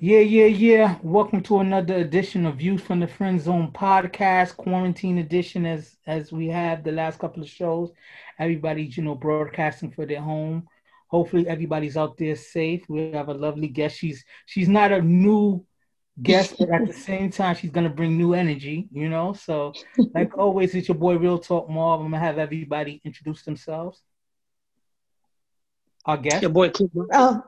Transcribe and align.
Yeah, 0.00 0.18
yeah, 0.18 0.46
yeah. 0.46 0.98
Welcome 1.02 1.40
to 1.44 1.60
another 1.60 1.94
edition 1.94 2.46
of 2.46 2.56
Views 2.56 2.80
from 2.80 2.98
the 2.98 3.06
Friend 3.06 3.40
Zone 3.40 3.70
podcast, 3.72 4.56
quarantine 4.56 5.18
edition. 5.18 5.64
As 5.64 5.96
as 6.04 6.32
we 6.32 6.48
have 6.48 6.82
the 6.82 6.90
last 6.90 7.20
couple 7.20 7.44
of 7.44 7.48
shows, 7.48 7.92
everybody's 8.40 8.96
you 8.96 9.04
know 9.04 9.14
broadcasting 9.14 9.92
for 9.92 10.04
their 10.04 10.20
home. 10.20 10.66
Hopefully, 11.08 11.46
everybody's 11.48 11.96
out 11.96 12.16
there 12.16 12.34
safe. 12.34 12.84
We 12.88 13.12
have 13.12 13.28
a 13.28 13.34
lovely 13.34 13.68
guest. 13.68 13.96
She's 13.96 14.24
she's 14.46 14.68
not 14.68 14.90
a 14.90 15.00
new 15.00 15.64
guest, 16.20 16.56
but 16.58 16.70
at 16.70 16.86
the 16.88 16.92
same 17.08 17.30
time, 17.30 17.54
she's 17.54 17.70
gonna 17.70 17.88
bring 17.88 18.18
new 18.18 18.34
energy. 18.34 18.88
You 18.90 19.08
know, 19.08 19.32
so 19.32 19.74
like 20.12 20.36
always, 20.38 20.74
it's 20.74 20.88
your 20.88 20.96
boy 20.96 21.18
Real 21.18 21.38
Talk 21.38 21.70
Marv. 21.70 22.00
I'm 22.00 22.06
gonna 22.06 22.18
have 22.18 22.38
everybody 22.38 23.00
introduce 23.04 23.44
themselves. 23.44 24.02
Our 26.04 26.16
guest. 26.16 26.42
Your 26.42 26.50
boy. 26.50 26.72
Oh, 27.12 27.44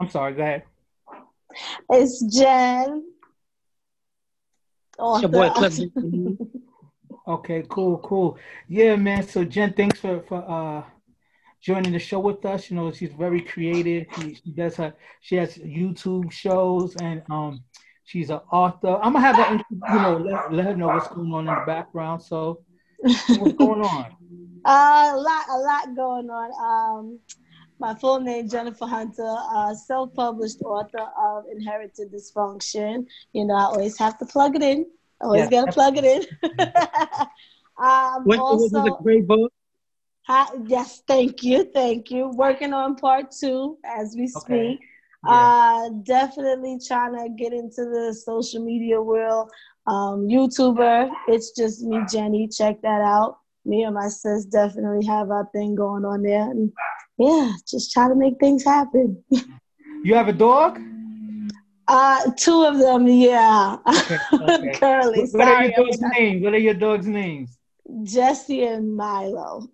I'm 0.00 0.08
sorry. 0.08 0.34
Go 0.34 0.42
ahead. 0.42 0.62
It's 1.90 2.22
Jen. 2.36 3.04
It's 4.98 5.22
your 5.22 5.30
boy 5.30 5.48
Author. 5.48 5.70
Cliff. 5.70 6.38
Okay, 7.26 7.64
cool, 7.68 7.98
cool. 7.98 8.36
Yeah, 8.68 8.96
man. 8.96 9.22
So 9.26 9.44
Jen, 9.44 9.72
thanks 9.74 10.00
for 10.00 10.22
for 10.22 10.44
uh 10.48 10.82
joining 11.60 11.92
the 11.92 11.98
show 12.00 12.18
with 12.18 12.44
us. 12.44 12.68
You 12.68 12.76
know, 12.76 12.90
she's 12.90 13.12
very 13.12 13.40
creative. 13.40 14.06
She, 14.16 14.34
she 14.34 14.50
does 14.50 14.76
her 14.76 14.92
she 15.20 15.36
has 15.36 15.56
YouTube 15.56 16.32
shows 16.32 16.96
and 16.96 17.22
um 17.30 17.62
she's 18.02 18.30
an 18.30 18.40
author. 18.50 18.98
I'm 19.00 19.12
gonna 19.12 19.20
have 19.20 19.36
her 19.36 19.54
you 19.70 20.00
know 20.00 20.16
let, 20.16 20.52
let 20.52 20.64
her 20.66 20.76
know 20.76 20.88
what's 20.88 21.08
going 21.08 21.32
on 21.32 21.48
in 21.48 21.54
the 21.54 21.62
background. 21.64 22.22
So 22.22 22.62
what's 22.98 23.54
going 23.54 23.82
on? 23.82 24.16
Uh, 24.64 25.10
a 25.14 25.16
lot, 25.16 25.44
a 25.50 25.58
lot 25.58 25.96
going 25.96 26.30
on. 26.30 26.98
Um, 27.00 27.18
my 27.82 27.94
full 28.02 28.20
name 28.20 28.48
Jennifer 28.48 28.86
Hunter, 28.86 29.34
uh, 29.56 29.74
self-published 29.74 30.60
author 30.62 31.06
of 31.28 31.44
Inherited 31.54 32.12
Dysfunction. 32.12 33.06
You 33.32 33.44
know, 33.46 33.54
I 33.54 33.64
always 33.64 33.98
have 33.98 34.16
to 34.20 34.26
plug 34.26 34.56
it 34.56 34.62
in. 34.62 34.86
I 35.20 35.24
Always 35.26 35.42
Yeah. 35.42 35.50
gotta 35.50 35.72
plug 35.72 35.94
it 35.98 36.04
in. 36.14 36.22
um, 37.88 38.24
What 38.30 38.38
was 38.38 38.72
also, 38.72 38.84
a 38.84 39.02
great 39.02 39.26
book? 39.26 39.52
hi, 40.28 40.46
yes, 40.66 41.02
thank 41.08 41.42
you, 41.42 41.64
thank 41.74 42.10
you. 42.10 42.30
Working 42.46 42.72
on 42.72 42.94
part 42.96 43.26
two 43.40 43.78
as 43.84 44.14
we 44.18 44.26
speak. 44.28 44.78
Okay. 44.78 44.78
Yeah. 45.24 45.52
Uh, 45.54 45.88
definitely 46.04 46.78
trying 46.86 47.14
to 47.18 47.28
get 47.42 47.52
into 47.52 47.82
the 47.96 48.12
social 48.14 48.64
media 48.64 49.00
world. 49.00 49.50
Um, 49.86 50.26
YouTuber, 50.28 51.10
it's 51.28 51.50
just 51.52 51.82
me, 51.82 51.98
Jenny. 52.10 52.48
Check 52.48 52.80
that 52.82 53.02
out. 53.02 53.38
Me 53.64 53.84
and 53.84 53.94
my 53.94 54.08
sis 54.08 54.44
definitely 54.44 55.06
have 55.06 55.30
our 55.30 55.48
thing 55.52 55.74
going 55.74 56.04
on 56.04 56.22
there, 56.22 56.50
and 56.50 56.72
yeah, 57.18 57.52
just 57.68 57.92
try 57.92 58.08
to 58.08 58.14
make 58.14 58.38
things 58.38 58.64
happen. 58.64 59.22
You 60.04 60.14
have 60.14 60.28
a 60.28 60.32
dog? 60.32 60.80
Uh, 61.86 62.30
two 62.36 62.64
of 62.64 62.78
them, 62.78 63.06
yeah. 63.06 63.76
Okay, 63.86 64.18
okay. 64.32 64.72
Curly, 64.80 65.26
What 65.30 65.48
are 65.48 65.64
your 65.64 65.72
dog's 65.76 66.00
names? 66.00 66.42
What 66.42 66.54
are 66.54 66.58
your 66.58 66.74
dog's 66.74 67.06
names? 67.06 67.58
Jesse 68.02 68.64
and 68.64 68.96
Milo. 68.96 69.68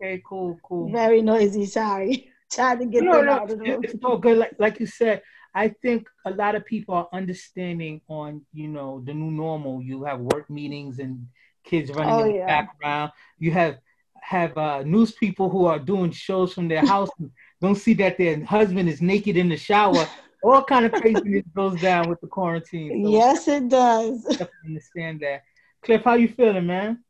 Okay, 0.00 0.22
cool, 0.26 0.58
cool. 0.62 0.90
Very 0.90 1.20
noisy. 1.20 1.66
Sorry, 1.66 2.30
trying 2.52 2.78
to 2.78 2.86
get 2.86 3.02
no, 3.02 3.16
them 3.16 3.26
no, 3.26 3.32
out 3.32 3.50
of 3.50 3.58
the 3.58 3.64
room. 3.64 3.80
it's 3.82 3.94
all 4.04 4.18
good. 4.18 4.38
Like, 4.38 4.54
like 4.58 4.80
you 4.80 4.86
said, 4.86 5.22
I 5.54 5.68
think 5.82 6.06
a 6.24 6.30
lot 6.30 6.54
of 6.54 6.64
people 6.64 6.94
are 6.94 7.08
understanding 7.12 8.00
on, 8.08 8.42
you 8.52 8.68
know, 8.68 9.02
the 9.04 9.12
new 9.12 9.30
normal. 9.30 9.82
You 9.82 10.04
have 10.04 10.20
work 10.20 10.48
meetings 10.48 10.98
and 10.98 11.26
kids 11.68 11.90
running 11.92 12.14
Oh, 12.14 12.22
in 12.24 12.28
the 12.32 12.38
yeah. 12.38 12.46
background. 12.46 13.12
You 13.38 13.50
have 13.52 13.78
have 14.20 14.56
uh, 14.58 14.82
news 14.82 15.12
people 15.12 15.48
who 15.48 15.64
are 15.66 15.78
doing 15.78 16.10
shows 16.10 16.52
from 16.52 16.68
their 16.68 16.82
house 16.82 17.08
and 17.18 17.30
don't 17.62 17.76
see 17.76 17.94
that 17.94 18.18
their 18.18 18.44
husband 18.44 18.88
is 18.88 19.00
naked 19.00 19.36
in 19.36 19.48
the 19.48 19.56
shower. 19.56 20.06
All 20.42 20.62
kind 20.62 20.84
of 20.84 20.92
craziness 20.92 21.44
goes 21.56 21.76
down 21.80 22.08
with 22.10 22.20
the 22.20 22.26
quarantine. 22.26 23.04
So 23.04 23.10
Yes, 23.10 23.48
it 23.48 23.68
does. 23.68 24.26
I 24.40 24.46
understand 24.66 25.20
that. 25.20 25.42
Cliff, 25.82 26.02
how 26.04 26.14
you 26.14 26.28
feeling, 26.28 26.66
man? 26.66 27.02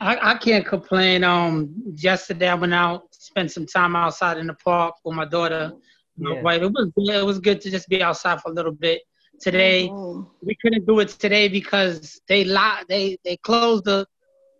I, 0.00 0.32
I 0.32 0.34
can't 0.38 0.66
complain. 0.66 1.22
Um, 1.22 1.72
yesterday 1.94 2.48
I 2.48 2.54
went 2.54 2.74
out, 2.74 3.14
spent 3.14 3.52
some 3.52 3.66
time 3.66 3.94
outside 3.94 4.36
in 4.38 4.48
the 4.48 4.54
park 4.54 4.96
with 5.04 5.14
my 5.14 5.24
daughter, 5.26 5.72
my 6.16 6.32
Yeah. 6.34 6.42
wife. 6.42 6.62
It 6.62 6.72
was 6.72 6.90
good. 6.96 7.14
It 7.14 7.24
was 7.26 7.38
good 7.38 7.60
to 7.60 7.70
just 7.70 7.88
be 7.88 8.02
outside 8.02 8.40
for 8.40 8.50
a 8.50 8.54
little 8.54 8.72
bit. 8.72 9.02
Today 9.42 9.88
Mhm. 9.88 10.26
we 10.40 10.56
couldn't 10.62 10.86
do 10.86 11.00
it 11.00 11.08
today 11.08 11.48
because 11.48 12.20
they 12.28 12.44
locked. 12.44 12.88
They 12.88 13.18
they 13.24 13.36
closed 13.38 13.84
the 13.84 14.06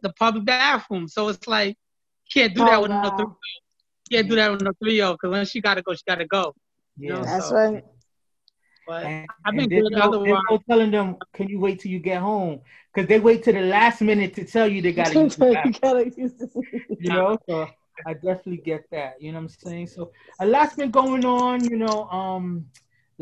the 0.03 0.13
public 0.15 0.45
bathroom. 0.45 1.07
So 1.09 1.29
it's 1.29 1.47
like 1.47 1.77
can't 2.35 2.55
do 2.55 2.65
that 2.65 2.79
Oh, 2.79 2.83
with 2.83 2.91
no 2.91 3.03
wow. 3.03 3.17
three. 3.17 3.27
Can't 4.11 4.29
do 4.29 4.37
that 4.37 4.51
with 4.51 4.63
no 4.63 4.73
three 4.83 4.95
year 4.95 5.07
old 5.07 5.19
because 5.21 5.31
when 5.33 5.47
she 5.47 5.61
gotta 5.61 5.83
go, 5.83 5.95
she 5.95 6.03
gotta 6.07 6.27
go. 6.27 6.53
Yeah. 6.99 7.15
No, 7.15 7.25
That's 7.25 7.49
so- 7.49 7.55
right. 7.55 7.85
But 8.85 9.05
And, 9.07 9.29
I've 9.45 9.55
been 9.55 9.61
and 9.63 9.71
good 9.71 9.93
no, 9.93 10.01
otherwise. 10.09 10.43
no 10.51 10.59
telling 10.69 10.91
them, 10.91 11.17
can 11.33 11.49
you 11.49 11.61
wait 11.61 11.79
till 11.79 11.93
you 11.93 12.01
get 12.01 12.21
home? 12.21 12.61
Because 12.93 13.09
they 13.09 13.21
wait 13.21 13.45
till 13.45 13.55
the 13.55 13.61
last 13.63 14.01
minute 14.03 14.35
to 14.35 14.45
tell 14.45 14.67
you 14.67 14.83
they 14.83 14.93
got 14.93 15.07
to 15.13 15.21
use 15.23 15.37
the. 15.37 15.47
You 15.65 15.73
gotta 15.81 16.11
use 16.17 16.35
the- 16.35 16.51
you 16.99 17.11
know 17.11 17.39
so 17.49 17.69
i 18.07 18.13
definitely 18.15 18.57
get 18.57 18.83
that 18.91 19.21
you 19.21 19.31
know 19.31 19.39
what 19.39 19.43
i'm 19.43 19.49
saying 19.49 19.87
so 19.87 20.11
a 20.41 20.47
lot's 20.47 20.75
been 20.75 20.91
going 20.91 21.25
on 21.25 21.63
you 21.71 21.77
know 21.77 22.09
um 22.11 22.65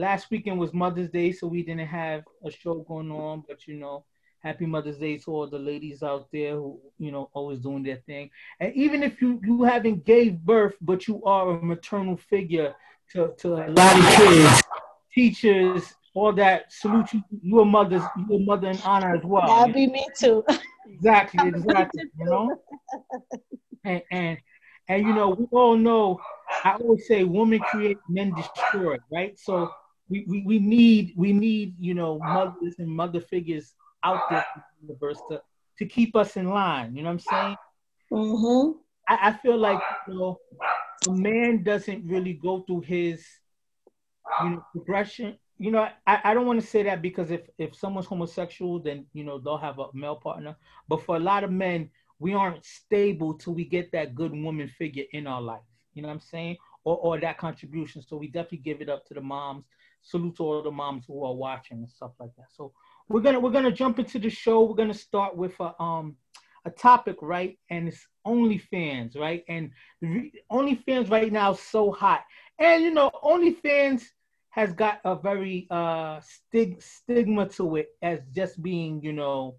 last 0.01 0.31
weekend 0.31 0.59
was 0.59 0.73
mother's 0.73 1.11
day 1.11 1.31
so 1.31 1.47
we 1.47 1.63
didn't 1.63 1.87
have 1.87 2.23
a 2.45 2.51
show 2.51 2.75
going 2.89 3.11
on 3.11 3.45
but 3.47 3.67
you 3.67 3.75
know 3.75 4.05
happy 4.39 4.65
mother's 4.65 4.97
day 4.97 5.19
to 5.19 5.31
all 5.31 5.47
the 5.47 5.59
ladies 5.59 6.03
out 6.03 6.27
there 6.33 6.55
who 6.55 6.81
you 6.99 7.13
know 7.13 7.29
always 7.35 7.61
doing 7.61 7.83
their 7.83 8.01
thing 8.07 8.31
and 8.61 8.75
even 8.75 9.03
if 9.03 9.21
you 9.21 9.41
you 9.45 9.63
haven't 9.63 10.05
gave 10.05 10.39
birth 10.39 10.75
but 10.81 11.07
you 11.07 11.23
are 11.25 11.51
a 11.51 11.63
maternal 11.63 12.17
figure 12.17 12.75
to, 13.11 13.33
to 13.37 13.55
a 13.55 13.69
lot 13.69 13.99
of 13.99 14.07
kids 14.17 14.63
teachers 15.13 15.95
all 16.15 16.33
that 16.33 16.73
salute 16.73 17.13
you 17.13 17.23
you're 17.43 17.63
a 17.63 17.65
mother 17.65 18.01
you're 18.29 18.41
a 18.41 18.45
mother 18.45 18.71
in 18.71 18.79
honor 18.85 19.15
as 19.15 19.23
well 19.23 19.47
That'd 19.47 19.75
be 19.75 19.87
me 19.87 20.07
too. 20.19 20.45
Exactly, 20.93 21.49
exactly. 21.49 22.03
You 22.19 22.25
know, 22.25 22.63
and 23.85 24.03
and 24.11 24.39
and 24.89 25.07
you 25.07 25.15
know, 25.15 25.31
we 25.31 25.47
all 25.53 25.77
know. 25.77 26.21
I 26.65 26.73
always 26.73 27.07
say, 27.07 27.23
women 27.23 27.61
create, 27.61 27.99
men 28.09 28.35
destroy, 28.35 28.97
right? 29.13 29.39
So 29.39 29.71
we, 30.11 30.25
we, 30.29 30.43
we 30.45 30.59
need 30.59 31.15
we 31.17 31.33
need 31.33 31.75
you 31.79 31.95
know 31.95 32.19
mothers 32.19 32.77
and 32.79 32.89
mother 32.89 33.21
figures 33.21 33.75
out 34.05 34.21
there 34.31 34.45
in 34.57 34.63
the 34.63 34.89
universe 34.89 35.21
to 35.31 35.41
to 35.79 35.87
keep 35.87 36.17
us 36.17 36.37
in 36.37 36.49
line. 36.51 36.97
You 36.97 37.03
know 37.03 37.11
what 37.15 37.23
I'm 37.31 37.57
saying? 37.57 37.57
hmm 38.11 38.73
I, 39.09 39.31
I 39.31 39.33
feel 39.35 39.59
like 39.59 39.81
you 40.09 40.15
know 40.15 40.41
a 41.09 41.13
man 41.13 41.63
doesn't 41.63 42.07
really 42.07 42.35
go 42.35 42.61
through 42.67 42.83
his 42.83 43.25
you 44.43 44.51
know 44.51 44.65
progression. 44.73 45.39
You 45.59 45.71
know, 45.71 45.89
I, 46.07 46.21
I 46.25 46.35
don't 46.35 46.47
want 46.47 46.61
to 46.61 46.67
say 46.67 46.83
that 46.85 47.03
because 47.03 47.31
if 47.31 47.43
if 47.59 47.75
someone's 47.77 48.07
homosexual, 48.07 48.81
then 48.81 49.07
you 49.13 49.25
know 49.25 49.39
they'll 49.39 49.59
have 49.59 49.79
a 49.79 49.87
male 49.95 50.17
partner. 50.17 50.57
But 50.89 51.03
for 51.05 51.17
a 51.17 51.21
lot 51.21 51.45
of 51.45 51.51
men, 51.51 51.91
we 52.19 52.35
aren't 52.35 52.65
stable 52.65 53.35
till 53.35 53.55
we 53.55 53.65
get 53.65 53.93
that 53.93 54.15
good 54.15 54.33
woman 54.33 54.69
figure 54.69 55.05
in 55.13 55.27
our 55.27 55.41
life. 55.43 55.61
You 55.95 56.03
know 56.03 56.09
what 56.09 56.15
I'm 56.15 56.21
saying? 56.21 56.57
Or 56.85 56.97
or 56.99 57.21
that 57.21 57.39
contribution. 57.39 58.03
So 58.03 58.17
we 58.17 58.29
definitely 58.29 58.59
give 58.59 58.81
it 58.81 58.89
up 58.89 59.07
to 59.07 59.15
the 59.15 59.21
moms. 59.21 59.65
Salute 60.03 60.37
to 60.37 60.45
all 60.45 60.63
the 60.63 60.71
moms 60.71 61.05
who 61.07 61.25
are 61.25 61.35
watching 61.35 61.79
and 61.79 61.91
stuff 61.91 62.13
like 62.19 62.31
that. 62.37 62.47
So 62.51 62.73
we're 63.09 63.21
gonna 63.21 63.41
we're 63.41 63.51
gonna 63.51 63.73
jump 63.73 63.99
into 63.99 64.19
the 64.19 64.31
show. 64.31 64.63
We're 64.65 64.77
gonna 64.77 64.95
start 64.95 65.37
with 65.37 65.59
a 65.61 65.81
um 65.83 66.17
a 66.65 66.71
topic, 66.71 67.17
right? 67.23 67.59
And 67.71 67.89
it's 67.89 68.07
OnlyFans, 68.27 69.17
right? 69.17 69.45
And 69.49 69.71
OnlyFans 70.53 71.11
right 71.11 71.33
now 71.33 71.53
is 71.53 71.61
so 71.61 71.91
hot. 71.93 72.25
And 72.59 72.83
you 72.83 72.93
know, 72.93 73.11
OnlyFans 73.23 74.05
has 74.51 74.73
got 74.73 75.01
a 75.05 75.17
very 75.17 75.67
uh 75.71 76.21
stig- 76.21 76.83
stigma 76.83 77.49
to 77.51 77.77
it 77.77 77.89
as 78.03 78.21
just 78.35 78.63
being, 78.63 79.03
you 79.03 79.13
know, 79.13 79.57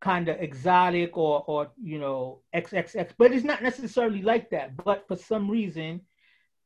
kind 0.00 0.28
of 0.28 0.40
exotic 0.40 1.16
or 1.16 1.44
or 1.46 1.70
you 1.82 1.98
know, 1.98 2.40
XXX, 2.54 3.10
but 3.18 3.32
it's 3.32 3.44
not 3.44 3.62
necessarily 3.62 4.22
like 4.22 4.50
that. 4.50 4.76
But 4.76 5.06
for 5.08 5.16
some 5.16 5.50
reason, 5.50 6.00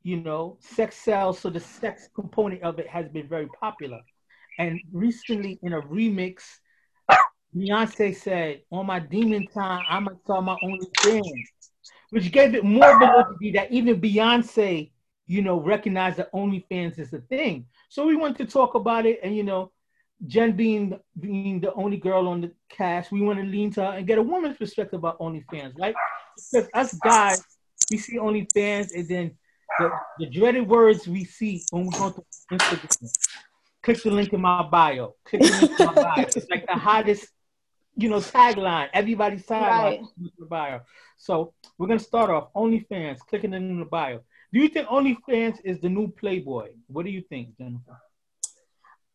you 0.03 0.21
know, 0.21 0.59
sex 0.61 0.97
sells, 0.97 1.39
so 1.39 1.51
the 1.51 1.61
sex 1.61 2.09
component 2.15 2.63
of 2.63 2.78
it 2.78 2.89
has 2.89 3.09
been 3.09 3.28
very 3.28 3.49
popular. 3.60 4.01
And 4.59 4.81
recently 4.93 5.59
in 5.63 5.72
a 5.72 5.83
remix, 5.83 6.43
Beyonce 7.54 8.15
said, 8.16 8.63
"On 8.71 8.87
my 8.87 8.99
demon 8.99 9.47
time, 9.47 9.84
I'm 9.89 10.04
gonna 10.04 10.19
start 10.25 10.45
my 10.45 10.57
only 10.63 10.87
fans," 11.03 11.51
which 12.10 12.33
gave 12.33 12.54
it 12.54 12.65
more 12.65 12.99
validity 12.99 13.53
that 13.53 13.71
even 13.71 14.01
Beyonce, 14.01 14.91
you 15.27 15.43
know, 15.43 15.60
recognized 15.60 16.16
that 16.16 16.33
OnlyFans 16.33 16.98
is 16.98 17.13
a 17.13 17.21
thing. 17.21 17.66
So 17.89 18.07
we 18.07 18.16
want 18.16 18.39
to 18.39 18.47
talk 18.47 18.75
about 18.75 19.07
it, 19.07 19.21
and 19.22 19.37
you 19.37 19.43
know, 19.43 19.71
Jen 20.27 20.53
being 20.53 20.98
being 21.19 21.60
the 21.60 21.75
only 21.75 21.97
girl 21.98 22.28
on 22.28 22.41
the 22.41 22.53
cast, 22.69 23.13
we 23.13 23.21
want 23.21 23.39
to 23.39 23.45
lean 23.45 23.71
to 23.72 23.83
her 23.84 23.93
and 23.98 24.07
get 24.07 24.19
a 24.19 24.22
woman's 24.22 24.57
perspective 24.57 24.98
about 24.98 25.19
OnlyFans, 25.19 25.78
right? 25.78 25.95
Because 26.51 26.69
us 26.72 26.95
guys, 26.95 27.43
we 27.91 27.98
see 27.98 28.16
OnlyFans, 28.16 28.95
and 28.95 29.09
then 29.09 29.39
the, 29.83 30.25
the 30.25 30.27
dreaded 30.31 30.69
words 30.69 31.07
we 31.09 31.25
see 31.25 31.63
when 31.71 31.84
we 31.87 31.91
go 31.91 32.11
to 32.11 32.23
Instagram. 32.53 33.11
Click 33.83 34.03
the 34.03 34.11
link 34.11 34.33
in 34.33 34.41
my 34.41 34.63
bio. 34.63 35.15
Click 35.25 35.43
the 35.43 35.51
link 35.61 35.81
in 35.81 35.87
my 35.87 35.95
bio. 35.95 36.25
It's 36.37 36.49
like 36.51 36.67
the 36.67 36.75
hottest, 36.75 37.27
you 37.97 38.09
know, 38.09 38.19
tagline. 38.19 38.89
Everybody's 38.93 39.45
tagline 39.45 39.84
Right. 39.84 39.99
in 40.19 40.31
the 40.39 40.47
bio. 40.47 40.81
So 41.17 41.53
we're 41.79 41.89
gonna 41.89 41.99
start 42.01 42.31
off. 42.31 42.53
OnlyFans. 42.55 43.19
Clicking 43.29 43.55
in 43.55 43.79
the 43.81 43.84
bio. 43.87 44.21
Do 44.53 44.61
you 44.61 44.69
think 44.69 44.87
OnlyFans 44.89 45.59
is 45.65 45.81
the 45.81 45.89
new 45.89 46.09
Playboy? 46.09 46.71
What 46.89 47.05
do 47.07 47.11
you 47.11 47.23
think, 47.23 47.57
Jennifer? 47.59 47.99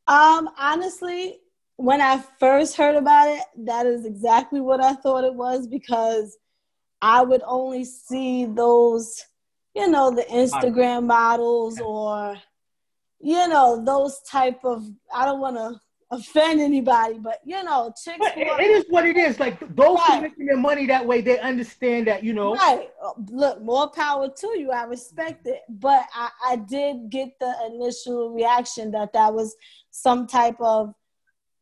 Um, 0.08 0.50
honestly, 0.58 1.40
when 1.76 2.02
I 2.02 2.24
first 2.40 2.76
heard 2.76 2.96
about 2.96 3.28
it, 3.30 3.44
that 3.66 3.86
is 3.86 4.06
exactly 4.06 4.62
what 4.62 4.82
I 4.82 4.94
thought 4.94 5.24
it 5.26 5.34
was 5.34 5.68
because 5.68 6.38
I 7.02 7.22
would 7.22 7.44
only 7.46 7.84
see 7.86 8.46
those, 8.46 9.24
you 9.78 9.88
know, 9.90 10.14
the 10.14 10.24
Instagram 10.24 11.06
models 11.06 11.80
or, 11.80 12.36
you 13.20 13.48
know, 13.48 13.84
those 13.84 14.20
type 14.22 14.60
of. 14.64 14.84
I 15.14 15.26
don't 15.26 15.40
want 15.40 15.58
to 15.58 15.80
offend 16.10 16.62
anybody, 16.62 17.20
but 17.20 17.40
you 17.46 17.62
know, 17.64 17.94
chicks. 18.04 18.18
But 18.20 18.38
it 18.38 18.72
is 18.72 18.86
what 18.90 19.06
it 19.06 19.18
is. 19.18 19.40
Like 19.40 19.60
those 19.76 19.98
right. 19.98 20.16
who 20.16 20.22
making 20.22 20.46
their 20.46 20.58
money 20.58 20.86
that 20.88 21.06
way, 21.06 21.22
they 21.22 21.40
understand 21.40 22.08
that 22.08 22.24
you 22.24 22.34
know. 22.34 22.56
Right. 22.56 22.90
Oh, 23.02 23.14
look, 23.30 23.62
more 23.62 23.90
power 23.92 24.30
to 24.30 24.48
you. 24.60 24.72
I 24.72 24.84
respect 24.84 25.46
it, 25.46 25.62
but 25.70 26.06
I, 26.14 26.30
I 26.46 26.56
did 26.56 27.10
get 27.10 27.38
the 27.40 27.54
initial 27.72 28.32
reaction 28.32 28.92
that 28.92 29.14
that 29.14 29.34
was 29.34 29.56
some 29.92 30.28
type 30.28 30.60
of 30.60 30.94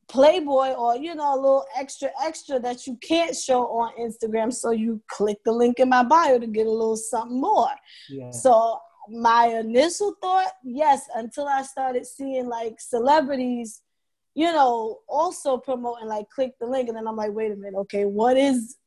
playboy 0.07 0.69
or 0.73 0.95
you 0.95 1.15
know 1.15 1.33
a 1.33 1.35
little 1.35 1.65
extra 1.75 2.09
extra 2.23 2.59
that 2.59 2.85
you 2.85 2.95
can't 3.01 3.35
show 3.35 3.63
on 3.63 3.91
instagram 3.99 4.53
so 4.53 4.69
you 4.69 5.01
click 5.07 5.37
the 5.45 5.51
link 5.51 5.79
in 5.79 5.89
my 5.89 6.03
bio 6.03 6.37
to 6.37 6.45
get 6.45 6.67
a 6.67 6.69
little 6.69 6.95
something 6.95 7.41
more 7.41 7.71
yeah. 8.09 8.29
so 8.29 8.79
my 9.09 9.47
initial 9.47 10.15
thought 10.21 10.51
yes 10.63 11.07
until 11.15 11.47
i 11.47 11.63
started 11.63 12.05
seeing 12.05 12.47
like 12.47 12.79
celebrities 12.79 13.81
you 14.35 14.51
know, 14.51 14.99
also 15.07 15.57
promoting 15.57 16.07
like 16.07 16.29
click 16.29 16.51
the 16.59 16.67
link, 16.67 16.89
and 16.89 16.97
then 16.97 17.07
I'm 17.07 17.15
like, 17.15 17.31
wait 17.31 17.53
a 17.53 17.55
minute, 17.55 17.77
okay, 17.79 18.03
what 18.03 18.37
is, 18.37 18.77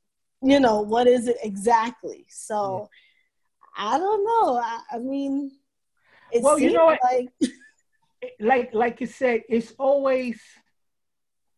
you 0.42 0.60
know, 0.60 0.82
what 0.82 1.06
is 1.06 1.26
it 1.26 1.38
exactly? 1.42 2.26
So 2.28 2.86
yeah. 3.78 3.94
I 3.94 3.98
don't 3.98 4.24
know. 4.24 4.58
I, 4.58 4.80
I 4.92 4.98
mean, 4.98 5.50
well, 6.40 6.58
you 6.58 6.72
know, 6.72 6.94
like 7.02 7.30
like 8.40 8.74
like 8.74 9.00
you 9.00 9.06
said, 9.06 9.42
it's 9.48 9.72
always 9.78 10.38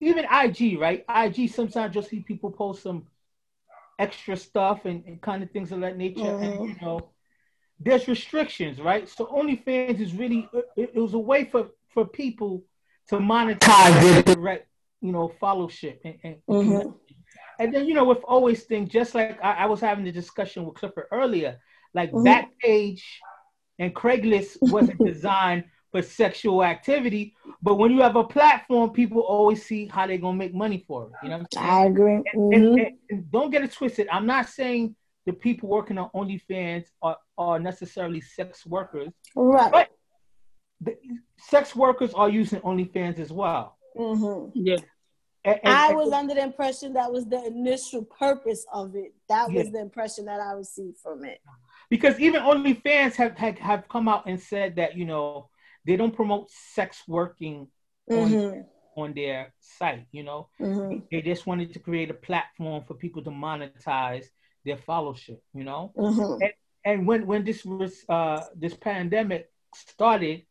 even 0.01 0.25
IG, 0.25 0.79
right? 0.79 1.05
IG 1.09 1.51
sometimes 1.51 1.95
you'll 1.95 2.05
see 2.05 2.21
people 2.21 2.51
post 2.51 2.83
some 2.83 3.07
extra 3.99 4.37
stuff 4.37 4.87
and, 4.87 5.05
and 5.07 5.21
kind 5.21 5.43
of 5.43 5.51
things 5.51 5.73
of 5.73 5.81
that 5.81 5.97
nature, 5.97 6.21
mm-hmm. 6.21 6.43
and 6.43 6.69
you 6.71 6.77
know, 6.81 7.11
there's 7.79 8.09
restrictions, 8.09 8.81
right? 8.81 9.09
So 9.09 9.27
OnlyFans 9.27 10.01
is 10.01 10.15
really 10.15 10.49
it, 10.77 10.93
it 10.95 11.01
was 11.01 11.15
a 11.15 11.19
way 11.19 11.45
for 11.45 11.71
for 11.93 12.07
people 12.07 12.65
to 13.11 13.17
monetize 13.17 14.01
their 14.01 14.23
direct, 14.35 14.69
you 15.01 15.13
know, 15.13 15.33
fellowship. 15.41 16.01
And, 16.05 16.15
and, 16.23 16.37
mm-hmm. 16.49 16.91
and 17.59 17.75
then, 17.75 17.87
you 17.87 17.95
know, 17.95 18.05
with 18.05 18.23
always 18.25 18.63
things, 18.63 18.91
just 18.91 19.15
like 19.15 19.39
I, 19.43 19.53
I, 19.53 19.67
was 19.67 19.81
having 19.81 20.05
the 20.05 20.13
discussion 20.13 20.65
with 20.65 20.77
Clifford 20.77 21.07
earlier, 21.11 21.59
like 21.93 22.13
mm-hmm. 22.13 22.25
Backpage 22.25 23.03
and 23.81 23.93
Craigslist 23.95 24.59
wasn't 24.61 24.99
designed 25.05 25.65
for 25.91 26.03
sexual 26.03 26.63
activity, 26.63 27.35
but 27.63 27.77
when 27.77 27.91
you 27.91 28.01
have 28.01 28.17
a 28.17 28.25
platform, 28.25 28.91
people 28.91 29.23
always 29.23 29.65
see 29.65 29.87
how 29.87 30.07
they're 30.07 30.19
gonna 30.19 30.37
make 30.37 30.55
money 30.55 30.85
for 30.87 31.07
it. 31.07 31.13
You 31.23 31.31
know 31.31 31.45
i 31.57 31.87
agree. 31.87 32.23
Mm-hmm. 32.35 32.53
And, 32.53 32.81
and, 32.81 32.99
and 33.11 33.31
don't 33.31 33.51
get 33.51 33.65
it 33.65 33.73
twisted. 33.73 34.09
I'm 34.11 34.27
not 34.27 34.49
saying 34.49 34.95
the 35.27 35.33
people 35.33 35.69
working 35.69 35.99
on 35.99 36.11
OnlyFans 36.15 36.87
are, 37.03 37.17
are 37.37 37.59
necessarily 37.59 38.21
sex 38.21 38.67
workers. 38.67 39.11
Right. 39.35 39.71
But 39.71 39.89
the, 40.81 40.97
sex 41.39 41.77
workers 41.77 42.13
are 42.15 42.29
using 42.29 42.61
OnlyFans 42.61 43.19
as 43.19 43.33
well. 43.33 43.77
Mm-hmm. 43.97 44.51
Yeah. 44.55 44.77
And, 45.45 45.59
and, 45.63 45.73
I 45.73 45.93
was 45.93 46.13
under 46.13 46.35
the 46.35 46.43
impression 46.43 46.93
that 46.95 47.11
was 47.11 47.27
the 47.27 47.43
initial 47.47 48.05
purpose 48.05 48.67
of 48.73 48.95
it. 48.95 49.15
That 49.29 49.51
was 49.51 49.67
yeah. 49.67 49.71
the 49.73 49.81
impression 49.81 50.27
that 50.27 50.39
I 50.41 50.53
received 50.53 50.99
from 50.99 51.25
it. 51.25 51.41
Because 51.89 52.21
even 52.21 52.43
OnlyFans 52.43 53.15
have, 53.15 53.37
have 53.39 53.59
have 53.59 53.89
come 53.89 54.07
out 54.07 54.27
and 54.27 54.41
said 54.41 54.77
that 54.77 54.97
you 54.97 55.07
know 55.07 55.49
they 55.87 55.97
don't 55.97 56.15
promote 56.15 56.51
sex 56.51 57.03
working 57.09 57.69
mm-hmm. 58.11 58.35
on, 58.35 58.65
on 58.97 59.15
their 59.15 59.53
site. 59.61 60.07
You 60.13 60.25
know, 60.25 60.49
mm-hmm. 60.61 60.99
they 61.11 61.23
just 61.23 61.47
wanted 61.47 61.73
to 61.73 61.79
create 61.79 62.11
a 62.11 62.15
platform 62.15 62.85
for 62.87 62.95
people 62.95 63.23
to 63.25 63.31
monetize 63.31 64.25
their 64.65 64.77
fellowship. 64.77 65.43
You 65.55 65.65
know, 65.65 65.93
mm-hmm. 65.97 66.43
and, 66.43 66.53
and 66.85 67.07
when 67.07 67.27
when 67.27 67.45
this 67.45 67.65
was 67.65 68.05
uh, 68.09 68.45
this 68.55 68.75
pandemic 68.75 69.51
started, 69.75 70.43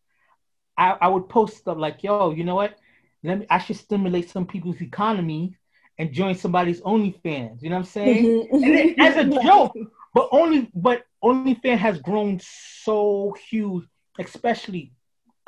I, 0.78 0.98
I 1.02 1.08
would 1.10 1.30
post 1.30 1.58
stuff 1.58 1.78
like, 1.78 2.04
yo, 2.04 2.32
you 2.32 2.44
know 2.44 2.56
what? 2.56 2.76
Let 3.24 3.40
me 3.40 3.46
I 3.50 3.60
should 3.60 3.78
stimulate 3.78 4.30
some 4.30 4.46
people's 4.46 4.82
economy 4.82 5.58
and 5.98 6.14
join 6.14 6.36
somebody's 6.36 6.82
OnlyFans. 6.82 7.62
You 7.62 7.70
know 7.70 7.76
what 7.76 7.82
I'm 7.82 7.92
saying? 7.92 8.50
Mm-hmm. 8.54 8.64
and 8.64 9.00
as 9.02 9.18
a 9.18 9.26
joke, 9.44 9.76
but 10.14 10.30
only 10.32 10.72
but 10.74 11.04
OnlyFans 11.24 11.78
has 11.78 12.00
grown 12.00 12.40
so 12.42 13.36
huge, 13.50 13.86
especially 14.18 14.94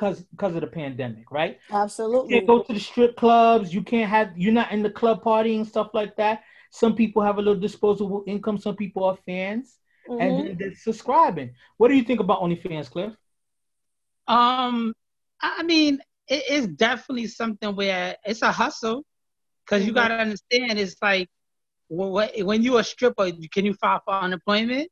because 0.01 0.21
because 0.31 0.56
of 0.56 0.62
the 0.62 0.68
pandemic, 0.68 1.31
right? 1.31 1.59
Absolutely. 1.69 2.33
You 2.33 2.39
can't 2.42 2.48
go 2.48 2.63
to 2.63 2.74
the 2.74 2.80
strip 2.80 3.15
clubs. 3.15 3.74
You 3.74 3.83
can't 3.83 4.09
have. 4.09 4.36
You're 4.36 4.53
not 4.53 4.71
in 4.71 4.81
the 4.81 4.89
club 4.89 5.24
partying 5.24 5.65
stuff 5.65 5.89
like 5.94 6.15
that. 6.15 6.42
Some 6.71 6.95
people 6.95 7.21
have 7.21 7.38
a 7.38 7.42
little 7.42 7.62
disposable 7.62 8.24
income. 8.25 8.57
Some 8.57 8.75
people 8.75 9.03
are 9.03 9.18
fans, 9.25 9.77
mm-hmm. 10.09 10.21
and 10.21 10.57
they're 10.57 10.75
subscribing. 10.75 11.53
What 11.77 11.89
do 11.89 11.94
you 11.94 12.03
think 12.03 12.19
about 12.19 12.42
OnlyFans, 12.42 12.89
Cliff? 12.89 13.13
Um, 14.27 14.94
I 15.39 15.62
mean, 15.63 16.00
it 16.27 16.50
is 16.50 16.68
definitely 16.68 17.27
something 17.27 17.75
where 17.75 18.15
it's 18.25 18.42
a 18.42 18.51
hustle 18.51 19.03
because 19.65 19.81
mm-hmm. 19.81 19.89
you 19.89 19.94
got 19.94 20.07
to 20.07 20.15
understand 20.15 20.80
it's 20.80 20.95
like 21.01 21.30
when, 21.89 22.30
when 22.45 22.63
you're 22.63 22.80
a 22.80 22.83
stripper, 22.83 23.30
can 23.53 23.65
you 23.65 23.75
file 23.75 24.01
for 24.03 24.15
unemployment? 24.15 24.89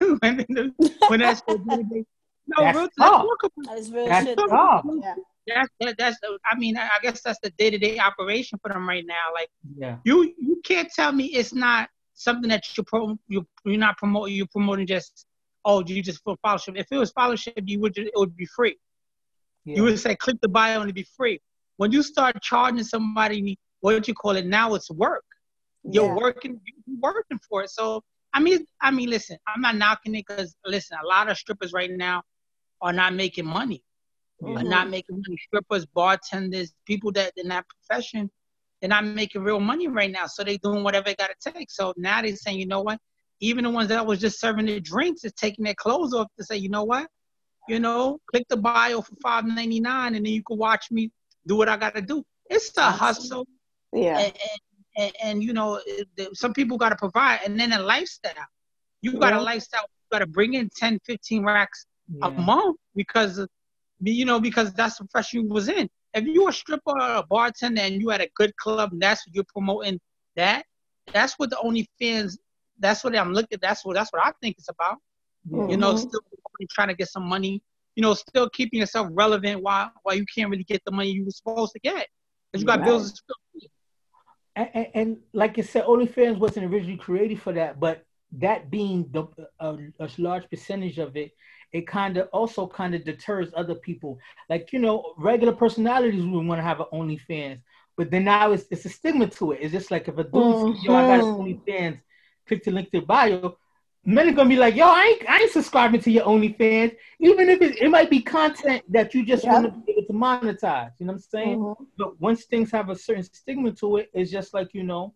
when, 0.20 0.44
when 1.08 1.20
that's 1.20 1.42
no, 2.48 2.64
that's 2.64 2.78
real, 2.78 2.88
tough. 2.98 3.26
That's 3.66 3.90
real 3.90 4.06
that's 4.06 4.26
shit. 4.26 4.38
Tough. 4.38 4.84
Yeah. 5.02 5.14
That's 5.46 5.68
that, 5.80 5.94
that's 5.98 6.16
I 6.50 6.58
mean 6.58 6.76
I 6.76 6.88
guess 7.02 7.22
that's 7.22 7.38
the 7.42 7.50
day 7.50 7.70
to 7.70 7.78
day 7.78 7.98
operation 7.98 8.58
for 8.62 8.70
them 8.70 8.88
right 8.88 9.04
now. 9.06 9.14
Like 9.34 9.48
yeah. 9.76 9.96
you 10.04 10.34
you 10.38 10.60
can't 10.64 10.90
tell 10.92 11.12
me 11.12 11.26
it's 11.26 11.54
not 11.54 11.88
something 12.14 12.48
that 12.50 12.64
you 12.76 12.84
pro 12.84 13.18
you 13.28 13.46
you're 13.64 13.78
not 13.78 13.96
promoting 13.96 14.34
you're 14.34 14.46
promoting 14.46 14.86
just 14.86 15.26
oh 15.64 15.82
you 15.86 16.02
just 16.02 16.22
for 16.22 16.36
fellowship. 16.44 16.74
If 16.76 16.86
it 16.90 16.96
was 16.96 17.12
fellowship 17.12 17.54
you 17.64 17.80
would 17.80 17.96
it 17.96 18.12
would 18.14 18.36
be 18.36 18.46
free. 18.46 18.76
Yeah. 19.64 19.76
You 19.76 19.82
would 19.84 19.98
say 19.98 20.16
click 20.16 20.36
the 20.40 20.48
bio 20.48 20.80
and 20.80 20.84
it'd 20.84 20.94
be 20.94 21.06
free. 21.16 21.40
When 21.76 21.92
you 21.92 22.02
start 22.02 22.40
charging 22.42 22.82
somebody, 22.82 23.58
what 23.80 24.02
do 24.02 24.10
you 24.10 24.14
call 24.14 24.36
it? 24.36 24.46
Now 24.46 24.74
it's 24.74 24.90
work. 24.90 25.24
You're 25.84 26.06
yeah. 26.06 26.14
working, 26.14 26.60
you're 26.64 26.98
working 27.00 27.38
for 27.48 27.62
it. 27.62 27.70
So 27.70 28.02
I 28.34 28.40
mean, 28.40 28.66
I 28.80 28.90
mean, 28.90 29.08
listen, 29.08 29.38
I'm 29.46 29.60
not 29.60 29.76
knocking 29.76 30.14
it 30.14 30.24
because 30.26 30.54
listen, 30.66 30.98
a 31.02 31.06
lot 31.06 31.30
of 31.30 31.38
strippers 31.38 31.72
right 31.72 31.90
now 31.90 32.22
are 32.80 32.92
not 32.92 33.14
making 33.14 33.46
money. 33.46 33.82
Mm-hmm. 34.42 34.58
Are 34.58 34.62
not 34.62 34.90
making 34.90 35.16
money. 35.16 35.36
Strippers, 35.46 35.86
bartenders, 35.86 36.72
people 36.86 37.12
that 37.12 37.32
in 37.36 37.48
that 37.48 37.66
profession, 37.68 38.30
they're 38.80 38.88
not 38.88 39.04
making 39.04 39.42
real 39.42 39.60
money 39.60 39.88
right 39.88 40.10
now. 40.10 40.26
So 40.26 40.44
they're 40.44 40.58
doing 40.62 40.84
whatever 40.84 41.08
it 41.08 41.18
got 41.18 41.30
to 41.30 41.52
take. 41.52 41.70
So 41.70 41.92
now 41.96 42.22
they're 42.22 42.36
saying, 42.36 42.58
you 42.58 42.66
know 42.66 42.82
what? 42.82 42.98
Even 43.40 43.64
the 43.64 43.70
ones 43.70 43.88
that 43.88 44.04
was 44.04 44.20
just 44.20 44.40
serving 44.40 44.66
the 44.66 44.80
drinks 44.80 45.24
is 45.24 45.32
taking 45.32 45.64
their 45.64 45.74
clothes 45.74 46.14
off 46.14 46.28
to 46.36 46.44
say, 46.44 46.56
you 46.56 46.68
know 46.68 46.84
what? 46.84 47.08
You 47.68 47.80
know, 47.80 48.18
click 48.30 48.44
the 48.48 48.56
bio 48.56 49.02
for 49.02 49.14
five 49.22 49.44
ninety 49.44 49.78
nine, 49.78 50.14
and 50.14 50.24
then 50.24 50.32
you 50.32 50.42
can 50.42 50.56
watch 50.56 50.90
me 50.90 51.10
do 51.46 51.56
what 51.56 51.68
I 51.68 51.76
got 51.76 51.94
to 51.94 52.00
do. 52.00 52.24
It's 52.48 52.76
a 52.78 52.90
hustle. 52.90 53.46
Yeah. 53.92 54.18
And, 54.18 54.32
and, 54.32 54.60
and, 54.96 55.12
and 55.22 55.44
you 55.44 55.52
know, 55.52 55.80
some 56.32 56.54
people 56.54 56.78
got 56.78 56.90
to 56.90 56.96
provide, 56.96 57.40
and 57.44 57.60
then 57.60 57.72
a 57.72 57.80
lifestyle. 57.80 58.32
You 59.02 59.18
got 59.18 59.34
yeah. 59.34 59.40
a 59.40 59.42
lifestyle. 59.42 59.82
You 59.82 60.18
got 60.18 60.20
to 60.20 60.26
bring 60.26 60.54
in 60.54 60.70
10, 60.76 60.98
15 61.04 61.44
racks 61.44 61.86
yeah. 62.08 62.26
a 62.26 62.30
month 62.30 62.76
because, 62.94 63.46
you 64.00 64.24
know, 64.24 64.40
because 64.40 64.72
that's 64.72 64.98
the 64.98 65.04
profession 65.04 65.42
you 65.42 65.48
was 65.48 65.68
in. 65.68 65.88
If 66.14 66.24
you 66.24 66.48
a 66.48 66.52
stripper 66.52 66.90
or 66.90 67.16
a 67.16 67.22
bartender 67.28 67.82
and 67.82 68.00
you 68.00 68.10
at 68.10 68.20
a 68.20 68.30
good 68.34 68.56
club, 68.56 68.92
and 68.92 69.00
that's 69.00 69.26
what 69.26 69.34
you're 69.34 69.44
promoting. 69.44 70.00
That 70.36 70.64
that's 71.12 71.34
what 71.38 71.50
the 71.50 71.58
only 71.58 71.88
OnlyFans. 72.00 72.38
That's 72.78 73.02
what 73.02 73.16
I'm 73.16 73.32
looking. 73.32 73.58
That's 73.60 73.84
what 73.84 73.94
that's 73.94 74.12
what 74.12 74.24
I 74.24 74.32
think 74.40 74.56
it's 74.58 74.68
about. 74.68 74.98
Mm-hmm. 75.48 75.70
You 75.70 75.76
know, 75.76 75.94
mm-hmm. 75.94 76.08
still 76.08 76.20
trying 76.70 76.88
to 76.88 76.94
get 76.94 77.08
some 77.08 77.24
money. 77.24 77.62
You 77.94 78.02
know, 78.02 78.14
still 78.14 78.48
keeping 78.50 78.80
yourself 78.80 79.08
relevant 79.10 79.62
while 79.62 79.90
while 80.02 80.14
you 80.14 80.24
can't 80.32 80.50
really 80.50 80.64
get 80.64 80.82
the 80.84 80.92
money 80.92 81.10
you 81.10 81.24
were 81.24 81.30
supposed 81.30 81.72
to 81.72 81.80
get 81.80 82.06
because 82.50 82.62
you 82.62 82.66
got 82.66 82.80
right. 82.80 82.86
bills 82.86 83.12
to 83.12 83.34
pay. 83.60 83.68
And, 84.56 84.86
and, 84.94 85.16
like 85.32 85.56
you 85.56 85.62
said, 85.62 85.84
OnlyFans 85.84 86.38
wasn't 86.38 86.72
originally 86.72 86.96
created 86.96 87.40
for 87.40 87.52
that, 87.52 87.78
but 87.78 88.04
that 88.32 88.70
being 88.70 89.08
the 89.12 89.26
a, 89.60 89.78
a 90.00 90.08
large 90.18 90.50
percentage 90.50 90.98
of 90.98 91.16
it, 91.16 91.30
it 91.72 91.86
kind 91.86 92.16
of 92.16 92.28
also 92.32 92.66
kind 92.66 92.94
of 92.94 93.04
deters 93.04 93.50
other 93.56 93.74
people. 93.74 94.18
Like 94.48 94.72
you 94.72 94.78
know, 94.78 95.14
regular 95.16 95.52
personalities 95.52 96.24
would 96.24 96.46
want 96.46 96.58
to 96.58 96.62
have 96.62 96.80
an 96.80 96.86
OnlyFans, 96.92 97.60
but 97.96 98.10
then 98.10 98.24
now 98.24 98.52
it's, 98.52 98.64
it's 98.70 98.84
a 98.84 98.88
stigma 98.88 99.28
to 99.28 99.52
it. 99.52 99.60
It's 99.62 99.72
just 99.72 99.90
like 99.90 100.08
if 100.08 100.18
a 100.18 100.24
dude 100.24 100.32
mm-hmm. 100.32 100.74
says, 100.74 100.84
"Yo, 100.84 100.94
I 100.94 101.16
got 101.16 101.24
mm-hmm. 101.24 101.42
OnlyFans," 101.42 102.00
click 102.46 102.64
the 102.64 102.70
link 102.70 102.90
to 102.92 103.02
bio 103.02 103.56
men 104.08 104.28
are 104.28 104.32
gonna 104.32 104.48
be 104.48 104.56
like, 104.56 104.74
yo, 104.74 104.86
I 104.86 105.02
ain't, 105.02 105.28
I 105.28 105.38
ain't 105.40 105.50
subscribing 105.50 106.00
to 106.00 106.10
your 106.10 106.24
OnlyFans, 106.24 106.96
even 107.20 107.50
if 107.50 107.60
it, 107.60 107.76
it 107.76 107.90
might 107.90 108.08
be 108.08 108.22
content 108.22 108.82
that 108.90 109.14
you 109.14 109.24
just 109.24 109.44
want 109.44 109.66
to 109.66 109.70
be 109.70 109.92
able 109.92 110.06
to 110.06 110.12
monetize. 110.14 110.92
You 110.98 111.06
know 111.06 111.12
what 111.12 111.16
I'm 111.16 111.18
saying? 111.18 111.58
Mm-hmm. 111.58 111.84
But 111.98 112.18
once 112.18 112.44
things 112.44 112.70
have 112.72 112.88
a 112.88 112.96
certain 112.96 113.22
stigma 113.22 113.72
to 113.72 113.98
it, 113.98 114.10
it's 114.14 114.30
just 114.30 114.54
like 114.54 114.72
you 114.72 114.82
know, 114.82 115.14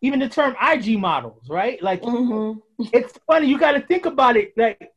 even 0.00 0.20
the 0.20 0.28
term 0.28 0.56
IG 0.62 0.98
models, 0.98 1.42
right? 1.50 1.82
Like, 1.82 2.00
mm-hmm. 2.00 2.58
it's 2.94 3.18
funny. 3.26 3.46
You 3.46 3.58
got 3.58 3.72
to 3.72 3.80
think 3.80 4.06
about 4.06 4.38
it. 4.38 4.54
Like, 4.56 4.90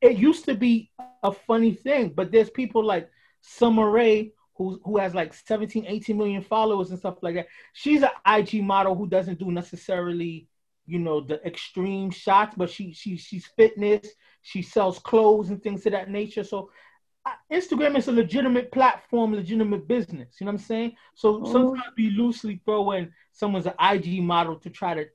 it 0.00 0.16
used 0.16 0.44
to 0.46 0.54
be 0.54 0.90
a 1.22 1.32
funny 1.32 1.74
thing, 1.74 2.12
but 2.14 2.30
there's 2.30 2.50
people 2.50 2.84
like 2.84 3.10
Sommer 3.40 3.90
Ray 3.90 4.32
who 4.56 4.80
who 4.84 4.98
has 4.98 5.14
like 5.14 5.34
17, 5.34 5.86
18 5.86 6.16
million 6.16 6.42
followers 6.42 6.90
and 6.90 6.98
stuff 6.98 7.22
like 7.22 7.34
that. 7.34 7.48
She's 7.72 8.02
an 8.02 8.10
IG 8.26 8.62
model 8.62 8.94
who 8.94 9.08
doesn't 9.08 9.38
do 9.38 9.50
necessarily, 9.50 10.48
you 10.86 10.98
know, 10.98 11.20
the 11.20 11.44
extreme 11.46 12.10
shots, 12.10 12.54
but 12.56 12.70
she 12.70 12.92
she 12.92 13.16
she's 13.16 13.46
fitness. 13.46 14.06
She 14.42 14.62
sells 14.62 14.98
clothes 14.98 15.50
and 15.50 15.62
things 15.62 15.86
of 15.86 15.92
that 15.92 16.10
nature. 16.10 16.44
So 16.44 16.70
Instagram 17.52 17.96
is 17.96 18.08
a 18.08 18.12
legitimate 18.12 18.72
platform, 18.72 19.34
legitimate 19.34 19.86
business. 19.86 20.36
You 20.40 20.46
know 20.46 20.52
what 20.52 20.60
I'm 20.60 20.66
saying? 20.66 20.96
So 21.14 21.34
mm-hmm. 21.34 21.52
sometimes 21.52 21.92
we 21.96 22.10
loosely 22.10 22.60
throw 22.64 22.92
in 22.92 23.12
someone's 23.32 23.66
an 23.66 23.74
IG 23.80 24.22
model 24.22 24.56
to 24.56 24.70
try 24.70 24.94
to 24.94 25.06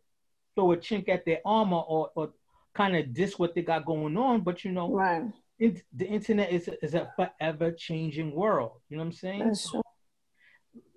throw 0.56 0.74
a 0.74 0.78
chink 0.78 1.10
at 1.10 1.25
their 1.25 1.40
armor 1.46 1.78
or, 1.78 2.12
or 2.16 2.34
kind 2.74 2.96
of 2.96 3.13
diss 3.13 3.38
what 3.38 3.56
they 3.56 3.62
got 3.62 3.86
going 3.86 4.18
on. 4.18 4.42
But 4.42 4.63
you 4.63 4.72
know, 4.72 4.92
right. 4.92 5.24
It, 5.60 5.84
the 5.94 6.06
internet 6.06 6.51
is 6.51 6.68
a, 6.68 6.84
is 6.84 6.94
a 6.94 7.10
forever 7.15 7.72
changing 7.72 8.34
world. 8.36 8.82
You 8.89 8.98
know 8.98 9.03
what 9.03 9.08
I'm 9.08 9.13
saying? 9.13 9.46
That's 9.46 9.70
true. 9.70 9.82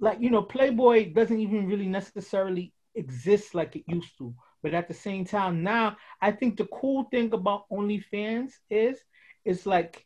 Like 0.00 0.18
you 0.20 0.30
know, 0.30 0.42
Playboy 0.42 1.12
doesn't 1.12 1.38
even 1.38 1.66
really 1.66 1.86
necessarily 1.86 2.72
exist 2.94 3.54
like 3.54 3.76
it 3.76 3.84
used 3.86 4.16
to. 4.18 4.34
But 4.62 4.74
at 4.74 4.88
the 4.88 4.94
same 4.94 5.24
time, 5.24 5.62
now 5.62 5.96
I 6.20 6.32
think 6.32 6.56
the 6.56 6.66
cool 6.66 7.04
thing 7.04 7.32
about 7.32 7.68
OnlyFans 7.70 8.52
is, 8.70 8.98
it's 9.44 9.66
like 9.66 10.04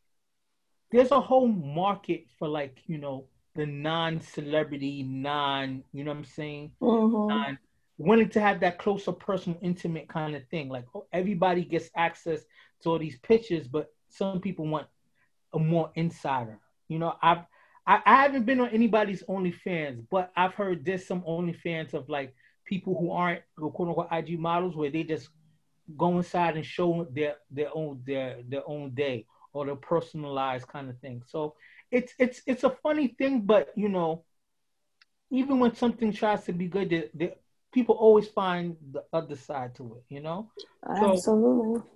there's 0.91 1.13
a 1.13 1.21
whole 1.21 1.49
market 1.49 2.25
for 2.39 2.49
like 2.49 2.83
you 2.87 2.99
know 2.99 3.27
the 3.55 3.67
non-celebrity, 3.67 5.03
non, 5.03 5.83
you 5.93 6.05
know 6.05 6.11
what 6.11 6.19
I'm 6.19 6.25
saying, 6.25 6.73
mm-hmm. 6.81 7.29
non 7.29 7.59
wanting 8.01 8.31
to 8.31 8.41
have 8.41 8.61
that 8.61 8.79
closer, 8.79 9.13
personal, 9.13 9.59
intimate 9.61 10.09
kind 10.09 10.35
of 10.35 10.47
thing. 10.49 10.71
Like 10.71 10.87
oh, 10.95 11.07
everybody 11.13 11.65
gets 11.65 11.91
access 11.95 12.41
to 12.83 12.91
all 12.91 12.99
these 12.99 13.19
pictures, 13.19 13.69
but 13.69 13.93
some 14.09 14.41
people 14.41 14.67
want 14.67 14.87
a 15.53 15.59
more 15.59 15.91
insider. 15.95 16.59
You 16.89 16.99
know, 16.99 17.15
I've 17.23 17.45
I, 17.87 18.01
I 18.07 18.23
haven't 18.23 18.47
been 18.47 18.61
on 18.61 18.71
anybody's 18.71 19.23
OnlyFans, 19.25 20.07
but 20.11 20.33
I've 20.35 20.55
heard 20.55 20.85
there's 20.85 21.07
some 21.07 21.23
OnlyFans 21.23 21.93
of 21.93 22.09
like 22.09 22.35
people 22.65 22.97
who 22.99 23.11
aren't 23.11 23.43
quote 23.57 23.89
unquote 23.89 24.09
IG 24.11 24.39
models 24.39 24.77
where 24.77 24.91
they 24.91 25.03
just 25.03 25.29
go 25.99 26.17
inside 26.17 26.57
and 26.57 26.65
show 26.65 27.07
their 27.13 27.37
their 27.51 27.69
own 27.75 28.01
their 28.07 28.39
their 28.49 28.63
own 28.67 28.95
day 28.95 29.27
or 29.53 29.67
the 29.67 29.77
personalized 29.77 30.69
kind 30.69 30.89
of 30.89 30.99
thing. 31.01 31.23
So 31.27 31.55
it's 31.91 32.15
it's 32.19 32.41
it's 32.47 32.65
a 32.65 32.71
funny 32.83 33.09
thing, 33.09 33.43
but 33.43 33.69
you 33.77 33.91
know, 33.91 34.25
even 35.31 35.59
when 35.59 35.75
something 35.75 36.13
tries 36.13 36.45
to 36.45 36.53
be 36.53 36.67
good, 36.67 36.89
the, 36.89 37.11
the 37.15 37.33
people 37.73 37.95
always 37.95 38.29
find 38.29 38.77
the 38.93 39.05
other 39.13 39.37
side 39.37 39.75
to 39.77 39.97
it. 39.97 40.15
You 40.15 40.21
know, 40.21 40.51
absolutely. 40.89 41.21
So, 41.21 41.87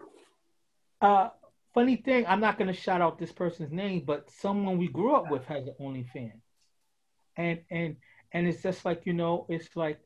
uh, 1.01 1.29
funny 1.73 1.97
thing, 1.97 2.25
I'm 2.27 2.41
not 2.41 2.59
gonna 2.59 2.73
shout 2.73 3.01
out 3.01 3.19
this 3.19 3.33
person's 3.33 3.73
name, 3.73 4.05
but 4.07 4.31
someone 4.31 4.79
we 4.79 4.89
grew 4.89 5.15
up 5.15 5.31
with 5.31 5.45
has 5.47 5.67
an 5.67 5.75
OnlyFans, 5.81 6.41
and 7.37 7.61
and 7.71 7.97
and 8.33 8.49
it's 8.49 8.63
just 8.63 8.85
like 8.85 9.03
you 9.05 9.13
know, 9.13 9.47
it's 9.49 9.75
like 9.77 10.01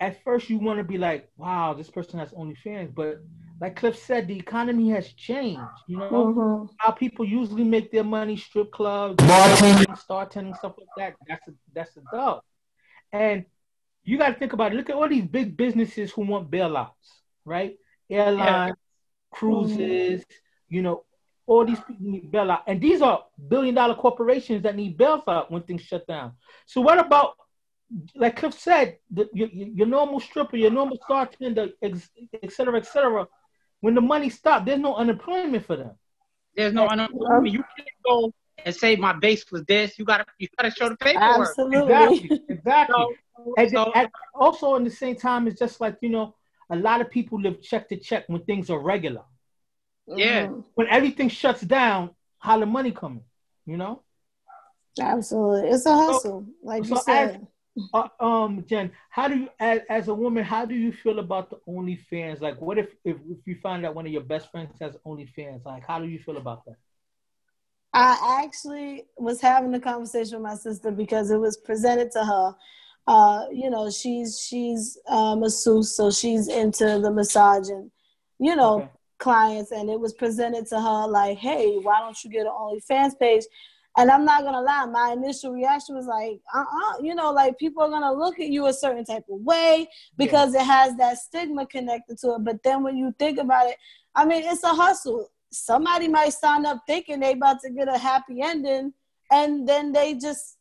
at 0.00 0.22
first 0.24 0.48
you 0.48 0.58
want 0.58 0.78
to 0.78 0.84
be 0.84 0.98
like, 0.98 1.28
wow, 1.36 1.74
this 1.74 1.90
person 1.90 2.18
has 2.18 2.30
OnlyFans, 2.32 2.94
but 2.94 3.20
like 3.60 3.76
Cliff 3.76 3.98
said, 3.98 4.26
the 4.26 4.36
economy 4.36 4.88
has 4.90 5.12
changed. 5.12 5.60
You 5.86 5.98
know 5.98 6.10
mm-hmm. 6.10 6.66
how 6.78 6.92
people 6.92 7.26
usually 7.26 7.64
make 7.64 7.92
their 7.92 8.04
money, 8.04 8.36
strip 8.36 8.72
clubs, 8.72 9.22
bartending, 9.22 10.56
stuff 10.56 10.74
like 10.78 10.88
that. 10.96 11.14
That's 11.28 11.46
a 11.48 11.52
that's 11.74 11.96
a 11.98 12.00
dub. 12.10 12.40
And 13.12 13.44
you 14.04 14.18
got 14.18 14.28
to 14.28 14.34
think 14.34 14.52
about 14.52 14.72
it. 14.72 14.76
Look 14.76 14.90
at 14.90 14.96
all 14.96 15.08
these 15.08 15.24
big 15.24 15.56
businesses 15.56 16.10
who 16.10 16.22
want 16.22 16.50
bailouts, 16.50 16.90
right? 17.44 17.76
Airlines, 18.08 18.48
yeah. 18.48 18.72
cruises, 19.30 20.24
you 20.68 20.82
know, 20.82 21.04
all 21.46 21.64
these 21.64 21.80
people 21.80 22.06
need 22.06 22.30
bailout, 22.30 22.62
and 22.66 22.80
these 22.80 23.02
are 23.02 23.24
billion 23.48 23.74
dollar 23.74 23.94
corporations 23.94 24.62
that 24.62 24.76
need 24.76 24.96
bailout 24.96 25.50
when 25.50 25.62
things 25.62 25.82
shut 25.82 26.06
down. 26.06 26.32
So 26.66 26.80
what 26.80 26.98
about 26.98 27.34
like 28.14 28.36
Cliff 28.36 28.54
said, 28.54 28.98
the, 29.10 29.28
your, 29.32 29.48
your 29.48 29.86
normal 29.86 30.20
stripper, 30.20 30.56
your 30.56 30.70
normal 30.70 30.98
bartender, 31.08 31.70
et 31.82 31.94
cetera, 32.50 32.76
et 32.76 32.86
cetera, 32.86 33.26
when 33.80 33.94
the 33.94 34.00
money 34.00 34.30
stopped, 34.30 34.66
there's 34.66 34.78
no 34.78 34.94
unemployment 34.94 35.66
for 35.66 35.76
them. 35.76 35.92
There's 36.54 36.72
no 36.72 36.86
unemployment. 36.86 37.52
You 37.52 37.64
can't 37.76 37.88
go 38.04 38.32
and 38.64 38.74
say 38.74 38.96
my 38.96 39.12
base 39.12 39.50
was 39.50 39.64
this. 39.64 39.98
You 39.98 40.04
gotta 40.04 40.26
you 40.38 40.48
gotta 40.56 40.70
show 40.70 40.88
the 40.88 40.96
paperwork. 40.96 41.48
Absolutely. 41.48 41.92
Exactly. 41.94 42.40
Exactly. 42.48 42.94
so, 43.36 43.54
and, 43.56 43.70
so, 43.70 43.92
and 43.94 44.08
also 44.34 44.74
in 44.76 44.84
the 44.84 44.90
same 44.90 45.16
time, 45.16 45.46
it's 45.46 45.58
just 45.58 45.80
like, 45.80 45.96
you 46.00 46.10
know, 46.10 46.34
a 46.70 46.76
lot 46.76 47.00
of 47.00 47.10
people 47.10 47.40
live 47.40 47.60
check 47.62 47.88
to 47.88 47.96
check 47.96 48.24
when 48.28 48.42
things 48.44 48.70
are 48.70 48.78
regular. 48.78 49.22
Yeah. 50.06 50.46
Mm-hmm. 50.46 50.60
When 50.74 50.88
everything 50.88 51.28
shuts 51.28 51.62
down, 51.62 52.10
how 52.38 52.58
the 52.58 52.66
money 52.66 52.92
coming, 52.92 53.24
you 53.66 53.76
know? 53.76 54.02
Absolutely. 55.00 55.70
It's 55.70 55.86
a 55.86 55.94
hustle, 55.94 56.20
so, 56.20 56.46
like 56.62 56.84
so 56.84 56.96
you 56.96 57.00
said. 57.02 57.28
As, 57.30 57.46
uh, 57.94 58.08
um, 58.18 58.64
Jen, 58.68 58.90
how 59.08 59.28
do 59.28 59.38
you, 59.38 59.48
as, 59.60 59.80
as 59.88 60.08
a 60.08 60.14
woman, 60.14 60.42
how 60.44 60.64
do 60.64 60.74
you 60.74 60.92
feel 60.92 61.20
about 61.20 61.50
the 61.50 61.60
OnlyFans? 61.68 62.40
Like, 62.40 62.60
what 62.60 62.78
if, 62.78 62.88
if 63.04 63.16
if 63.30 63.38
you 63.46 63.56
find 63.62 63.86
out 63.86 63.94
one 63.94 64.06
of 64.06 64.12
your 64.12 64.22
best 64.22 64.50
friends 64.50 64.74
has 64.80 64.96
OnlyFans? 65.06 65.64
Like, 65.64 65.86
how 65.86 66.00
do 66.00 66.06
you 66.06 66.18
feel 66.18 66.36
about 66.36 66.64
that? 66.66 66.76
I 67.92 68.42
actually 68.44 69.06
was 69.16 69.40
having 69.40 69.74
a 69.74 69.80
conversation 69.80 70.40
with 70.40 70.50
my 70.50 70.56
sister 70.56 70.90
because 70.90 71.30
it 71.30 71.38
was 71.38 71.56
presented 71.56 72.10
to 72.12 72.24
her. 72.24 72.54
Uh, 73.06 73.46
you 73.52 73.70
know, 73.70 73.90
she's 73.90 74.40
she's 74.40 74.98
a 75.08 75.36
masseuse, 75.36 75.96
so 75.96 76.10
she's 76.10 76.48
into 76.48 77.00
the 77.00 77.10
massage 77.10 77.68
and 77.68 77.90
you 78.38 78.54
know 78.54 78.82
okay. 78.82 78.90
clients, 79.18 79.72
and 79.72 79.90
it 79.90 79.98
was 79.98 80.14
presented 80.14 80.66
to 80.68 80.80
her 80.80 81.06
like, 81.08 81.38
hey, 81.38 81.78
why 81.82 81.98
don't 81.98 82.22
you 82.22 82.30
get 82.30 82.46
an 82.46 82.52
OnlyFans 82.52 83.18
page? 83.18 83.44
And 83.96 84.08
I'm 84.08 84.24
not 84.24 84.44
gonna 84.44 84.60
lie, 84.60 84.86
my 84.86 85.12
initial 85.12 85.52
reaction 85.52 85.96
was 85.96 86.06
like, 86.06 86.40
uh-uh, 86.54 87.02
you 87.02 87.14
know, 87.14 87.32
like 87.32 87.58
people 87.58 87.82
are 87.82 87.90
gonna 87.90 88.12
look 88.12 88.38
at 88.38 88.46
you 88.46 88.66
a 88.66 88.72
certain 88.72 89.04
type 89.04 89.24
of 89.28 89.40
way 89.40 89.88
because 90.16 90.54
yeah. 90.54 90.60
it 90.60 90.66
has 90.66 90.96
that 90.96 91.18
stigma 91.18 91.66
connected 91.66 92.18
to 92.18 92.34
it. 92.34 92.44
But 92.44 92.62
then 92.62 92.84
when 92.84 92.96
you 92.96 93.12
think 93.18 93.38
about 93.38 93.68
it, 93.68 93.76
I 94.14 94.24
mean, 94.24 94.44
it's 94.44 94.62
a 94.62 94.68
hustle. 94.68 95.28
Somebody 95.52 96.08
might 96.08 96.32
sign 96.32 96.64
up 96.66 96.82
thinking 96.86 97.20
they 97.20 97.32
about 97.32 97.60
to 97.60 97.70
get 97.70 97.88
a 97.88 97.98
happy 97.98 98.40
ending, 98.42 98.92
and 99.30 99.68
then 99.68 99.92
they 99.92 100.14
just 100.14 100.56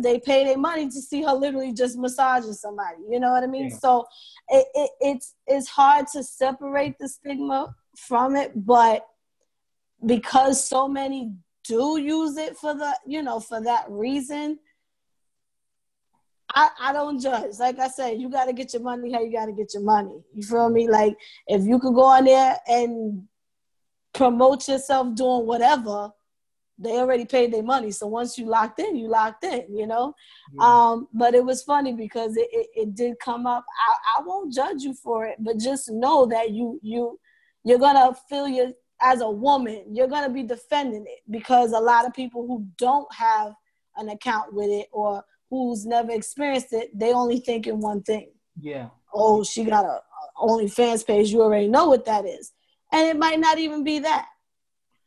they 0.00 0.18
pay 0.18 0.44
their 0.44 0.58
money 0.58 0.86
to 0.86 1.00
see 1.00 1.22
her 1.22 1.32
literally 1.32 1.72
just 1.72 1.96
massaging 1.96 2.52
somebody. 2.52 2.98
You 3.08 3.20
know 3.20 3.30
what 3.30 3.44
I 3.44 3.46
mean? 3.46 3.70
Yeah. 3.70 3.76
So 3.76 4.06
it, 4.48 4.66
it, 4.74 4.90
it's 5.00 5.34
it's 5.46 5.68
hard 5.68 6.06
to 6.12 6.22
separate 6.22 6.96
the 6.98 7.08
stigma 7.08 7.74
from 7.96 8.36
it, 8.36 8.52
but 8.54 9.06
because 10.04 10.66
so 10.66 10.88
many 10.88 11.32
do 11.64 11.98
use 11.98 12.36
it 12.36 12.56
for 12.56 12.74
the, 12.74 12.94
you 13.06 13.22
know, 13.22 13.40
for 13.40 13.62
that 13.62 13.86
reason, 13.88 14.58
I, 16.54 16.70
I 16.80 16.92
don't 16.92 17.20
judge. 17.20 17.58
Like 17.58 17.78
I 17.78 17.88
said, 17.88 18.20
you 18.20 18.28
got 18.28 18.44
to 18.44 18.52
get 18.52 18.72
your 18.72 18.82
money 18.82 19.12
how 19.12 19.20
you 19.20 19.32
got 19.32 19.46
to 19.46 19.52
get 19.52 19.74
your 19.74 19.82
money. 19.82 20.22
You 20.34 20.42
feel 20.42 20.68
me? 20.68 20.88
Like 20.88 21.16
if 21.46 21.64
you 21.64 21.78
could 21.78 21.94
go 21.94 22.04
on 22.04 22.24
there 22.24 22.58
and 22.68 23.26
promote 24.14 24.68
yourself 24.68 25.14
doing 25.14 25.46
whatever, 25.46 26.10
they 26.78 26.98
already 26.98 27.24
paid 27.24 27.52
their 27.52 27.62
money. 27.62 27.90
So 27.90 28.06
once 28.06 28.36
you 28.38 28.46
locked 28.46 28.80
in, 28.80 28.96
you 28.96 29.08
locked 29.08 29.44
in, 29.44 29.64
you 29.68 29.86
know? 29.86 30.14
Yeah. 30.52 30.64
Um, 30.64 31.08
but 31.12 31.34
it 31.34 31.44
was 31.44 31.62
funny 31.62 31.92
because 31.92 32.36
it, 32.36 32.48
it, 32.50 32.66
it 32.74 32.94
did 32.94 33.18
come 33.20 33.46
up. 33.46 33.64
I, 33.88 34.18
I 34.20 34.24
won't 34.24 34.52
judge 34.52 34.82
you 34.82 34.94
for 34.94 35.26
it, 35.26 35.36
but 35.38 35.58
just 35.58 35.90
know 35.90 36.26
that 36.26 36.50
you 36.50 36.80
you 36.82 37.18
you're 37.64 37.78
gonna 37.78 38.12
feel 38.28 38.48
your 38.48 38.72
as 39.00 39.20
a 39.20 39.30
woman, 39.30 39.84
you're 39.92 40.08
to 40.08 40.30
be 40.30 40.42
defending 40.42 41.04
it 41.06 41.20
because 41.30 41.72
a 41.72 41.78
lot 41.78 42.06
of 42.06 42.14
people 42.14 42.46
who 42.46 42.66
don't 42.78 43.12
have 43.12 43.52
an 43.96 44.08
account 44.08 44.52
with 44.52 44.70
it 44.70 44.88
or 44.92 45.22
who's 45.50 45.84
never 45.84 46.10
experienced 46.12 46.72
it, 46.72 46.96
they 46.98 47.12
only 47.12 47.38
think 47.38 47.66
in 47.66 47.80
one 47.80 48.02
thing. 48.02 48.30
Yeah. 48.60 48.88
Oh, 49.12 49.44
she 49.44 49.64
got 49.64 49.84
a, 49.84 49.88
a 49.88 50.02
OnlyFans 50.38 51.06
page. 51.06 51.30
You 51.30 51.42
already 51.42 51.68
know 51.68 51.86
what 51.88 52.06
that 52.06 52.24
is, 52.24 52.52
and 52.94 53.08
it 53.08 53.18
might 53.18 53.40
not 53.40 53.58
even 53.58 53.82
be 53.82 53.98
that. 53.98 54.28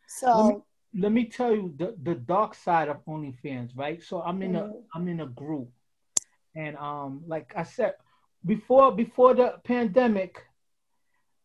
So 0.07 0.27
let 0.27 0.55
me, 0.55 0.61
let 1.01 1.11
me 1.11 1.25
tell 1.25 1.53
you 1.53 1.73
the, 1.77 1.95
the 2.03 2.15
dark 2.15 2.53
side 2.55 2.89
of 2.89 3.03
OnlyFans, 3.05 3.71
right? 3.75 4.03
So 4.03 4.21
I'm 4.21 4.41
in 4.41 4.53
mm-hmm. 4.53 4.71
a 4.71 4.73
I'm 4.93 5.07
in 5.07 5.21
a 5.21 5.27
group, 5.27 5.69
and 6.55 6.75
um, 6.77 7.23
like 7.25 7.53
I 7.55 7.63
said 7.63 7.93
before 8.45 8.91
before 8.91 9.33
the 9.33 9.55
pandemic, 9.63 10.43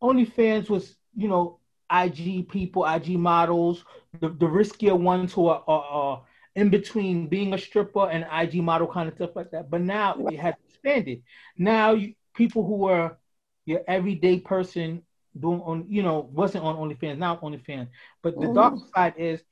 OnlyFans 0.02 0.68
was 0.68 0.96
you 1.16 1.28
know 1.28 1.58
IG 1.92 2.48
people, 2.48 2.86
IG 2.86 3.18
models, 3.18 3.84
the, 4.20 4.28
the 4.28 4.46
riskier 4.46 4.98
ones 4.98 5.32
who 5.32 5.48
are, 5.48 5.62
are, 5.68 5.84
are, 5.84 6.22
in 6.54 6.70
between 6.70 7.28
being 7.28 7.52
a 7.52 7.58
stripper 7.58 8.08
and 8.08 8.26
IG 8.32 8.62
model 8.62 8.86
kind 8.86 9.08
of 9.08 9.14
stuff 9.14 9.36
like 9.36 9.50
that. 9.50 9.70
But 9.70 9.82
now 9.82 10.16
it 10.30 10.38
has 10.38 10.54
expanded. 10.68 11.22
Now 11.56 11.92
you, 11.92 12.14
people 12.34 12.66
who 12.66 12.86
are 12.88 13.18
your 13.66 13.82
everyday 13.86 14.40
person 14.40 15.02
doing 15.38 15.60
on, 15.60 15.86
you 15.88 16.02
know, 16.02 16.28
wasn't 16.32 16.64
on 16.64 16.76
OnlyFans, 16.76 17.18
now 17.18 17.36
OnlyFans. 17.36 17.88
But 18.22 18.40
the 18.40 18.46
mm. 18.46 18.54
dark 18.54 18.74
side 18.94 19.14
is 19.16 19.42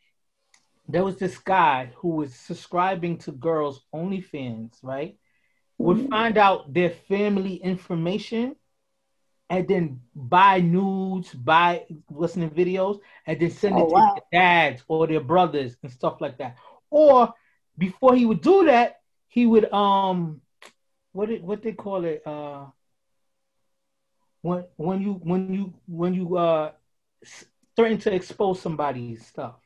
there 0.89 1.05
was 1.05 1.17
this 1.17 1.39
guy 1.39 1.93
who 1.97 2.09
was 2.17 2.35
subscribing 2.35 3.19
to 3.19 3.33
girls' 3.33 3.85
OnlyFans, 3.95 4.73
right? 4.83 5.17
Would 5.79 5.99
mm. 5.99 6.11
find 6.11 6.37
out 6.37 6.73
their 6.73 6.91
family 6.91 7.55
information 7.55 8.57
and 9.49 9.67
then 9.67 10.01
buy 10.15 10.61
nudes, 10.61 11.35
buy 11.35 11.87
listening 12.09 12.51
videos, 12.51 13.01
and 13.27 13.41
then 13.41 13.51
send 13.51 13.77
it 13.77 13.83
oh, 13.83 13.89
to 13.89 13.95
wow. 13.95 14.15
their 14.15 14.41
dads 14.41 14.85
or 14.87 15.07
their 15.07 15.21
brothers 15.21 15.77
and 15.83 15.91
stuff 15.91 16.21
like 16.21 16.39
that. 16.39 16.57
Or 16.89 17.35
before 17.77 18.15
he 18.15 18.27
would 18.27 18.43
do 18.43 18.67
that, 18.67 19.01
he 19.27 19.47
would 19.47 19.73
um, 19.73 20.41
what 21.13 21.31
it 21.31 21.43
what 21.43 21.63
they 21.63 21.73
call 21.73 22.05
it 22.05 22.23
uh, 22.27 22.67
when 24.43 24.65
when 24.77 25.03
you 25.03 25.15
when 25.15 25.53
you 25.53 25.75
when 25.87 26.15
you 26.15 26.37
uh 26.37 26.73
threaten 27.77 27.99
to 27.99 28.15
expose 28.15 28.61
somebody's 28.61 29.27
stuff. 29.27 29.57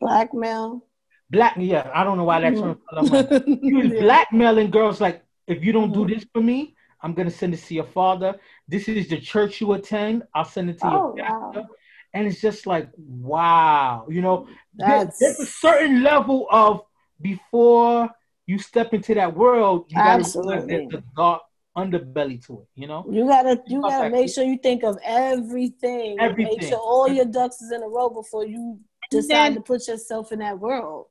Blackmail. 0.00 0.84
Black, 1.30 1.56
yeah, 1.58 1.90
I 1.94 2.04
don't 2.04 2.18
know 2.18 2.24
why 2.24 2.40
that's 2.40 2.60
mm-hmm. 2.60 3.52
He 3.66 3.72
was 3.74 3.88
blackmailing 3.88 4.70
girls 4.70 5.00
like, 5.00 5.24
if 5.46 5.64
you 5.64 5.72
don't 5.72 5.90
mm-hmm. 5.90 6.06
do 6.06 6.14
this 6.14 6.26
for 6.32 6.42
me, 6.42 6.76
I'm 7.00 7.14
gonna 7.14 7.30
send 7.30 7.54
it 7.54 7.62
to 7.64 7.74
your 7.74 7.84
father. 7.84 8.38
This 8.68 8.88
is 8.88 9.08
the 9.08 9.18
church 9.18 9.60
you 9.60 9.72
attend. 9.72 10.24
I'll 10.34 10.44
send 10.44 10.70
it 10.70 10.78
to 10.80 10.86
oh, 10.86 11.14
your 11.16 11.26
pastor. 11.26 11.60
Wow. 11.60 11.68
And 12.14 12.26
it's 12.26 12.40
just 12.42 12.66
like, 12.66 12.90
wow, 12.96 14.06
you 14.08 14.20
know, 14.20 14.46
That's... 14.74 15.18
there's 15.18 15.40
a 15.40 15.46
certain 15.46 16.02
level 16.02 16.46
of 16.50 16.82
before 17.20 18.10
you 18.46 18.58
step 18.58 18.92
into 18.92 19.14
that 19.14 19.34
world, 19.34 19.86
you 19.88 19.98
Absolutely. 19.98 20.86
gotta 20.86 20.96
the 20.96 21.04
dark 21.16 21.42
underbelly 21.76 22.44
to 22.46 22.60
it, 22.60 22.68
you 22.74 22.86
know? 22.86 23.04
You 23.10 23.26
gotta 23.26 23.62
you 23.66 23.80
gotta 23.80 24.10
make 24.10 24.32
sure 24.32 24.44
you 24.44 24.58
think 24.58 24.82
of 24.82 24.98
everything. 25.02 26.18
Everything. 26.20 26.58
Make 26.58 26.68
sure 26.68 26.78
all 26.78 27.08
your 27.08 27.24
ducks 27.24 27.60
is 27.62 27.72
in 27.72 27.82
a 27.82 27.88
row 27.88 28.10
before 28.10 28.46
you 28.46 28.80
decide 29.10 29.50
then, 29.50 29.54
to 29.54 29.60
put 29.60 29.88
yourself 29.88 30.32
in 30.32 30.40
that 30.40 30.58
world. 30.58 31.06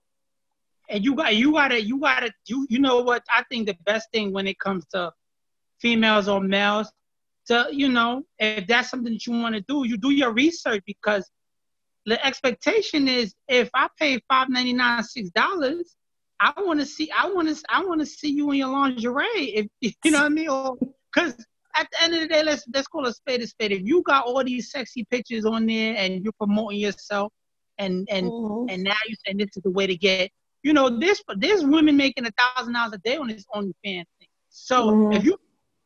And 0.90 1.04
you 1.04 1.16
got 1.16 1.36
you 1.36 1.52
gotta 1.54 1.82
you 1.82 2.00
gotta 2.00 2.32
you 2.48 2.68
you 2.70 2.80
know 2.80 3.02
what 3.02 3.24
I 3.34 3.44
think 3.50 3.68
the 3.68 3.78
best 3.86 4.12
thing 4.12 4.34
when 4.34 4.48
it 4.48 4.60
comes 4.60 4.86
to 4.94 5.12
females 5.80 6.28
or 6.28 6.42
males 6.42 6.92
to 7.48 7.68
you 7.72 7.90
know 7.90 8.24
if 8.38 8.68
that's 8.68 8.90
something 8.90 9.14
that 9.14 9.26
you 9.26 9.34
want 9.34 9.56
to 9.56 9.62
do 9.62 9.88
you 9.88 9.98
do 9.98 10.12
your 10.12 10.32
research 10.32 10.84
because 10.86 11.30
the 12.06 12.24
expectation 12.26 13.08
is 13.08 13.34
if 13.48 13.70
I 13.74 13.88
pay 13.98 14.20
five 14.28 14.50
ninety 14.50 14.74
nine 14.74 15.04
six 15.04 15.30
dollars 15.32 15.96
I 16.42 16.54
want 16.58 16.80
to 16.80 16.86
see 16.86 17.10
I 17.18 17.30
want 17.30 17.48
to 17.48 17.64
I 17.70 17.84
want 17.84 18.02
to 18.02 18.06
see 18.06 18.32
you 18.32 18.52
in 18.52 18.58
your 18.58 18.70
lingerie 18.70 19.68
if 19.82 19.96
you 20.04 20.12
know 20.12 20.20
what 20.20 20.26
I 20.26 20.30
mean 20.30 20.50
or 20.50 20.78
because 21.14 21.34
at 21.76 21.88
the 21.92 22.04
end 22.04 22.16
of 22.16 22.22
the 22.22 22.28
day 22.28 22.44
let's 22.44 22.66
let's 22.74 22.88
call 22.88 23.06
a 23.06 23.14
spade 23.14 23.42
a 23.42 23.48
spade 23.48 23.72
if 23.72 23.82
you 23.84 24.02
got 24.04 24.26
all 24.26 24.44
these 24.44 24.72
sexy 24.72 25.06
pictures 25.10 25.46
on 25.46 25.66
there 25.66 25.96
and 25.98 26.24
you're 26.24 26.34
promoting 26.34 26.80
yourself 26.80 27.32
and 27.78 28.08
and 28.12 28.28
mm-hmm. 28.28 28.70
and 28.70 28.84
now 28.84 28.96
you 29.08 29.16
saying 29.26 29.38
this 29.38 29.56
is 29.56 29.64
the 29.64 29.70
way 29.70 29.88
to 29.88 29.96
get 29.96 30.30
you 30.64 30.74
know 30.74 31.00
this 31.00 31.22
there's 31.38 31.64
women 31.64 31.96
making 31.96 32.26
a 32.26 32.32
thousand 32.32 32.74
dollars 32.74 32.94
a 32.94 32.98
day 32.98 33.18
on 33.18 33.28
this 33.28 33.46
OnlyFans 33.56 33.74
thing 33.84 34.06
so 34.50 34.90
mm-hmm. 34.90 35.14
if 35.14 35.24
you 35.24 35.38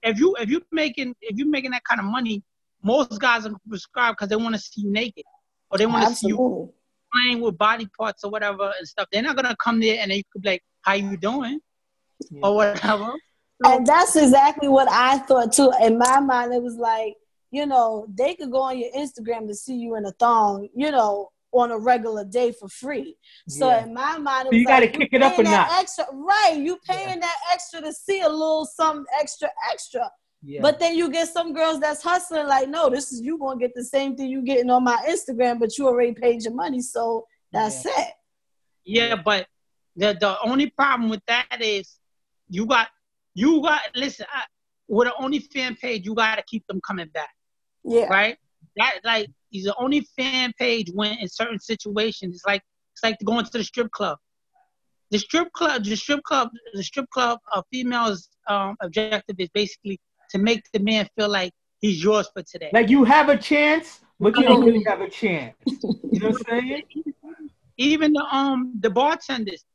if 0.06 0.20
you 0.20 0.36
if 0.40 0.50
you 0.50 0.62
making 0.72 1.16
if 1.22 1.38
you 1.38 1.50
making 1.50 1.72
that 1.72 1.84
kind 1.84 2.00
of 2.00 2.06
money, 2.06 2.44
most 2.84 3.20
guys 3.20 3.46
are 3.46 3.54
prescribed 3.68 4.18
because 4.18 4.30
they 4.30 4.36
want 4.36 4.56
to 4.56 4.62
see 4.62 4.82
you 4.82 4.92
naked 4.92 5.24
or 5.72 5.78
they 5.78 5.86
want 5.86 6.08
to 6.08 6.16
see 6.16 6.28
you 6.28 6.72
playing 7.16 7.42
with 7.42 7.58
body 7.58 7.88
parts 7.98 8.24
or 8.24 8.32
whatever 8.32 8.72
and 8.78 8.88
stuff. 8.88 9.08
They're 9.12 9.22
not 9.22 9.36
gonna 9.36 9.56
come 9.64 9.80
there 9.80 10.00
and 10.02 10.12
they 10.12 10.24
could 10.32 10.42
be 10.42 10.50
like, 10.50 10.64
"How 10.82 10.94
you 10.94 11.18
doing?" 11.18 11.60
Yeah. 12.30 12.42
or 12.44 12.56
whatever. 12.56 13.14
So, 13.64 13.72
and 13.72 13.86
that's 13.86 14.16
exactly 14.16 14.68
what 14.68 14.90
I 14.90 15.20
thought 15.20 15.54
too. 15.54 15.72
In 15.82 15.98
my 15.98 16.20
mind, 16.20 16.54
it 16.54 16.62
was 16.62 16.76
like, 16.76 17.16
you 17.52 17.66
know, 17.66 18.06
they 18.14 18.36
could 18.36 18.52
go 18.52 18.62
on 18.62 18.78
your 18.78 18.92
Instagram 18.92 19.48
to 19.48 19.56
see 19.56 19.76
you 19.76 19.96
in 19.96 20.06
a 20.06 20.12
thong, 20.12 20.68
you 20.76 20.92
know, 20.92 21.30
on 21.54 21.72
a 21.72 21.78
regular 21.78 22.26
day 22.26 22.52
for 22.52 22.68
free. 22.68 23.16
So 23.48 23.70
yeah. 23.70 23.86
in 23.86 23.94
my 23.94 24.18
mind, 24.18 24.50
so 24.52 24.58
you 24.58 24.66
got 24.66 24.82
to 24.82 24.88
kick 24.88 25.10
it 25.14 25.22
up 25.22 25.40
a 25.40 25.44
notch. 25.44 25.72
Extra, 25.80 26.06
right? 26.12 26.58
You 26.58 26.78
paying 26.86 27.08
yeah. 27.08 27.20
that 27.20 27.38
extra 27.52 27.82
to 27.82 27.94
see 27.94 28.22
a 28.22 28.30
little 28.30 28.66
something 28.66 29.06
extra, 29.20 29.50
extra. 29.72 30.12
Yeah. 30.46 30.62
But 30.62 30.80
then 30.80 30.96
you 30.96 31.10
get 31.12 31.28
some 31.30 31.54
girls 31.54 31.80
that's 31.80 32.04
hustling 32.04 32.46
like, 32.46 32.70
no, 32.70 32.90
this 32.90 33.12
is 33.12 33.22
you 33.22 33.40
gonna 33.40 33.60
get 33.60 33.74
the 33.74 33.84
same 33.84 34.16
thing 34.16 34.30
you 34.30 34.44
getting 34.44 34.70
on 34.70 34.84
my 34.84 35.04
Instagram, 35.10 35.60
but 35.60 35.76
you 35.76 35.88
already 35.88 36.14
paid 36.14 36.44
your 36.44 36.54
money, 36.54 36.82
so 36.82 37.26
that's 37.52 37.84
yeah. 37.84 37.92
it. 37.98 38.14
Yeah, 38.86 39.16
but 39.16 39.48
the 39.96 40.16
the 40.20 40.38
only 40.44 40.70
problem 40.70 41.10
with 41.10 41.22
that 41.28 41.58
is 41.62 41.98
you 42.48 42.68
got 42.68 42.90
you 43.34 43.60
got 43.64 43.82
listen 43.96 44.28
I, 44.32 44.44
with 44.88 45.08
an 45.08 45.14
OnlyFans 45.20 45.80
page, 45.80 46.06
you 46.06 46.14
got 46.14 46.36
to 46.36 46.44
keep 46.44 46.66
them 46.68 46.80
coming 46.86 47.08
back. 47.08 47.34
Yeah. 47.84 48.06
Right. 48.06 48.38
That 48.78 49.00
like 49.04 49.32
the 49.52 49.74
only 49.80 50.02
fan 50.16 50.54
page 50.60 50.92
when 50.94 51.18
in 51.18 51.28
certain 51.28 51.60
situations 51.60 52.36
it's 52.36 52.46
like 52.46 52.62
it's 52.94 53.04
like 53.04 53.18
going 53.26 53.46
to 53.46 53.52
the 53.52 53.64
strip 53.64 53.90
club. 53.92 54.20
The 55.10 55.20
strip 55.20 55.52
club, 55.54 55.84
the 55.84 55.96
strip 55.96 56.24
club, 56.24 56.50
the 56.74 56.84
strip 56.84 57.10
club 57.10 57.40
of 57.54 57.64
females' 57.72 58.30
um, 58.48 58.76
objective 58.82 59.36
is 59.40 59.50
basically 59.54 60.00
to 60.30 60.38
make 60.38 60.64
the 60.74 60.80
man 60.80 61.08
feel 61.18 61.30
like 61.30 61.52
he's 61.80 62.04
yours 62.04 62.30
for 62.34 62.44
today. 62.44 62.70
Like 62.74 62.90
you 62.90 63.04
have 63.04 63.30
a 63.30 63.38
chance, 63.38 64.02
but 64.20 64.36
you 64.38 64.44
don't 64.44 64.66
really 64.66 64.84
have 64.88 65.02
a 65.02 65.10
chance. 65.10 65.56
You 65.66 66.20
know 66.20 66.30
what 66.30 66.42
I'm 66.50 66.62
saying? 66.62 66.84
Even 67.78 68.14
the 68.14 68.24
um 68.32 68.74
the 68.80 68.90
bartenders, 68.90 69.66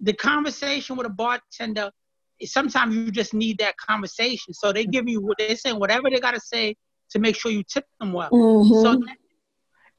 the 0.00 0.12
conversation 0.12 0.96
with 0.96 1.06
a 1.06 1.10
bartender, 1.10 1.90
sometimes 2.44 2.94
you 2.94 3.10
just 3.10 3.34
need 3.34 3.58
that 3.58 3.76
conversation. 3.76 4.52
So 4.52 4.72
they 4.72 4.84
give 4.84 5.08
you 5.08 5.20
what 5.20 5.38
they're 5.38 5.56
saying, 5.56 5.78
whatever 5.78 6.10
they 6.10 6.20
gotta 6.20 6.40
say 6.40 6.76
to 7.10 7.18
make 7.18 7.36
sure 7.36 7.50
you 7.50 7.62
tip 7.62 7.86
them 8.00 8.12
well. 8.12 8.30
Mm-hmm. 8.30 8.82
So 8.82 9.02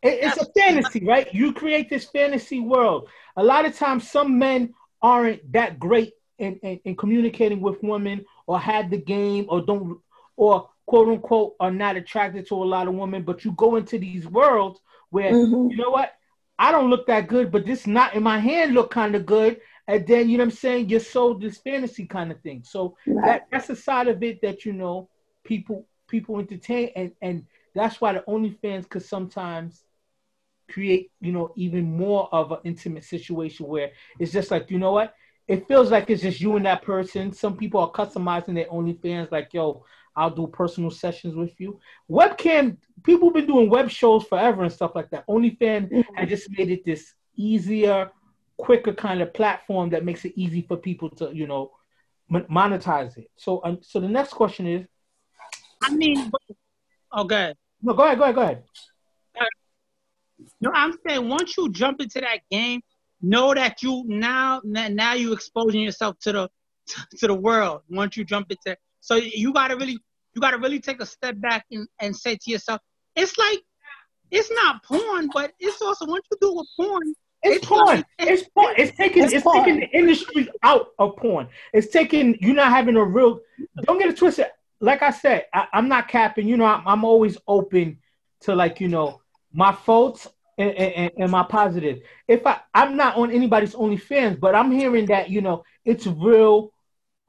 it's 0.03 0.37
a 0.37 0.45
fantasy, 0.57 1.05
right? 1.05 1.33
You 1.33 1.53
create 1.53 1.89
this 1.89 2.05
fantasy 2.05 2.59
world. 2.59 3.07
A 3.37 3.43
lot 3.43 3.65
of 3.65 3.75
times, 3.75 4.09
some 4.09 4.37
men 4.37 4.73
aren't 5.01 5.51
that 5.53 5.79
great 5.79 6.13
in, 6.39 6.55
in, 6.57 6.79
in 6.83 6.95
communicating 6.95 7.61
with 7.61 7.81
women, 7.81 8.25
or 8.47 8.59
had 8.59 8.89
the 8.89 8.97
game, 8.97 9.45
or 9.49 9.61
don't, 9.61 9.99
or 10.35 10.69
quote 10.85 11.09
unquote, 11.09 11.55
are 11.59 11.71
not 11.71 11.95
attracted 11.95 12.47
to 12.47 12.55
a 12.55 12.63
lot 12.63 12.87
of 12.87 12.93
women. 12.93 13.23
But 13.23 13.45
you 13.45 13.51
go 13.53 13.75
into 13.75 13.97
these 13.97 14.27
worlds 14.27 14.79
where 15.09 15.31
mm-hmm. 15.31 15.69
you 15.71 15.77
know 15.77 15.89
what? 15.89 16.13
I 16.59 16.71
don't 16.71 16.89
look 16.89 17.07
that 17.07 17.27
good, 17.27 17.51
but 17.51 17.65
this 17.65 17.87
not 17.87 18.13
in 18.15 18.23
my 18.23 18.37
hand 18.39 18.73
look 18.73 18.91
kind 18.91 19.15
of 19.15 19.25
good. 19.25 19.59
And 19.87 20.07
then 20.07 20.29
you 20.29 20.37
know 20.37 20.43
what 20.43 20.51
I'm 20.51 20.57
saying? 20.57 20.89
You're 20.89 20.99
sold 20.99 21.41
this 21.41 21.57
fantasy 21.57 22.05
kind 22.05 22.31
of 22.31 22.39
thing. 22.41 22.63
So 22.63 22.95
right. 23.05 23.25
that, 23.25 23.47
that's 23.51 23.69
a 23.69 23.75
side 23.75 24.07
of 24.07 24.23
it 24.23 24.41
that 24.41 24.65
you 24.65 24.73
know 24.73 25.09
people 25.43 25.87
people 26.07 26.39
entertain 26.39 26.91
and 26.95 27.11
and 27.21 27.45
that's 27.75 27.99
why 27.99 28.13
the 28.13 28.23
OnlyFans 28.27 28.87
could 28.87 29.03
sometimes 29.03 29.83
create, 30.69 31.11
you 31.21 31.31
know, 31.31 31.51
even 31.55 31.97
more 31.97 32.29
of 32.31 32.51
an 32.51 32.59
intimate 32.63 33.03
situation 33.03 33.67
where 33.67 33.91
it's 34.19 34.31
just 34.31 34.51
like, 34.51 34.69
you 34.69 34.79
know 34.79 34.91
what? 34.91 35.13
It 35.47 35.67
feels 35.67 35.91
like 35.91 36.09
it's 36.09 36.21
just 36.21 36.39
you 36.39 36.55
and 36.55 36.65
that 36.65 36.83
person. 36.83 37.33
Some 37.33 37.57
people 37.57 37.79
are 37.81 37.91
customizing 37.91 38.55
their 38.55 38.65
OnlyFans, 38.65 39.31
like, 39.31 39.49
yo, 39.53 39.83
I'll 40.15 40.29
do 40.29 40.47
personal 40.47 40.89
sessions 40.89 41.35
with 41.35 41.59
you. 41.59 41.79
Webcam, 42.09 42.77
people 43.03 43.29
have 43.29 43.33
been 43.33 43.47
doing 43.47 43.69
web 43.69 43.89
shows 43.89 44.23
forever 44.25 44.63
and 44.63 44.71
stuff 44.71 44.91
like 44.95 45.09
that. 45.09 45.27
OnlyFans 45.27 45.91
mm-hmm. 45.91 46.15
has 46.15 46.29
just 46.29 46.49
made 46.51 46.69
it 46.69 46.85
this 46.85 47.13
easier, 47.35 48.11
quicker 48.57 48.93
kind 48.93 49.21
of 49.21 49.33
platform 49.33 49.89
that 49.89 50.05
makes 50.05 50.23
it 50.23 50.33
easy 50.35 50.61
for 50.61 50.77
people 50.77 51.09
to, 51.09 51.31
you 51.33 51.47
know, 51.47 51.71
monetize 52.31 53.17
it. 53.17 53.29
So, 53.35 53.61
um, 53.63 53.79
so 53.81 53.99
the 53.99 54.07
next 54.07 54.33
question 54.33 54.67
is, 54.67 54.85
I 55.83 55.93
mean, 55.93 56.31
okay. 57.17 57.53
No, 57.81 57.93
go 57.93 58.03
ahead, 58.03 58.17
go 58.17 58.23
ahead, 58.23 58.35
go 58.35 58.41
ahead. 58.41 58.63
No, 60.61 60.71
I'm 60.73 60.93
saying 61.05 61.27
once 61.27 61.57
you 61.57 61.69
jump 61.71 62.01
into 62.01 62.21
that 62.21 62.39
game, 62.49 62.81
know 63.23 63.53
that 63.53 63.81
you 63.81 64.03
now 64.05 64.61
now 64.63 65.13
you 65.13 65.33
exposing 65.33 65.81
yourself 65.81 66.19
to 66.19 66.31
the 66.31 66.49
to 67.17 67.27
the 67.27 67.33
world. 67.33 67.81
Once 67.89 68.15
you 68.15 68.23
jump 68.23 68.51
into, 68.51 68.77
so 68.99 69.15
you 69.15 69.51
gotta 69.53 69.75
really 69.75 69.97
you 70.35 70.41
gotta 70.41 70.57
really 70.57 70.79
take 70.79 71.01
a 71.01 71.05
step 71.05 71.39
back 71.39 71.65
and, 71.71 71.87
and 71.99 72.15
say 72.15 72.35
to 72.35 72.51
yourself, 72.51 72.79
it's 73.15 73.37
like 73.37 73.59
it's 74.29 74.51
not 74.51 74.83
porn, 74.83 75.29
but 75.33 75.53
it's 75.59 75.81
also 75.81 76.05
once 76.05 76.25
you 76.31 76.37
do 76.41 76.53
with 76.53 76.67
porn, 76.79 77.13
it's, 77.41 77.57
it's 77.57 77.65
porn. 77.65 77.85
Like, 77.85 78.05
it's, 78.19 78.49
porn. 78.49 78.75
It's 78.77 78.95
taking 78.97 79.23
it's, 79.23 79.33
it's 79.33 79.51
taking 79.51 79.79
the 79.79 79.89
industry 79.97 80.49
out 80.61 80.89
of 80.99 81.15
porn. 81.17 81.47
It's 81.73 81.87
taking 81.87 82.37
you 82.41 82.53
not 82.53 82.69
having 82.69 82.95
a 82.97 83.03
real. 83.03 83.39
Don't 83.85 83.97
get 83.97 84.09
it 84.09 84.17
twisted 84.17 84.47
like 84.83 85.01
I 85.01 85.11
said, 85.11 85.45
I, 85.53 85.67
am 85.71 85.87
not 85.87 86.09
capping. 86.09 86.45
You 86.45 86.57
know, 86.57 86.65
I'm, 86.65 86.85
I'm, 86.85 87.05
always 87.05 87.37
open 87.47 87.99
to 88.41 88.53
like 88.53 88.81
you 88.81 88.89
know 88.89 89.21
my 89.53 89.71
faults 89.71 90.27
and, 90.57 90.71
and, 90.71 91.11
and, 91.17 91.31
my 91.31 91.43
positive. 91.43 92.01
If 92.27 92.45
I 92.45 92.59
I'm 92.73 92.95
not 92.95 93.17
on 93.17 93.31
anybody's 93.31 93.73
OnlyFans, 93.73 94.39
but 94.39 94.55
I'm 94.55 94.71
hearing 94.71 95.07
that 95.07 95.29
you 95.29 95.41
know 95.41 95.63
it's 95.85 96.07
real. 96.07 96.71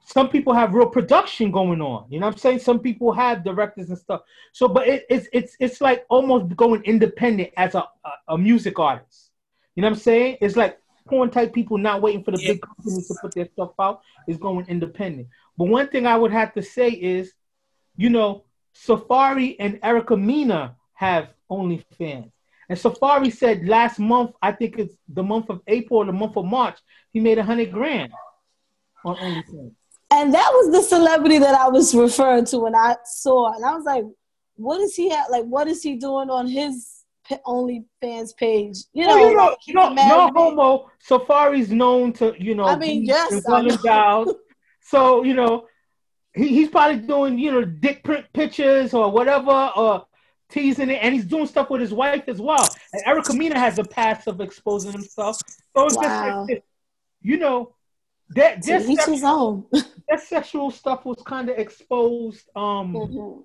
Some 0.06 0.28
people 0.28 0.52
have 0.52 0.74
real 0.74 0.88
production 0.88 1.50
going 1.50 1.80
on. 1.80 2.06
You 2.10 2.20
know 2.20 2.26
what 2.26 2.34
I'm 2.34 2.38
saying? 2.38 2.58
Some 2.58 2.80
people 2.80 3.12
have 3.12 3.42
directors 3.42 3.88
and 3.88 3.96
stuff. 3.96 4.20
So, 4.52 4.68
but 4.68 4.86
it, 4.86 5.06
it's 5.08 5.28
it's 5.32 5.56
it's 5.58 5.80
like 5.80 6.04
almost 6.10 6.54
going 6.56 6.82
independent 6.84 7.50
as 7.56 7.74
a, 7.74 7.88
a, 8.04 8.10
a 8.28 8.38
music 8.38 8.78
artist. 8.78 9.30
You 9.74 9.82
know 9.82 9.88
what 9.88 9.96
I'm 9.96 10.00
saying? 10.00 10.38
It's 10.40 10.56
like 10.56 10.78
porn 11.08 11.30
type 11.30 11.52
people 11.52 11.78
not 11.78 12.02
waiting 12.02 12.22
for 12.22 12.30
the 12.32 12.40
yeah. 12.40 12.52
big 12.52 12.62
companies 12.62 13.08
to 13.08 13.14
put 13.20 13.34
their 13.34 13.48
stuff 13.52 13.72
out. 13.80 14.02
Is 14.28 14.36
going 14.36 14.66
independent. 14.68 15.28
But 15.56 15.68
one 15.68 15.88
thing 15.88 16.06
I 16.06 16.16
would 16.16 16.32
have 16.32 16.52
to 16.54 16.62
say 16.62 16.90
is 16.90 17.32
you 17.96 18.10
know, 18.10 18.44
Safaree 18.74 19.56
and 19.58 19.78
Erica 19.82 20.16
Mena 20.16 20.76
have 20.94 21.28
OnlyFans. 21.50 22.30
And 22.68 22.78
Safaree 22.78 23.32
said 23.32 23.66
last 23.66 23.98
month, 23.98 24.32
I 24.40 24.52
think 24.52 24.78
it's 24.78 24.94
the 25.08 25.22
month 25.22 25.50
of 25.50 25.60
April 25.66 26.00
or 26.00 26.04
the 26.06 26.12
month 26.12 26.36
of 26.36 26.44
March, 26.46 26.78
he 27.12 27.20
made 27.20 27.38
a 27.38 27.42
hundred 27.42 27.72
grand 27.72 28.12
on 29.04 29.16
OnlyFans. 29.16 29.72
And 30.10 30.32
that 30.32 30.50
was 30.52 30.72
the 30.72 30.82
celebrity 30.82 31.38
that 31.38 31.54
I 31.54 31.68
was 31.68 31.94
referring 31.94 32.44
to 32.46 32.58
when 32.60 32.74
I 32.74 32.96
saw, 33.04 33.52
and 33.54 33.64
I 33.64 33.74
was 33.74 33.84
like, 33.84 34.04
"What 34.56 34.80
is 34.80 34.94
he 34.94 35.10
at? 35.10 35.30
Like, 35.30 35.44
what 35.44 35.66
is 35.66 35.82
he 35.82 35.96
doing 35.96 36.30
on 36.30 36.46
his 36.46 36.94
OnlyFans 37.30 38.36
page. 38.36 38.76
You 38.92 39.06
know, 39.06 39.16
you 39.66 39.74
know, 39.74 39.88
no, 39.88 39.94
no 39.94 40.30
homo. 40.34 40.90
Safaree's 41.08 41.70
known 41.70 42.12
to, 42.14 42.34
you 42.38 42.54
know, 42.54 42.64
I 42.64 42.76
mean, 42.76 43.04
yes, 43.04 43.42
well 43.46 43.66
endowed. 43.68 44.34
so 44.82 45.22
you 45.22 45.34
know, 45.34 45.66
he, 46.34 46.48
he's 46.48 46.68
probably 46.68 46.98
doing, 47.06 47.38
you 47.38 47.52
know, 47.52 47.64
dick 47.64 48.04
print 48.04 48.26
pictures 48.32 48.94
or 48.94 49.10
whatever, 49.10 49.70
or 49.76 50.06
teasing 50.54 50.90
it, 50.90 50.98
and 51.02 51.14
he's 51.14 51.24
doing 51.24 51.46
stuff 51.46 51.68
with 51.70 51.80
his 51.80 51.92
wife 51.92 52.24
as 52.28 52.40
well. 52.40 52.66
And 52.92 53.02
Erica 53.06 53.34
Mena 53.34 53.58
has 53.58 53.78
a 53.78 53.84
past 53.84 54.28
of 54.28 54.40
exposing 54.40 54.92
himself. 54.92 55.36
So 55.76 55.86
it's 55.86 55.96
wow. 55.96 56.02
just 56.02 56.50
like, 56.50 56.64
you 57.20 57.38
know, 57.38 57.74
that 58.30 58.62
this 58.62 58.86
sexual, 58.86 59.68
that 60.08 60.20
sexual 60.20 60.70
stuff 60.70 61.04
was 61.04 61.20
kind 61.26 61.48
of 61.50 61.58
exposed. 61.58 62.48
Um. 62.56 62.94
Mm-hmm 62.94 63.40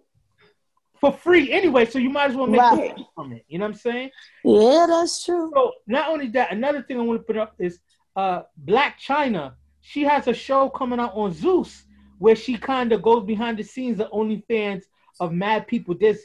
for 0.99 1.13
free 1.13 1.51
anyway, 1.51 1.85
so 1.85 1.97
you 1.97 2.09
might 2.09 2.31
as 2.31 2.35
well 2.35 2.47
make 2.47 2.59
right. 2.59 2.93
from 3.15 3.31
it. 3.31 3.45
You 3.47 3.57
know 3.57 3.65
what 3.65 3.71
I'm 3.71 3.77
saying? 3.77 4.09
Yeah, 4.43 4.85
that's 4.87 5.23
true. 5.23 5.49
So 5.55 5.71
not 5.87 6.09
only 6.09 6.27
that, 6.29 6.51
another 6.51 6.81
thing 6.83 6.99
I 6.99 7.03
want 7.03 7.21
to 7.21 7.23
put 7.23 7.37
up 7.37 7.55
is 7.59 7.79
uh 8.15 8.43
Blac 8.65 8.95
Chyna. 9.05 9.53
She 9.81 10.03
has 10.03 10.27
a 10.27 10.33
show 10.33 10.69
coming 10.69 10.99
out 10.99 11.13
on 11.13 11.31
Zeus 11.31 11.83
where 12.17 12.35
she 12.35 12.57
kind 12.57 12.91
of 12.91 13.01
goes 13.01 13.25
behind 13.25 13.57
the 13.57 13.63
scenes 13.63 13.99
of 13.99 14.11
OnlyFans 14.11 14.83
of 15.19 15.31
mad 15.31 15.67
people. 15.67 15.95
There's, 15.99 16.19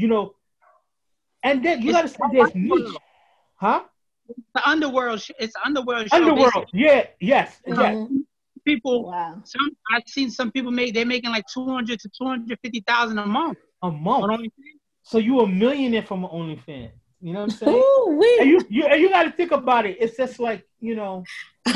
you 0.00 0.08
know, 0.08 0.34
and 1.42 1.64
then 1.64 1.82
you 1.82 1.92
gotta 1.92 2.08
say 2.08 2.16
there's 2.32 2.54
niche, 2.54 2.94
huh? 3.56 3.82
The 4.54 4.68
underworld. 4.68 5.22
It's 5.38 5.54
underworld. 5.64 6.08
Underworld. 6.12 6.52
Show, 6.52 6.64
yeah. 6.72 7.06
Yes. 7.20 7.60
Mm-hmm. 7.66 7.80
Yes 7.80 8.08
people 8.64 9.04
wow. 9.04 9.40
some 9.44 9.70
I've 9.90 10.02
seen 10.06 10.30
some 10.30 10.50
people 10.52 10.70
make 10.70 10.94
they're 10.94 11.06
making 11.06 11.30
like 11.30 11.46
two 11.52 11.66
hundred 11.66 12.00
to 12.00 12.08
two 12.08 12.26
hundred 12.26 12.58
fifty 12.62 12.80
thousand 12.86 13.18
a 13.18 13.26
month 13.26 13.58
a 13.82 13.90
month. 13.90 14.52
So 15.02 15.18
you 15.18 15.40
a 15.40 15.48
millionaire 15.48 16.02
from 16.02 16.24
an 16.24 16.30
OnlyFans. 16.30 16.90
You 17.22 17.32
know 17.32 17.40
what 17.40 17.52
I'm 17.52 17.58
saying? 17.58 17.76
Ooh, 17.76 18.22
and 18.40 18.48
you, 18.48 18.60
you, 18.68 18.94
you 18.94 19.08
got 19.10 19.24
to 19.24 19.32
think 19.32 19.50
about 19.50 19.86
it. 19.86 19.96
It's 20.00 20.16
just 20.16 20.40
like 20.40 20.66
you 20.80 20.94
know. 20.94 21.24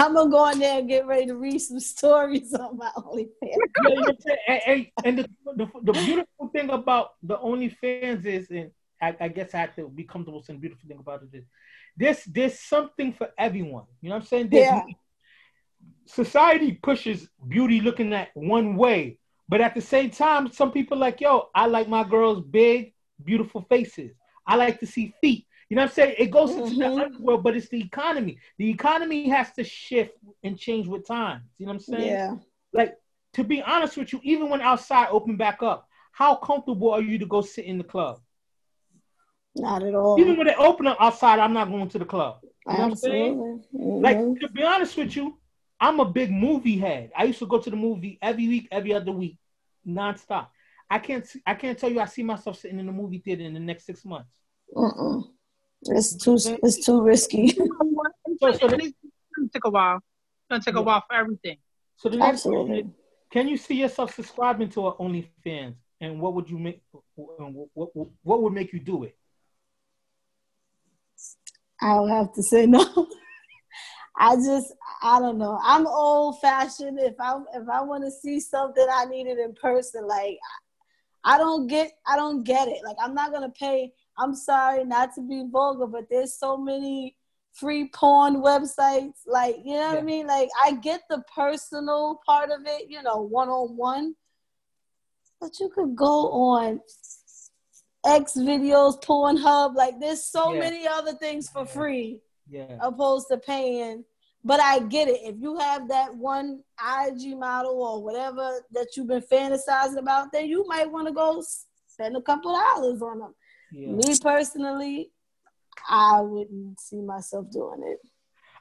I'm 0.00 0.14
gonna 0.14 0.30
go 0.30 0.48
in 0.50 0.58
there 0.58 0.78
and 0.78 0.88
get 0.88 1.06
ready 1.06 1.26
to 1.26 1.36
read 1.36 1.58
some 1.58 1.80
stories 1.80 2.54
on 2.54 2.76
my 2.76 2.90
OnlyFans. 2.96 3.28
and, 4.48 4.60
and, 4.66 4.86
and 5.04 5.18
the, 5.18 5.28
the, 5.56 5.66
the, 5.82 5.92
beautiful 5.92 6.48
thing 6.52 6.70
about 6.70 7.12
the 7.22 7.36
OnlyFans 7.36 8.24
is, 8.24 8.50
and 8.50 8.70
I, 9.00 9.16
I, 9.20 9.28
guess 9.28 9.54
I 9.54 9.58
have 9.58 9.76
to 9.76 9.88
be 9.88 10.04
comfortable 10.04 10.42
saying 10.42 10.60
beautiful 10.60 10.88
thing 10.88 10.98
about 10.98 11.22
it 11.22 11.36
is, 11.36 11.44
this 11.96 12.24
there's 12.24 12.58
something 12.58 13.12
for 13.12 13.28
everyone. 13.38 13.84
You 14.00 14.08
know 14.08 14.16
what 14.16 14.22
I'm 14.22 14.28
saying? 14.28 14.48
There's, 14.50 14.66
yeah. 14.66 14.82
Society 16.06 16.72
pushes 16.72 17.28
beauty 17.46 17.80
looking 17.80 18.12
at 18.12 18.28
one 18.34 18.76
way, 18.76 19.18
but 19.48 19.60
at 19.60 19.74
the 19.74 19.80
same 19.80 20.10
time, 20.10 20.50
some 20.52 20.72
people 20.72 20.98
like, 20.98 21.20
yo, 21.20 21.48
I 21.54 21.66
like 21.66 21.88
my 21.88 22.04
girls 22.04 22.42
big, 22.42 22.94
beautiful 23.22 23.66
faces. 23.68 24.12
I 24.46 24.56
like 24.56 24.80
to 24.80 24.86
see 24.86 25.14
feet. 25.20 25.46
You 25.68 25.76
know 25.76 25.82
what 25.82 25.90
I'm 25.90 25.94
saying? 25.94 26.14
It 26.18 26.30
goes 26.30 26.50
into 26.50 26.70
mm-hmm. 26.70 26.78
the 26.78 27.04
underworld, 27.04 27.42
but 27.42 27.56
it's 27.56 27.68
the 27.68 27.80
economy. 27.80 28.38
The 28.58 28.70
economy 28.70 29.28
has 29.30 29.52
to 29.52 29.64
shift 29.64 30.16
and 30.42 30.58
change 30.58 30.86
with 30.86 31.06
time. 31.06 31.42
You 31.58 31.66
know 31.66 31.72
what 31.72 31.76
I'm 31.76 31.94
saying? 31.94 32.06
Yeah. 32.06 32.36
Like 32.72 32.96
to 33.34 33.44
be 33.44 33.62
honest 33.62 33.96
with 33.96 34.12
you, 34.12 34.20
even 34.22 34.48
when 34.48 34.60
outside 34.60 35.08
open 35.10 35.36
back 35.36 35.62
up, 35.62 35.88
how 36.12 36.36
comfortable 36.36 36.92
are 36.92 37.02
you 37.02 37.18
to 37.18 37.26
go 37.26 37.40
sit 37.40 37.64
in 37.64 37.78
the 37.78 37.84
club? 37.84 38.20
Not 39.56 39.82
at 39.82 39.94
all. 39.94 40.20
Even 40.20 40.36
when 40.36 40.46
they 40.46 40.54
open 40.54 40.86
up 40.86 40.96
outside, 41.00 41.38
I'm 41.38 41.52
not 41.52 41.68
going 41.68 41.88
to 41.88 41.98
the 41.98 42.04
club. 42.04 42.38
You 42.42 42.78
know 42.78 42.84
Absolutely. 42.84 43.30
what 43.30 43.44
I'm 43.44 43.62
saying? 43.62 43.64
Mm-hmm. 43.74 44.04
Like 44.04 44.40
to 44.40 44.48
be 44.48 44.62
honest 44.62 44.96
with 44.96 45.16
you, 45.16 45.38
I'm 45.80 46.00
a 46.00 46.04
big 46.04 46.30
movie 46.30 46.78
head. 46.78 47.10
I 47.16 47.24
used 47.24 47.38
to 47.40 47.46
go 47.46 47.58
to 47.58 47.70
the 47.70 47.76
movie 47.76 48.18
every 48.22 48.48
week, 48.48 48.68
every 48.70 48.94
other 48.94 49.12
week, 49.12 49.38
nonstop. 49.86 50.48
I 50.88 50.98
can't 50.98 51.26
I 51.46 51.54
can't 51.54 51.78
tell 51.78 51.90
you 51.90 52.00
I 52.00 52.06
see 52.06 52.22
myself 52.22 52.58
sitting 52.58 52.78
in 52.78 52.86
the 52.86 52.92
movie 52.92 53.18
theater 53.18 53.42
in 53.42 53.54
the 53.54 53.60
next 53.60 53.86
six 53.86 54.04
months. 54.04 54.30
Mm-mm. 54.74 55.24
It's 55.86 56.16
too 56.16 56.36
it's 56.62 56.84
too 56.84 57.02
risky. 57.02 57.48
so, 57.48 58.52
so 58.52 58.68
the, 58.68 58.76
it's 58.76 58.94
gonna 59.36 59.48
take 59.52 59.64
a 59.64 59.70
while. 59.70 59.96
It's 59.96 60.48
gonna 60.50 60.62
take 60.62 60.76
a 60.76 60.82
while 60.82 61.02
for 61.08 61.16
everything. 61.16 61.58
So 61.96 62.08
the 62.08 62.16
next 62.16 62.46
Absolutely. 62.46 62.66
question 62.66 62.94
can 63.34 63.48
you 63.48 63.56
see 63.56 63.74
yourself 63.74 64.14
subscribing 64.14 64.68
to 64.70 64.86
our 64.86 64.94
OnlyFans? 64.94 65.74
And 66.00 66.20
what 66.20 66.34
would 66.34 66.48
you 66.48 66.56
make? 66.56 66.82
What, 67.16 67.68
what, 67.74 68.08
what 68.22 68.42
would 68.42 68.52
make 68.52 68.72
you 68.72 68.78
do 68.78 69.02
it? 69.02 69.16
I'll 71.80 72.06
have 72.06 72.32
to 72.34 72.42
say 72.44 72.66
no. 72.66 72.84
I 74.16 74.36
just 74.36 74.72
I 75.02 75.18
don't 75.18 75.38
know. 75.38 75.58
I'm 75.64 75.84
old 75.84 76.40
fashioned. 76.40 77.00
If 77.00 77.14
I 77.18 77.36
if 77.54 77.68
I 77.68 77.82
want 77.82 78.04
to 78.04 78.10
see 78.12 78.38
something, 78.38 78.86
I 78.88 79.06
need 79.06 79.26
it 79.26 79.40
in 79.40 79.52
person. 79.54 80.06
Like 80.06 80.38
I 81.24 81.36
don't 81.36 81.66
get 81.66 81.90
I 82.06 82.14
don't 82.14 82.44
get 82.44 82.68
it. 82.68 82.84
Like 82.84 82.96
I'm 83.02 83.14
not 83.14 83.32
gonna 83.32 83.50
pay. 83.50 83.92
I'm 84.18 84.34
sorry 84.34 84.84
not 84.84 85.14
to 85.16 85.20
be 85.20 85.44
vulgar, 85.50 85.86
but 85.86 86.06
there's 86.10 86.38
so 86.38 86.56
many 86.56 87.16
free 87.52 87.88
porn 87.92 88.36
websites. 88.36 89.20
Like 89.26 89.56
you 89.64 89.74
know 89.74 89.80
yeah. 89.80 89.90
what 89.90 89.98
I 89.98 90.02
mean. 90.02 90.26
Like 90.26 90.48
I 90.62 90.72
get 90.72 91.02
the 91.08 91.22
personal 91.34 92.20
part 92.26 92.50
of 92.50 92.60
it. 92.66 92.88
You 92.88 93.02
know, 93.02 93.16
one 93.16 93.48
on 93.48 93.76
one. 93.76 94.14
But 95.40 95.58
you 95.60 95.70
could 95.74 95.94
go 95.96 96.30
on 96.30 96.80
X 98.06 98.34
videos, 98.36 99.02
Pornhub. 99.02 99.74
Like 99.74 100.00
there's 100.00 100.24
so 100.24 100.52
yeah. 100.52 100.60
many 100.60 100.86
other 100.86 101.14
things 101.14 101.48
for 101.48 101.66
free 101.66 102.20
yeah. 102.48 102.76
opposed 102.80 103.28
to 103.30 103.38
paying. 103.38 104.04
But 104.46 104.60
I 104.60 104.80
get 104.80 105.08
it. 105.08 105.20
If 105.22 105.36
you 105.40 105.58
have 105.58 105.88
that 105.88 106.14
one 106.14 106.62
IG 106.78 107.38
model 107.38 107.82
or 107.82 108.02
whatever 108.02 108.60
that 108.72 108.88
you've 108.94 109.06
been 109.06 109.22
fantasizing 109.22 109.98
about, 109.98 110.32
then 110.32 110.48
you 110.48 110.66
might 110.66 110.90
want 110.90 111.08
to 111.08 111.14
go 111.14 111.42
spend 111.86 112.16
a 112.16 112.20
couple 112.20 112.52
dollars 112.52 113.00
on 113.00 113.20
them. 113.20 113.34
Yeah. 113.72 113.92
Me 113.92 114.14
personally, 114.20 115.10
I 115.88 116.20
wouldn't 116.20 116.80
see 116.80 117.00
myself 117.00 117.50
doing 117.50 117.82
it. 117.84 118.00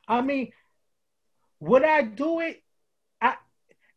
I 0.07 0.21
mean, 0.21 0.51
would 1.59 1.83
I 1.83 2.01
do 2.01 2.39
it? 2.41 2.61
I 3.21 3.35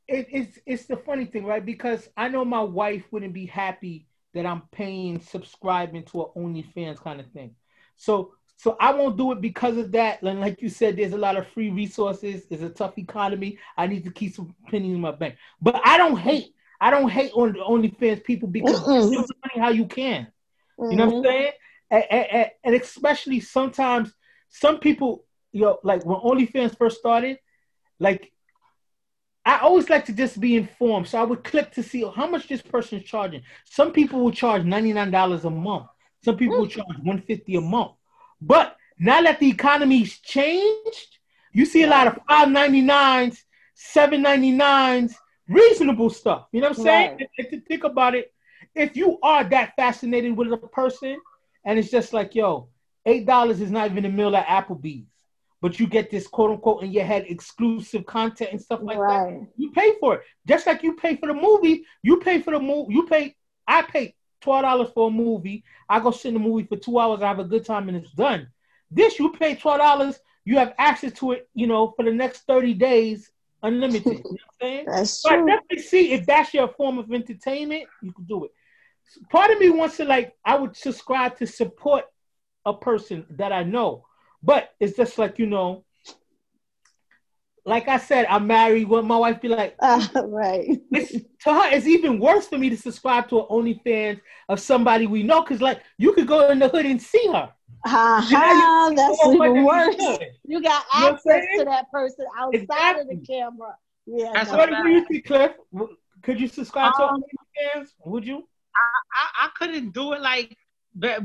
it, 0.06 0.26
it's 0.30 0.58
it's 0.66 0.86
the 0.86 0.96
funny 0.96 1.24
thing, 1.24 1.44
right? 1.44 1.64
Because 1.64 2.08
I 2.16 2.28
know 2.28 2.44
my 2.44 2.62
wife 2.62 3.04
wouldn't 3.10 3.32
be 3.32 3.46
happy 3.46 4.06
that 4.34 4.46
I'm 4.46 4.62
paying 4.70 5.20
subscribing 5.20 6.04
to 6.04 6.22
an 6.22 6.28
OnlyFans 6.36 7.00
kind 7.00 7.20
of 7.20 7.26
thing. 7.32 7.54
So 7.96 8.32
so 8.56 8.76
I 8.80 8.94
won't 8.94 9.16
do 9.16 9.32
it 9.32 9.40
because 9.40 9.76
of 9.76 9.92
that. 9.92 10.22
And 10.22 10.40
like 10.40 10.62
you 10.62 10.68
said, 10.68 10.96
there's 10.96 11.12
a 11.12 11.18
lot 11.18 11.36
of 11.36 11.46
free 11.48 11.70
resources. 11.70 12.46
It's 12.50 12.62
a 12.62 12.70
tough 12.70 12.98
economy. 12.98 13.58
I 13.76 13.86
need 13.86 14.04
to 14.04 14.10
keep 14.10 14.34
some 14.34 14.54
pennies 14.68 14.94
in 14.94 15.00
my 15.00 15.10
bank. 15.10 15.36
But 15.60 15.80
I 15.84 15.98
don't 15.98 16.16
hate. 16.16 16.54
I 16.80 16.90
don't 16.90 17.08
hate 17.08 17.32
on 17.32 17.52
the 17.52 17.58
OnlyFans 17.58 18.24
people 18.24 18.48
because 18.48 18.80
it's 18.86 19.32
money 19.44 19.58
how 19.58 19.70
you 19.70 19.86
can. 19.86 20.28
Mm-hmm. 20.78 20.90
You 20.90 20.96
know 20.96 21.06
what 21.06 21.14
I'm 21.14 21.22
mm-hmm. 21.22 21.28
saying? 21.28 21.52
And, 21.90 22.04
and, 22.10 22.50
and, 22.64 22.74
especially 22.74 23.40
sometimes 23.40 24.12
some 24.48 24.78
people, 24.78 25.24
you 25.52 25.62
know, 25.62 25.78
like 25.84 26.04
when 26.04 26.18
OnlyFans 26.18 26.76
first 26.76 26.98
started, 26.98 27.38
like 28.00 28.32
I 29.44 29.60
always 29.60 29.88
like 29.88 30.04
to 30.06 30.12
just 30.12 30.40
be 30.40 30.56
informed. 30.56 31.06
So 31.06 31.20
I 31.20 31.22
would 31.22 31.44
click 31.44 31.70
to 31.72 31.82
see 31.82 32.04
how 32.14 32.26
much 32.26 32.48
this 32.48 32.62
person 32.62 32.98
is 32.98 33.04
charging. 33.04 33.42
Some 33.64 33.92
people 33.92 34.20
will 34.20 34.32
charge 34.32 34.62
$99 34.62 35.44
a 35.44 35.50
month. 35.50 35.86
Some 36.24 36.36
people 36.36 36.58
will 36.58 36.66
charge 36.66 36.88
150 36.88 37.54
a 37.54 37.60
month. 37.60 37.92
But 38.40 38.76
now 38.98 39.22
that 39.22 39.38
the 39.38 39.48
economy's 39.48 40.18
changed, 40.18 41.18
you 41.52 41.64
see 41.64 41.84
a 41.84 41.86
lot 41.86 42.08
of 42.08 42.18
599s, 42.28 43.38
799s, 43.94 45.14
reasonable 45.48 46.10
stuff. 46.10 46.48
You 46.50 46.60
know 46.60 46.70
what 46.70 46.78
I'm 46.78 46.84
saying? 46.84 47.10
Right. 47.12 47.28
And, 47.38 47.50
to 47.50 47.60
think 47.60 47.84
about 47.84 48.16
it, 48.16 48.32
if 48.76 48.96
you 48.96 49.18
are 49.22 49.42
that 49.42 49.74
fascinated 49.74 50.36
with 50.36 50.52
a 50.52 50.58
person, 50.58 51.18
and 51.64 51.78
it's 51.78 51.90
just 51.90 52.12
like, 52.12 52.34
yo, 52.34 52.68
eight 53.06 53.26
dollars 53.26 53.60
is 53.60 53.70
not 53.70 53.90
even 53.90 54.04
a 54.04 54.08
meal 54.08 54.36
at 54.36 54.46
Applebee's, 54.46 55.08
but 55.62 55.80
you 55.80 55.86
get 55.86 56.10
this 56.10 56.26
quote 56.26 56.50
unquote 56.50 56.82
in 56.84 56.92
your 56.92 57.04
head 57.04 57.24
exclusive 57.28 58.04
content 58.06 58.50
and 58.52 58.60
stuff 58.60 58.80
like 58.82 58.98
right. 58.98 59.40
that. 59.40 59.48
You 59.56 59.72
pay 59.72 59.94
for 59.98 60.16
it, 60.16 60.22
just 60.46 60.66
like 60.66 60.82
you 60.82 60.94
pay 60.94 61.16
for 61.16 61.26
the 61.26 61.34
movie. 61.34 61.84
You 62.02 62.18
pay 62.18 62.40
for 62.42 62.52
the 62.52 62.60
movie. 62.60 62.92
You 62.92 63.06
pay. 63.06 63.34
I 63.66 63.82
pay 63.82 64.14
twelve 64.42 64.62
dollars 64.62 64.90
for 64.94 65.08
a 65.08 65.10
movie. 65.10 65.64
I 65.88 65.98
go 65.98 66.10
sit 66.10 66.28
in 66.28 66.34
the 66.34 66.40
movie 66.40 66.66
for 66.66 66.76
two 66.76 66.98
hours. 66.98 67.22
I 67.22 67.28
have 67.28 67.38
a 67.38 67.44
good 67.44 67.64
time 67.64 67.88
and 67.88 67.96
it's 67.96 68.12
done. 68.12 68.48
This 68.90 69.18
you 69.18 69.32
pay 69.32 69.56
twelve 69.56 69.80
dollars. 69.80 70.20
You 70.44 70.58
have 70.58 70.74
access 70.78 71.12
to 71.14 71.32
it. 71.32 71.48
You 71.54 71.66
know 71.66 71.94
for 71.96 72.04
the 72.04 72.12
next 72.12 72.42
thirty 72.42 72.74
days, 72.74 73.30
unlimited. 73.62 74.06
you 74.06 74.12
know 74.12 74.20
what 74.22 74.40
I'm 74.40 74.56
saying? 74.60 74.84
That's 74.90 75.22
true. 75.22 75.40
But 75.40 75.46
definitely 75.46 75.78
see 75.78 76.12
if 76.12 76.26
that's 76.26 76.54
your 76.54 76.68
form 76.68 76.98
of 76.98 77.10
entertainment, 77.10 77.84
you 78.02 78.12
can 78.12 78.24
do 78.24 78.44
it. 78.44 78.52
Part 79.30 79.50
of 79.50 79.58
me 79.58 79.70
wants 79.70 79.96
to 79.98 80.04
like 80.04 80.34
I 80.44 80.56
would 80.56 80.76
subscribe 80.76 81.36
to 81.38 81.46
support 81.46 82.04
a 82.64 82.74
person 82.74 83.26
that 83.30 83.52
I 83.52 83.62
know, 83.62 84.06
but 84.42 84.70
it's 84.80 84.96
just 84.96 85.18
like 85.18 85.38
you 85.38 85.46
know 85.46 85.84
like 87.66 87.88
I 87.88 87.98
said, 87.98 88.26
I'm 88.30 88.46
married. 88.46 88.88
What 88.88 89.04
my 89.04 89.16
wife 89.16 89.40
be 89.40 89.48
like, 89.48 89.74
uh, 89.80 90.06
right? 90.26 90.80
It's, 90.92 91.12
to 91.12 91.52
her, 91.52 91.74
it's 91.74 91.86
even 91.86 92.20
worse 92.20 92.46
for 92.46 92.56
me 92.56 92.70
to 92.70 92.76
subscribe 92.76 93.28
to 93.30 93.40
an 93.40 93.46
OnlyFans 93.50 94.20
of 94.48 94.60
somebody 94.60 95.06
we 95.06 95.24
know, 95.24 95.42
because 95.42 95.60
like 95.60 95.82
you 95.98 96.12
could 96.12 96.28
go 96.28 96.48
in 96.50 96.60
the 96.60 96.68
hood 96.68 96.86
and 96.86 97.02
see 97.02 97.26
her. 97.26 97.52
Uh-huh, 97.84 98.92
that's 98.96 99.26
even 99.26 99.64
worse. 99.64 99.96
You 100.44 100.62
got 100.62 100.84
access 100.92 101.44
you 101.52 101.58
know 101.58 101.64
to 101.64 101.70
that 101.70 101.90
person 101.90 102.24
outside 102.38 102.62
exactly. 102.62 103.02
of 103.02 103.08
the 103.08 103.26
camera. 103.26 103.76
Yeah. 104.06 104.30
That's 104.32 104.52
no, 104.52 104.58
what 104.58 104.70
do 104.70 104.88
you 104.88 105.04
think, 105.04 105.26
Cliff? 105.26 105.52
Could 106.22 106.40
you 106.40 106.46
subscribe 106.46 106.94
um, 107.00 107.20
to 107.20 107.78
OnlyFans? 107.80 107.88
Would 108.04 108.26
you? 108.26 108.48
I, 108.76 109.44
I, 109.44 109.46
I 109.46 109.50
couldn't 109.58 109.92
do 109.92 110.12
it 110.12 110.20
like 110.20 110.56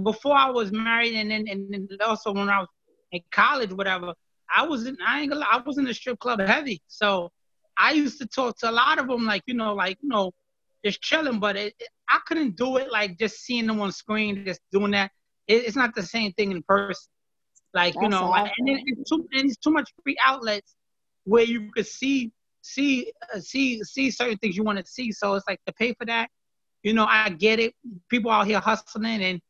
before 0.03 0.35
I 0.35 0.49
was 0.49 0.71
married, 0.71 1.15
and 1.15 1.31
then 1.31 1.45
and 1.47 1.71
then 1.71 1.87
also 2.05 2.33
when 2.33 2.49
I 2.49 2.59
was 2.59 2.67
in 3.11 3.21
college, 3.31 3.71
whatever, 3.71 4.13
I 4.53 4.65
was 4.65 4.85
in 4.85 4.97
I 5.05 5.21
ain't 5.21 5.31
gonna 5.31 5.45
I 5.49 5.61
was 5.65 5.77
in 5.77 5.85
the 5.85 5.93
strip 5.93 6.19
club 6.19 6.39
heavy. 6.39 6.81
So 6.87 7.31
I 7.77 7.91
used 7.91 8.19
to 8.19 8.27
talk 8.27 8.57
to 8.59 8.69
a 8.69 8.71
lot 8.71 8.99
of 8.99 9.07
them, 9.07 9.25
like 9.25 9.43
you 9.47 9.53
know, 9.53 9.73
like 9.73 9.97
you 10.01 10.09
know, 10.09 10.31
just 10.83 11.01
chilling. 11.01 11.39
But 11.39 11.55
it, 11.55 11.73
it, 11.79 11.87
I 12.09 12.19
couldn't 12.25 12.57
do 12.57 12.77
it 12.77 12.91
like 12.91 13.17
just 13.17 13.39
seeing 13.39 13.67
them 13.67 13.79
on 13.79 13.91
screen, 13.91 14.43
just 14.45 14.61
doing 14.71 14.91
that. 14.91 15.11
It, 15.47 15.65
it's 15.65 15.75
not 15.75 15.95
the 15.95 16.03
same 16.03 16.33
thing 16.33 16.51
in 16.51 16.63
person. 16.63 17.09
Like 17.73 17.93
That's 17.93 18.03
you 18.03 18.09
know, 18.09 18.29
like, 18.29 18.51
and, 18.57 18.79
it's 18.85 19.09
too 19.09 19.27
and 19.31 19.49
it's 19.49 19.57
too 19.57 19.71
much 19.71 19.89
free 20.03 20.17
outlets 20.25 20.75
where 21.23 21.43
you 21.43 21.71
could 21.71 21.87
see 21.87 22.31
see 22.61 23.11
uh, 23.33 23.39
see 23.39 23.83
see 23.83 24.11
certain 24.11 24.37
things 24.37 24.57
you 24.57 24.63
want 24.63 24.79
to 24.79 24.85
see. 24.85 25.11
So 25.11 25.35
it's 25.35 25.45
like 25.47 25.59
to 25.65 25.73
pay 25.73 25.93
for 25.93 26.05
that. 26.05 26.29
You 26.83 26.93
know, 26.93 27.05
I 27.05 27.29
get 27.29 27.59
it. 27.59 27.75
People 28.09 28.31
out 28.31 28.47
here 28.47 28.59
hustling 28.59 29.21
and 29.23 29.41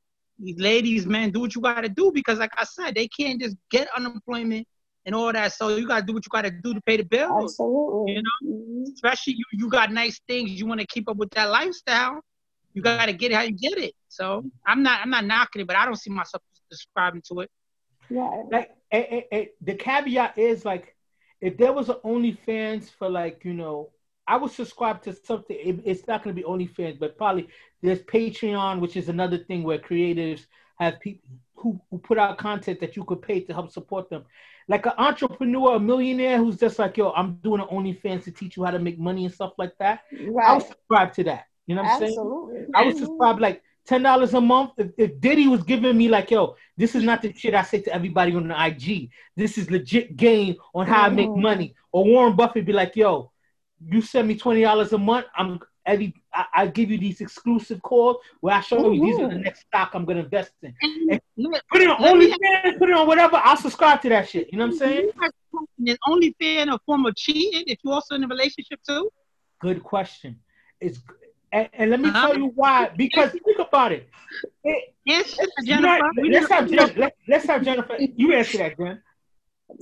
ladies, 0.57 1.05
man, 1.05 1.31
do 1.31 1.41
what 1.41 1.55
you 1.55 1.61
gotta 1.61 1.89
do 1.89 2.11
because 2.13 2.39
like 2.39 2.51
I 2.57 2.63
said, 2.63 2.95
they 2.95 3.07
can't 3.07 3.39
just 3.39 3.55
get 3.69 3.87
unemployment 3.95 4.67
and 5.05 5.15
all 5.15 5.31
that. 5.31 5.53
So 5.53 5.69
you 5.69 5.87
gotta 5.87 6.05
do 6.05 6.13
what 6.13 6.25
you 6.25 6.29
gotta 6.29 6.51
do 6.51 6.73
to 6.73 6.81
pay 6.81 6.97
the 6.97 7.03
bills. 7.03 7.53
Absolutely. 7.53 8.13
You 8.13 8.23
know, 8.23 8.53
mm-hmm. 8.53 8.93
especially 8.93 9.33
you 9.33 9.45
you 9.53 9.69
got 9.69 9.91
nice 9.91 10.19
things. 10.27 10.51
You 10.51 10.65
want 10.65 10.79
to 10.81 10.87
keep 10.87 11.09
up 11.09 11.17
with 11.17 11.29
that 11.31 11.49
lifestyle. 11.49 12.21
You 12.73 12.81
gotta 12.81 13.13
get 13.13 13.31
it 13.31 13.35
how 13.35 13.41
you 13.41 13.57
get 13.57 13.77
it. 13.77 13.93
So 14.07 14.43
I'm 14.65 14.83
not 14.83 15.01
I'm 15.01 15.09
not 15.09 15.25
knocking 15.25 15.61
it, 15.61 15.67
but 15.67 15.75
I 15.75 15.85
don't 15.85 15.97
see 15.97 16.09
myself 16.09 16.43
subscribing 16.71 17.21
to 17.31 17.41
it. 17.41 17.51
Yeah. 18.09 18.43
Like 18.51 18.71
a, 18.93 18.97
a, 18.97 19.27
a, 19.33 19.49
the 19.61 19.75
caveat 19.75 20.37
is 20.37 20.65
like 20.65 20.95
if 21.39 21.57
there 21.57 21.73
was 21.73 21.89
an 21.89 21.95
OnlyFans 22.03 22.89
for 22.89 23.09
like 23.09 23.43
you 23.45 23.53
know 23.53 23.89
I 24.31 24.37
would 24.37 24.51
subscribe 24.51 25.01
to 25.03 25.13
something. 25.13 25.57
It, 25.59 25.81
it's 25.83 26.07
not 26.07 26.23
going 26.23 26.33
to 26.33 26.41
be 26.41 26.47
OnlyFans, 26.47 26.97
but 26.97 27.17
probably 27.17 27.49
there's 27.81 28.01
Patreon, 28.03 28.79
which 28.79 28.95
is 28.95 29.09
another 29.09 29.37
thing 29.37 29.61
where 29.61 29.77
creatives 29.77 30.45
have 30.79 31.01
people 31.01 31.27
who, 31.55 31.81
who 31.89 31.97
put 31.97 32.17
out 32.17 32.37
content 32.37 32.79
that 32.79 32.95
you 32.95 33.03
could 33.03 33.21
pay 33.21 33.41
to 33.41 33.53
help 33.53 33.73
support 33.73 34.09
them. 34.09 34.23
Like 34.69 34.85
an 34.85 34.93
entrepreneur, 34.97 35.75
a 35.75 35.79
millionaire 35.81 36.37
who's 36.37 36.55
just 36.55 36.79
like, 36.79 36.95
yo, 36.95 37.11
I'm 37.11 37.39
doing 37.43 37.59
an 37.59 37.67
OnlyFans 37.67 38.23
to 38.23 38.31
teach 38.31 38.55
you 38.55 38.63
how 38.63 38.71
to 38.71 38.79
make 38.79 38.97
money 38.97 39.25
and 39.25 39.33
stuff 39.33 39.51
like 39.57 39.77
that. 39.79 40.03
Right. 40.13 40.47
I 40.47 40.53
would 40.53 40.65
subscribe 40.65 41.11
to 41.15 41.25
that. 41.25 41.47
You 41.67 41.75
know 41.75 41.83
what 41.83 42.01
Absolutely. 42.01 42.23
I'm 42.23 42.55
saying? 42.55 42.71
I 42.73 42.83
would 42.85 42.97
subscribe 42.97 43.39
like 43.41 43.61
ten 43.85 44.01
dollars 44.01 44.33
a 44.33 44.39
month. 44.39 44.71
If, 44.77 44.91
if 44.97 45.19
Diddy 45.19 45.49
was 45.49 45.63
giving 45.63 45.97
me 45.97 46.07
like, 46.07 46.31
yo, 46.31 46.55
this 46.77 46.95
is 46.95 47.03
not 47.03 47.21
the 47.21 47.33
shit 47.33 47.53
I 47.53 47.63
say 47.63 47.81
to 47.81 47.93
everybody 47.93 48.33
on 48.33 48.47
the 48.47 48.65
IG. 48.65 49.09
This 49.35 49.57
is 49.57 49.69
legit 49.69 50.15
game 50.15 50.55
on 50.73 50.87
how 50.87 51.03
mm-hmm. 51.03 51.11
I 51.11 51.15
make 51.15 51.29
mm-hmm. 51.29 51.41
money. 51.41 51.75
Or 51.91 52.05
Warren 52.05 52.37
Buffett 52.37 52.65
be 52.65 52.71
like, 52.71 52.95
yo, 52.95 53.31
you 53.85 54.01
send 54.01 54.27
me 54.27 54.35
twenty 54.35 54.61
dollars 54.61 54.93
a 54.93 54.97
month. 54.97 55.25
I'm 55.35 55.59
every 55.85 56.13
I, 56.33 56.45
I, 56.53 56.67
give 56.67 56.91
you 56.91 56.97
these 56.97 57.21
exclusive 57.21 57.81
calls 57.81 58.17
where 58.39 58.55
I 58.55 58.61
show 58.61 58.77
mm-hmm. 58.77 58.93
you 58.93 59.05
these 59.05 59.19
are 59.19 59.29
the 59.29 59.39
next 59.39 59.61
stock 59.61 59.91
I'm 59.93 60.05
gonna 60.05 60.21
invest 60.21 60.51
in. 60.61 60.73
And 60.81 61.19
put 61.71 61.81
it 61.81 61.89
on 61.89 61.97
OnlyFans, 61.97 62.77
put 62.77 62.89
it 62.89 62.95
on 62.95 63.07
whatever. 63.07 63.37
I'll 63.43 63.57
subscribe 63.57 64.01
to 64.03 64.09
that 64.09 64.29
shit. 64.29 64.51
You 64.51 64.59
know 64.59 64.65
what 64.65 64.73
I'm 64.73 64.77
saying? 64.77 65.09
Is 65.85 65.97
OnlyFans 66.07 66.73
a 66.73 66.79
form 66.85 67.05
of 67.05 67.15
cheating 67.15 67.63
if 67.67 67.79
you're 67.83 67.93
also 67.93 68.15
in 68.15 68.23
a 68.23 68.27
relationship 68.27 68.79
too? 68.87 69.09
Good 69.59 69.83
question. 69.83 70.39
It's 70.79 70.99
and, 71.51 71.69
and 71.73 71.91
let 71.91 71.99
me 71.99 72.09
uh-huh. 72.09 72.27
tell 72.27 72.37
you 72.37 72.51
why. 72.55 72.91
Because 72.95 73.31
think 73.31 73.59
about 73.59 73.91
it. 73.91 74.07
it 74.63 74.95
yes, 75.05 75.37
Jennifer. 75.65 76.09
let's, 76.23 76.49
have 76.49 76.69
Jen, 76.69 76.93
let, 76.95 77.15
let's 77.27 77.45
have 77.45 77.63
Jennifer. 77.63 77.97
You 77.99 78.33
answer 78.33 78.59
that, 78.59 78.77
Jen. 78.77 79.01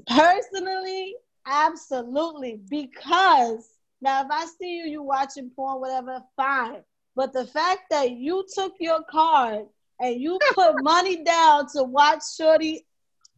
Personally, 0.08 1.16
absolutely. 1.46 2.60
Because 2.70 3.70
now, 4.02 4.24
if 4.24 4.32
I 4.32 4.46
see 4.46 4.78
you, 4.78 4.86
you 4.86 5.04
watching 5.04 5.52
porn, 5.56 5.82
whatever, 5.82 6.24
fine. 6.36 6.82
But 7.16 7.34
the 7.34 7.46
fact 7.46 7.84
that 7.90 8.12
you 8.12 8.46
took 8.54 8.74
your 8.80 9.04
card 9.10 9.66
and 10.00 10.20
you 10.20 10.40
put 10.54 10.82
money 10.82 11.24
down 11.24 11.68
to 11.76 11.84
watch 11.84 12.22
Shorty 12.38 12.86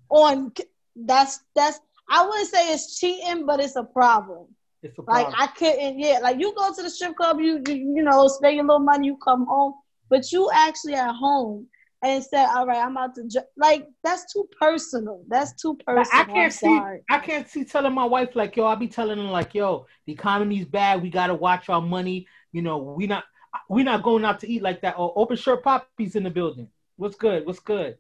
on 0.10 0.52
that's 0.96 1.40
that's 1.56 1.80
I 2.10 2.26
wouldn't 2.26 2.50
say 2.50 2.74
it's 2.74 3.00
cheating, 3.00 3.46
but 3.46 3.60
it's 3.60 3.76
a 3.76 3.84
problem. 3.84 4.48
It's 4.84 4.98
a 5.00 5.04
problem. 5.04 5.32
Like 5.32 5.42
I 5.42 5.48
couldn't, 5.54 6.00
yeah. 6.00 6.20
Like 6.22 6.40
you 6.40 6.54
go 6.56 6.74
to 6.74 6.84
the 6.84 6.90
strip 6.90 7.16
club, 7.16 7.40
you 7.40 7.62
you, 7.68 7.76
you 7.96 8.04
know, 8.04 8.28
spend 8.28 8.56
your 8.56 8.66
little 8.66 8.80
money, 8.80 9.08
you 9.08 9.18
come 9.24 9.46
home, 9.48 9.74
but 10.10 10.32
you 10.32 10.50
actually 10.54 10.96
at 10.96 11.16
home 11.16 11.68
and 12.04 12.24
said, 12.24 12.48
"All 12.48 12.66
right, 12.66 12.84
I'm 12.84 12.92
about 12.92 13.16
to 13.16 13.28
ju-. 13.28 13.42
like 13.58 13.88
that's 14.04 14.32
too 14.32 14.48
personal. 14.60 15.24
That's 15.28 15.54
too 15.54 15.78
personal." 15.86 16.08
I 16.14 16.26
can't 16.26 16.54
see. 16.54 16.82
I 17.10 17.20
can't 17.20 17.48
see 17.48 17.64
telling 17.64 17.94
my 17.94 18.06
wife 18.06 18.36
like, 18.36 18.56
"Yo," 18.56 18.66
I'll 18.66 18.76
be 18.76 18.88
telling 18.88 19.18
her 19.18 19.24
like, 19.26 19.54
"Yo, 19.54 19.86
the 20.06 20.14
economy's 20.14 20.66
bad. 20.66 21.02
We 21.02 21.10
gotta 21.10 21.36
watch 21.36 21.70
our 21.70 21.82
money. 21.82 22.28
You 22.52 22.62
know, 22.62 22.78
we 22.78 23.08
not 23.08 23.24
we 23.70 23.84
not 23.84 24.04
going 24.04 24.26
out 24.26 24.40
to 24.42 24.50
eat 24.50 24.62
like 24.62 24.82
that." 24.82 24.98
Or 24.98 25.14
open 25.16 25.38
shirt 25.38 25.64
poppies 25.64 26.16
in 26.16 26.24
the 26.24 26.32
building. 26.32 26.70
What's 26.98 27.16
good? 27.16 27.46
What's 27.46 27.60
good? 27.60 27.98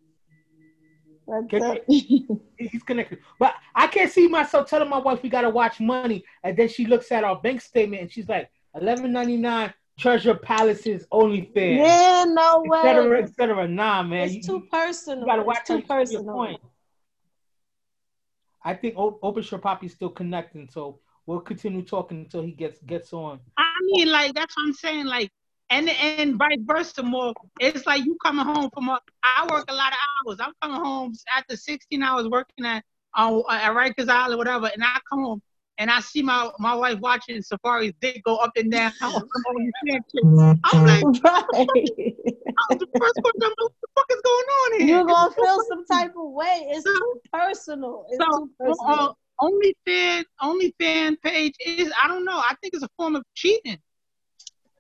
He's 2.58 2.84
connected, 2.84 3.20
but 3.40 3.54
I 3.74 3.88
can't 3.88 4.12
see 4.12 4.28
myself 4.28 4.70
telling 4.70 4.90
my 4.90 4.98
wife 4.98 5.24
we 5.24 5.30
gotta 5.30 5.50
watch 5.50 5.80
money, 5.80 6.26
and 6.44 6.58
then 6.58 6.68
she 6.68 6.86
looks 6.86 7.12
at 7.12 7.24
our 7.24 7.40
bank 7.40 7.62
statement 7.62 8.02
and 8.02 8.12
she's 8.12 8.28
like, 8.28 8.50
eleven 8.76 9.12
ninety 9.12 9.38
nine 9.38 9.74
Treasure 9.98 10.36
Palace's 10.36 11.06
OnlyFans. 11.12 11.86
Yeah, 11.86 12.26
no 12.28 12.64
way. 12.66 12.80
Etc. 12.80 13.24
Etc. 13.24 13.68
Nah, 13.68 14.04
man. 14.04 14.28
It's 14.28 14.36
you, 14.36 14.42
too 14.42 14.68
personal. 14.72 15.20
You 15.20 15.26
gotta 15.26 15.44
watch 15.44 15.58
it's 15.60 15.68
too 15.68 15.82
personal. 15.82 16.34
Point. 16.34 16.62
I 18.64 18.74
think 18.74 18.96
Open 18.98 19.44
Shore 19.44 19.60
Poppy's 19.60 19.94
still 19.94 20.10
connecting, 20.10 20.70
so 20.70 21.00
we'll 21.26 21.40
continue 21.40 21.82
talking 21.84 22.20
until 22.20 22.44
he 22.44 22.52
gets 22.52 22.80
gets 22.82 23.14
on. 23.14 23.40
I 23.58 23.74
mean, 23.84 24.12
like 24.12 24.34
that's 24.34 24.56
what 24.56 24.64
I'm 24.64 24.74
saying. 24.74 25.06
Like, 25.06 25.32
and 25.70 25.90
and 25.90 26.36
vice 26.36 26.60
versa. 26.62 27.04
More, 27.04 27.34
it's 27.60 27.86
like 27.86 28.06
you 28.06 28.18
coming 28.24 28.46
home 28.46 28.70
from 28.74 28.90
a. 28.90 29.00
I 29.24 29.48
work 29.52 29.66
a 29.70 29.74
lot 29.74 29.94
of 29.94 29.98
hours. 30.28 30.38
I'm 30.40 30.54
coming 30.62 30.84
home 30.84 31.14
after 31.36 31.56
16 31.56 32.02
hours 32.04 32.28
working 32.28 32.66
at 32.66 32.84
uh, 33.16 33.42
at 33.50 33.72
Rikers 33.74 34.10
Island, 34.10 34.38
whatever, 34.38 34.68
and 34.68 34.84
I 34.84 35.00
come 35.10 35.24
home 35.24 35.42
and 35.82 35.90
I 35.90 36.00
see 36.00 36.22
my, 36.22 36.52
my 36.60 36.76
wife 36.76 37.00
watching 37.00 37.42
Safaree's 37.42 37.96
dick 38.00 38.22
go 38.24 38.36
up 38.36 38.52
and 38.56 38.72
down. 38.72 38.92
I'm 39.02 39.14
like, 39.14 39.24
right. 39.34 41.04
I'm 41.50 42.78
the 42.78 42.88
first 43.00 43.20
one 43.20 43.34
to 43.40 43.56
what 43.58 43.74
the 43.82 43.88
fuck 43.96 44.06
is 44.12 44.22
going 44.24 44.46
on 44.46 44.80
here? 44.80 44.88
You're 44.88 45.06
gonna 45.06 45.32
feel 45.32 45.60
some 45.68 45.84
type 45.88 46.12
of 46.16 46.32
way. 46.34 46.68
It's 46.70 46.84
so, 46.84 46.94
too 46.94 47.22
personal. 47.34 48.06
It's 48.10 48.24
so, 48.24 48.42
too 48.42 48.52
personal. 48.60 49.18
Uh, 49.40 50.24
OnlyFans 50.44 51.16
page 51.24 51.56
is 51.66 51.92
I 52.02 52.08
don't 52.08 52.26
know. 52.26 52.38
I 52.38 52.54
think 52.62 52.76
it's 52.76 52.84
a 52.84 52.90
form 52.96 53.16
of 53.16 53.24
cheating. 53.34 53.80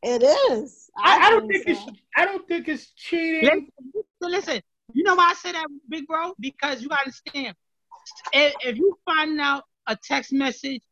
It 0.04 0.22
is. 0.52 0.92
I, 1.00 1.18
I, 1.18 1.28
I 1.28 1.30
don't 1.32 1.48
think, 1.48 1.66
think 1.66 1.80
so. 1.80 1.86
it's. 1.90 2.02
I 2.16 2.26
don't 2.26 2.48
think 2.48 2.68
it's 2.68 2.92
cheating. 2.92 3.70
Listen, 3.96 4.12
listen, 4.22 4.62
you 4.94 5.02
know 5.02 5.16
why 5.16 5.30
I 5.32 5.34
say 5.34 5.52
that, 5.52 5.66
big 5.90 6.06
bro? 6.06 6.36
Because 6.40 6.84
you 6.84 6.90
gotta 6.90 7.06
understand. 7.06 7.56
If, 8.34 8.54
if 8.64 8.78
you 8.78 9.00
find 9.04 9.42
out 9.42 9.64
a 9.88 9.96
text 9.96 10.32
message 10.32 10.84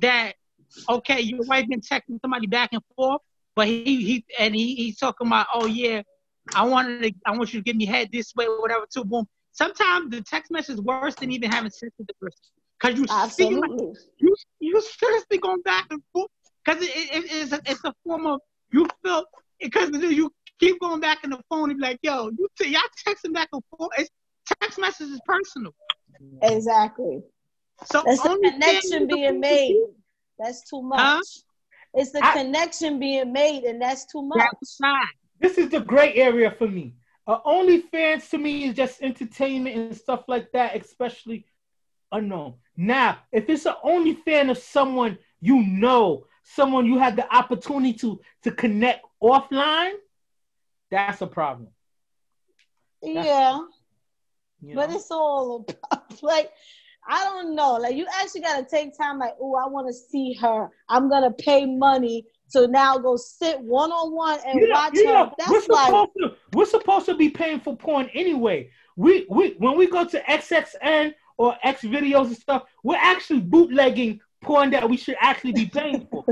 that 0.00 0.34
okay, 0.88 1.20
your 1.20 1.44
wife 1.44 1.66
been 1.68 1.80
texting 1.80 2.20
somebody 2.20 2.46
back 2.46 2.70
and 2.72 2.82
forth, 2.96 3.20
but 3.54 3.66
he 3.66 3.82
he 3.84 4.24
and 4.38 4.54
he 4.54 4.74
he's 4.74 4.98
talking 4.98 5.26
about 5.26 5.46
oh 5.54 5.66
yeah, 5.66 6.02
I 6.54 6.64
wanted 6.66 7.02
to 7.02 7.12
I 7.26 7.36
want 7.36 7.52
you 7.52 7.60
to 7.60 7.64
give 7.64 7.76
me 7.76 7.86
head 7.86 8.10
this 8.12 8.34
way 8.34 8.46
or 8.46 8.60
whatever 8.60 8.86
too. 8.92 9.04
Boom. 9.04 9.26
Sometimes 9.52 10.10
the 10.10 10.20
text 10.20 10.50
message 10.50 10.74
is 10.74 10.80
worse 10.80 11.14
than 11.14 11.30
even 11.30 11.50
having 11.50 11.70
sex 11.70 11.92
with 11.98 12.08
the 12.08 12.14
person 12.20 12.38
because 12.80 12.98
you 12.98 13.06
Absolutely. 13.08 13.78
see 13.78 13.84
like, 13.84 13.96
you 14.18 14.36
you 14.60 14.80
seriously 14.80 15.38
going 15.38 15.62
back 15.62 15.86
and 15.90 16.02
forth 16.12 16.30
because 16.64 16.82
it, 16.82 16.90
it, 16.90 17.24
it's 17.30 17.52
a, 17.52 17.60
it's 17.66 17.84
a 17.84 17.94
form 18.04 18.26
of 18.26 18.40
you 18.72 18.86
feel 19.02 19.24
because 19.60 19.90
you 19.92 20.32
keep 20.58 20.80
going 20.80 21.00
back 21.00 21.22
in 21.24 21.30
the 21.30 21.40
phone 21.48 21.70
and 21.70 21.78
be 21.78 21.86
like 21.86 21.98
yo 22.02 22.30
you 22.36 22.48
t- 22.58 22.70
y'all 22.70 22.82
texting 23.06 23.32
back 23.32 23.48
and 23.52 23.62
forth. 23.76 23.90
It's, 23.98 24.10
text 24.60 24.78
message 24.78 25.10
is 25.10 25.20
personal. 25.24 25.72
Exactly. 26.42 27.22
So 27.86 28.02
that's 28.06 28.24
a 28.24 28.36
connection 28.38 29.06
being 29.06 29.40
made. 29.40 29.76
That's 30.38 30.68
too 30.68 30.82
much. 30.82 31.00
Huh? 31.00 31.20
It's 31.94 32.10
the 32.10 32.24
I, 32.24 32.32
connection 32.32 32.98
being 32.98 33.32
made, 33.32 33.64
and 33.64 33.80
that's 33.80 34.04
too 34.06 34.22
much. 34.22 34.38
That's 34.60 34.80
this 35.40 35.58
is 35.58 35.70
the 35.70 35.80
gray 35.80 36.14
area 36.14 36.50
for 36.50 36.66
me. 36.66 36.94
Uh, 37.26 37.40
OnlyFans 37.40 38.28
to 38.30 38.38
me 38.38 38.64
is 38.64 38.74
just 38.74 39.02
entertainment 39.02 39.76
and 39.76 39.96
stuff 39.96 40.24
like 40.28 40.50
that, 40.52 40.76
especially 40.76 41.46
unknown. 42.12 42.54
Now, 42.76 43.18
if 43.32 43.48
it's 43.48 43.66
an 43.66 43.74
OnlyFan 43.84 44.50
of 44.50 44.58
someone 44.58 45.18
you 45.40 45.62
know, 45.62 46.26
someone 46.42 46.86
you 46.86 46.98
had 46.98 47.16
the 47.16 47.34
opportunity 47.34 47.92
to 47.98 48.20
to 48.42 48.50
connect 48.50 49.04
offline, 49.22 49.92
that's 50.90 51.20
a 51.20 51.26
problem. 51.26 51.68
That's, 53.02 53.26
yeah, 53.26 53.60
you 54.62 54.74
know? 54.74 54.86
but 54.86 54.94
it's 54.94 55.10
all 55.10 55.66
about 55.68 56.22
like 56.22 56.50
I 57.06 57.24
don't 57.24 57.54
know. 57.54 57.74
Like 57.74 57.96
you 57.96 58.06
actually 58.20 58.42
gotta 58.42 58.64
take 58.64 58.96
time. 58.96 59.18
Like, 59.18 59.34
oh, 59.40 59.54
I 59.54 59.68
want 59.68 59.86
to 59.88 59.92
see 59.92 60.34
her. 60.40 60.70
I'm 60.88 61.08
gonna 61.08 61.32
pay 61.32 61.66
money 61.66 62.26
to 62.52 62.68
now 62.68 62.98
go 62.98 63.16
sit 63.16 63.60
one 63.60 63.90
on 63.90 64.12
one 64.12 64.38
and 64.46 64.60
know, 64.60 64.68
watch 64.70 64.94
know, 64.94 65.24
her. 65.26 65.32
That's 65.38 65.50
we're 65.50 65.74
like 65.74 65.86
supposed 65.86 66.10
to, 66.18 66.34
we're 66.52 66.66
supposed 66.66 67.06
to 67.06 67.16
be 67.16 67.30
paying 67.30 67.60
for 67.60 67.76
porn 67.76 68.08
anyway. 68.14 68.70
We 68.96 69.26
we 69.28 69.50
when 69.58 69.76
we 69.76 69.86
go 69.86 70.04
to 70.04 70.20
XXN 70.20 71.14
or 71.36 71.56
X 71.62 71.82
videos 71.82 72.26
and 72.26 72.36
stuff, 72.36 72.64
we're 72.82 72.96
actually 72.96 73.40
bootlegging 73.40 74.20
porn 74.40 74.70
that 74.70 74.88
we 74.88 74.96
should 74.96 75.16
actually 75.20 75.52
be 75.52 75.66
paying 75.66 76.06
for. 76.10 76.24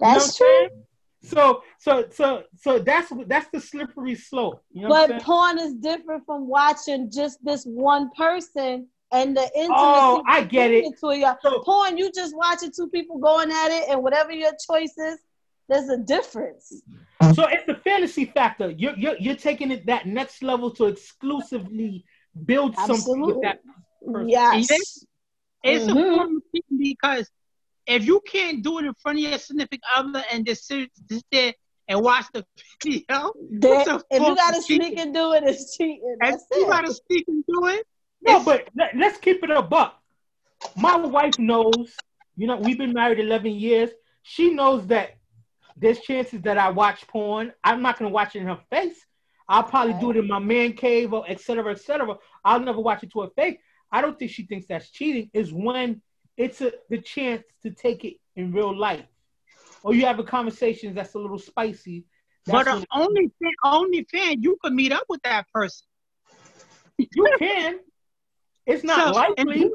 That's 0.00 0.40
you 0.40 0.46
know 0.46 0.68
true. 0.68 0.78
So 1.22 1.62
so 1.78 2.06
so 2.10 2.44
so 2.56 2.78
that's 2.78 3.12
that's 3.26 3.48
the 3.52 3.60
slippery 3.60 4.14
slope. 4.14 4.62
You 4.72 4.82
know 4.82 4.88
but 4.88 5.22
porn 5.22 5.58
is 5.58 5.74
different 5.74 6.24
from 6.24 6.48
watching 6.48 7.10
just 7.10 7.44
this 7.44 7.64
one 7.64 8.10
person 8.16 8.86
and 9.10 9.36
the 9.36 9.42
intimacy. 9.54 9.74
Oh, 9.74 10.22
I 10.26 10.44
get 10.44 10.70
it. 10.70 10.84
To 11.00 11.16
your 11.16 11.36
so, 11.42 11.60
porn, 11.60 11.96
you 11.96 12.10
just 12.12 12.36
watching 12.36 12.70
two 12.74 12.88
people 12.88 13.18
going 13.18 13.50
at 13.50 13.68
it, 13.70 13.88
and 13.88 14.02
whatever 14.02 14.32
your 14.32 14.52
choice 14.66 14.96
is, 14.98 15.18
there's 15.68 15.88
a 15.88 15.98
difference. 15.98 16.82
So 17.34 17.46
it's 17.46 17.66
the 17.66 17.76
fantasy 17.76 18.26
factor. 18.26 18.70
You're 18.70 18.96
you're, 18.96 19.16
you're 19.18 19.36
taking 19.36 19.70
it 19.70 19.86
that 19.86 20.06
next 20.06 20.42
level 20.42 20.70
to 20.72 20.86
exclusively 20.86 22.04
build 22.44 22.74
Absolutely. 22.76 23.02
something 23.02 23.20
with 23.22 23.42
that 23.42 23.60
person. 24.04 24.28
Yes. 24.28 24.70
It's, 24.70 25.04
it's 25.64 25.84
mm-hmm. 25.84 25.98
a 25.98 26.16
form 26.16 26.36
of 26.36 26.78
because 26.78 27.30
if 27.86 28.06
you 28.06 28.20
can't 28.20 28.62
do 28.62 28.78
it 28.78 28.84
in 28.84 28.94
front 28.94 29.18
of 29.18 29.24
your 29.24 29.38
significant 29.38 29.82
other 29.96 30.22
and 30.30 30.46
just 30.46 30.66
sit, 30.66 30.90
just 31.10 31.24
there 31.32 31.52
and 31.88 32.02
watch 32.02 32.26
the 32.32 32.44
video, 32.84 33.32
that, 33.60 34.02
if 34.10 34.22
you 34.22 34.36
gotta 34.36 34.62
sneak 34.62 34.98
and 34.98 35.14
do 35.14 35.32
it, 35.32 35.42
it's 35.44 35.76
cheating. 35.76 36.16
If 36.22 36.40
you 36.52 36.66
gotta 36.66 36.92
sneak 36.92 37.26
and 37.28 37.44
do 37.46 37.66
it. 37.68 37.86
No, 38.22 38.44
but 38.44 38.68
let, 38.76 38.96
let's 38.96 39.18
keep 39.18 39.42
it 39.42 39.50
a 39.50 39.62
buck. 39.62 40.00
My 40.76 40.96
wife 40.96 41.38
knows, 41.38 41.94
you 42.36 42.46
know, 42.46 42.56
we've 42.56 42.78
been 42.78 42.92
married 42.92 43.20
11 43.20 43.52
years. 43.52 43.90
She 44.22 44.52
knows 44.52 44.86
that 44.88 45.16
there's 45.76 46.00
chances 46.00 46.42
that 46.42 46.58
I 46.58 46.70
watch 46.70 47.06
porn. 47.06 47.52
I'm 47.62 47.82
not 47.82 47.98
gonna 47.98 48.10
watch 48.10 48.34
it 48.34 48.40
in 48.40 48.46
her 48.46 48.60
face. 48.70 49.06
I'll 49.48 49.62
probably 49.62 49.92
right. 49.92 50.00
do 50.00 50.10
it 50.10 50.16
in 50.16 50.26
my 50.26 50.38
man 50.38 50.74
cave 50.74 51.12
or 51.12 51.24
et 51.28 51.40
cetera, 51.40 51.70
et 51.70 51.80
cetera. 51.80 52.16
I'll 52.44 52.60
never 52.60 52.80
watch 52.80 53.02
it 53.02 53.12
to 53.12 53.22
her 53.22 53.30
face. 53.36 53.58
I 53.90 54.02
don't 54.02 54.18
think 54.18 54.30
she 54.30 54.44
thinks 54.44 54.66
that's 54.66 54.90
cheating. 54.90 55.30
Is 55.32 55.52
when 55.52 56.02
it's 56.36 56.60
a, 56.60 56.72
the 56.90 56.98
chance 56.98 57.44
to 57.62 57.70
take 57.70 58.04
it 58.04 58.16
in 58.36 58.52
real 58.52 58.76
life, 58.76 59.06
or 59.82 59.94
you 59.94 60.04
have 60.04 60.18
a 60.18 60.24
conversation 60.24 60.94
that's 60.94 61.14
a 61.14 61.18
little 61.18 61.38
spicy. 61.38 62.04
But 62.46 62.68
uh, 62.68 62.82
only 62.92 63.30
fan, 63.40 63.52
only 63.64 64.06
fan, 64.10 64.42
you 64.42 64.58
can 64.62 64.74
meet 64.74 64.92
up 64.92 65.04
with 65.08 65.22
that 65.22 65.46
person. 65.52 65.86
You 66.98 67.36
can. 67.38 67.80
It's 68.68 68.84
not 68.84 69.14
so, 69.14 69.20
likely. 69.20 69.62
And, 69.62 69.72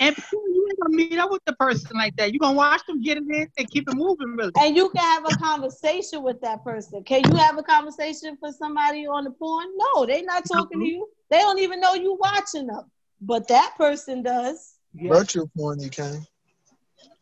and 0.00 0.16
you 0.32 0.68
ain't 0.70 0.80
gonna 0.80 0.96
meet 0.96 1.18
up 1.18 1.30
with 1.30 1.44
the 1.44 1.52
person 1.54 1.90
like 1.94 2.16
that. 2.16 2.32
You're 2.32 2.40
gonna 2.40 2.56
watch 2.56 2.84
them 2.86 3.02
get 3.02 3.18
it 3.18 3.24
in 3.28 3.48
and 3.58 3.70
keep 3.70 3.88
it 3.88 3.94
moving, 3.94 4.28
really. 4.28 4.52
And 4.60 4.74
you 4.74 4.88
can 4.90 5.02
have 5.02 5.24
a 5.26 5.36
conversation 5.36 6.22
with 6.22 6.40
that 6.40 6.64
person. 6.64 7.04
Can 7.04 7.22
you 7.30 7.36
have 7.36 7.58
a 7.58 7.62
conversation 7.62 8.36
for 8.40 8.50
somebody 8.50 9.06
on 9.06 9.24
the 9.24 9.30
porn? 9.30 9.66
No, 9.76 10.06
they're 10.06 10.24
not 10.24 10.44
talking 10.50 10.78
mm-hmm. 10.78 10.86
to 10.86 10.92
you. 10.92 11.08
They 11.30 11.38
don't 11.38 11.58
even 11.58 11.80
know 11.80 11.94
you 11.94 12.16
watching 12.18 12.66
them. 12.66 12.90
But 13.20 13.48
that 13.48 13.74
person 13.76 14.22
does. 14.22 14.76
Yeah. 14.94 15.12
Virtual 15.12 15.50
porn, 15.56 15.80
you 15.80 15.90
can. 15.90 16.26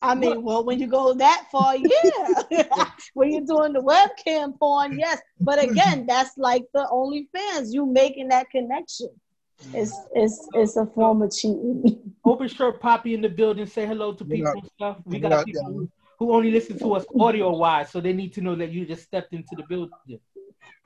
I 0.02 0.14
mean, 0.14 0.42
well, 0.42 0.64
when 0.64 0.78
you 0.78 0.86
go 0.86 1.14
that 1.14 1.46
far, 1.50 1.76
yeah. 2.50 2.64
when 3.14 3.32
you're 3.32 3.46
doing 3.46 3.72
the 3.72 3.82
webcam 3.82 4.58
porn, 4.58 4.98
yes. 4.98 5.20
But 5.40 5.62
again, 5.62 6.06
that's 6.06 6.36
like 6.36 6.64
the 6.74 6.86
OnlyFans. 6.92 7.72
You 7.72 7.86
making 7.86 8.28
that 8.28 8.50
connection. 8.50 9.08
It's 9.72 9.92
it's 10.14 10.48
it's 10.54 10.76
a 10.76 10.86
form 10.86 11.22
of 11.22 11.32
cheating. 11.32 12.14
Open 12.24 12.48
shirt 12.48 12.80
Poppy 12.80 13.14
in 13.14 13.20
the 13.22 13.28
building. 13.28 13.66
Say 13.66 13.86
hello 13.86 14.12
to 14.12 14.24
people 14.24 14.52
and 14.52 14.70
stuff. 14.74 14.98
We 15.04 15.18
got 15.18 15.46
people 15.46 15.88
who 16.18 16.32
only 16.32 16.50
listen 16.50 16.78
to 16.78 16.94
us 16.94 17.04
audio 17.18 17.54
wise, 17.56 17.90
so 17.90 18.00
they 18.00 18.12
need 18.12 18.32
to 18.34 18.40
know 18.40 18.54
that 18.54 18.70
you 18.70 18.86
just 18.86 19.04
stepped 19.04 19.32
into 19.32 19.54
the 19.56 19.64
building. 19.64 20.20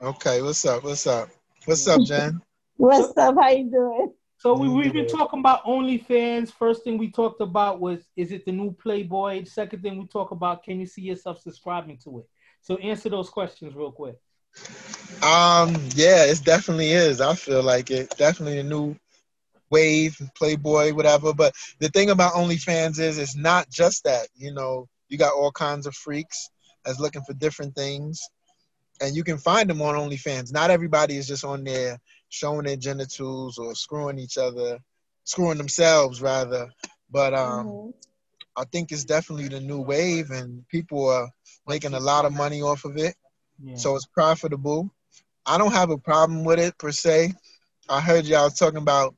Okay, 0.01 0.41
what's 0.41 0.65
up? 0.65 0.83
What's 0.83 1.07
up? 1.07 1.29
What's 1.65 1.87
up, 1.87 2.01
Jen? 2.03 2.41
what's 2.77 3.17
up? 3.17 3.35
How 3.39 3.49
you 3.49 3.69
doing? 3.69 4.13
So 4.37 4.55
we, 4.55 4.67
we've 4.69 4.91
been 4.91 5.07
talking 5.07 5.39
about 5.39 5.63
OnlyFans. 5.65 6.51
First 6.51 6.83
thing 6.83 6.97
we 6.97 7.11
talked 7.11 7.41
about 7.41 7.79
was 7.79 7.99
is 8.15 8.31
it 8.31 8.45
the 8.45 8.51
new 8.51 8.71
Playboy? 8.71 9.43
Second 9.43 9.83
thing 9.83 9.99
we 9.99 10.07
talk 10.07 10.31
about, 10.31 10.63
can 10.63 10.79
you 10.79 10.87
see 10.87 11.03
yourself 11.03 11.39
subscribing 11.41 11.99
to 12.05 12.19
it? 12.19 12.25
So 12.61 12.77
answer 12.77 13.09
those 13.09 13.29
questions 13.29 13.75
real 13.75 13.91
quick. 13.91 14.15
Um, 15.23 15.75
yeah, 15.93 16.25
it 16.25 16.41
definitely 16.43 16.91
is. 16.91 17.21
I 17.21 17.35
feel 17.35 17.61
like 17.61 17.91
it 17.91 18.15
definitely 18.17 18.59
a 18.59 18.63
new 18.63 18.95
wave, 19.69 20.19
Playboy, 20.35 20.93
whatever. 20.93 21.33
But 21.33 21.53
the 21.79 21.89
thing 21.89 22.09
about 22.09 22.33
OnlyFans 22.33 22.99
is 22.99 23.17
it's 23.17 23.35
not 23.35 23.69
just 23.69 24.03
that. 24.03 24.27
You 24.35 24.53
know, 24.53 24.87
you 25.09 25.17
got 25.17 25.33
all 25.33 25.51
kinds 25.51 25.85
of 25.85 25.95
freaks 25.95 26.49
that's 26.83 26.99
looking 26.99 27.21
for 27.23 27.33
different 27.33 27.75
things. 27.75 28.21
And 28.99 29.15
you 29.15 29.23
can 29.23 29.37
find 29.37 29.69
them 29.69 29.81
on 29.81 29.95
OnlyFans. 29.95 30.53
Not 30.53 30.69
everybody 30.69 31.17
is 31.17 31.27
just 31.27 31.43
on 31.43 31.63
there 31.63 31.99
showing 32.29 32.65
their 32.65 32.77
genitals 32.77 33.57
or 33.57 33.75
screwing 33.75 34.19
each 34.19 34.37
other, 34.37 34.79
screwing 35.23 35.57
themselves 35.57 36.21
rather. 36.21 36.69
But 37.09 37.33
um, 37.33 37.67
mm-hmm. 37.67 37.89
I 38.55 38.63
think 38.71 38.91
it's 38.91 39.05
definitely 39.05 39.47
the 39.47 39.59
new 39.59 39.81
wave, 39.81 40.29
and 40.31 40.67
people 40.67 41.09
are 41.09 41.29
making 41.67 41.93
a 41.93 41.99
lot 41.99 42.25
of 42.25 42.33
money 42.33 42.61
off 42.61 42.85
of 42.85 42.97
it. 42.97 43.15
Yeah. 43.63 43.75
So 43.75 43.95
it's 43.95 44.05
profitable. 44.05 44.89
I 45.45 45.57
don't 45.57 45.71
have 45.71 45.89
a 45.89 45.97
problem 45.97 46.43
with 46.43 46.59
it 46.59 46.77
per 46.77 46.91
se. 46.91 47.33
I 47.89 47.99
heard 47.99 48.25
y'all 48.25 48.49
talking 48.49 48.77
about, 48.77 49.15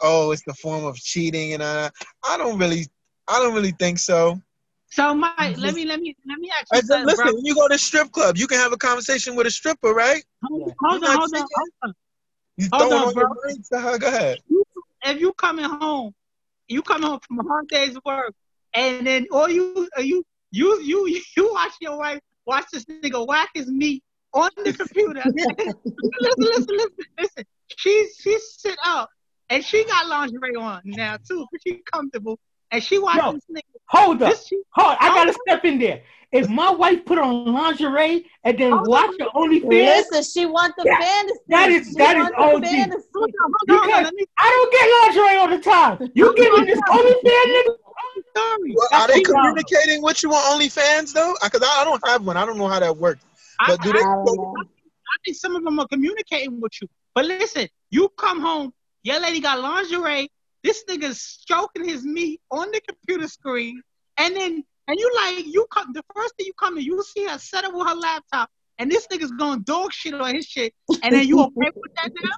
oh, 0.00 0.30
it's 0.32 0.44
the 0.44 0.54
form 0.54 0.84
of 0.84 0.96
cheating, 0.96 1.54
and 1.54 1.62
I, 1.62 1.90
I 2.26 2.36
don't 2.36 2.58
really, 2.58 2.86
I 3.28 3.38
don't 3.40 3.54
really 3.54 3.72
think 3.72 3.98
so. 3.98 4.40
So, 4.90 5.14
Mike, 5.14 5.56
let 5.58 5.74
me 5.74 5.84
let 5.84 6.00
me 6.00 6.16
let 6.26 6.38
me 6.38 6.50
ask 6.58 6.72
you. 6.72 6.80
Something, 6.82 7.06
listen, 7.06 7.24
bro. 7.24 7.34
when 7.34 7.44
you 7.44 7.54
go 7.54 7.66
to 7.68 7.78
strip 7.78 8.12
club, 8.12 8.36
you 8.36 8.46
can 8.46 8.58
have 8.58 8.72
a 8.72 8.76
conversation 8.76 9.34
with 9.34 9.46
a 9.46 9.50
stripper, 9.50 9.92
right? 9.92 10.24
Hold, 10.44 10.72
hold 10.80 11.04
on, 11.04 11.18
hold 11.18 11.34
on, 11.34 11.40
hold 11.40 11.68
on. 11.82 11.94
You 12.56 12.68
Hold 12.72 12.82
throwing 12.82 13.02
on, 13.02 13.08
on 13.08 13.14
bro. 13.14 13.22
your 13.22 13.36
mind 13.44 13.64
to 13.72 13.80
her. 13.80 13.98
Go 13.98 14.06
ahead. 14.06 14.38
If 15.02 15.20
you 15.20 15.32
coming 15.34 15.64
home, 15.64 16.14
you 16.68 16.82
coming 16.82 17.08
home 17.08 17.20
from 17.26 17.40
a 17.40 17.42
hard 17.42 17.68
day's 17.68 17.96
work, 18.04 18.32
and 18.72 19.06
then 19.06 19.26
all 19.32 19.48
you 19.48 19.88
you 19.98 20.24
you 20.50 20.80
you 20.80 21.20
you 21.36 21.52
watch 21.52 21.72
your 21.80 21.98
wife 21.98 22.20
watch 22.46 22.66
this 22.72 22.84
nigga 22.84 23.26
whack 23.26 23.50
his 23.54 23.68
meat 23.68 24.02
on 24.32 24.50
the 24.56 24.72
computer. 24.72 25.22
listen, 25.34 25.74
listen, 25.84 26.34
listen, 26.38 26.66
listen, 26.68 26.90
listen. 27.18 27.44
She's 27.76 28.16
she's 28.20 28.54
sit 28.58 28.76
up 28.84 29.10
and 29.48 29.64
she 29.64 29.84
got 29.84 30.06
lingerie 30.06 30.56
on 30.56 30.82
now 30.84 31.16
too. 31.16 31.46
She 31.66 31.82
comfortable 31.90 32.38
and 32.70 32.82
she 32.82 32.98
watching 32.98 33.34
this 33.34 33.44
nigga. 33.50 33.78
Hold 33.88 34.22
up, 34.22 34.36
she, 34.36 34.60
hold. 34.70 34.96
I 35.00 35.08
gotta 35.08 35.30
oh. 35.30 35.42
step 35.46 35.64
in 35.64 35.78
there. 35.78 36.02
If 36.32 36.48
my 36.48 36.70
wife 36.70 37.04
put 37.04 37.18
on 37.18 37.52
lingerie 37.52 38.26
and 38.42 38.58
then 38.58 38.72
oh, 38.72 38.82
watch 38.86 39.14
the 39.18 39.26
OnlyFans, 39.36 39.68
listen, 39.68 40.22
she 40.24 40.46
want 40.46 40.74
the 40.76 40.82
that, 40.82 41.00
fantasy. 41.00 41.40
That 41.48 41.70
is 41.70 41.86
she 41.88 41.94
that 41.94 42.16
is 42.16 42.30
OG. 42.36 42.62
Because 43.66 44.10
I 44.38 44.50
don't 44.50 44.72
get 44.72 44.90
lingerie 45.00 45.36
all 45.36 45.48
the 45.48 45.58
time. 45.62 46.10
You 46.14 46.34
giving 46.34 46.64
this 46.64 46.80
OnlyFans 46.90 47.76
well, 48.34 48.88
are 48.92 49.08
they 49.08 49.20
communicating 49.22 50.02
with 50.02 50.22
you 50.22 50.32
on 50.32 50.60
OnlyFans 50.60 51.12
though? 51.12 51.34
Because 51.42 51.62
I, 51.62 51.82
I, 51.82 51.84
don't 51.84 52.06
have 52.06 52.26
one. 52.26 52.36
I 52.36 52.44
don't 52.44 52.58
know 52.58 52.68
how 52.68 52.80
that 52.80 52.96
works. 52.96 53.24
But 53.66 53.80
do 53.82 53.90
I, 53.90 53.92
they? 53.92 53.98
I, 54.00 54.04
I 54.04 55.16
think 55.24 55.36
some 55.36 55.54
of 55.56 55.64
them 55.64 55.78
are 55.78 55.86
communicating 55.86 56.60
with 56.60 56.72
you. 56.80 56.88
But 57.14 57.26
listen, 57.26 57.68
you 57.90 58.08
come 58.18 58.40
home, 58.40 58.72
your 59.02 59.20
lady 59.20 59.40
got 59.40 59.60
lingerie. 59.60 60.30
This 60.62 60.84
nigga's 60.88 61.20
stroking 61.20 61.84
his 61.84 62.04
meat 62.04 62.40
on 62.50 62.70
the 62.70 62.80
computer 62.80 63.28
screen, 63.28 63.82
and 64.16 64.34
then 64.34 64.64
and 64.88 64.98
you 64.98 65.12
like 65.14 65.46
you 65.46 65.66
come 65.70 65.92
the 65.92 66.02
first 66.14 66.36
thing 66.36 66.46
you 66.46 66.52
come 66.54 66.78
in, 66.78 66.84
you 66.84 67.02
see 67.02 67.26
her 67.26 67.38
set 67.38 67.64
up 67.64 67.74
with 67.74 67.86
her 67.86 67.94
laptop, 67.94 68.50
and 68.78 68.90
this 68.90 69.06
nigga's 69.08 69.30
going 69.32 69.62
dog 69.62 69.92
shit 69.92 70.14
on 70.14 70.34
his 70.34 70.46
shit, 70.46 70.74
and 71.02 71.14
then 71.14 71.28
you 71.28 71.40
okay 71.40 71.70
with 71.74 71.94
that 71.96 72.10
now? 72.22 72.30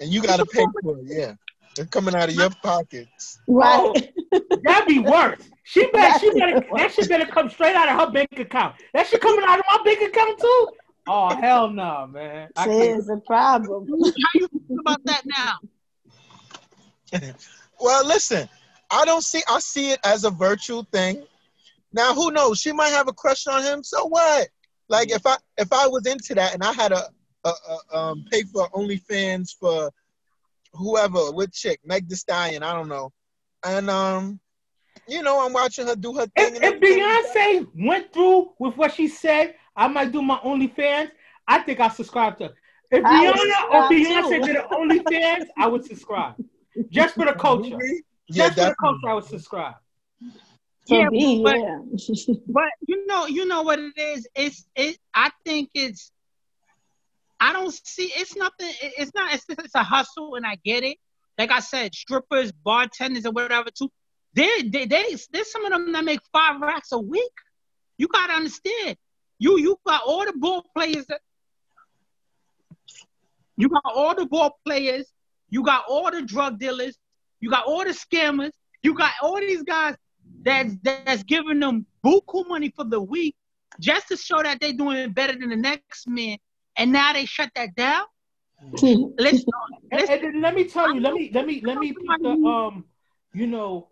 And 0.00 0.12
you 0.12 0.22
gotta 0.22 0.46
pay 0.46 0.64
for 0.82 0.98
it, 0.98 1.04
yeah. 1.06 1.34
They're 1.76 1.86
coming 1.86 2.14
out 2.14 2.28
of 2.28 2.34
your 2.34 2.50
pockets. 2.62 3.38
Right. 3.46 4.12
Oh, 4.18 4.21
that'd 4.62 4.88
be 4.88 4.98
worse. 4.98 5.48
She 5.64 5.86
better, 5.92 6.18
she 6.18 6.30
better, 6.38 6.64
that 6.76 6.92
shit 6.92 7.08
better 7.08 7.26
come 7.26 7.48
straight 7.48 7.76
out 7.76 7.88
of 7.88 7.98
her 8.00 8.12
bank 8.12 8.28
account. 8.38 8.76
That 8.94 9.06
shit 9.06 9.20
coming 9.20 9.44
out 9.46 9.58
of 9.58 9.64
my 9.70 9.82
bank 9.84 10.02
account 10.02 10.38
too. 10.40 10.68
Oh 11.06 11.34
hell 11.34 11.70
no, 11.70 12.08
man. 12.12 12.48
There's 12.64 13.08
a 13.08 13.16
problem. 13.26 13.88
How 13.88 14.00
you 14.34 14.48
feel 14.68 14.78
about 14.80 15.04
that 15.04 15.22
now? 15.26 15.58
well, 17.80 18.06
listen, 18.06 18.48
I 18.90 19.04
don't 19.04 19.22
see. 19.22 19.42
I 19.48 19.58
see 19.58 19.90
it 19.90 20.00
as 20.04 20.24
a 20.24 20.30
virtual 20.30 20.84
thing. 20.92 21.24
Now, 21.92 22.14
who 22.14 22.30
knows? 22.30 22.60
She 22.60 22.72
might 22.72 22.88
have 22.88 23.08
a 23.08 23.12
crush 23.12 23.46
on 23.46 23.62
him. 23.62 23.82
So 23.82 24.06
what? 24.06 24.48
Like 24.88 25.10
if 25.10 25.26
I 25.26 25.36
if 25.58 25.72
I 25.72 25.86
was 25.86 26.06
into 26.06 26.34
that 26.34 26.54
and 26.54 26.62
I 26.62 26.72
had 26.72 26.92
a, 26.92 27.08
a, 27.44 27.50
a 27.50 27.96
um 27.96 28.24
pay 28.30 28.42
for 28.42 28.68
OnlyFans 28.70 29.56
for 29.58 29.90
whoever, 30.72 31.32
with 31.32 31.52
chick, 31.52 31.80
Meg 31.84 32.08
Thee 32.08 32.14
Stallion, 32.14 32.62
I 32.62 32.72
don't 32.72 32.88
know, 32.88 33.10
and 33.64 33.90
um, 33.90 34.40
you 35.08 35.22
know, 35.22 35.44
I'm 35.44 35.52
watching 35.52 35.86
her 35.86 35.96
do 35.96 36.14
her 36.14 36.26
thing. 36.26 36.56
If, 36.56 36.62
if 36.62 36.80
Beyonce 36.80 37.68
went 37.74 38.12
through 38.12 38.52
with 38.58 38.76
what 38.76 38.94
she 38.94 39.08
said, 39.08 39.54
I 39.74 39.88
might 39.88 40.12
do 40.12 40.22
my 40.22 40.38
OnlyFans. 40.38 41.10
I 41.46 41.58
think 41.60 41.80
I'll 41.80 41.90
subscribe 41.90 42.38
to 42.38 42.44
her. 42.44 42.54
If 42.90 43.04
Rihanna 43.04 43.70
or 43.70 43.82
Beyonce 43.90 44.40
too. 44.40 44.46
did 44.46 44.56
an 44.56 44.64
OnlyFans, 44.70 45.46
I 45.58 45.66
would 45.66 45.84
subscribe 45.84 46.34
just 46.90 47.14
for 47.14 47.24
the 47.24 47.32
culture. 47.32 47.78
Yeah, 48.28 48.48
Just 48.48 48.58
for 48.58 48.64
the 48.66 48.76
culture, 48.80 49.08
I 49.08 49.14
would 49.14 49.24
subscribe. 49.24 49.74
Yeah, 50.86 51.08
but, 51.10 51.58
yeah. 51.58 51.78
but 52.48 52.70
you 52.86 53.06
know, 53.06 53.26
you 53.26 53.46
know 53.46 53.62
what 53.62 53.78
it 53.78 53.96
is. 53.96 54.26
It's 54.34 54.66
it. 54.74 54.98
I 55.14 55.30
think 55.44 55.70
it's. 55.74 56.12
I 57.40 57.52
don't 57.52 57.72
see. 57.72 58.12
It's 58.14 58.36
nothing. 58.36 58.72
It's 58.80 59.12
not. 59.14 59.34
It's, 59.34 59.44
it's 59.48 59.74
a 59.74 59.82
hustle, 59.82 60.34
and 60.34 60.46
I 60.46 60.56
get 60.64 60.84
it. 60.84 60.98
Like 61.38 61.50
I 61.50 61.60
said, 61.60 61.94
strippers, 61.94 62.52
bartenders, 62.52 63.26
or 63.26 63.32
whatever 63.32 63.70
too. 63.70 63.90
They, 64.34 64.62
they, 64.62 64.86
they, 64.86 65.16
there's 65.32 65.52
some 65.52 65.64
of 65.64 65.70
them 65.72 65.92
that 65.92 66.04
make 66.04 66.20
five 66.32 66.60
racks 66.60 66.92
a 66.92 66.98
week. 66.98 67.32
You 67.98 68.08
gotta 68.08 68.32
understand. 68.32 68.96
You 69.38 69.58
you 69.58 69.78
got 69.86 70.02
all 70.06 70.24
the 70.24 70.32
ball 70.34 70.64
players 70.74 71.06
that 71.06 71.20
you 73.56 73.68
got 73.68 73.82
all 73.84 74.14
the 74.14 74.26
ball 74.26 74.58
players, 74.64 75.06
you 75.50 75.62
got 75.62 75.84
all 75.88 76.10
the 76.10 76.22
drug 76.22 76.58
dealers, 76.58 76.96
you 77.40 77.50
got 77.50 77.66
all 77.66 77.84
the 77.84 77.90
scammers, 77.90 78.52
you 78.82 78.94
got 78.94 79.12
all 79.22 79.38
these 79.40 79.62
guys 79.62 79.94
that's 80.42 80.74
that's 80.82 81.22
giving 81.24 81.60
them 81.60 81.86
buku 82.04 82.48
money 82.48 82.72
for 82.74 82.84
the 82.84 83.00
week 83.00 83.36
just 83.80 84.08
to 84.08 84.16
show 84.16 84.42
that 84.42 84.60
they're 84.60 84.72
doing 84.72 85.12
better 85.12 85.38
than 85.38 85.50
the 85.50 85.56
next 85.56 86.08
man, 86.08 86.38
and 86.76 86.92
now 86.92 87.12
they 87.12 87.24
shut 87.24 87.50
that 87.54 87.74
down. 87.74 88.04
Let's, 88.70 88.82
let's 89.18 89.44
and, 89.90 90.22
and 90.22 90.42
let 90.42 90.54
me 90.54 90.64
tell 90.64 90.94
you, 90.94 91.00
let 91.00 91.14
me 91.14 91.30
let 91.32 91.46
me 91.46 91.60
let 91.64 91.78
me 91.78 91.92
put 91.92 92.22
the 92.22 92.28
um, 92.28 92.84
you 93.32 93.46
know, 93.46 93.88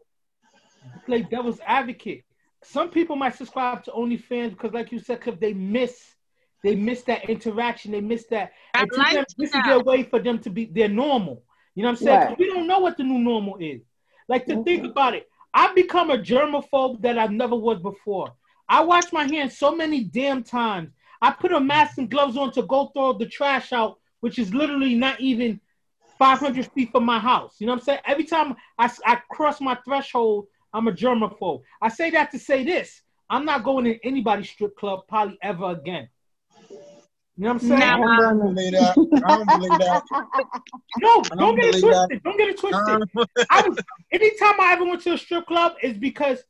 play 1.07 1.23
devil's 1.23 1.61
advocate. 1.66 2.25
Some 2.62 2.91
people 2.91 3.16
might 3.16 3.37
subscribe 3.37 3.85
to 3.85 3.91
OnlyFans 3.93 4.51
because, 4.51 4.73
like 4.73 4.93
you 4.93 4.99
said, 4.99 5.21
because 5.21 5.39
they 5.41 5.53
miss 5.53 6.14
they 6.62 6.75
miss 6.75 7.03
that 7.03 7.29
interaction, 7.31 7.93
they 7.93 8.01
miss 8.01 8.27
that. 8.27 8.53
And 8.75 8.89
like 8.97 9.14
them, 9.14 9.25
this 9.39 9.55
is 9.55 9.62
their 9.64 9.81
way 9.81 10.03
for 10.03 10.21
them 10.21 10.39
to 10.41 10.51
be 10.51 10.66
they're 10.66 10.89
normal. 10.89 11.43
You 11.75 11.83
know 11.85 11.91
what 11.91 12.01
I'm 12.01 12.05
saying? 12.05 12.21
Right. 12.21 12.39
We 12.39 12.47
don't 12.47 12.66
know 12.66 12.81
what 12.81 12.97
the 12.97 13.05
new 13.05 13.18
normal 13.18 13.57
is. 13.59 13.81
Like 14.29 14.47
to 14.47 14.55
mm-hmm. 14.55 14.62
think 14.64 14.85
about 14.85 15.14
it, 15.14 15.29
I've 15.55 15.75
become 15.75 16.11
a 16.11 16.18
germaphobe 16.18 17.03
that 17.03 17.18
I 17.18 17.27
never 17.27 17.57
was 17.57 17.81
before. 17.81 18.35
I 18.68 18.83
wash 18.83 19.12
my 19.12 19.25
hands 19.25 19.59
so 19.59 19.75
many 19.75 20.05
damn 20.05 20.45
times. 20.45 20.91
I 21.23 21.33
put 21.33 21.53
a 21.53 21.61
mask 21.61 21.99
and 21.99 22.11
gloves 22.11 22.37
on 22.37 22.53
to 22.53 22.62
go 22.62 22.87
throw 22.95 23.12
the 23.12 23.27
trash 23.27 23.73
out, 23.73 23.99
which 24.21 24.39
is 24.39 24.55
literally 24.55 24.95
not 24.95 25.21
even 25.21 25.61
500 26.18 26.71
feet 26.73 26.91
from 26.93 27.05
my 27.05 27.18
house. 27.18 27.57
You 27.59 27.66
know 27.66 27.73
what 27.73 27.81
I'm 27.81 27.85
saying? 27.85 28.01
Every 28.05 28.25
time 28.25 28.55
I, 28.79 28.91
I 29.07 29.16
cross 29.31 29.61
my 29.61 29.77
threshold, 29.85 30.47
I'm 30.73 30.87
a 30.87 30.93
germaphobe. 30.93 31.62
I 31.81 31.89
say 31.89 32.11
that 32.11 32.31
to 32.33 32.39
say 32.39 32.64
this. 32.64 33.01
I'm 33.29 33.45
not 33.45 33.64
going 33.64 33.85
to 33.85 34.07
anybody's 34.07 34.51
strip 34.51 34.77
club 34.77 35.01
probably 35.09 35.39
ever 35.43 35.71
again. 35.71 36.09
You 37.37 37.45
know 37.45 37.55
what 37.55 37.62
I'm 37.62 37.68
saying? 37.68 37.83
I 37.83 37.97
don't 37.97 38.39
believe 38.55 38.73
that. 38.73 38.97
I 39.25 39.37
don't 39.37 39.49
believe 39.49 39.79
that. 39.79 40.03
No, 40.99 41.23
don't, 41.23 41.39
don't 41.39 41.57
get 41.57 41.75
it 41.75 41.81
twisted. 41.81 42.11
That. 42.11 42.23
Don't 42.23 42.37
get 42.37 42.49
it 42.49 42.59
twisted. 42.59 43.09
I 43.49 43.66
was, 43.66 43.79
anytime 44.12 44.61
I 44.61 44.73
ever 44.73 44.85
went 44.85 45.03
to 45.03 45.14
a 45.14 45.18
strip 45.18 45.47
club 45.47 45.75
is 45.83 45.97
because, 45.97 46.43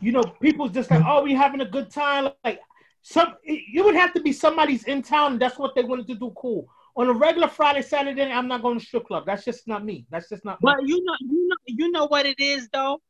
you 0.00 0.12
know, 0.12 0.22
people's 0.22 0.70
just 0.72 0.90
like, 0.90 1.02
oh, 1.06 1.22
we 1.22 1.34
having 1.34 1.60
a 1.62 1.68
good 1.68 1.90
time. 1.90 2.30
Like, 2.44 2.60
some 3.02 3.34
it 3.42 3.84
would 3.84 3.94
have 3.94 4.12
to 4.14 4.20
be 4.20 4.32
somebody's 4.32 4.84
in 4.84 5.02
town. 5.02 5.32
And 5.32 5.40
that's 5.40 5.58
what 5.58 5.74
they 5.74 5.82
wanted 5.82 6.06
to 6.08 6.14
do. 6.14 6.32
Cool. 6.36 6.68
On 6.98 7.08
a 7.08 7.12
regular 7.12 7.48
Friday, 7.48 7.82
Saturday, 7.82 8.22
I'm 8.22 8.48
not 8.48 8.60
going 8.60 8.78
to 8.78 8.84
strip 8.84 9.06
club. 9.06 9.24
That's 9.24 9.44
just 9.44 9.68
not 9.68 9.84
me. 9.84 10.04
That's 10.10 10.28
just 10.28 10.44
not. 10.44 10.58
But 10.60 10.78
me. 10.78 10.90
you 10.90 11.04
know, 11.04 11.14
you 11.20 11.48
know, 11.48 11.56
you 11.66 11.90
know 11.92 12.06
what 12.06 12.26
it 12.26 12.40
is 12.40 12.68
though, 12.72 13.00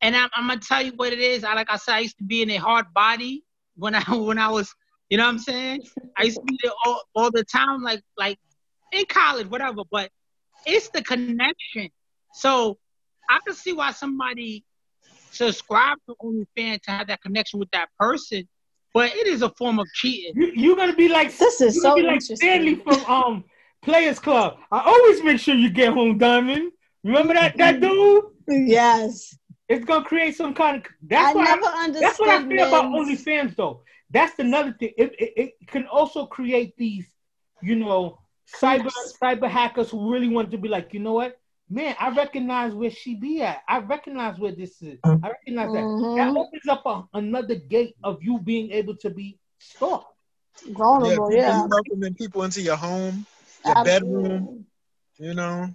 and 0.00 0.16
I'm, 0.16 0.30
I'm 0.36 0.46
gonna 0.46 0.60
tell 0.60 0.82
you 0.82 0.92
what 0.94 1.12
it 1.12 1.18
is. 1.18 1.42
I 1.42 1.54
like 1.54 1.68
I 1.68 1.76
said, 1.76 1.94
I 1.94 1.98
used 2.00 2.16
to 2.18 2.24
be 2.24 2.42
in 2.42 2.50
a 2.50 2.56
hard 2.56 2.86
body 2.94 3.42
when 3.76 3.94
I 3.94 4.02
when 4.14 4.38
I 4.38 4.48
was 4.48 4.72
you 5.10 5.18
know 5.18 5.24
what 5.24 5.30
I'm 5.30 5.38
saying? 5.38 5.82
I 6.16 6.24
used 6.24 6.38
to 6.38 6.44
be 6.44 6.58
there 6.62 6.72
all, 6.84 7.02
all 7.14 7.30
the 7.30 7.44
time, 7.44 7.82
like 7.82 8.02
like 8.16 8.38
in 8.92 9.04
college, 9.06 9.48
whatever. 9.48 9.82
But 9.90 10.10
it's 10.66 10.88
the 10.90 11.02
connection. 11.02 11.90
So 12.32 12.78
I 13.28 13.38
can 13.44 13.54
see 13.54 13.72
why 13.72 13.92
somebody 13.92 14.64
subscribe 15.30 15.98
to 16.08 16.14
OnlyFans 16.22 16.82
to 16.82 16.90
have 16.90 17.08
that 17.08 17.20
connection 17.20 17.58
with 17.58 17.70
that 17.72 17.88
person, 17.98 18.48
but 18.94 19.14
it 19.14 19.26
is 19.26 19.42
a 19.42 19.50
form 19.50 19.78
of 19.78 19.86
cheating. 19.94 20.52
You, 20.54 20.72
are 20.72 20.76
gonna 20.76 20.96
be 20.96 21.08
like 21.08 21.36
this 21.36 21.60
is 21.60 21.82
so 21.82 21.94
like 21.94 22.22
Stanley 22.22 22.76
from 22.76 23.04
um 23.04 23.44
Players 23.82 24.18
Club. 24.18 24.56
I 24.72 24.80
always 24.80 25.22
make 25.22 25.38
sure 25.38 25.54
you 25.54 25.68
get 25.68 25.92
home, 25.92 26.16
Diamond. 26.16 26.72
Remember 27.02 27.34
that 27.34 27.58
that 27.58 27.80
dude? 27.80 28.24
Yes. 28.48 29.36
It's 29.68 29.84
gonna 29.84 30.04
create 30.04 30.36
some 30.36 30.54
kind 30.54 30.78
of. 30.78 30.84
That's 31.02 31.34
I 31.34 31.38
what 31.38 31.44
never 31.44 31.66
I, 31.66 31.84
understood. 31.84 32.02
That's 32.02 32.20
what 32.20 32.28
I 32.30 32.38
feel 32.38 32.48
men's... 32.48 32.68
about 32.68 32.84
OnlyFans, 32.86 33.56
though 33.56 33.82
that's 34.14 34.38
another 34.38 34.72
thing. 34.78 34.92
It, 34.96 35.14
it, 35.18 35.32
it, 35.36 35.52
can 35.66 35.86
also 35.86 36.26
create 36.26 36.76
these, 36.76 37.06
you 37.60 37.74
know, 37.74 38.20
cyber 38.60 38.90
cyber 39.20 39.50
hackers 39.50 39.90
who 39.90 40.12
really 40.12 40.28
want 40.28 40.52
to 40.52 40.58
be 40.58 40.68
like, 40.68 40.94
you 40.94 41.00
know 41.00 41.14
what, 41.14 41.36
man, 41.68 41.96
I 41.98 42.10
recognize 42.10 42.74
where 42.74 42.90
she 42.90 43.14
be 43.14 43.42
at. 43.42 43.62
I 43.68 43.78
recognize 43.78 44.38
where 44.38 44.52
this 44.52 44.80
is. 44.82 44.98
I 45.04 45.30
recognize 45.30 45.68
mm-hmm. 45.68 46.16
that. 46.16 46.32
That 46.32 46.36
opens 46.36 46.68
up 46.68 46.82
a, 46.86 47.04
another 47.16 47.56
gate 47.56 47.96
of 48.04 48.22
you 48.22 48.38
being 48.38 48.70
able 48.70 48.96
to 48.96 49.10
be 49.10 49.38
stalked. 49.58 50.14
Vulnerable, 50.68 51.32
yeah. 51.32 51.48
yeah. 51.48 51.66
Welcoming 51.66 52.14
people 52.14 52.44
into 52.44 52.62
your 52.62 52.76
home, 52.76 53.26
your 53.64 53.78
Absolutely. 53.78 54.22
bedroom, 54.22 54.66
you 55.18 55.34
know. 55.34 55.68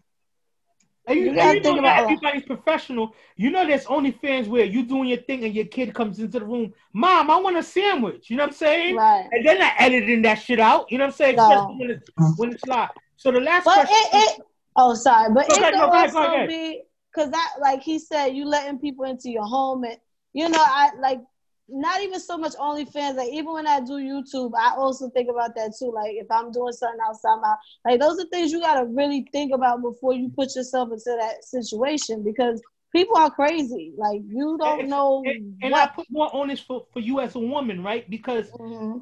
And 1.05 1.19
you, 1.19 1.31
you, 1.31 1.39
and 1.39 1.65
you 1.65 1.75
know 1.75 1.81
that 1.81 2.03
everybody's 2.03 2.43
professional. 2.43 3.15
You 3.35 3.49
know 3.49 3.65
there's 3.65 3.85
OnlyFans 3.85 4.47
where 4.47 4.63
you 4.63 4.85
doing 4.85 5.09
your 5.09 5.17
thing 5.17 5.43
and 5.43 5.55
your 5.55 5.65
kid 5.65 5.93
comes 5.93 6.19
into 6.19 6.39
the 6.39 6.45
room, 6.45 6.71
Mom, 6.93 7.31
I 7.31 7.37
want 7.37 7.57
a 7.57 7.63
sandwich. 7.63 8.29
You 8.29 8.37
know 8.37 8.43
what 8.43 8.51
I'm 8.51 8.55
saying? 8.55 8.95
Right. 8.95 9.27
And 9.31 9.45
then 9.45 9.59
I 9.59 9.73
editing 9.79 10.21
that 10.21 10.35
shit 10.35 10.59
out. 10.59 10.91
You 10.91 10.99
know 10.99 11.05
what 11.05 11.13
I'm 11.13 11.17
saying? 11.17 11.35
No. 11.37 11.49
Especially 11.49 11.77
when 11.77 11.89
it's 11.89 12.37
when 12.37 12.51
it's 12.53 12.65
live. 12.65 12.89
So 13.17 13.31
the 13.31 13.41
last 13.41 13.65
but 13.65 13.73
question. 13.73 13.95
It, 14.13 14.39
it, 14.39 14.45
oh, 14.75 14.93
sorry, 14.93 15.33
but 15.33 15.49
it 15.49 15.57
ahead, 15.57 15.73
can 15.73 15.81
also 15.81 16.47
be 16.47 16.81
because 17.13 17.31
that, 17.31 17.53
like 17.59 17.81
he 17.81 17.99
said, 17.99 18.27
you 18.27 18.45
letting 18.45 18.79
people 18.79 19.05
into 19.05 19.29
your 19.29 19.45
home 19.45 19.83
and 19.83 19.97
you 20.33 20.47
know, 20.47 20.63
I 20.63 20.91
like 20.99 21.21
not 21.67 22.01
even 22.01 22.19
so 22.19 22.37
much 22.37 22.53
OnlyFans. 22.53 23.15
Like 23.15 23.29
even 23.31 23.53
when 23.53 23.67
I 23.67 23.79
do 23.79 23.93
YouTube, 23.93 24.51
I 24.57 24.75
also 24.75 25.09
think 25.09 25.29
about 25.29 25.55
that 25.55 25.73
too. 25.77 25.91
Like 25.91 26.13
if 26.13 26.29
I'm 26.31 26.51
doing 26.51 26.73
something 26.73 26.99
outside 27.07 27.39
my 27.41 27.55
like 27.85 27.99
those 27.99 28.19
are 28.19 28.27
things 28.27 28.51
you 28.51 28.59
gotta 28.59 28.85
really 28.85 29.27
think 29.31 29.53
about 29.53 29.81
before 29.81 30.13
you 30.13 30.29
put 30.29 30.55
yourself 30.55 30.89
into 30.91 31.15
that 31.19 31.43
situation 31.43 32.23
because 32.23 32.61
people 32.91 33.17
are 33.17 33.29
crazy. 33.29 33.93
Like 33.97 34.21
you 34.27 34.57
don't 34.59 34.81
and, 34.81 34.89
know. 34.89 35.23
And, 35.25 35.55
and 35.61 35.75
I 35.75 35.87
put 35.87 36.07
more 36.09 36.33
on 36.35 36.47
this 36.47 36.59
for, 36.59 36.85
for 36.91 36.99
you 36.99 37.19
as 37.19 37.35
a 37.35 37.39
woman, 37.39 37.83
right? 37.83 38.09
Because 38.09 38.49
mm-hmm. 38.51 38.99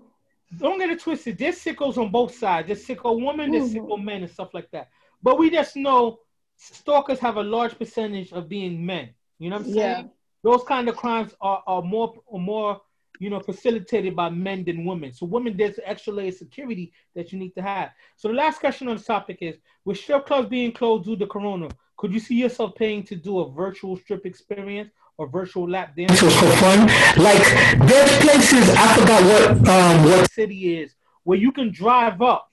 don't 0.58 0.80
get 0.80 0.90
it 0.90 1.00
twisted. 1.00 1.38
There's 1.38 1.64
sickos 1.64 1.98
on 1.98 2.12
both 2.12 2.36
sides. 2.36 2.68
There's 2.68 2.86
sicko 2.86 3.24
women, 3.24 3.52
there's 3.52 3.74
mm-hmm. 3.74 3.86
sicko 3.86 4.04
men, 4.04 4.24
and 4.24 4.32
stuff 4.32 4.54
like 4.54 4.70
that. 4.72 4.90
But 5.22 5.38
we 5.38 5.50
just 5.50 5.76
know 5.76 6.20
stalkers 6.58 7.20
have 7.20 7.38
a 7.38 7.44
large 7.44 7.78
percentage 7.78 8.32
of 8.32 8.50
being 8.50 8.86
men. 8.86 9.10
You 9.40 9.50
know 9.50 9.58
what 9.58 9.68
I'm 9.68 9.74
saying? 9.74 10.06
Yeah 10.06 10.08
those 10.44 10.64
kind 10.64 10.88
of 10.88 10.96
crimes 10.96 11.34
are, 11.42 11.62
are 11.68 11.82
more 11.82 12.14
are 12.32 12.40
more 12.40 12.82
you 13.20 13.30
know 13.30 13.40
facilitated 13.40 14.16
by 14.16 14.30
men 14.30 14.64
than 14.64 14.86
women. 14.86 15.12
So 15.12 15.26
women, 15.26 15.58
there's 15.58 15.80
extra 15.84 16.14
layer 16.14 16.30
of 16.30 16.36
security 16.36 16.94
that 17.16 17.32
you 17.32 17.40
need 17.40 17.54
to 17.56 17.62
have. 17.62 17.92
So 18.16 18.28
the 18.30 18.36
last 18.36 18.60
question 18.60 18.88
on 18.88 18.98
the 18.98 19.04
topic 19.04 19.40
is: 19.42 19.58
with 19.86 19.98
strip 19.98 20.26
clubs 20.26 20.48
being 20.48 20.72
closed 20.72 21.06
due 21.06 21.18
to 21.18 21.28
Corona, 21.28 21.68
could 21.98 22.14
you 22.14 22.20
see 22.20 22.36
yourself 22.36 22.76
paying 22.76 23.04
to 23.04 23.16
do 23.16 23.40
a 23.40 23.52
virtual 23.52 23.98
strip 23.98 24.26
experience 24.26 24.90
or 25.18 25.28
virtual 25.28 25.70
lap 25.70 25.96
dance 25.96 26.20
for 26.20 26.30
fun? 26.30 26.88
Like 27.18 27.44
there's 27.90 28.18
places 28.20 28.70
I 28.70 28.96
forgot 28.98 29.24
what 29.24 29.68
um 29.68 30.04
what 30.06 30.32
city 30.32 30.78
is 30.78 30.96
where 31.24 31.38
you 31.38 31.52
can 31.52 31.72
drive 31.72 32.22
up. 32.22 32.52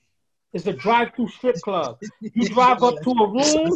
It's 0.55 0.67
a 0.67 0.73
drive-through 0.73 1.27
strip 1.29 1.57
club. 1.61 1.99
You 2.21 2.49
drive 2.57 2.81
up 2.81 2.95
to 3.03 3.09
a 3.11 3.27
room, 3.27 3.69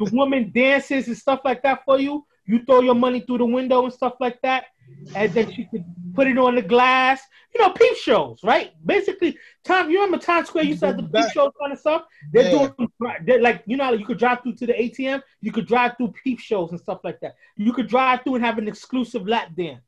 the 0.00 0.10
woman 0.12 0.50
dances 0.52 1.06
and 1.06 1.16
stuff 1.16 1.40
like 1.44 1.62
that 1.62 1.84
for 1.84 2.00
you 2.00 2.26
you 2.46 2.64
throw 2.64 2.80
your 2.80 2.94
money 2.94 3.20
through 3.20 3.38
the 3.38 3.46
window 3.46 3.84
and 3.84 3.92
stuff 3.92 4.14
like 4.20 4.40
that, 4.42 4.66
and 5.14 5.32
then 5.32 5.52
she 5.52 5.64
could 5.64 5.84
put 6.14 6.26
it 6.26 6.38
on 6.38 6.54
the 6.54 6.62
glass. 6.62 7.22
You 7.54 7.62
know, 7.62 7.70
peep 7.70 7.96
shows, 7.96 8.40
right? 8.42 8.72
Basically, 8.84 9.38
time. 9.62 9.90
You 9.90 10.02
remember 10.02 10.24
Times 10.24 10.48
Square 10.48 10.64
used 10.64 10.80
to 10.80 10.88
have 10.88 10.96
the 10.96 11.04
peep 11.04 11.30
shows 11.32 11.52
kind 11.60 11.72
of 11.72 11.78
stuff. 11.78 12.04
They're 12.32 12.50
yeah. 12.50 12.68
doing 12.76 12.92
they're 13.24 13.40
like 13.40 13.62
you 13.66 13.76
know 13.76 13.92
you 13.92 14.04
could 14.04 14.18
drive 14.18 14.42
through 14.42 14.56
to 14.56 14.66
the 14.66 14.72
ATM. 14.72 15.22
You 15.40 15.52
could 15.52 15.66
drive 15.66 15.96
through 15.96 16.12
peep 16.22 16.40
shows 16.40 16.70
and 16.70 16.80
stuff 16.80 17.00
like 17.04 17.20
that. 17.20 17.36
You 17.56 17.72
could 17.72 17.88
drive 17.88 18.22
through 18.22 18.36
and 18.36 18.44
have 18.44 18.58
an 18.58 18.68
exclusive 18.68 19.26
lap 19.26 19.54
dance. 19.56 19.80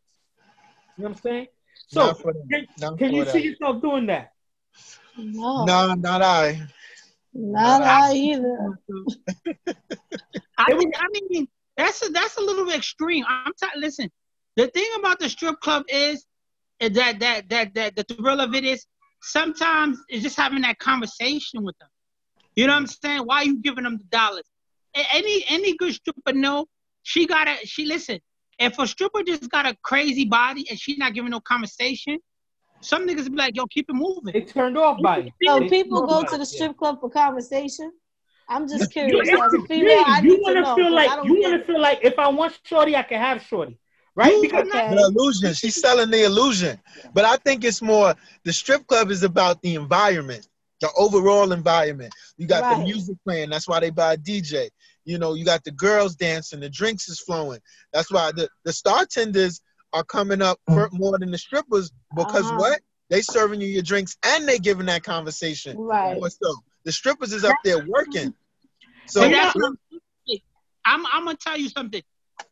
You 0.96 1.04
know 1.04 1.10
what 1.10 1.16
I'm 1.16 1.22
saying? 1.22 1.46
So 1.88 2.14
can, 2.14 2.96
can 2.96 3.14
you 3.14 3.26
see 3.26 3.42
yourself 3.42 3.82
doing 3.82 4.06
that? 4.06 4.32
No, 5.18 5.64
no, 5.64 5.94
not 5.94 6.22
I. 6.22 6.66
Not, 7.32 7.80
not 7.80 7.82
I 7.82 8.14
either. 8.14 8.78
I 10.58 10.74
mean, 10.74 10.92
I 10.96 11.06
mean, 11.30 11.48
that's 11.76 12.06
a, 12.06 12.10
that's 12.10 12.36
a 12.38 12.40
little 12.40 12.64
bit 12.64 12.76
extreme. 12.76 13.24
I'm 13.28 13.52
t- 13.60 13.68
listen. 13.78 14.10
The 14.56 14.68
thing 14.68 14.88
about 14.98 15.18
the 15.18 15.28
strip 15.28 15.60
club 15.60 15.84
is 15.88 16.24
that 16.80 17.20
that 17.20 17.48
that 17.48 17.74
that 17.74 17.96
the 17.96 18.04
thrill 18.04 18.40
of 18.40 18.54
it 18.54 18.64
is 18.64 18.86
sometimes 19.22 19.98
it's 20.08 20.22
just 20.22 20.36
having 20.36 20.62
that 20.62 20.78
conversation 20.78 21.62
with 21.62 21.76
them. 21.78 21.88
You 22.54 22.66
know 22.66 22.72
what 22.72 22.80
I'm 22.80 22.86
saying? 22.86 23.20
Why 23.20 23.36
are 23.36 23.44
you 23.44 23.60
giving 23.60 23.84
them 23.84 23.98
the 23.98 24.04
dollars? 24.04 24.44
Any 24.94 25.44
any 25.48 25.76
good 25.76 25.92
stripper 25.94 26.32
know 26.32 26.66
she 27.02 27.26
got 27.26 27.48
a 27.48 27.66
she 27.66 27.84
listen. 27.84 28.18
If 28.58 28.78
a 28.78 28.86
stripper 28.86 29.22
just 29.22 29.50
got 29.50 29.66
a 29.66 29.76
crazy 29.82 30.24
body 30.24 30.66
and 30.70 30.80
she's 30.80 30.96
not 30.96 31.12
giving 31.12 31.30
no 31.30 31.40
conversation, 31.40 32.18
some 32.80 33.06
niggas 33.06 33.30
be 33.30 33.36
like, 33.36 33.56
"Yo, 33.56 33.66
keep 33.66 33.88
it 33.88 33.94
moving." 33.94 34.34
It 34.34 34.48
turned 34.48 34.76
off 34.78 35.00
by. 35.02 35.32
So 35.44 35.68
people 35.68 36.06
go 36.06 36.22
to 36.24 36.38
the 36.38 36.46
strip 36.46 36.76
club 36.76 37.00
for 37.00 37.10
conversation. 37.10 37.92
I'm 38.48 38.68
just 38.68 38.92
curious. 38.92 39.28
You, 39.28 39.42
as 39.42 39.54
a 39.54 39.62
female, 39.62 40.04
I 40.06 40.20
you 40.20 40.38
want 40.40 40.56
to 40.56 40.74
feel 40.74 40.92
like 40.92 41.24
you 41.24 41.40
want 41.40 41.60
to 41.60 41.64
feel 41.64 41.80
like 41.80 42.00
if 42.02 42.18
I 42.18 42.28
want 42.28 42.58
shorty, 42.64 42.94
I 42.94 43.02
can 43.02 43.20
have 43.20 43.42
shorty, 43.42 43.78
right? 44.14 44.40
Because 44.40 44.68
okay. 44.68 44.94
the 44.94 45.02
illusion. 45.02 45.52
She's 45.54 45.80
selling 45.80 46.10
the 46.10 46.24
illusion, 46.24 46.78
but 47.12 47.24
I 47.24 47.36
think 47.36 47.64
it's 47.64 47.82
more. 47.82 48.14
The 48.44 48.52
strip 48.52 48.86
club 48.86 49.10
is 49.10 49.24
about 49.24 49.60
the 49.62 49.74
environment, 49.74 50.48
the 50.80 50.90
overall 50.96 51.52
environment. 51.52 52.14
You 52.36 52.46
got 52.46 52.62
right. 52.62 52.78
the 52.78 52.84
music 52.84 53.16
playing. 53.24 53.50
That's 53.50 53.66
why 53.66 53.80
they 53.80 53.90
buy 53.90 54.14
a 54.14 54.16
DJ. 54.16 54.70
You 55.04 55.18
know, 55.18 55.34
you 55.34 55.44
got 55.44 55.64
the 55.64 55.72
girls 55.72 56.14
dancing. 56.14 56.60
The 56.60 56.70
drinks 56.70 57.08
is 57.08 57.20
flowing. 57.20 57.60
That's 57.92 58.12
why 58.12 58.30
the 58.32 58.48
the 58.64 58.72
star 58.72 59.06
tenders 59.06 59.60
are 59.96 60.04
coming 60.04 60.42
up 60.42 60.60
for 60.68 60.88
more 60.92 61.18
than 61.18 61.30
the 61.30 61.38
strippers 61.38 61.90
because 62.14 62.44
uh-huh. 62.44 62.58
what? 62.58 62.80
They 63.08 63.22
serving 63.22 63.60
you 63.60 63.68
your 63.68 63.82
drinks 63.82 64.16
and 64.24 64.48
they 64.48 64.58
giving 64.58 64.86
that 64.86 65.02
conversation. 65.04 65.78
Right. 65.78 66.20
So 66.20 66.56
the 66.84 66.92
strippers 66.92 67.32
is 67.32 67.44
up 67.44 67.56
there 67.64 67.84
working. 67.86 68.34
So 69.06 69.20
that's 69.20 69.56
I'm, 69.56 69.78
I'm, 70.84 71.06
I'm 71.12 71.24
gonna 71.24 71.38
tell 71.40 71.56
you 71.56 71.68
something. 71.68 72.02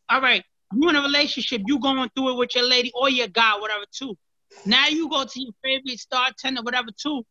All 0.09 0.21
right, 0.21 0.45
you 0.73 0.89
in 0.89 0.97
a 0.97 1.03
relationship, 1.03 1.63
you 1.67 1.79
going 1.81 2.09
through 2.17 2.31
it 2.31 2.39
with 2.39 2.55
your 2.55 2.65
lady 2.65 2.93
or 2.95 3.11
your 3.11 3.29
guy, 3.29 3.59
whatever 3.59 3.85
too. 3.93 4.17
Now 4.65 4.87
you 4.87 5.09
go 5.09 5.25
to 5.25 5.41
your 5.41 5.53
favorite 5.63 5.99
star 5.99 6.31
tender, 6.39 6.63
whatever 6.63 6.89
too, 6.97 7.25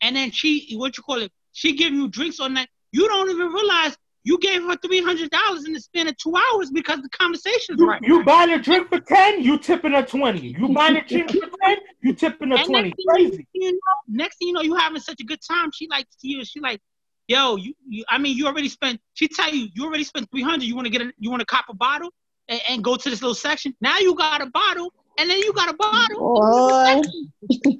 and 0.00 0.14
then 0.14 0.30
she, 0.30 0.74
what 0.76 0.96
you 0.96 1.02
call 1.02 1.20
it, 1.20 1.32
she 1.52 1.76
giving 1.76 1.98
you 1.98 2.08
drinks 2.08 2.38
on 2.38 2.54
that. 2.54 2.68
You 2.92 3.08
don't 3.08 3.30
even 3.30 3.48
realize 3.48 3.96
you 4.24 4.38
gave 4.38 4.62
her 4.62 4.76
three 4.76 5.02
hundred 5.02 5.30
dollars 5.30 5.64
in 5.64 5.72
the 5.72 5.80
span 5.80 6.08
of 6.08 6.16
two 6.16 6.34
hours 6.34 6.70
because 6.70 7.00
the 7.00 7.08
conversation's 7.10 7.80
you, 7.80 7.88
right. 7.88 8.00
You 8.02 8.24
buying 8.24 8.50
a 8.50 8.60
drink 8.60 8.88
for 8.88 9.00
ten, 9.00 9.42
you 9.42 9.58
tipping 9.58 9.92
her 9.92 10.02
twenty. 10.02 10.48
You 10.58 10.68
buying 10.68 10.96
a 10.96 11.04
drink 11.04 11.30
for 11.30 11.48
ten, 11.62 11.76
you 12.02 12.14
tipping 12.14 12.50
her 12.50 12.64
twenty. 12.64 12.92
Crazy. 13.08 13.46
You 13.54 13.72
know, 13.72 13.78
next 14.08 14.38
thing 14.38 14.48
you 14.48 14.54
know, 14.54 14.60
you 14.62 14.74
having 14.74 15.00
such 15.00 15.20
a 15.20 15.24
good 15.24 15.40
time. 15.48 15.70
She 15.72 15.88
like 15.88 16.06
you. 16.22 16.44
She 16.44 16.60
like, 16.60 16.80
yo, 17.26 17.56
you, 17.56 17.74
you. 17.88 18.04
I 18.08 18.18
mean, 18.18 18.36
you 18.36 18.46
already 18.46 18.68
spent. 18.68 19.00
She 19.14 19.28
tell 19.28 19.54
you, 19.54 19.68
you 19.74 19.84
already 19.84 20.04
spent 20.04 20.30
three 20.30 20.42
hundred. 20.42 20.64
You 20.64 20.74
want 20.74 20.86
to 20.86 20.90
get 20.90 21.02
a, 21.02 21.12
you 21.18 21.30
want 21.30 21.40
to 21.40 21.46
cop 21.46 21.66
a 21.68 21.74
bottle 21.74 22.10
and, 22.48 22.60
and, 22.68 22.84
go 22.84 22.96
to 22.96 23.10
this 23.10 23.22
little 23.22 23.34
section. 23.34 23.74
Now 23.80 23.98
you 23.98 24.14
got 24.14 24.42
a 24.42 24.46
bottle. 24.46 24.92
And 25.20 25.28
then 25.28 25.38
you 25.38 25.52
got 25.52 25.68
a 25.68 25.74
bottle. 25.74 26.20
Boy. 26.20 27.02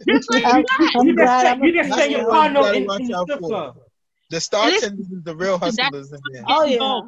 Just 0.08 0.32
like 0.32 0.44
I'm, 0.44 0.62
that. 0.62 0.92
I'm 0.96 1.06
you 1.06 1.16
just, 1.16 1.62
you 1.62 1.72
just 1.72 1.96
say 1.96 2.10
your 2.10 2.28
partner 2.28 2.72
in, 2.72 2.82
in 2.82 3.06
the 3.06 3.38
club. 3.40 3.76
The 4.30 4.40
star 4.40 4.70
tenders 4.70 5.10
is 5.10 5.22
the 5.22 5.34
real 5.34 5.58
hustlers 5.58 6.12
in 6.12 6.20
there. 6.32 6.44
Oh 6.46 6.64
yeah. 6.64 7.00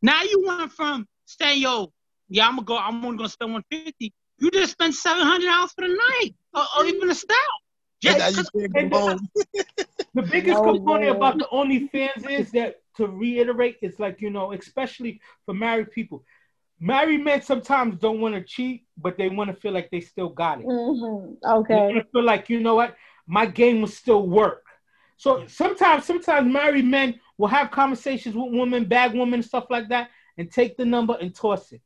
Now 0.00 0.22
you 0.22 0.44
went 0.46 0.72
from 0.72 1.06
saying, 1.26 1.62
"Yo, 1.62 1.92
yeah, 2.28 2.46
I'm 2.46 2.56
gonna 2.56 2.64
go. 2.64 2.78
I'm 2.78 3.04
only 3.04 3.16
gonna 3.16 3.28
spend 3.28 3.52
150." 3.52 4.12
You 4.38 4.50
just 4.52 4.72
spent 4.72 4.94
700 4.94 5.44
dollars 5.44 5.72
for 5.72 5.88
the 5.88 5.94
night, 5.94 6.34
or, 6.54 6.64
or 6.78 6.86
even 6.86 7.10
a 7.10 7.14
stout. 7.14 7.36
Just 8.00 8.52
the, 8.52 9.64
the 10.14 10.22
biggest 10.22 10.58
oh, 10.58 10.72
component 10.72 11.06
man. 11.06 11.16
about 11.16 11.38
the 11.38 11.48
OnlyFans 11.52 12.30
is 12.30 12.52
that 12.52 12.76
to 12.96 13.08
reiterate, 13.08 13.78
it's 13.82 13.98
like 13.98 14.20
you 14.20 14.30
know, 14.30 14.52
especially 14.52 15.20
for 15.44 15.54
married 15.54 15.90
people. 15.90 16.24
Married 16.80 17.24
men 17.24 17.42
sometimes 17.42 17.98
don't 17.98 18.20
want 18.20 18.36
to 18.36 18.42
cheat, 18.42 18.86
but 18.96 19.18
they 19.18 19.28
want 19.28 19.50
to 19.50 19.56
feel 19.56 19.72
like 19.72 19.90
they 19.90 20.00
still 20.00 20.28
got 20.28 20.60
it. 20.60 20.66
Mm-hmm. 20.66 21.44
Okay. 21.44 21.94
They 21.94 22.04
feel 22.12 22.22
like 22.22 22.48
you 22.48 22.60
know 22.60 22.76
what, 22.76 22.94
my 23.26 23.46
game 23.46 23.80
will 23.80 23.88
still 23.88 24.28
work. 24.28 24.64
So 25.18 25.46
sometimes, 25.48 26.04
sometimes 26.04 26.50
married 26.50 26.84
men 26.84 27.20
will 27.36 27.48
have 27.48 27.70
conversations 27.72 28.34
with 28.34 28.52
women, 28.52 28.84
bag 28.84 29.14
women, 29.14 29.42
stuff 29.42 29.66
like 29.68 29.88
that, 29.88 30.10
and 30.38 30.50
take 30.50 30.76
the 30.76 30.84
number 30.84 31.18
and 31.20 31.34
toss 31.34 31.72
it. 31.72 31.82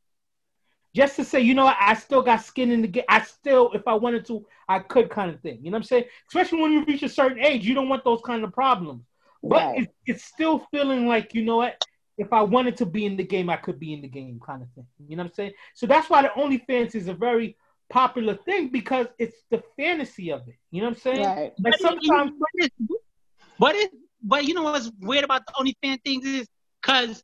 Just 0.95 1.15
to 1.15 1.25
say, 1.25 1.41
you 1.41 1.55
know 1.55 1.65
what, 1.65 1.77
I 1.79 1.95
still 1.95 2.21
got 2.21 2.43
skin 2.43 2.69
in 2.69 2.83
the 2.83 2.87
game. 2.87 3.05
I 3.09 3.23
still, 3.23 3.71
if 3.73 3.87
I 3.87 3.95
wanted 3.95 4.25
to, 4.27 4.45
I 4.69 4.77
could 4.77 5.09
kind 5.09 5.31
of 5.31 5.41
thing. 5.41 5.57
You 5.63 5.71
know 5.71 5.75
what 5.75 5.79
I'm 5.79 5.83
saying? 5.83 6.05
Especially 6.27 6.61
when 6.61 6.71
you 6.71 6.85
reach 6.85 7.01
a 7.01 7.09
certain 7.09 7.39
age, 7.39 7.65
you 7.65 7.73
don't 7.73 7.89
want 7.89 8.03
those 8.03 8.21
kind 8.23 8.43
of 8.43 8.53
problems. 8.53 9.03
But 9.41 9.63
right. 9.63 9.79
it's, 9.79 9.93
it's 10.05 10.23
still 10.23 10.59
feeling 10.69 11.07
like, 11.07 11.33
you 11.33 11.43
know 11.43 11.57
what, 11.57 11.83
if 12.19 12.31
I 12.31 12.43
wanted 12.43 12.77
to 12.77 12.85
be 12.85 13.07
in 13.07 13.17
the 13.17 13.23
game, 13.23 13.49
I 13.49 13.57
could 13.57 13.79
be 13.79 13.93
in 13.93 14.01
the 14.01 14.07
game 14.07 14.39
kind 14.45 14.61
of 14.61 14.69
thing. 14.75 14.85
You 15.07 15.17
know 15.17 15.23
what 15.23 15.31
I'm 15.31 15.33
saying? 15.33 15.53
So 15.73 15.87
that's 15.87 16.07
why 16.07 16.21
the 16.21 16.29
OnlyFans 16.29 16.93
is 16.93 17.07
a 17.07 17.13
very 17.15 17.57
popular 17.89 18.35
thing 18.35 18.69
because 18.69 19.07
it's 19.17 19.37
the 19.49 19.63
fantasy 19.75 20.31
of 20.31 20.47
it. 20.47 20.55
You 20.69 20.81
know 20.81 20.89
what 20.89 20.97
I'm 20.97 21.01
saying? 21.01 21.25
Right. 21.25 21.53
Like 21.57 21.79
sometimes 21.79 22.33
but 23.63 23.75
it, 23.75 23.91
but 24.21 24.43
you 24.43 24.53
know 24.53 24.63
what's 24.63 24.91
weird 24.99 25.23
about 25.23 25.43
the 25.45 25.53
OnlyFans 25.53 26.01
things 26.03 26.25
is 26.25 26.49
because 26.81 27.23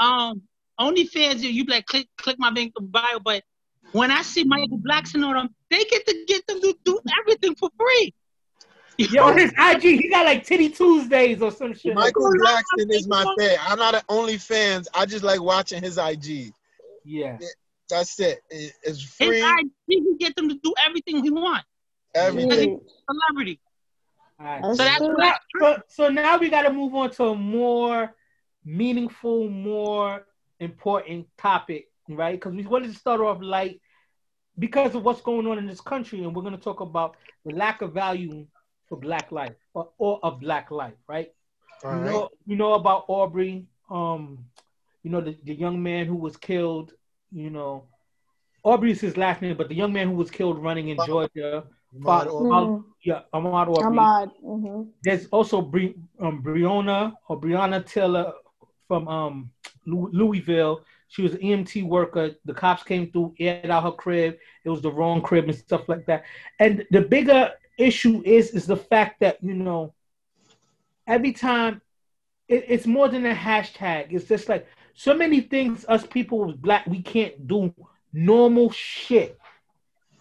um 0.00 0.40
OnlyFans 0.80 1.40
you 1.40 1.66
be 1.66 1.72
like 1.72 1.84
click 1.84 2.08
click 2.16 2.36
my 2.38 2.48
link 2.48 2.72
bio, 2.80 3.18
but 3.22 3.42
when 3.92 4.10
I 4.10 4.22
see 4.22 4.44
Michael 4.44 4.78
Blackson 4.78 5.22
on 5.26 5.34
them, 5.34 5.54
they 5.70 5.84
get 5.84 6.06
to 6.06 6.24
get 6.26 6.46
them 6.46 6.58
to 6.62 6.74
do 6.86 6.98
everything 7.20 7.54
for 7.56 7.68
free. 7.78 8.14
Yo, 8.96 9.30
his 9.36 9.52
IG, 9.58 9.82
he 9.82 10.08
got 10.08 10.24
like 10.24 10.46
Titty 10.46 10.70
Tuesdays 10.70 11.42
or 11.42 11.52
some 11.52 11.74
shit. 11.74 11.94
Michael 11.94 12.32
Blackson 12.32 12.90
is 12.90 13.06
my 13.06 13.26
fan. 13.38 13.58
I'm 13.60 13.78
not 13.78 13.94
an 13.94 14.00
OnlyFans. 14.08 14.86
I 14.94 15.04
just 15.04 15.22
like 15.22 15.42
watching 15.42 15.82
his 15.82 15.98
IG. 15.98 16.54
Yeah. 17.04 17.36
That's 17.90 18.18
it. 18.20 18.40
It's 18.48 19.02
free. 19.02 19.42
His 19.42 19.52
IG, 19.60 19.70
you 19.88 20.16
get 20.18 20.34
them 20.34 20.48
to 20.48 20.54
do 20.54 20.72
everything 20.86 21.22
he 21.22 21.30
wants. 21.30 21.66
Everything. 22.14 22.80
Celebrity. 23.10 23.60
Right. 24.42 24.64
So, 24.64 24.74
that's 24.74 24.98
so, 24.98 25.08
now, 25.12 25.34
so, 25.60 25.82
so 25.88 26.08
now 26.08 26.36
we 26.38 26.48
got 26.48 26.62
to 26.62 26.72
move 26.72 26.94
on 26.94 27.10
to 27.12 27.26
a 27.26 27.34
more 27.34 28.14
meaningful, 28.64 29.48
more 29.48 30.26
important 30.58 31.28
topic, 31.38 31.88
right? 32.08 32.32
Because 32.32 32.54
we 32.54 32.66
wanted 32.66 32.92
to 32.92 32.98
start 32.98 33.20
off 33.20 33.38
light 33.40 33.80
because 34.58 34.94
of 34.94 35.04
what's 35.04 35.20
going 35.20 35.46
on 35.46 35.58
in 35.58 35.66
this 35.66 35.80
country, 35.80 36.24
and 36.24 36.34
we're 36.34 36.42
going 36.42 36.56
to 36.56 36.60
talk 36.60 36.80
about 36.80 37.16
the 37.44 37.54
lack 37.54 37.82
of 37.82 37.92
value 37.92 38.46
for 38.88 38.98
Black 38.98 39.30
life 39.30 39.54
or, 39.74 39.90
or 39.98 40.18
of 40.24 40.40
Black 40.40 40.70
life, 40.70 40.98
right? 41.06 41.32
All 41.84 41.92
you 41.92 41.96
right. 41.98 42.12
know, 42.12 42.28
you 42.46 42.56
know 42.56 42.74
about 42.74 43.04
Aubrey, 43.08 43.66
um, 43.90 44.44
you 45.04 45.10
know 45.10 45.20
the, 45.20 45.36
the 45.44 45.54
young 45.54 45.82
man 45.82 46.06
who 46.06 46.16
was 46.16 46.36
killed. 46.36 46.92
You 47.30 47.50
know, 47.50 47.84
Arbery 48.64 48.90
is 48.90 49.00
his 49.00 49.16
last 49.16 49.40
name, 49.40 49.56
but 49.56 49.68
the 49.68 49.74
young 49.74 49.92
man 49.92 50.08
who 50.08 50.14
was 50.14 50.30
killed 50.30 50.62
running 50.62 50.88
in 50.88 50.98
Georgia 51.06 51.64
Mm-hmm. 51.98 52.88
yeah, 53.02 53.22
Ahmaud 53.34 53.76
Arbery. 53.76 53.98
Ahmaud. 53.98 54.30
Mm-hmm. 54.44 54.82
There's 55.02 55.26
also 55.26 55.60
Bre- 55.60 55.98
um, 56.20 56.42
Breonna 56.42 57.14
or 57.28 57.40
Breonna 57.40 57.84
Taylor 57.84 58.32
from 58.88 59.08
um, 59.08 59.50
Louisville. 59.86 60.84
She 61.08 61.22
was 61.22 61.34
an 61.34 61.40
EMT 61.40 61.86
worker. 61.86 62.30
The 62.46 62.54
cops 62.54 62.82
came 62.82 63.10
through, 63.10 63.34
aired 63.38 63.70
out 63.70 63.82
her 63.82 63.92
crib. 63.92 64.38
It 64.64 64.70
was 64.70 64.80
the 64.80 64.90
wrong 64.90 65.20
crib 65.20 65.44
and 65.44 65.54
stuff 65.54 65.88
like 65.88 66.06
that. 66.06 66.24
And 66.58 66.86
the 66.90 67.02
bigger 67.02 67.52
issue 67.78 68.22
is 68.24 68.50
is 68.50 68.66
the 68.66 68.76
fact 68.76 69.20
that 69.20 69.42
you 69.42 69.54
know 69.54 69.94
every 71.06 71.32
time 71.32 71.80
it, 72.48 72.64
it's 72.68 72.86
more 72.86 73.08
than 73.08 73.26
a 73.26 73.34
hashtag. 73.34 74.12
It's 74.12 74.26
just 74.26 74.48
like 74.48 74.66
so 74.94 75.14
many 75.14 75.40
things 75.40 75.84
us 75.88 76.06
people 76.06 76.46
with 76.46 76.62
black 76.62 76.86
we 76.86 77.02
can't 77.02 77.46
do 77.46 77.74
normal 78.12 78.70
shit 78.70 79.38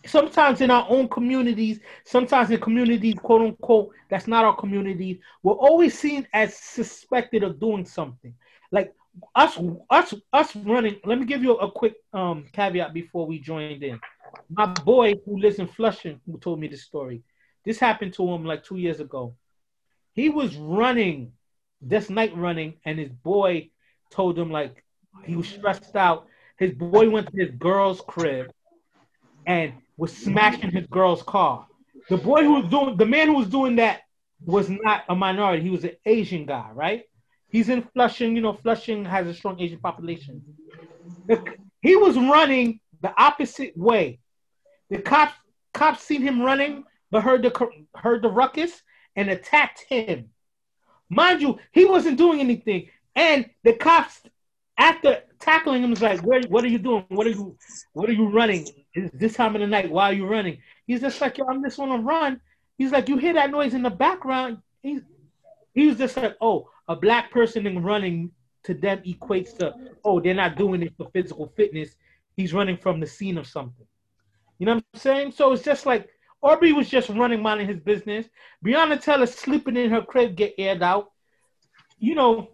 sometimes 0.06 0.62
in 0.62 0.72
our 0.72 0.86
own 0.90 1.08
communities, 1.08 1.80
sometimes 2.06 2.50
in 2.52 2.60
communities, 2.60 3.16
quote 3.22 3.42
unquote, 3.42 3.94
that's 4.10 4.28
not 4.28 4.46
our 4.46 4.56
community, 4.56 5.22
we're 5.44 5.54
always 5.54 5.98
seen 5.98 6.28
as 6.34 6.56
suspected 6.56 7.44
of 7.44 7.60
doing 7.60 7.86
something. 7.86 8.34
Like 8.72 8.94
us, 9.36 9.58
us, 9.90 10.14
us 10.34 10.56
running. 10.56 10.98
Let 11.06 11.20
me 11.20 11.26
give 11.26 11.44
you 11.44 11.56
a 11.58 11.72
quick 11.72 11.96
um, 12.14 12.46
caveat 12.54 12.94
before 12.94 13.26
we 13.26 13.40
joined 13.40 13.84
in. 13.84 14.00
My 14.50 14.66
boy 14.66 15.16
who 15.26 15.38
lives 15.38 15.60
in 15.60 15.68
Flushing, 15.68 16.20
who 16.26 16.38
told 16.40 16.60
me 16.60 16.68
this 16.68 16.84
story. 16.84 17.22
This 17.66 17.80
happened 17.80 18.14
to 18.16 18.28
him 18.28 18.46
like 18.46 18.64
two 18.64 18.78
years 18.78 19.00
ago. 19.00 19.36
He 20.14 20.30
was 20.30 20.56
running, 20.56 21.34
this 21.82 22.10
night 22.10 22.36
running, 22.36 22.76
and 22.86 22.98
his 22.98 23.10
boy 23.10 23.70
told 24.10 24.38
him 24.38 24.52
like 24.52 24.84
he 25.26 25.36
was 25.36 25.48
stressed 25.48 25.96
out. 25.96 26.28
His 26.58 26.72
boy 26.72 27.10
went 27.10 27.32
to 27.32 27.38
his 27.38 27.52
girl's 27.52 28.02
crib 28.02 28.52
and 29.46 29.74
was 29.98 30.16
smashing 30.16 30.72
his 30.72 30.88
girl's 30.88 31.24
car. 31.24 31.68
The 32.10 32.18
boy 32.18 32.44
who 32.44 32.62
was 32.62 32.70
doing 32.70 32.98
the 32.98 33.06
man 33.06 33.28
who 33.28 33.36
was 33.36 33.48
doing 33.48 33.76
that 33.78 34.02
was 34.46 34.70
not 34.70 35.04
a 35.08 35.16
minority. 35.16 35.64
He 35.64 35.70
was 35.70 35.84
an 35.84 35.96
Asian 36.06 36.46
guy, 36.46 36.70
right? 36.74 37.04
He's 37.50 37.70
in 37.70 37.84
Flushing. 37.94 38.36
You 38.36 38.42
know, 38.42 38.54
Flushing 38.54 39.06
has 39.06 39.28
a 39.28 39.34
strong 39.34 39.60
Asian 39.60 39.80
population. 39.80 40.42
The, 41.28 41.44
he 41.82 41.96
was 41.96 42.16
running 42.16 42.80
the 43.02 43.14
opposite 43.22 43.78
way. 43.78 44.20
The 44.90 45.02
cops 45.02 45.34
cops 45.74 46.04
seen 46.04 46.22
him 46.22 46.42
running, 46.42 46.84
but 47.12 47.24
heard 47.24 47.44
the 47.44 47.70
heard 47.96 48.22
the 48.22 48.30
ruckus 48.30 48.82
and 49.16 49.30
attacked 49.30 49.86
him. 49.88 50.30
Mind 51.10 51.42
you, 51.42 51.60
he 51.72 51.86
wasn't 51.86 52.18
doing 52.18 52.40
anything, 52.40 52.90
and 53.16 53.46
the 53.64 53.74
cops 53.74 54.22
after 54.78 55.22
tackling 55.40 55.84
him 55.84 55.92
was 55.92 56.02
like, 56.02 56.22
"What 56.24 56.64
are 56.64 56.68
you 56.68 56.80
doing? 56.80 57.06
What 57.10 57.28
are 57.28 57.32
you? 57.32 57.58
What 57.94 58.10
are 58.10 58.14
you 58.14 58.30
running? 58.30 58.66
Is 58.94 59.10
this 59.14 59.36
time 59.36 59.56
of 59.56 59.62
the 59.62 59.68
night? 59.68 59.92
Why 59.92 60.06
are 60.06 60.14
you 60.14 60.28
running?" 60.28 60.58
He's 60.86 61.02
just 61.02 61.22
like, 61.22 61.38
"Yo, 61.38 61.46
I'm 61.48 61.64
just 61.64 61.80
on 61.80 61.92
a 61.92 61.98
run." 61.98 62.42
He's 62.78 62.92
like, 62.92 63.10
"You 63.10 63.18
hear 63.18 63.34
that 63.34 63.52
noise 63.52 63.74
in 63.74 63.84
the 63.84 63.90
background?" 63.90 64.58
He's 64.82 65.02
he's 65.74 65.98
just 65.98 66.18
like, 66.18 66.36
"Oh, 66.42 66.70
a 66.88 66.96
black 66.96 67.32
person 67.32 67.68
in 67.68 67.84
running 67.84 68.32
to 68.64 68.74
them 68.74 69.02
equates 69.04 69.58
to, 69.58 69.74
oh, 70.04 70.20
they're 70.20 70.36
not 70.36 70.56
doing 70.56 70.84
it 70.84 70.94
for 70.96 71.10
physical 71.12 71.52
fitness. 71.56 71.96
He's 72.36 72.54
running 72.54 72.78
from 72.78 73.00
the 73.00 73.08
scene 73.08 73.38
of 73.38 73.48
something." 73.48 73.88
You 74.60 74.66
know 74.68 74.76
what 74.76 74.86
I'm 74.94 75.00
saying? 75.00 75.32
So 75.32 75.54
it's 75.54 75.64
just 75.64 75.86
like 75.86 76.10
Arbery 76.44 76.74
was 76.74 76.90
just 76.90 77.10
running, 77.10 77.42
minding 77.42 77.68
his 77.68 77.80
business. 77.80 78.28
Breonna 78.66 79.02
Taylor 79.02 79.26
sleeping 79.26 79.78
in 79.78 79.92
her 79.92 80.02
crib, 80.02 80.36
get 80.36 80.56
aired 80.58 80.82
out. 80.82 81.12
You 82.00 82.16
know, 82.16 82.50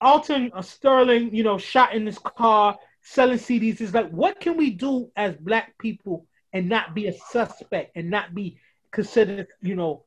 Alton 0.00 0.50
uh, 0.54 0.62
Sterling, 0.62 1.34
you 1.34 1.42
know, 1.42 1.58
shot 1.58 1.94
in 1.94 2.06
his 2.06 2.18
car, 2.18 2.78
selling 3.02 3.38
CDs. 3.38 3.80
Is 3.80 3.94
like, 3.94 4.10
what 4.10 4.40
can 4.40 4.56
we 4.56 4.70
do 4.70 5.10
as 5.16 5.36
black 5.36 5.76
people 5.78 6.26
and 6.52 6.68
not 6.68 6.94
be 6.94 7.06
a 7.08 7.12
suspect 7.12 7.96
and 7.96 8.10
not 8.10 8.34
be 8.34 8.58
considered, 8.90 9.48
you 9.62 9.76
know, 9.76 10.04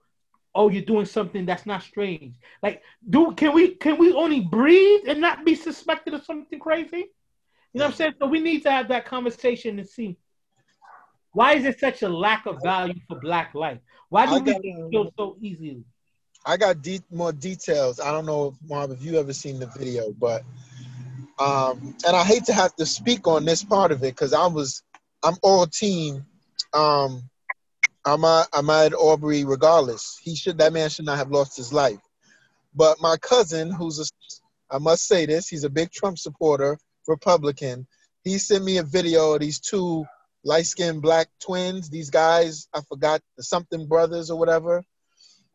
oh, 0.55 0.69
you're 0.69 0.83
doing 0.83 1.05
something 1.05 1.45
that's 1.45 1.65
not 1.65 1.81
strange. 1.81 2.35
Like, 2.61 2.81
do 3.09 3.33
can 3.33 3.53
we 3.53 3.75
can 3.75 3.97
we 3.97 4.13
only 4.13 4.41
breathe 4.41 5.01
and 5.07 5.19
not 5.19 5.45
be 5.45 5.55
suspected 5.55 6.13
of 6.13 6.23
something 6.23 6.59
crazy? 6.59 7.09
You 7.73 7.79
know 7.79 7.85
what 7.85 7.91
I'm 7.91 7.97
saying? 7.97 8.13
So 8.19 8.27
we 8.27 8.39
need 8.39 8.61
to 8.63 8.71
have 8.71 8.87
that 8.89 9.05
conversation 9.05 9.79
and 9.79 9.87
see 9.87 10.17
why 11.31 11.53
is 11.53 11.65
it 11.65 11.79
such 11.79 12.03
a 12.03 12.09
lack 12.09 12.45
of 12.45 12.61
value 12.61 12.99
for 13.07 13.19
black 13.19 13.55
life? 13.55 13.79
Why 14.09 14.27
do 14.27 14.43
we 14.43 14.61
get 14.91 15.13
so 15.17 15.37
easily? 15.41 15.83
I 16.45 16.57
got 16.57 16.81
de- 16.83 17.01
more 17.09 17.31
details. 17.31 17.99
I 17.99 18.11
don't 18.11 18.25
know, 18.25 18.55
Marv, 18.67 18.91
if 18.91 19.01
you 19.01 19.17
ever 19.17 19.33
seen 19.33 19.59
the 19.59 19.65
video, 19.65 20.11
but 20.11 20.43
um, 21.39 21.95
and 22.05 22.15
I 22.15 22.23
hate 22.23 22.45
to 22.45 22.53
have 22.53 22.75
to 22.75 22.86
speak 22.86 23.27
on 23.27 23.45
this 23.45 23.63
part 23.63 23.91
of 23.91 24.03
it 24.03 24.15
because 24.15 24.34
I 24.34 24.47
was, 24.47 24.84
I'm 25.23 25.36
all 25.41 25.65
team. 25.65 26.25
Um, 26.73 27.29
I'm 28.05 28.23
at, 28.25 28.47
I'm 28.53 28.69
at 28.69 28.93
Aubrey 28.93 29.45
regardless. 29.45 30.19
He 30.21 30.36
should 30.36 30.57
that 30.57 30.73
man 30.73 30.89
should 30.89 31.05
not 31.05 31.17
have 31.17 31.31
lost 31.31 31.57
his 31.57 31.71
life. 31.71 31.99
But 32.75 33.01
my 33.01 33.17
cousin, 33.17 33.71
who's 33.71 33.99
a, 33.99 34.75
I 34.75 34.79
must 34.79 35.07
say 35.07 35.25
this, 35.25 35.47
he's 35.47 35.63
a 35.63 35.69
big 35.69 35.91
Trump 35.91 36.17
supporter, 36.17 36.77
Republican. 37.07 37.88
He 38.23 38.38
sent 38.38 38.63
me 38.63 38.77
a 38.77 38.84
video 38.84 39.34
of 39.34 39.41
these 39.41 39.59
two 39.59 40.05
light 40.43 40.65
skinned 40.65 41.01
black 41.01 41.27
twins. 41.39 41.89
These 41.89 42.09
guys, 42.09 42.67
I 42.73 42.81
forgot 42.81 43.21
the 43.38 43.43
something 43.43 43.88
brothers 43.88 44.29
or 44.29 44.38
whatever, 44.38 44.84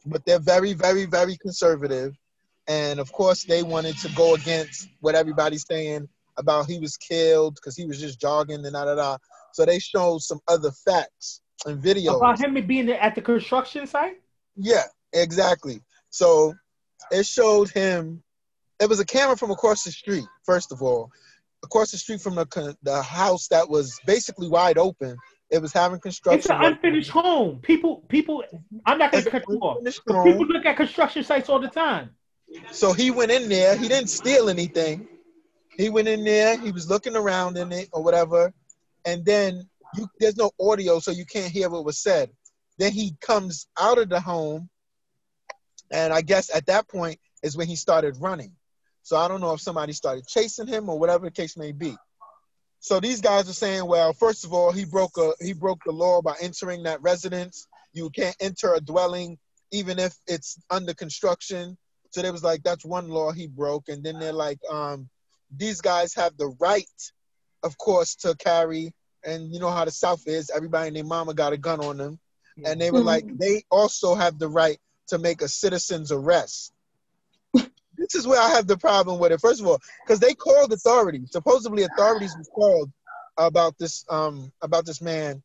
but 0.07 0.25
they're 0.25 0.39
very, 0.39 0.73
very, 0.73 1.05
very 1.05 1.37
conservative. 1.37 2.15
And 2.69 3.01
of 3.01 3.11
course, 3.13 3.45
they 3.45 3.63
wanted 3.63 3.97
to 3.99 4.09
go 4.13 4.35
against 4.35 4.89
what 5.01 5.15
everybody's 5.15 5.65
saying 5.67 6.09
about 6.37 6.67
he 6.67 6.79
was 6.79 6.97
killed 6.97 7.55
because 7.57 7.77
he 7.77 7.87
was 7.87 7.99
just 7.99 8.21
jogging 8.21 8.65
and 8.65 8.73
da 8.75 8.85
da 8.85 8.95
da. 8.95 9.17
So 9.53 9.65
they 9.65 9.79
showed 9.79 10.21
some 10.21 10.41
other 10.47 10.71
facts 10.71 11.41
and 11.67 11.83
videos 11.83 12.17
about 12.17 12.39
him 12.39 12.55
being 12.67 12.91
at 12.91 13.15
the 13.15 13.23
construction 13.23 13.87
site. 13.87 14.21
Yeah, 14.55 14.85
exactly. 15.13 15.81
So 16.11 16.55
it 17.11 17.27
showed 17.27 17.71
him. 17.71 18.23
It 18.81 18.89
was 18.89 19.01
a 19.01 19.07
camera 19.07 19.37
from 19.37 19.51
across 19.51 19.83
the 19.83 19.91
street. 19.91 20.27
First 20.45 20.71
of 20.71 20.83
all, 20.83 21.11
across 21.65 21.91
the 21.91 21.99
street 21.99 22.21
from 22.21 22.35
the 22.35 22.77
the 22.83 23.03
house 23.03 23.49
that 23.49 23.69
was 23.69 23.99
basically 24.07 24.49
wide 24.49 24.79
open. 24.79 25.17
It 25.51 25.63
was 25.63 25.73
having 25.73 25.99
construction. 25.99 26.41
It's 26.41 26.51
an 26.51 26.63
unfinished 26.63 27.11
home. 27.11 27.61
People, 27.61 28.05
people. 28.09 28.45
I'm 28.85 28.99
not 28.99 29.13
going 29.13 29.25
to 29.25 29.31
cut 29.31 29.45
you 29.49 29.59
off. 29.61 29.83
People 29.83 30.47
look 30.47 30.67
at 30.67 30.77
construction 30.77 31.25
sites 31.25 31.49
all 31.49 31.59
the 31.59 31.69
time. 31.69 32.11
So 32.73 32.93
he 32.93 33.11
went 33.11 33.31
in 33.31 33.49
there. 33.49 33.77
He 33.77 33.89
didn't 33.89 34.09
steal 34.09 34.49
anything. 34.49 35.09
He 35.77 35.91
went 35.91 36.09
in 36.09 36.25
there. 36.25 36.59
He 36.59 36.73
was 36.73 36.89
looking 36.89 37.17
around 37.17 37.57
in 37.57 37.73
it 37.73 37.89
or 37.93 38.03
whatever, 38.03 38.53
and 39.05 39.25
then 39.25 39.69
you, 39.95 40.09
there's 40.19 40.37
no 40.37 40.51
audio, 40.61 40.99
so 40.99 41.11
you 41.11 41.25
can't 41.25 41.53
hear 41.53 41.71
what 41.71 41.85
was 41.85 41.99
said. 41.99 42.31
Then 42.79 42.93
he 42.93 43.17
comes 43.21 43.67
out 43.79 43.99
of 43.99 44.09
the 44.09 44.21
home, 44.21 44.69
and 45.91 46.13
I 46.13 46.23
guess 46.23 46.55
at 46.55 46.67
that 46.67 46.89
point 46.89 47.19
is 47.43 47.57
when 47.57 47.69
he 47.69 47.77
started 47.77 48.17
running. 48.21 48.53
So 49.03 49.17
I 49.17 49.29
don't 49.29 49.41
know 49.41 49.55
if 49.55 49.61
somebody 49.61 49.93
started 49.93 50.27
chasing 50.27 50.67
him 50.67 50.89
or 50.89 50.99
whatever 50.99 51.27
the 51.27 51.31
case 51.31 51.57
may 51.57 51.73
be. 51.73 51.97
So 52.81 53.01
these 53.01 53.21
guys 53.21 53.49
are 53.49 53.55
saying, 53.55 53.87
well, 53.87 54.13
first 54.13 54.45
of 54.45 54.53
all, 54.53 54.71
he 54.71 54.85
broke 54.85 55.17
a 55.17 55.33
he 55.41 55.53
broke 55.53 55.81
the 55.85 55.93
law 55.93 56.23
by 56.23 56.35
entering 56.41 56.83
that 56.85 57.03
residence. 57.03 57.67
You 57.93 58.11
can't 58.11 58.37
enter 58.41 58.75
a 58.75 58.81
dwelling 58.81 59.39
even 59.73 59.99
if 59.99 60.15
it's 60.27 60.59
under 60.71 60.95
construction. 60.95 61.77
So 62.11 62.23
they 62.23 62.31
was 62.31 62.45
like, 62.45 62.63
that's 62.63 62.85
one 62.85 63.09
law 63.09 63.33
he 63.33 63.47
broke. 63.47 63.89
And 63.89 64.03
then 64.03 64.19
they're 64.19 64.33
like, 64.33 64.59
um, 64.71 65.09
these 65.55 65.81
guys 65.81 66.15
have 66.15 66.37
the 66.37 66.55
right, 66.61 66.87
of 67.63 67.77
course, 67.79 68.17
to 68.17 68.35
carry. 68.37 68.93
And 69.25 69.53
you 69.53 69.61
know 69.61 69.71
how 69.71 69.85
the 69.85 69.91
South 69.91 70.23
is. 70.27 70.51
Everybody 70.51 70.89
and 70.89 70.97
their 70.97 71.05
mama 71.05 71.35
got 71.35 71.53
a 71.53 71.59
gun 71.59 71.81
on 71.81 71.97
them. 71.99 72.19
And 72.65 72.81
they 72.81 72.91
were 72.91 73.03
like, 73.03 73.25
they 73.39 73.63
also 73.71 74.15
have 74.15 74.39
the 74.39 74.49
right 74.49 74.79
to 75.09 75.19
make 75.19 75.43
a 75.43 75.49
citizen's 75.49 76.11
arrest 76.11 76.73
this 77.99 78.15
is 78.15 78.27
where 78.27 78.41
I 78.41 78.49
have 78.51 78.67
the 78.67 78.79
problem 78.79 79.19
with 79.19 79.33
it. 79.33 79.41
First 79.41 79.61
of 79.61 79.67
all, 79.67 79.81
because 80.05 80.21
they 80.21 80.35
called 80.35 80.73
authorities. 80.73 81.31
Supposedly, 81.33 81.83
authorities 81.83 82.35
was 82.39 82.49
called 82.55 82.91
about 83.37 83.77
this 83.79 84.05
um 84.09 84.53
about 84.63 84.87
this 84.87 85.03
man. 85.03 85.43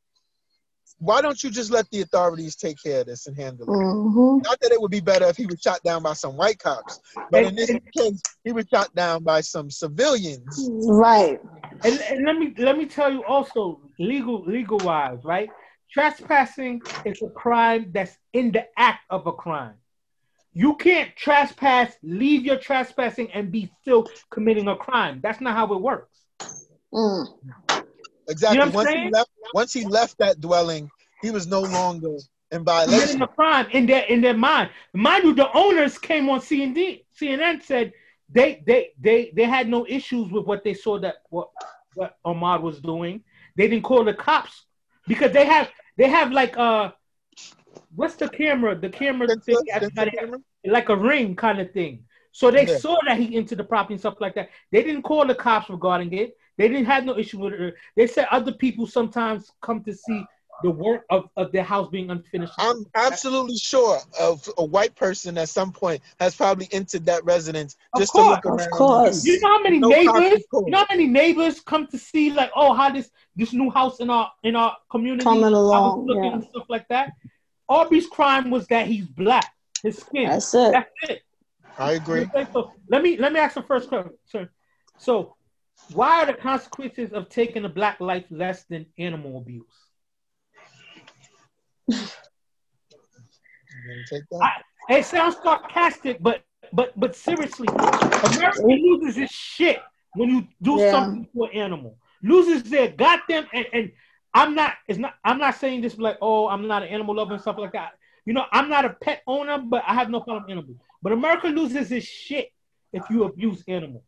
Why 1.03 1.21
don't 1.21 1.43
you 1.43 1.51
just 1.51 1.69
let 1.69 1.89
the 1.91 2.01
authorities 2.01 2.55
take 2.55 2.81
care 2.81 3.01
of 3.01 3.07
this 3.07 3.27
and 3.27 3.35
handle 3.35 3.65
it? 3.65 3.69
Mm-hmm. 3.69 4.37
Not 4.43 4.57
that 4.61 4.71
it 4.71 4.79
would 4.79 4.89
be 4.89 5.01
better 5.01 5.25
if 5.25 5.35
he 5.35 5.45
was 5.45 5.59
shot 5.59 5.83
down 5.83 6.01
by 6.01 6.13
some 6.13 6.37
white 6.37 6.59
cops, 6.59 7.01
but 7.29 7.43
in 7.43 7.55
this 7.55 7.71
case, 7.97 8.21
he 8.45 8.53
was 8.53 8.65
shot 8.73 8.95
down 8.95 9.21
by 9.21 9.41
some 9.41 9.69
civilians. 9.69 10.69
Right. 10.87 11.41
And, 11.83 11.99
and 11.99 12.25
let 12.25 12.37
me 12.37 12.53
let 12.57 12.77
me 12.77 12.85
tell 12.85 13.11
you 13.11 13.21
also, 13.25 13.81
legal 13.99 14.45
legal 14.45 14.77
wise, 14.77 15.19
right? 15.25 15.49
Trespassing 15.91 16.81
is 17.03 17.21
a 17.21 17.29
crime 17.29 17.91
that's 17.93 18.17
in 18.31 18.53
the 18.53 18.65
act 18.77 19.01
of 19.09 19.27
a 19.27 19.33
crime. 19.33 19.75
You 20.53 20.75
can't 20.75 21.13
trespass, 21.17 21.93
leave 22.01 22.45
your 22.45 22.57
trespassing, 22.57 23.29
and 23.33 23.51
be 23.51 23.69
still 23.81 24.07
committing 24.31 24.69
a 24.69 24.77
crime. 24.77 25.19
That's 25.21 25.41
not 25.41 25.53
how 25.53 25.73
it 25.73 25.81
works. 25.81 26.17
Mm. 26.93 27.27
Exactly. 28.29 28.59
You 28.59 28.65
know 28.65 28.71
once, 28.71 28.89
he 28.89 29.09
left, 29.09 29.29
once 29.53 29.73
he 29.73 29.85
left 29.85 30.17
that 30.19 30.39
dwelling, 30.39 30.89
he 31.23 31.31
was 31.31 31.47
no 31.47 31.61
longer 31.61 32.17
in 32.51 32.63
violation. 32.63 33.21
A 33.21 33.27
crime 33.27 33.67
in 33.71 33.85
their 33.85 34.03
in 34.03 34.21
their 34.21 34.35
mind. 34.35 34.69
Mind 34.93 35.23
you, 35.23 35.33
the 35.33 35.49
owners 35.57 35.97
came 35.97 36.29
on 36.29 36.39
CNN. 36.39 37.03
CNN 37.19 37.63
said 37.63 37.93
they 38.29 38.61
they 38.67 38.91
they 38.99 39.31
they 39.33 39.45
had 39.45 39.67
no 39.69 39.85
issues 39.87 40.31
with 40.31 40.45
what 40.45 40.63
they 40.63 40.73
saw 40.73 40.99
that 40.99 41.15
what 41.29 41.49
what 41.95 42.17
Ahmaud 42.25 42.61
was 42.61 42.79
doing. 42.79 43.21
They 43.55 43.67
didn't 43.67 43.83
call 43.83 44.03
the 44.03 44.13
cops 44.13 44.65
because 45.07 45.31
they 45.31 45.45
have 45.45 45.69
they 45.97 46.09
have 46.09 46.31
like 46.31 46.57
uh 46.57 46.91
what's 47.95 48.15
the 48.15 48.29
camera? 48.29 48.75
The 48.75 48.89
camera 48.89 49.27
thing, 49.37 49.57
camera? 49.65 50.39
like 50.65 50.89
a 50.89 50.95
ring 50.95 51.35
kind 51.35 51.59
of 51.59 51.71
thing. 51.71 52.03
So 52.31 52.49
they 52.49 52.65
yeah. 52.65 52.77
saw 52.77 52.97
that 53.05 53.17
he 53.17 53.35
entered 53.35 53.59
the 53.59 53.63
property 53.63 53.93
and 53.93 54.01
stuff 54.01 54.19
like 54.19 54.35
that. 54.35 54.49
They 54.71 54.83
didn't 54.83 55.03
call 55.03 55.25
the 55.25 55.35
cops 55.35 55.69
regarding 55.69 56.13
it. 56.13 56.35
They 56.57 56.67
didn't 56.67 56.85
have 56.85 57.05
no 57.05 57.17
issue 57.17 57.39
with 57.39 57.53
it. 57.53 57.75
They 57.95 58.07
said 58.07 58.27
other 58.31 58.51
people 58.51 58.87
sometimes 58.87 59.51
come 59.61 59.83
to 59.83 59.93
see 59.93 60.25
the 60.61 60.69
work 60.69 61.05
of, 61.09 61.29
of 61.35 61.51
their 61.51 61.63
house 61.63 61.89
being 61.89 62.09
unfinished. 62.09 62.53
I'm 62.57 62.85
absolutely 62.95 63.57
sure 63.57 63.99
of 64.19 64.47
a 64.57 64.63
white 64.63 64.95
person 64.95 65.37
at 65.37 65.49
some 65.49 65.71
point 65.71 66.01
has 66.19 66.35
probably 66.35 66.69
entered 66.71 67.05
that 67.05 67.23
residence 67.25 67.75
just 67.97 68.13
to 68.13 68.21
look 68.21 68.45
around. 68.45 68.61
Of 68.61 68.69
course. 68.69 69.25
You 69.25 69.39
know 69.39 69.47
how 69.49 69.61
many 69.61 69.79
no 69.79 69.89
neighbors? 69.89 70.43
You 70.53 70.65
know 70.67 70.77
how 70.79 70.87
many 70.89 71.07
neighbors 71.07 71.59
come 71.59 71.87
to 71.87 71.97
see 71.97 72.31
like, 72.31 72.51
oh, 72.55 72.73
how 72.73 72.91
this 72.91 73.09
this 73.35 73.53
new 73.53 73.69
house 73.69 73.99
in 73.99 74.09
our 74.09 74.31
in 74.43 74.55
our 74.55 74.77
community 74.89 75.23
coming 75.23 75.43
along, 75.45 76.05
looking 76.05 76.23
yeah. 76.23 76.33
and 76.33 76.43
stuff 76.43 76.65
like 76.69 76.87
that. 76.89 77.13
Arbery's 77.67 78.07
crime 78.07 78.49
was 78.49 78.67
that 78.67 78.87
he's 78.87 79.05
black. 79.05 79.51
His 79.81 79.97
skin. 79.97 80.29
That's 80.29 80.53
it. 80.53 80.71
That's 80.71 80.91
it. 81.09 81.21
I 81.77 81.93
agree. 81.93 82.29
So 82.53 82.71
let 82.89 83.01
me 83.01 83.17
let 83.17 83.33
me 83.33 83.39
ask 83.39 83.55
the 83.55 83.63
first 83.63 83.89
question. 83.89 84.49
So, 84.97 85.35
why 85.91 86.21
are 86.21 86.25
the 86.25 86.33
consequences 86.33 87.11
of 87.11 87.29
taking 87.29 87.65
a 87.65 87.69
black 87.69 87.99
life 87.99 88.25
less 88.29 88.63
than 88.65 88.85
animal 88.97 89.39
abuse? 89.39 89.82
I, 94.41 94.51
it 94.89 95.05
sounds 95.05 95.35
sarcastic, 95.43 96.21
but 96.21 96.43
but 96.71 96.97
but 96.99 97.15
seriously, 97.15 97.67
America 97.67 98.61
loses 98.65 99.17
its 99.17 99.33
shit 99.33 99.79
when 100.15 100.29
you 100.29 100.47
do 100.61 100.79
yeah. 100.79 100.91
something 100.91 101.27
to 101.35 101.43
an 101.43 101.51
animal. 101.51 101.97
Loses 102.21 102.63
their 102.63 102.87
goddamn 102.89 103.47
and, 103.53 103.65
and 103.73 103.91
I'm 104.33 104.55
not. 104.55 104.75
It's 104.87 104.99
not. 104.99 105.15
I'm 105.23 105.37
not 105.37 105.55
saying 105.55 105.81
this 105.81 105.97
like, 105.97 106.17
oh, 106.21 106.47
I'm 106.47 106.67
not 106.67 106.83
an 106.83 106.89
animal 106.89 107.15
lover 107.15 107.33
and 107.33 107.41
stuff 107.41 107.57
like 107.57 107.73
that. 107.73 107.93
You 108.25 108.33
know, 108.33 108.45
I'm 108.51 108.69
not 108.69 108.85
a 108.85 108.89
pet 108.89 109.21
owner, 109.27 109.59
but 109.59 109.83
I 109.85 109.93
have 109.93 110.09
no 110.09 110.21
problem 110.21 110.49
animals. 110.49 110.77
But 111.01 111.11
America 111.11 111.47
loses 111.47 111.91
its 111.91 112.05
shit 112.05 112.49
if 112.93 113.03
you 113.09 113.25
abuse 113.25 113.63
animals. 113.67 114.03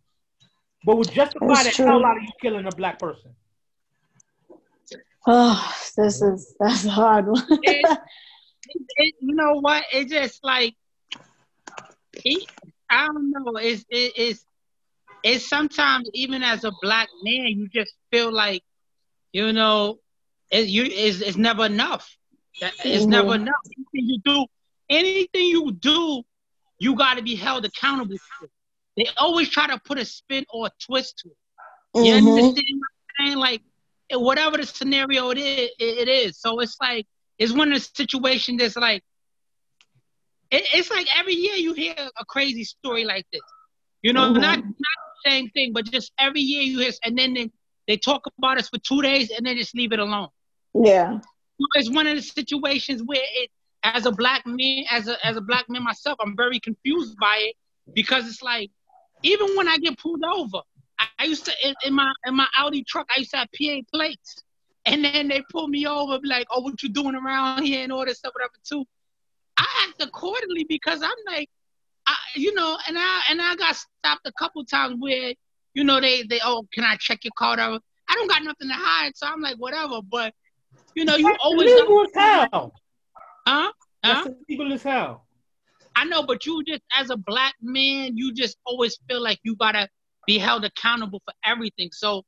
But 0.85 0.97
would 0.97 1.11
justify 1.11 1.63
the 1.63 1.69
hell 1.69 2.05
out 2.05 2.17
of 2.17 2.23
you 2.23 2.29
killing 2.41 2.65
a 2.65 2.71
black 2.71 2.99
person. 2.99 3.35
Oh, 5.27 5.75
this 5.97 6.21
is 6.21 6.55
that's 6.59 6.85
a 6.85 6.89
hard 6.89 7.27
one. 7.27 7.45
it, 7.49 7.99
it, 8.97 9.15
you 9.19 9.35
know 9.35 9.59
what? 9.59 9.83
It's 9.91 10.11
just 10.11 10.43
like 10.43 10.75
it, 12.23 12.49
I 12.89 13.07
don't 13.07 13.31
know. 13.31 13.53
It's 13.57 13.83
it, 13.89 14.13
it's 14.15 14.45
it's 15.23 15.47
sometimes 15.49 16.09
even 16.13 16.43
as 16.43 16.63
a 16.63 16.71
black 16.81 17.07
man, 17.23 17.47
you 17.47 17.67
just 17.67 17.93
feel 18.11 18.31
like 18.31 18.63
you 19.33 19.51
know 19.51 19.99
it, 20.51 20.67
you 20.67 20.83
it's, 20.83 21.21
it's 21.21 21.37
never 21.37 21.65
enough. 21.65 22.15
It's 22.61 23.01
mm-hmm. 23.01 23.09
never 23.09 23.35
enough. 23.35 23.55
Anything 23.65 24.09
you 24.09 24.19
do, 24.23 24.45
anything 24.89 25.45
you 25.47 25.71
do, 25.71 26.23
you 26.79 26.95
got 26.95 27.17
to 27.17 27.23
be 27.23 27.35
held 27.35 27.65
accountable 27.65 28.17
for. 28.39 28.47
They 28.95 29.07
always 29.17 29.49
try 29.49 29.67
to 29.67 29.79
put 29.83 29.97
a 29.97 30.05
spin 30.05 30.45
or 30.53 30.67
a 30.67 30.71
twist 30.79 31.17
to 31.19 31.29
it. 31.29 32.05
You 32.05 32.13
mm-hmm. 32.13 32.27
understand 32.27 32.79
what 32.79 32.87
I'm 33.19 33.27
saying? 33.27 33.37
Like 33.37 33.61
whatever 34.11 34.57
the 34.57 34.65
scenario 34.65 35.29
it 35.29 35.37
is, 35.37 35.69
it 35.79 36.07
is. 36.07 36.39
So 36.39 36.59
it's 36.59 36.77
like 36.81 37.05
it's 37.37 37.53
one 37.53 37.71
of 37.71 37.79
the 37.79 37.89
situations 37.95 38.59
that's 38.59 38.75
like 38.75 39.03
it, 40.51 40.63
it's 40.73 40.89
like 40.89 41.07
every 41.17 41.33
year 41.33 41.55
you 41.55 41.73
hear 41.73 41.95
a 41.97 42.25
crazy 42.25 42.63
story 42.63 43.03
like 43.03 43.25
this. 43.31 43.41
You 44.01 44.13
know, 44.13 44.31
mm-hmm. 44.31 44.41
not 44.41 44.59
not 44.59 44.65
the 44.65 45.29
same 45.29 45.49
thing, 45.49 45.73
but 45.73 45.85
just 45.85 46.11
every 46.19 46.41
year 46.41 46.61
you 46.61 46.79
hear, 46.79 46.91
and 47.03 47.17
then 47.17 47.33
they, 47.33 47.51
they 47.87 47.97
talk 47.97 48.23
about 48.37 48.59
us 48.59 48.69
for 48.69 48.77
two 48.79 49.01
days 49.01 49.31
and 49.31 49.45
then 49.45 49.57
just 49.57 49.75
leave 49.75 49.91
it 49.91 49.99
alone. 49.99 50.27
Yeah. 50.73 51.19
It's 51.75 51.89
one 51.89 52.05
of 52.05 52.15
the 52.15 52.21
situations 52.21 53.01
where 53.03 53.21
it, 53.23 53.49
as 53.83 54.05
a 54.05 54.11
black 54.11 54.45
man, 54.45 54.83
as 54.91 55.07
a 55.07 55.25
as 55.25 55.37
a 55.37 55.41
black 55.41 55.65
man 55.69 55.83
myself, 55.83 56.17
I'm 56.19 56.35
very 56.35 56.59
confused 56.59 57.17
by 57.19 57.37
it 57.39 57.55
because 57.93 58.27
it's 58.27 58.41
like, 58.41 58.71
even 59.23 59.55
when 59.55 59.67
I 59.67 59.77
get 59.77 59.97
pulled 59.97 60.23
over, 60.23 60.61
I 60.99 61.25
used 61.25 61.45
to 61.45 61.53
in, 61.63 61.75
in, 61.83 61.93
my 61.93 62.11
in 62.25 62.35
my 62.35 62.47
Audi 62.57 62.83
truck. 62.83 63.07
I 63.15 63.19
used 63.19 63.31
to 63.31 63.37
have 63.37 63.49
PA 63.57 63.81
plates, 63.93 64.35
and 64.85 65.03
then 65.03 65.27
they 65.27 65.41
pull 65.51 65.67
me 65.67 65.85
over, 65.87 66.19
be 66.19 66.27
like, 66.27 66.47
"Oh, 66.51 66.61
what 66.61 66.81
you 66.81 66.89
doing 66.89 67.15
around 67.15 67.63
here?" 67.63 67.83
and 67.83 67.91
all 67.91 68.05
this 68.05 68.19
stuff, 68.19 68.33
whatever. 68.33 68.53
Too. 68.63 68.85
I 69.57 69.87
act 69.87 70.01
accordingly 70.01 70.65
because 70.67 71.01
I'm 71.01 71.33
like, 71.33 71.49
I, 72.05 72.15
you 72.35 72.53
know, 72.53 72.77
and 72.87 72.97
I 72.97 73.21
and 73.29 73.41
I 73.41 73.55
got 73.55 73.75
stopped 73.75 74.25
a 74.25 74.31
couple 74.33 74.63
times 74.65 74.95
where, 74.99 75.33
you 75.73 75.83
know, 75.83 75.99
they 75.99 76.23
they 76.23 76.39
oh, 76.43 76.65
can 76.73 76.83
I 76.83 76.95
check 76.97 77.23
your 77.23 77.33
car? 77.37 77.57
I 77.59 77.79
don't 78.13 78.29
got 78.29 78.43
nothing 78.43 78.67
to 78.69 78.75
hide, 78.75 79.13
so 79.15 79.27
I'm 79.27 79.41
like, 79.41 79.57
whatever. 79.57 80.01
But 80.01 80.33
you 80.95 81.05
know, 81.05 81.15
you 81.15 81.27
That's 81.27 81.39
always 81.43 81.71
illegal 81.71 82.03
as 82.03 82.09
hell. 82.13 82.73
Huh? 83.47 83.71
That's 84.03 84.27
huh? 84.27 84.73
as 84.73 84.83
hell. 84.83 85.25
I 85.95 86.05
know, 86.05 86.23
but 86.23 86.45
you 86.45 86.63
just 86.63 86.81
as 86.95 87.09
a 87.09 87.17
black 87.17 87.55
man, 87.61 88.17
you 88.17 88.33
just 88.33 88.57
always 88.65 88.97
feel 89.07 89.21
like 89.21 89.39
you 89.43 89.55
gotta 89.55 89.87
be 90.25 90.37
held 90.37 90.65
accountable 90.65 91.21
for 91.25 91.33
everything. 91.45 91.89
So 91.91 92.23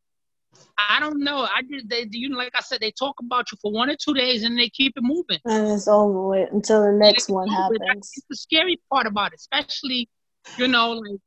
I 0.77 0.99
don't 0.99 1.23
know. 1.23 1.39
I 1.39 1.61
just 1.69 1.89
they 1.89 2.07
you 2.11 2.29
know 2.29 2.37
like 2.37 2.53
I 2.55 2.61
said 2.61 2.79
they 2.81 2.91
talk 2.91 3.15
about 3.19 3.51
you 3.51 3.57
for 3.61 3.71
one 3.71 3.89
or 3.89 3.95
two 3.95 4.13
days 4.13 4.43
and 4.43 4.57
they 4.57 4.69
keep 4.69 4.93
it 4.95 5.03
moving. 5.03 5.39
And 5.45 5.71
it's 5.71 5.87
over 5.87 6.27
with 6.27 6.51
until 6.51 6.83
the 6.83 6.91
next 6.91 7.29
one 7.29 7.47
happens. 7.49 7.79
That's 7.87 8.21
the 8.29 8.35
scary 8.35 8.79
part 8.91 9.07
about 9.07 9.33
it, 9.33 9.39
especially 9.39 10.09
you 10.57 10.67
know 10.67 10.91
like 10.91 11.19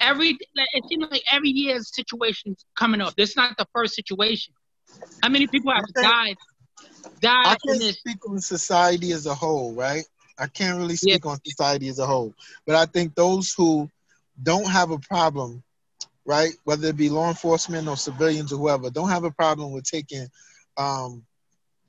every 0.00 0.38
like, 0.56 0.68
it 0.74 0.84
seems 0.88 1.06
like 1.10 1.22
every 1.30 1.50
year 1.50 1.80
situations 1.80 2.64
coming 2.76 3.00
up. 3.00 3.14
This 3.16 3.30
is 3.30 3.36
not 3.36 3.56
the 3.56 3.66
first 3.74 3.94
situation. 3.94 4.52
How 5.22 5.30
many 5.30 5.46
people 5.46 5.72
have 5.72 5.84
died? 5.94 6.36
Died 7.20 7.46
I 7.46 7.56
can't 7.66 7.94
speak 7.94 8.28
on 8.28 8.38
society 8.40 9.12
as 9.12 9.26
a 9.26 9.34
whole, 9.34 9.72
right? 9.74 10.04
I 10.38 10.46
can't 10.46 10.78
really 10.78 10.96
speak 10.96 11.24
yeah. 11.24 11.32
on 11.32 11.38
society 11.44 11.88
as 11.88 11.98
a 11.98 12.06
whole, 12.06 12.34
but 12.66 12.76
I 12.76 12.86
think 12.86 13.14
those 13.14 13.52
who 13.52 13.90
don't 14.42 14.66
have 14.66 14.90
a 14.90 14.98
problem 14.98 15.62
right? 16.26 16.52
Whether 16.64 16.88
it 16.88 16.96
be 16.96 17.10
law 17.10 17.28
enforcement 17.28 17.88
or 17.88 17.96
civilians 17.96 18.52
or 18.52 18.58
whoever, 18.58 18.90
don't 18.90 19.08
have 19.08 19.24
a 19.24 19.30
problem 19.30 19.72
with 19.72 19.84
taking 19.84 20.26
um, 20.76 21.24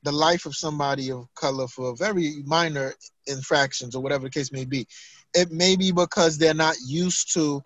the 0.03 0.11
life 0.11 0.45
of 0.45 0.55
somebody 0.55 1.11
of 1.11 1.27
color 1.35 1.67
for 1.67 1.95
very 1.95 2.43
minor 2.45 2.93
infractions 3.27 3.95
or 3.95 4.01
whatever 4.01 4.25
the 4.25 4.29
case 4.29 4.51
may 4.51 4.65
be. 4.65 4.87
It 5.33 5.51
may 5.51 5.75
be 5.75 5.91
because 5.91 6.37
they're 6.37 6.53
not 6.53 6.75
used 6.85 7.33
to 7.33 7.61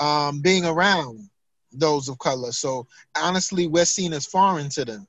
um, 0.00 0.40
being 0.40 0.64
around 0.64 1.28
those 1.72 2.08
of 2.08 2.18
color. 2.18 2.52
So 2.52 2.86
honestly, 3.16 3.66
we're 3.66 3.84
seen 3.84 4.12
as 4.12 4.26
foreign 4.26 4.70
to 4.70 4.84
them. 4.84 5.06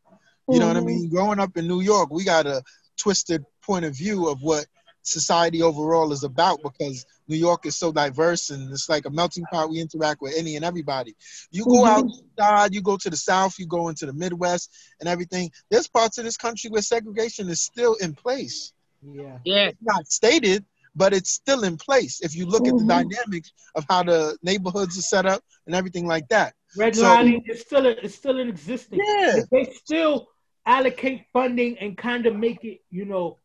You 0.47 0.53
mm-hmm. 0.53 0.59
know 0.59 0.67
what 0.67 0.77
I 0.77 0.81
mean? 0.81 1.05
Mm-hmm. 1.05 1.15
Growing 1.15 1.39
up 1.39 1.55
in 1.57 1.67
New 1.67 1.81
York, 1.81 2.09
we 2.11 2.23
got 2.23 2.47
a 2.47 2.63
twisted 2.97 3.45
point 3.61 3.85
of 3.85 3.95
view 3.95 4.27
of 4.27 4.41
what 4.41 4.65
society 5.03 5.61
overall 5.61 6.11
is 6.11 6.23
about 6.23 6.61
because 6.63 7.05
New 7.27 7.37
York 7.37 7.65
is 7.65 7.75
so 7.75 7.91
diverse 7.91 8.49
and 8.49 8.71
it's 8.71 8.89
like 8.89 9.05
a 9.05 9.09
melting 9.09 9.43
pot. 9.51 9.69
We 9.69 9.79
interact 9.79 10.21
with 10.21 10.33
any 10.37 10.55
and 10.55 10.65
everybody. 10.65 11.15
You 11.51 11.65
go 11.65 11.83
mm-hmm. 11.83 12.07
outside, 12.39 12.73
you 12.73 12.81
go 12.81 12.97
to 12.97 13.09
the 13.09 13.17
South, 13.17 13.59
you 13.59 13.65
go 13.65 13.89
into 13.89 14.05
the 14.05 14.13
Midwest 14.13 14.75
and 14.99 15.09
everything. 15.09 15.51
There's 15.69 15.87
parts 15.87 16.17
of 16.17 16.25
this 16.25 16.37
country 16.37 16.69
where 16.69 16.81
segregation 16.81 17.49
is 17.49 17.61
still 17.61 17.95
in 17.95 18.13
place. 18.13 18.73
Yeah. 19.01 19.39
Yeah. 19.43 19.67
It's 19.67 19.81
not 19.81 20.07
stated, 20.07 20.65
but 20.95 21.13
it's 21.13 21.29
still 21.29 21.63
in 21.63 21.77
place 21.77 22.21
if 22.21 22.35
you 22.35 22.45
look 22.45 22.63
mm-hmm. 22.63 22.75
at 22.75 22.87
the 22.87 22.93
mm-hmm. 22.93 23.09
dynamics 23.09 23.51
of 23.75 23.85
how 23.89 24.03
the 24.03 24.37
neighborhoods 24.41 24.97
are 24.97 25.01
set 25.01 25.25
up 25.25 25.43
and 25.65 25.75
everything 25.75 26.07
like 26.07 26.27
that. 26.29 26.53
Redlining 26.77 27.43
so, 27.45 27.53
is 27.53 27.61
still 27.61 27.85
a, 27.85 27.89
it's 27.89 28.15
still 28.15 28.39
in 28.39 28.49
existence. 28.49 29.01
Yeah. 29.05 29.41
They 29.51 29.71
still 29.73 30.27
allocate 30.65 31.25
funding 31.31 31.77
and 31.79 31.97
kind 31.97 32.25
of 32.25 32.35
make 32.35 32.63
it, 32.65 32.81
you 32.89 33.05
know, 33.05 33.37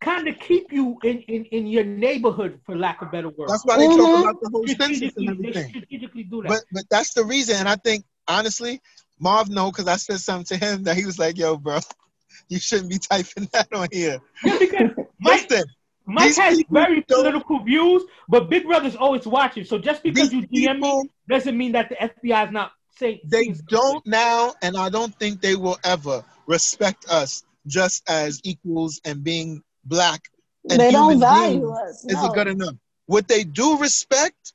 kind 0.00 0.28
of 0.28 0.38
keep 0.38 0.72
you 0.72 0.98
in, 1.02 1.20
in, 1.22 1.44
in 1.46 1.66
your 1.66 1.84
neighborhood, 1.84 2.60
for 2.64 2.76
lack 2.76 3.02
of 3.02 3.10
better 3.10 3.28
word. 3.28 3.48
That's 3.48 3.64
why 3.64 3.78
they 3.78 3.86
mm-hmm. 3.86 3.96
talk 3.96 4.30
about 4.30 4.40
the 4.42 4.50
whole 4.50 4.66
census 4.66 5.16
and 5.16 5.30
everything. 5.30 5.68
strategically 5.70 6.24
do 6.24 6.42
that. 6.42 6.48
But 6.48 6.60
but 6.72 6.84
that's 6.90 7.14
the 7.14 7.24
reason, 7.24 7.56
and 7.56 7.68
I 7.68 7.76
think 7.76 8.04
honestly, 8.28 8.80
Marv 9.18 9.48
know 9.48 9.70
because 9.70 9.88
I 9.88 9.96
said 9.96 10.20
something 10.20 10.58
to 10.58 10.64
him 10.64 10.84
that 10.84 10.96
he 10.96 11.04
was 11.04 11.18
like, 11.18 11.38
"Yo, 11.38 11.56
bro, 11.56 11.78
you 12.48 12.58
shouldn't 12.58 12.90
be 12.90 12.98
typing 12.98 13.48
that 13.52 13.68
on 13.72 13.88
here." 13.92 14.20
Yeah, 14.44 14.58
because 14.58 14.90
Mike, 15.20 15.50
Listen, 15.50 15.64
Mike 16.06 16.36
has 16.36 16.62
very 16.70 17.02
political 17.02 17.62
views, 17.62 18.04
but 18.28 18.48
Big 18.48 18.64
Brother's 18.64 18.96
always 18.96 19.26
watching. 19.26 19.64
So 19.64 19.78
just 19.78 20.02
because 20.02 20.32
you 20.32 20.42
DM 20.42 20.74
people, 20.74 21.04
me 21.04 21.10
doesn't 21.28 21.56
mean 21.56 21.72
that 21.72 21.88
the 21.88 21.96
FBI 21.96 22.46
is 22.46 22.52
not 22.52 22.72
saying. 22.96 23.20
They 23.24 23.54
don't 23.68 24.06
now, 24.06 24.54
and 24.62 24.76
I 24.76 24.88
don't 24.88 25.14
think 25.18 25.40
they 25.40 25.56
will 25.56 25.78
ever 25.84 26.24
respect 26.46 27.06
us 27.08 27.42
just 27.66 28.08
as 28.08 28.40
equals 28.44 29.00
and 29.04 29.24
being 29.24 29.62
black 29.86 30.22
and 30.70 30.80
they 30.80 30.90
don't 30.90 31.20
value 31.20 31.70
us. 31.70 32.04
No. 32.04 32.18
Is 32.18 32.24
it 32.24 32.34
good 32.34 32.48
enough? 32.48 32.74
What 33.06 33.28
they 33.28 33.44
do 33.44 33.78
respect 33.78 34.52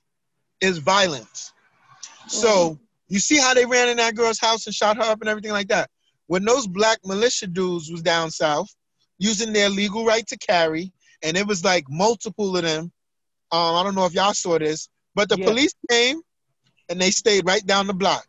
is 0.59 0.77
violence. 0.77 1.53
So 2.27 2.79
you 3.07 3.19
see 3.19 3.37
how 3.37 3.53
they 3.53 3.65
ran 3.65 3.89
in 3.89 3.97
that 3.97 4.15
girl's 4.15 4.39
house 4.39 4.65
and 4.65 4.75
shot 4.75 4.97
her 4.97 5.03
up 5.03 5.21
and 5.21 5.29
everything 5.29 5.51
like 5.51 5.67
that. 5.69 5.89
When 6.27 6.45
those 6.45 6.67
black 6.67 6.99
militia 7.05 7.47
dudes 7.47 7.91
was 7.91 8.01
down 8.01 8.31
south 8.31 8.73
using 9.17 9.53
their 9.53 9.69
legal 9.69 10.05
right 10.05 10.25
to 10.27 10.37
carry, 10.37 10.91
and 11.23 11.37
it 11.37 11.45
was 11.45 11.63
like 11.63 11.85
multiple 11.89 12.55
of 12.55 12.63
them. 12.63 12.91
Um, 13.51 13.75
I 13.75 13.83
don't 13.83 13.95
know 13.95 14.05
if 14.05 14.13
y'all 14.13 14.33
saw 14.33 14.57
this, 14.57 14.89
but 15.13 15.29
the 15.29 15.37
yeah. 15.37 15.45
police 15.45 15.73
came 15.89 16.21
and 16.89 16.99
they 16.99 17.11
stayed 17.11 17.45
right 17.45 17.65
down 17.65 17.87
the 17.87 17.93
block, 17.93 18.25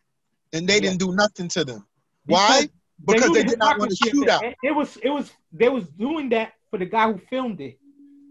and 0.52 0.66
they 0.68 0.74
yeah. 0.74 0.80
didn't 0.80 0.98
do 0.98 1.14
nothing 1.14 1.48
to 1.48 1.64
them. 1.64 1.86
Because 2.26 2.48
Why? 2.50 2.68
Because 3.04 3.32
they, 3.32 3.42
they 3.42 3.48
did 3.50 3.58
not 3.58 3.78
want 3.78 3.90
to 3.90 3.96
shoot 3.96 4.28
out. 4.28 4.42
It 4.62 4.74
was 4.74 4.96
it 5.02 5.10
was 5.10 5.30
they 5.52 5.68
was 5.68 5.88
doing 5.88 6.28
that 6.30 6.52
for 6.72 6.78
the 6.78 6.86
guy 6.86 7.12
who 7.12 7.18
filmed 7.28 7.60
it. 7.60 7.78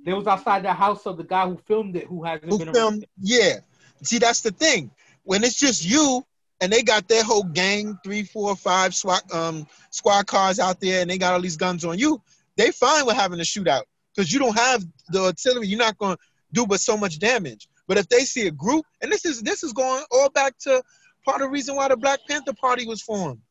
They 0.03 0.13
was 0.13 0.25
outside 0.25 0.63
the 0.63 0.73
house 0.73 1.05
of 1.05 1.17
the 1.17 1.23
guy 1.23 1.47
who 1.47 1.59
filmed 1.67 1.95
it, 1.95 2.07
who 2.07 2.23
hasn't 2.23 2.51
who 2.51 2.57
been 2.57 2.73
filmed. 2.73 3.05
Yeah, 3.19 3.59
see 4.01 4.17
that's 4.17 4.41
the 4.41 4.49
thing. 4.49 4.89
When 5.23 5.43
it's 5.43 5.59
just 5.59 5.85
you 5.85 6.25
and 6.59 6.73
they 6.73 6.81
got 6.81 7.07
their 7.07 7.23
whole 7.23 7.43
gang, 7.43 7.99
three, 8.03 8.23
four, 8.23 8.55
five 8.55 8.95
SWAT 8.95 9.31
um, 9.31 9.67
squad 9.91 10.25
cars 10.25 10.59
out 10.59 10.81
there, 10.81 11.01
and 11.01 11.09
they 11.09 11.19
got 11.19 11.33
all 11.33 11.41
these 11.41 11.55
guns 11.55 11.85
on 11.85 11.99
you. 11.99 12.19
They 12.57 12.71
fine 12.71 13.05
with 13.05 13.15
having 13.15 13.39
a 13.39 13.43
shootout 13.43 13.83
because 14.15 14.33
you 14.33 14.39
don't 14.39 14.57
have 14.57 14.83
the 15.09 15.21
artillery. 15.21 15.67
You're 15.67 15.77
not 15.77 15.99
going 15.99 16.15
to 16.15 16.21
do 16.51 16.65
but 16.65 16.79
so 16.79 16.97
much 16.97 17.19
damage. 17.19 17.67
But 17.87 17.99
if 17.99 18.09
they 18.09 18.21
see 18.21 18.47
a 18.47 18.51
group, 18.51 18.87
and 19.01 19.11
this 19.11 19.23
is 19.23 19.43
this 19.43 19.61
is 19.61 19.71
going 19.71 20.03
all 20.09 20.31
back 20.31 20.57
to 20.61 20.81
part 21.23 21.41
of 21.41 21.47
the 21.49 21.51
reason 21.51 21.75
why 21.75 21.89
the 21.89 21.97
Black 21.97 22.21
Panther 22.27 22.53
Party 22.53 22.87
was 22.87 23.03
formed 23.03 23.41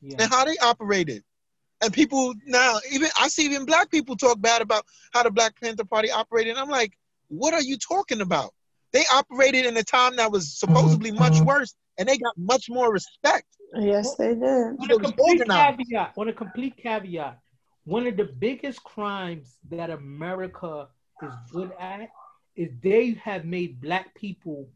yeah. 0.00 0.18
and 0.20 0.30
how 0.30 0.44
they 0.44 0.56
operated. 0.58 1.24
And 1.82 1.92
people 1.92 2.34
now, 2.46 2.78
even 2.90 3.08
I 3.20 3.28
see 3.28 3.44
even 3.44 3.66
black 3.66 3.90
people 3.90 4.16
talk 4.16 4.40
bad 4.40 4.62
about 4.62 4.84
how 5.12 5.22
the 5.22 5.30
Black 5.30 5.60
Panther 5.60 5.84
Party 5.84 6.10
operated. 6.10 6.52
And 6.52 6.58
I'm 6.58 6.70
like, 6.70 6.96
what 7.28 7.52
are 7.52 7.62
you 7.62 7.76
talking 7.76 8.20
about? 8.20 8.54
They 8.92 9.04
operated 9.12 9.66
in 9.66 9.76
a 9.76 9.82
time 9.82 10.16
that 10.16 10.30
was 10.30 10.58
supposedly 10.58 11.10
much 11.10 11.34
mm-hmm. 11.34 11.44
worse, 11.44 11.74
and 11.98 12.08
they 12.08 12.16
got 12.16 12.36
much 12.38 12.70
more 12.70 12.92
respect. 12.92 13.46
Yes, 13.74 14.14
they 14.14 14.34
did. 14.34 14.40
On 14.42 14.90
a 14.90 14.98
complete 14.98 15.42
caveat, 15.46 16.12
on 16.16 16.28
a 16.28 16.32
complete 16.32 16.76
caveat, 16.76 17.38
one 17.84 18.06
of 18.06 18.16
the 18.16 18.24
biggest 18.24 18.82
crimes 18.84 19.56
that 19.70 19.90
America 19.90 20.88
is 21.22 21.32
good 21.52 21.72
at 21.78 22.08
is 22.54 22.70
they 22.82 23.12
have 23.22 23.44
made 23.44 23.80
black 23.80 24.14
people 24.14 24.68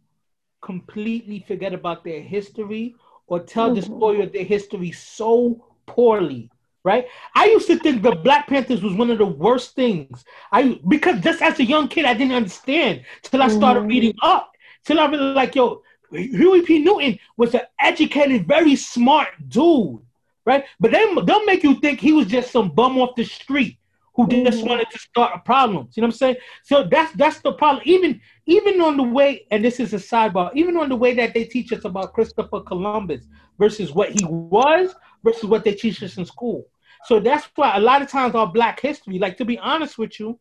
completely 0.60 1.44
forget 1.48 1.72
about 1.72 2.04
their 2.04 2.20
history 2.20 2.94
or 3.26 3.40
tell 3.40 3.66
mm-hmm. 3.66 3.76
the 3.76 3.82
story 3.82 4.22
of 4.22 4.32
their 4.32 4.44
history 4.44 4.92
so 4.92 5.64
poorly 5.86 6.50
right? 6.84 7.06
I 7.34 7.46
used 7.46 7.66
to 7.68 7.78
think 7.78 8.02
the 8.02 8.14
Black 8.14 8.46
Panthers 8.48 8.82
was 8.82 8.94
one 8.94 9.10
of 9.10 9.18
the 9.18 9.26
worst 9.26 9.74
things. 9.74 10.24
I 10.52 10.80
because 10.88 11.20
just 11.20 11.42
as 11.42 11.58
a 11.58 11.64
young 11.64 11.88
kid, 11.88 12.04
I 12.04 12.14
didn't 12.14 12.34
understand 12.34 13.04
till 13.22 13.42
I 13.42 13.48
started 13.48 13.84
mm. 13.84 13.88
reading 13.88 14.14
up. 14.22 14.52
Till 14.84 14.98
I 14.98 15.06
really 15.06 15.34
like, 15.34 15.54
yo, 15.54 15.82
Huey 16.10 16.62
P. 16.62 16.78
Newton 16.78 17.18
was 17.36 17.54
an 17.54 17.62
educated, 17.78 18.48
very 18.48 18.76
smart 18.76 19.28
dude, 19.48 20.00
right? 20.46 20.64
But 20.78 20.90
then 20.90 21.14
they'll 21.24 21.44
make 21.44 21.62
you 21.62 21.78
think 21.80 22.00
he 22.00 22.12
was 22.12 22.26
just 22.26 22.50
some 22.50 22.70
bum 22.70 22.98
off 22.98 23.14
the 23.14 23.24
street 23.24 23.78
who 24.14 24.26
just 24.26 24.58
mm-hmm. 24.58 24.68
wanted 24.68 24.90
to 24.90 24.98
start 24.98 25.32
a 25.34 25.38
problem. 25.38 25.88
You 25.94 26.00
know 26.00 26.06
what 26.06 26.14
I'm 26.14 26.18
saying? 26.18 26.36
So 26.64 26.84
that's 26.84 27.12
that's 27.12 27.40
the 27.40 27.52
problem. 27.52 27.82
Even 27.86 28.20
even 28.46 28.80
on 28.80 28.96
the 28.96 29.02
way, 29.02 29.46
and 29.50 29.64
this 29.64 29.78
is 29.80 29.92
a 29.92 29.96
sidebar, 29.96 30.50
even 30.54 30.76
on 30.76 30.88
the 30.88 30.96
way 30.96 31.14
that 31.14 31.34
they 31.34 31.44
teach 31.44 31.72
us 31.72 31.84
about 31.84 32.12
Christopher 32.14 32.60
Columbus 32.60 33.26
versus 33.58 33.92
what 33.92 34.10
he 34.10 34.24
was 34.24 34.94
versus 35.22 35.44
what 35.44 35.64
they 35.64 35.74
teach 35.74 36.02
us 36.02 36.16
in 36.16 36.24
school. 36.24 36.66
So 37.04 37.20
that's 37.20 37.48
why 37.54 37.76
a 37.76 37.80
lot 37.80 38.02
of 38.02 38.08
times 38.08 38.34
our 38.34 38.46
black 38.46 38.80
history, 38.80 39.18
like 39.18 39.36
to 39.38 39.44
be 39.44 39.58
honest 39.58 39.98
with 39.98 40.20
you, 40.20 40.38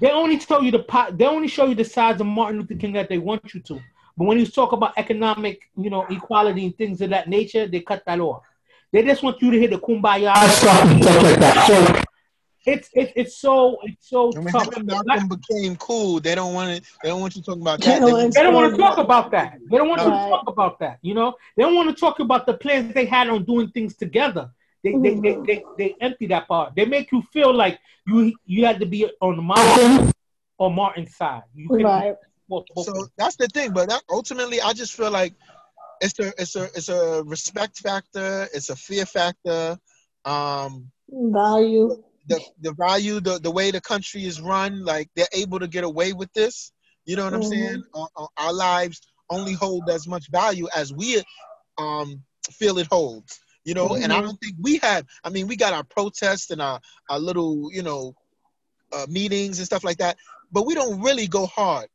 they 0.00 0.10
only 0.10 0.38
tell 0.38 0.62
you 0.62 0.70
the 0.70 0.80
pot, 0.80 1.18
they 1.18 1.26
only 1.26 1.48
show 1.48 1.66
you 1.66 1.74
the 1.74 1.84
sides 1.84 2.20
of 2.20 2.26
Martin 2.26 2.60
Luther 2.60 2.74
King 2.76 2.92
that 2.92 3.08
they 3.08 3.18
want 3.18 3.54
you 3.54 3.60
to. 3.60 3.80
But 4.16 4.24
when 4.24 4.38
you 4.38 4.46
talk 4.46 4.72
about 4.72 4.94
economic, 4.96 5.60
you 5.76 5.90
know, 5.90 6.04
equality 6.10 6.66
and 6.66 6.76
things 6.76 7.00
of 7.00 7.10
that 7.10 7.28
nature, 7.28 7.66
they 7.66 7.80
cut 7.80 8.02
that 8.06 8.20
off. 8.20 8.42
They 8.92 9.02
just 9.02 9.22
want 9.22 9.40
you 9.42 9.50
to 9.50 9.58
hear 9.58 9.68
the 9.68 9.78
kumbaya 9.78 10.34
stuff 10.48 10.82
and 10.84 11.02
stuff 11.02 11.22
like 11.22 11.38
that. 11.38 11.66
So 11.66 12.07
it's 12.66 12.90
it's 12.92 13.12
it's 13.16 13.38
so 13.38 13.78
it's 13.82 14.08
so 14.08 14.32
I 14.36 14.40
mean, 14.40 14.48
tough. 14.48 14.68
Malcolm 14.84 15.28
became 15.28 15.76
cool. 15.76 16.20
They 16.20 16.34
don't 16.34 16.54
want 16.54 16.70
it. 16.70 16.84
They 17.02 17.08
don't 17.08 17.20
want 17.20 17.36
you 17.36 17.42
talking 17.42 17.62
about 17.62 17.80
that. 17.80 18.00
They, 18.00 18.10
don't, 18.10 18.34
they 18.34 18.42
don't 18.42 18.54
want 18.54 18.74
to 18.74 18.78
talk 18.78 18.98
about 18.98 19.30
that. 19.30 19.58
They 19.70 19.76
don't 19.76 19.88
want 19.88 20.02
you 20.02 20.10
to 20.10 20.10
talk 20.10 20.44
about 20.48 20.78
that. 20.80 20.98
You 21.02 21.14
know, 21.14 21.34
they 21.56 21.62
don't 21.62 21.74
want 21.74 21.88
to 21.88 21.98
talk 21.98 22.20
about 22.20 22.46
the 22.46 22.54
plans 22.54 22.92
they 22.94 23.06
had 23.06 23.28
on 23.28 23.44
doing 23.44 23.70
things 23.70 23.96
together. 23.96 24.50
They, 24.84 24.92
they, 24.92 25.14
they, 25.14 25.36
they, 25.46 25.64
they 25.76 25.96
empty 26.00 26.26
that 26.28 26.46
part. 26.46 26.74
They 26.76 26.84
make 26.84 27.10
you 27.10 27.22
feel 27.32 27.52
like 27.52 27.80
you 28.06 28.32
you 28.44 28.64
had 28.64 28.80
to 28.80 28.86
be 28.86 29.10
on 29.20 29.36
the 29.36 29.42
Malcolm 29.42 30.12
or 30.58 30.70
Martin's 30.70 31.16
side. 31.16 31.42
You 31.54 31.68
right. 31.68 32.14
So 32.50 33.08
that's 33.16 33.36
the 33.36 33.46
thing. 33.48 33.72
But 33.72 33.88
that, 33.88 34.02
ultimately, 34.10 34.60
I 34.60 34.72
just 34.72 34.94
feel 34.94 35.10
like 35.10 35.34
it's 36.00 36.18
a 36.18 36.32
it's 36.38 36.56
a 36.56 36.64
it's 36.74 36.88
a 36.88 37.22
respect 37.24 37.78
factor. 37.78 38.48
It's 38.54 38.70
a 38.70 38.76
fear 38.76 39.04
factor. 39.04 39.78
Um, 40.24 40.90
value. 41.10 42.02
The 42.28 42.40
the 42.60 42.74
value, 42.74 43.20
the 43.20 43.38
the 43.38 43.50
way 43.50 43.70
the 43.70 43.80
country 43.80 44.24
is 44.24 44.40
run, 44.40 44.84
like 44.84 45.08
they're 45.16 45.26
able 45.32 45.58
to 45.60 45.68
get 45.68 45.84
away 45.84 46.12
with 46.12 46.32
this. 46.32 46.72
You 47.04 47.16
know 47.16 47.24
what 47.24 47.32
mm-hmm. 47.32 47.42
I'm 47.42 47.48
saying? 47.48 47.82
Uh, 47.94 48.26
our 48.36 48.52
lives 48.52 49.00
only 49.30 49.54
hold 49.54 49.88
as 49.88 50.06
much 50.06 50.30
value 50.30 50.68
as 50.74 50.92
we 50.92 51.22
um, 51.78 52.22
feel 52.50 52.78
it 52.78 52.86
holds. 52.86 53.40
You 53.64 53.74
know, 53.74 53.88
mm-hmm. 53.88 54.02
and 54.04 54.12
I 54.12 54.16
mm-hmm. 54.16 54.26
don't 54.26 54.40
think 54.40 54.56
we 54.60 54.78
have. 54.78 55.06
I 55.24 55.30
mean, 55.30 55.46
we 55.46 55.56
got 55.56 55.72
our 55.72 55.84
protests 55.84 56.50
and 56.50 56.60
our 56.60 56.80
our 57.08 57.18
little, 57.18 57.70
you 57.72 57.82
know, 57.82 58.14
uh, 58.92 59.06
meetings 59.08 59.58
and 59.58 59.66
stuff 59.66 59.84
like 59.84 59.98
that, 59.98 60.16
but 60.52 60.66
we 60.66 60.74
don't 60.74 61.00
really 61.02 61.26
go 61.26 61.46
hard. 61.46 61.88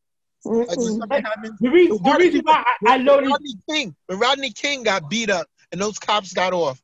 Like 0.46 0.68
the, 0.68 1.70
reason, 1.72 1.98
the 2.04 2.16
reason 2.20 2.42
why 2.44 2.64
I, 2.86 2.96
I 2.96 2.98
know 2.98 3.22
Rodney 3.22 3.56
King, 3.70 3.96
when 4.08 4.20
Rodney 4.20 4.52
King 4.52 4.84
got 4.84 5.10
beat 5.10 5.30
up 5.30 5.48
and 5.72 5.80
those 5.80 5.98
cops 5.98 6.34
got 6.34 6.52
off, 6.52 6.82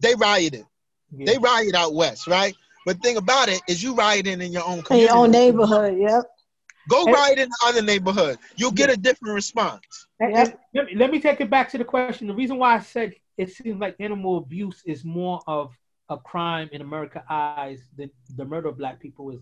they 0.00 0.14
rioted. 0.14 0.66
Yeah. 1.16 1.26
They 1.26 1.38
riot 1.38 1.74
out 1.74 1.94
west, 1.94 2.26
right? 2.26 2.54
But 2.84 3.02
thing 3.02 3.16
about 3.16 3.48
it 3.48 3.60
is 3.68 3.82
you 3.82 3.94
rioting 3.94 4.40
in 4.40 4.52
your 4.52 4.64
own 4.64 4.82
community. 4.82 5.10
In 5.10 5.14
your 5.14 5.16
own 5.16 5.30
neighborhood, 5.30 5.98
yep. 5.98 6.24
Go 6.88 7.04
and, 7.04 7.14
riot 7.14 7.38
in 7.38 7.48
the 7.48 7.58
other 7.66 7.82
neighborhood. 7.82 8.38
You'll 8.56 8.72
get 8.72 8.90
a 8.90 8.96
different 8.96 9.34
response. 9.34 9.82
And, 10.20 10.34
and 10.34 10.54
let, 10.74 10.86
me, 10.86 10.94
let 10.96 11.10
me 11.10 11.20
take 11.20 11.40
it 11.40 11.50
back 11.50 11.70
to 11.72 11.78
the 11.78 11.84
question. 11.84 12.26
The 12.26 12.34
reason 12.34 12.56
why 12.56 12.74
I 12.74 12.80
said 12.80 13.14
it 13.36 13.52
seems 13.52 13.78
like 13.80 13.96
animal 14.00 14.38
abuse 14.38 14.82
is 14.86 15.04
more 15.04 15.40
of 15.46 15.72
a 16.08 16.16
crime 16.16 16.68
in 16.72 16.80
America 16.80 17.22
eyes 17.28 17.80
than 17.96 18.10
the 18.36 18.44
murder 18.44 18.68
of 18.68 18.78
black 18.78 19.00
people 19.00 19.30
is 19.30 19.40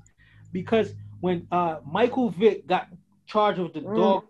because 0.52 0.94
when 1.20 1.46
uh, 1.52 1.78
Michael 1.84 2.30
Vick 2.30 2.66
got 2.66 2.88
charged 3.26 3.58
with 3.58 3.74
the 3.74 3.80
mm. 3.80 3.96
dog, 3.96 4.24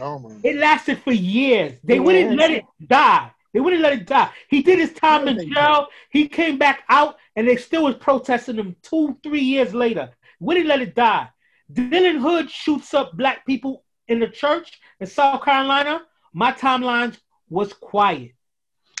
oh, 0.00 0.32
it 0.42 0.56
lasted 0.56 0.98
for 0.98 1.12
years. 1.12 1.78
They 1.84 1.96
yeah. 1.96 2.00
wouldn't 2.00 2.36
let 2.36 2.50
it 2.50 2.64
die. 2.84 3.30
They 3.52 3.60
wouldn't 3.60 3.82
let 3.82 3.94
it 3.94 4.06
die. 4.06 4.30
He 4.48 4.62
did 4.62 4.78
his 4.78 4.92
time 4.92 5.26
in 5.26 5.52
jail. 5.52 5.88
He 6.10 6.28
came 6.28 6.56
back 6.56 6.84
out, 6.88 7.16
and 7.34 7.48
they 7.48 7.56
still 7.56 7.84
was 7.84 7.96
protesting 7.96 8.56
him 8.56 8.76
two, 8.82 9.18
three 9.22 9.40
years 9.40 9.74
later. 9.74 10.10
Wouldn't 10.38 10.66
let 10.66 10.80
it 10.80 10.94
die. 10.94 11.28
Dylann 11.72 12.22
Roof 12.22 12.50
shoots 12.50 12.94
up 12.94 13.16
black 13.16 13.46
people 13.46 13.84
in 14.08 14.20
the 14.20 14.28
church 14.28 14.80
in 15.00 15.06
South 15.06 15.44
Carolina. 15.44 16.02
My 16.32 16.52
timelines 16.52 17.18
was 17.48 17.72
quiet. 17.72 18.32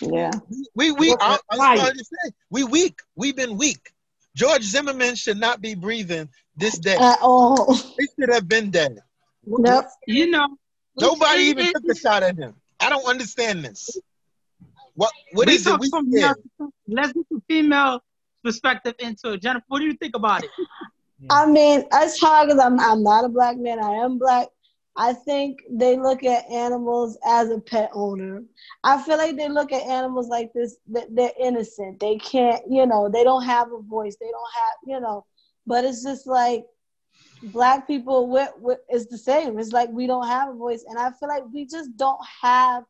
Yeah. 0.00 0.30
We 0.74 0.92
we 0.92 1.14
I, 1.20 1.38
I 1.50 1.76
was 1.76 1.92
to 1.92 2.04
say, 2.04 2.32
we 2.48 2.64
weak. 2.64 3.00
We've 3.14 3.36
been 3.36 3.56
weak. 3.56 3.92
George 4.34 4.62
Zimmerman 4.62 5.14
should 5.14 5.38
not 5.38 5.60
be 5.60 5.74
breathing 5.74 6.28
this 6.56 6.78
day. 6.78 6.96
At 6.96 7.18
all. 7.20 7.74
He 7.74 8.08
should 8.18 8.32
have 8.32 8.48
been 8.48 8.70
dead. 8.70 9.00
Nope. 9.44 9.86
You 10.06 10.30
know. 10.30 10.56
Nobody 10.96 11.42
even 11.42 11.66
took 11.72 11.84
a 11.90 11.94
shot 11.94 12.22
at 12.22 12.36
him. 12.36 12.54
I 12.78 12.88
don't 12.88 13.06
understand 13.06 13.64
this. 13.64 13.98
What 15.00 15.12
what 15.32 15.46
we 15.46 15.54
is 15.54 15.66
it? 15.66 15.80
We 15.80 15.88
let's 16.88 17.12
get 17.14 17.26
the 17.30 17.40
female 17.48 18.02
perspective 18.44 18.94
into 18.98 19.32
it. 19.32 19.40
Jennifer, 19.40 19.64
what 19.68 19.78
do 19.78 19.86
you 19.86 19.94
think 19.94 20.14
about 20.14 20.44
it? 20.44 20.50
I 21.30 21.46
mean, 21.46 21.84
as 21.90 22.18
hard 22.18 22.50
as 22.50 22.58
I'm, 22.58 22.78
I'm 22.78 23.02
not 23.02 23.24
a 23.24 23.30
black 23.30 23.56
man. 23.56 23.82
I 23.82 23.92
am 23.92 24.18
black. 24.18 24.48
I 24.96 25.14
think 25.14 25.60
they 25.70 25.96
look 25.96 26.22
at 26.22 26.50
animals 26.50 27.16
as 27.26 27.48
a 27.48 27.58
pet 27.58 27.88
owner. 27.94 28.42
I 28.84 29.02
feel 29.02 29.16
like 29.16 29.38
they 29.38 29.48
look 29.48 29.72
at 29.72 29.84
animals 29.84 30.28
like 30.28 30.52
this, 30.52 30.76
that 30.90 31.06
they're 31.10 31.32
innocent. 31.40 31.98
They 31.98 32.18
can't, 32.18 32.62
you 32.68 32.84
know, 32.84 33.08
they 33.08 33.24
don't 33.24 33.44
have 33.44 33.72
a 33.72 33.80
voice. 33.80 34.16
They 34.20 34.30
don't 34.30 34.52
have, 34.54 34.74
you 34.86 35.00
know, 35.00 35.24
but 35.66 35.86
it's 35.86 36.02
just 36.02 36.26
like 36.26 36.66
black 37.42 37.86
people, 37.86 38.28
we're, 38.28 38.52
we're, 38.58 38.80
it's 38.90 39.06
the 39.06 39.16
same. 39.16 39.58
It's 39.58 39.72
like 39.72 39.88
we 39.88 40.06
don't 40.06 40.28
have 40.28 40.50
a 40.50 40.54
voice. 40.54 40.84
And 40.86 40.98
I 40.98 41.10
feel 41.12 41.30
like 41.30 41.44
we 41.50 41.64
just 41.64 41.96
don't 41.96 42.20
have 42.42 42.84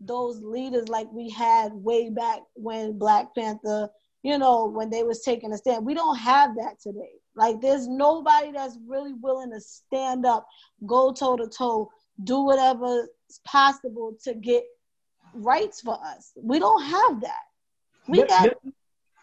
those 0.00 0.40
leaders 0.42 0.88
like 0.88 1.08
we 1.12 1.30
had 1.30 1.72
way 1.72 2.10
back 2.10 2.40
when 2.54 2.98
Black 2.98 3.34
Panther, 3.34 3.88
you 4.22 4.38
know, 4.38 4.66
when 4.66 4.90
they 4.90 5.02
was 5.02 5.22
taking 5.22 5.52
a 5.52 5.56
stand. 5.56 5.86
We 5.86 5.94
don't 5.94 6.18
have 6.18 6.54
that 6.56 6.80
today. 6.80 7.12
Like 7.34 7.60
there's 7.60 7.86
nobody 7.86 8.52
that's 8.52 8.78
really 8.86 9.12
willing 9.14 9.50
to 9.52 9.60
stand 9.60 10.26
up, 10.26 10.46
go 10.86 11.12
toe 11.12 11.36
to 11.36 11.48
toe, 11.48 11.90
do 12.24 12.42
whatever 12.42 13.08
is 13.28 13.40
possible 13.44 14.16
to 14.24 14.34
get 14.34 14.64
rights 15.34 15.80
for 15.80 15.98
us. 16.02 16.32
We 16.36 16.58
don't 16.58 16.82
have 16.82 17.20
that. 17.20 17.42
We 18.08 18.20
let, 18.20 18.28
got 18.28 18.42
let, 18.44 18.74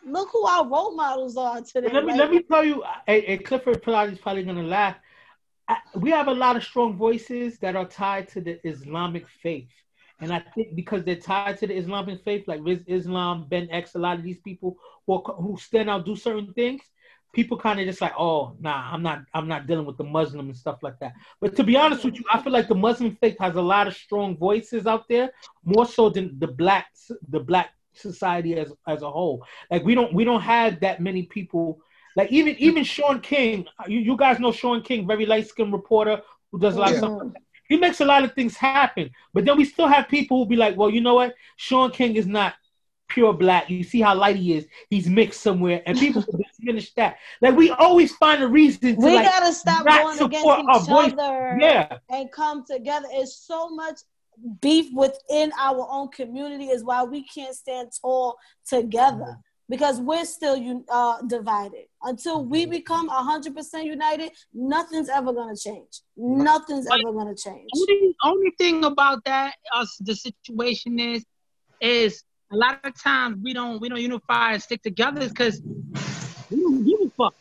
look 0.06 0.30
who 0.32 0.46
our 0.46 0.68
role 0.68 0.96
models 0.96 1.38
are 1.38 1.62
today. 1.62 1.90
Let 1.92 2.06
me 2.06 2.14
let 2.14 2.32
me 2.32 2.44
tell 2.44 2.64
you, 2.64 2.84
and, 3.08 3.44
Clifford 3.46 3.78
is 3.78 4.20
probably 4.20 4.44
gonna 4.44 4.64
laugh. 4.64 4.96
I, 5.68 5.78
we 5.96 6.12
have 6.12 6.28
a 6.28 6.34
lot 6.34 6.56
of 6.56 6.64
strong 6.64 6.98
voices 6.98 7.58
that 7.60 7.76
are 7.76 7.86
tied 7.88 8.28
to 8.30 8.42
the 8.42 8.60
Islamic 8.68 9.28
faith. 9.42 9.70
And 10.20 10.32
I 10.32 10.39
think 10.39 10.76
because 10.76 11.03
they're 11.03 11.16
tied 11.16 11.57
to 11.59 11.68
the 11.68 11.76
Islamic 11.76 12.24
faith, 12.24 12.47
like 12.47 12.61
Riz 12.64 12.84
Islam, 12.88 13.47
Ben 13.49 13.68
X, 13.72 13.95
a 13.95 13.99
lot 13.99 14.18
of 14.18 14.24
these 14.24 14.39
people 14.39 14.78
who, 15.05 15.20
who 15.20 15.57
stand 15.57 15.89
out, 15.89 16.05
do 16.05 16.16
certain 16.16 16.53
things, 16.53 16.82
people 17.34 17.57
kind 17.57 17.80
of 17.80 17.86
just 17.86 17.99
like, 17.99 18.14
oh, 18.18 18.55
nah, 18.59 18.93
I'm 18.93 19.01
not, 19.01 19.24
I'm 19.34 19.47
not 19.47 19.68
dealing 19.68 19.86
with 19.86 19.97
the 19.97 20.03
Muslim 20.03 20.47
and 20.47 20.55
stuff 20.55 20.80
like 20.82 20.99
that. 20.99 21.14
But 21.41 21.55
to 21.57 21.64
be 21.64 21.76
honest 21.76 22.05
with 22.05 22.16
you, 22.16 22.24
I 22.32 22.41
feel 22.41 22.53
like 22.53 22.68
the 22.68 22.76
Muslim 22.76 23.18
faith 23.18 23.38
has 23.39 23.55
a 23.55 23.61
lot 23.61 23.88
of 23.88 23.95
strong 23.95 24.38
voices 24.38 24.86
out 24.86 25.09
there, 25.09 25.32
more 25.66 25.86
so 25.86 26.09
than 26.09 26.38
the 26.39 26.47
black, 26.47 26.88
the 27.30 27.39
black 27.39 27.72
society 27.93 28.55
as 28.55 28.72
as 28.88 29.01
a 29.01 29.09
whole. 29.09 29.45
Like 29.70 29.84
we 29.84 29.95
don't, 29.95 30.14
we 30.14 30.24
don't 30.24 30.41
have 30.41 30.80
that 30.82 31.01
many 31.01 31.24
people. 31.24 31.80
Like 32.16 32.32
even 32.32 32.55
even 32.59 32.84
Shaun 32.84 33.20
King, 33.20 33.66
you, 33.88 33.99
you 33.99 34.16
guys 34.16 34.39
know 34.39 34.51
Shaun 34.51 34.84
King, 34.84 35.07
very 35.07 35.26
light 35.26 35.47
skinned 35.47 35.74
reporter 35.74 36.22
who 36.51 36.59
does 36.59 36.76
a 36.76 36.80
lot 36.80 36.91
yeah. 36.91 36.97
of 36.97 36.99
stuff. 36.99 37.22
Like 37.24 37.43
he 37.70 37.78
makes 37.78 38.01
a 38.01 38.05
lot 38.05 38.24
of 38.24 38.34
things 38.34 38.55
happen, 38.57 39.09
but 39.34 39.45
then 39.45 39.57
we 39.57 39.66
still 39.66 39.88
have 39.88 40.07
people 40.07 40.38
who 40.43 40.49
be 40.49 40.55
like, 40.55 40.78
well, 40.78 40.89
you 40.89 41.01
know 41.01 41.16
what, 41.16 41.34
Shaun 41.57 41.91
King 41.91 42.16
is 42.16 42.28
not 42.28 42.53
pure 43.09 43.34
black. 43.34 43.70
You 43.70 43.84
see 43.84 44.01
how 44.01 44.16
light 44.16 44.36
he 44.36 44.55
is. 44.55 44.68
He's 44.89 45.07
mixed 45.07 45.41
somewhere, 45.41 45.82
and 45.86 45.97
people 45.97 46.24
diminish 46.59 46.93
that. 46.93 47.18
Like 47.41 47.55
we 47.55 47.70
always 47.72 48.16
find 48.16 48.43
a 48.43 48.47
reason. 48.47 48.95
we 48.97 49.16
like, 49.16 49.26
We 49.26 49.32
gotta 49.32 49.53
stop 49.53 49.86
going 49.86 50.20
against 50.20 50.45
each 50.45 50.89
other. 50.89 51.57
Yeah, 51.59 51.97
and 52.09 52.32
come 52.32 52.66
together. 52.66 53.07
It's 53.11 53.36
so 53.36 53.70
much 53.70 53.99
beef 54.61 54.88
within 54.93 55.51
our 55.59 55.88
own 55.89 56.09
community 56.09 56.66
is 56.66 56.84
why 56.84 57.03
we 57.03 57.24
can't 57.24 57.55
stand 57.55 57.91
tall 58.01 58.38
together 58.68 59.38
because 59.74 60.00
we're 60.00 60.24
still 60.24 60.84
uh, 60.88 61.20
divided. 61.24 61.86
Until 62.04 62.46
we 62.46 62.68
become 62.68 63.10
100% 63.10 63.84
united, 63.84 64.30
nothing's 64.54 65.10
ever 65.10 65.34
going 65.34 65.56
to 65.56 65.60
change. 65.60 66.02
Nothing's 66.16 66.86
but 66.86 67.00
ever 67.00 67.12
going 67.12 67.36
to 67.36 67.44
change. 67.44 67.72
Only, 67.76 68.16
only 68.24 68.52
thing 68.60 68.86
about 68.86 69.26
that, 69.26 69.56
us, 69.74 69.98
the 70.00 70.16
situation 70.16 71.00
is, 71.00 71.26
is 71.82 72.24
a 72.52 72.56
lot 72.56 72.82
of 72.84 73.02
times 73.02 73.40
we 73.42 73.52
don't 73.52 73.82
we 73.82 73.90
don't 73.90 74.00
unify 74.00 74.54
and 74.54 74.62
stick 74.62 74.84
together 74.84 75.28
because 75.28 75.60
we 76.52 76.62
don't 76.62 76.86
give 76.86 77.00
a 77.08 77.10
fuck. 77.18 77.34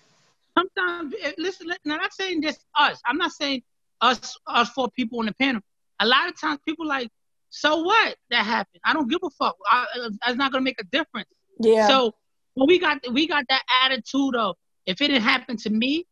Sometimes, 0.57 1.15
eh, 1.23 1.33
listen, 1.37 1.67
now 1.85 1.97
I'm 1.97 2.01
not 2.01 2.15
saying 2.15 2.41
this 2.41 2.57
us. 2.79 2.99
I'm 3.05 3.19
not 3.19 3.33
saying 3.33 3.63
us 4.01 4.39
us 4.47 4.71
four 4.71 4.89
people 4.97 5.19
on 5.19 5.27
the 5.27 5.35
panel. 5.35 5.61
A 6.01 6.07
lot 6.07 6.31
of 6.31 6.41
times 6.41 6.61
people 6.67 6.87
like, 6.87 7.11
so 7.51 7.83
what 7.83 8.17
that 8.31 8.47
happened? 8.47 8.81
I 8.87 8.95
don't 8.95 9.11
give 9.11 9.21
a 9.23 9.29
fuck. 9.29 9.55
I, 9.71 9.85
it's 10.29 10.39
not 10.39 10.51
gonna 10.51 10.65
make 10.65 10.81
a 10.81 10.85
difference. 10.85 11.29
Yeah. 11.61 11.89
So 11.89 12.15
when 12.55 12.67
we 12.67 12.79
got 12.79 12.99
we 13.13 13.27
got 13.27 13.45
that 13.49 13.63
attitude 13.85 14.37
of 14.37 14.57
if 14.87 15.01
it 15.01 15.09
didn't 15.09 15.23
happen 15.23 15.57
to 15.59 15.71
me, 15.71 16.07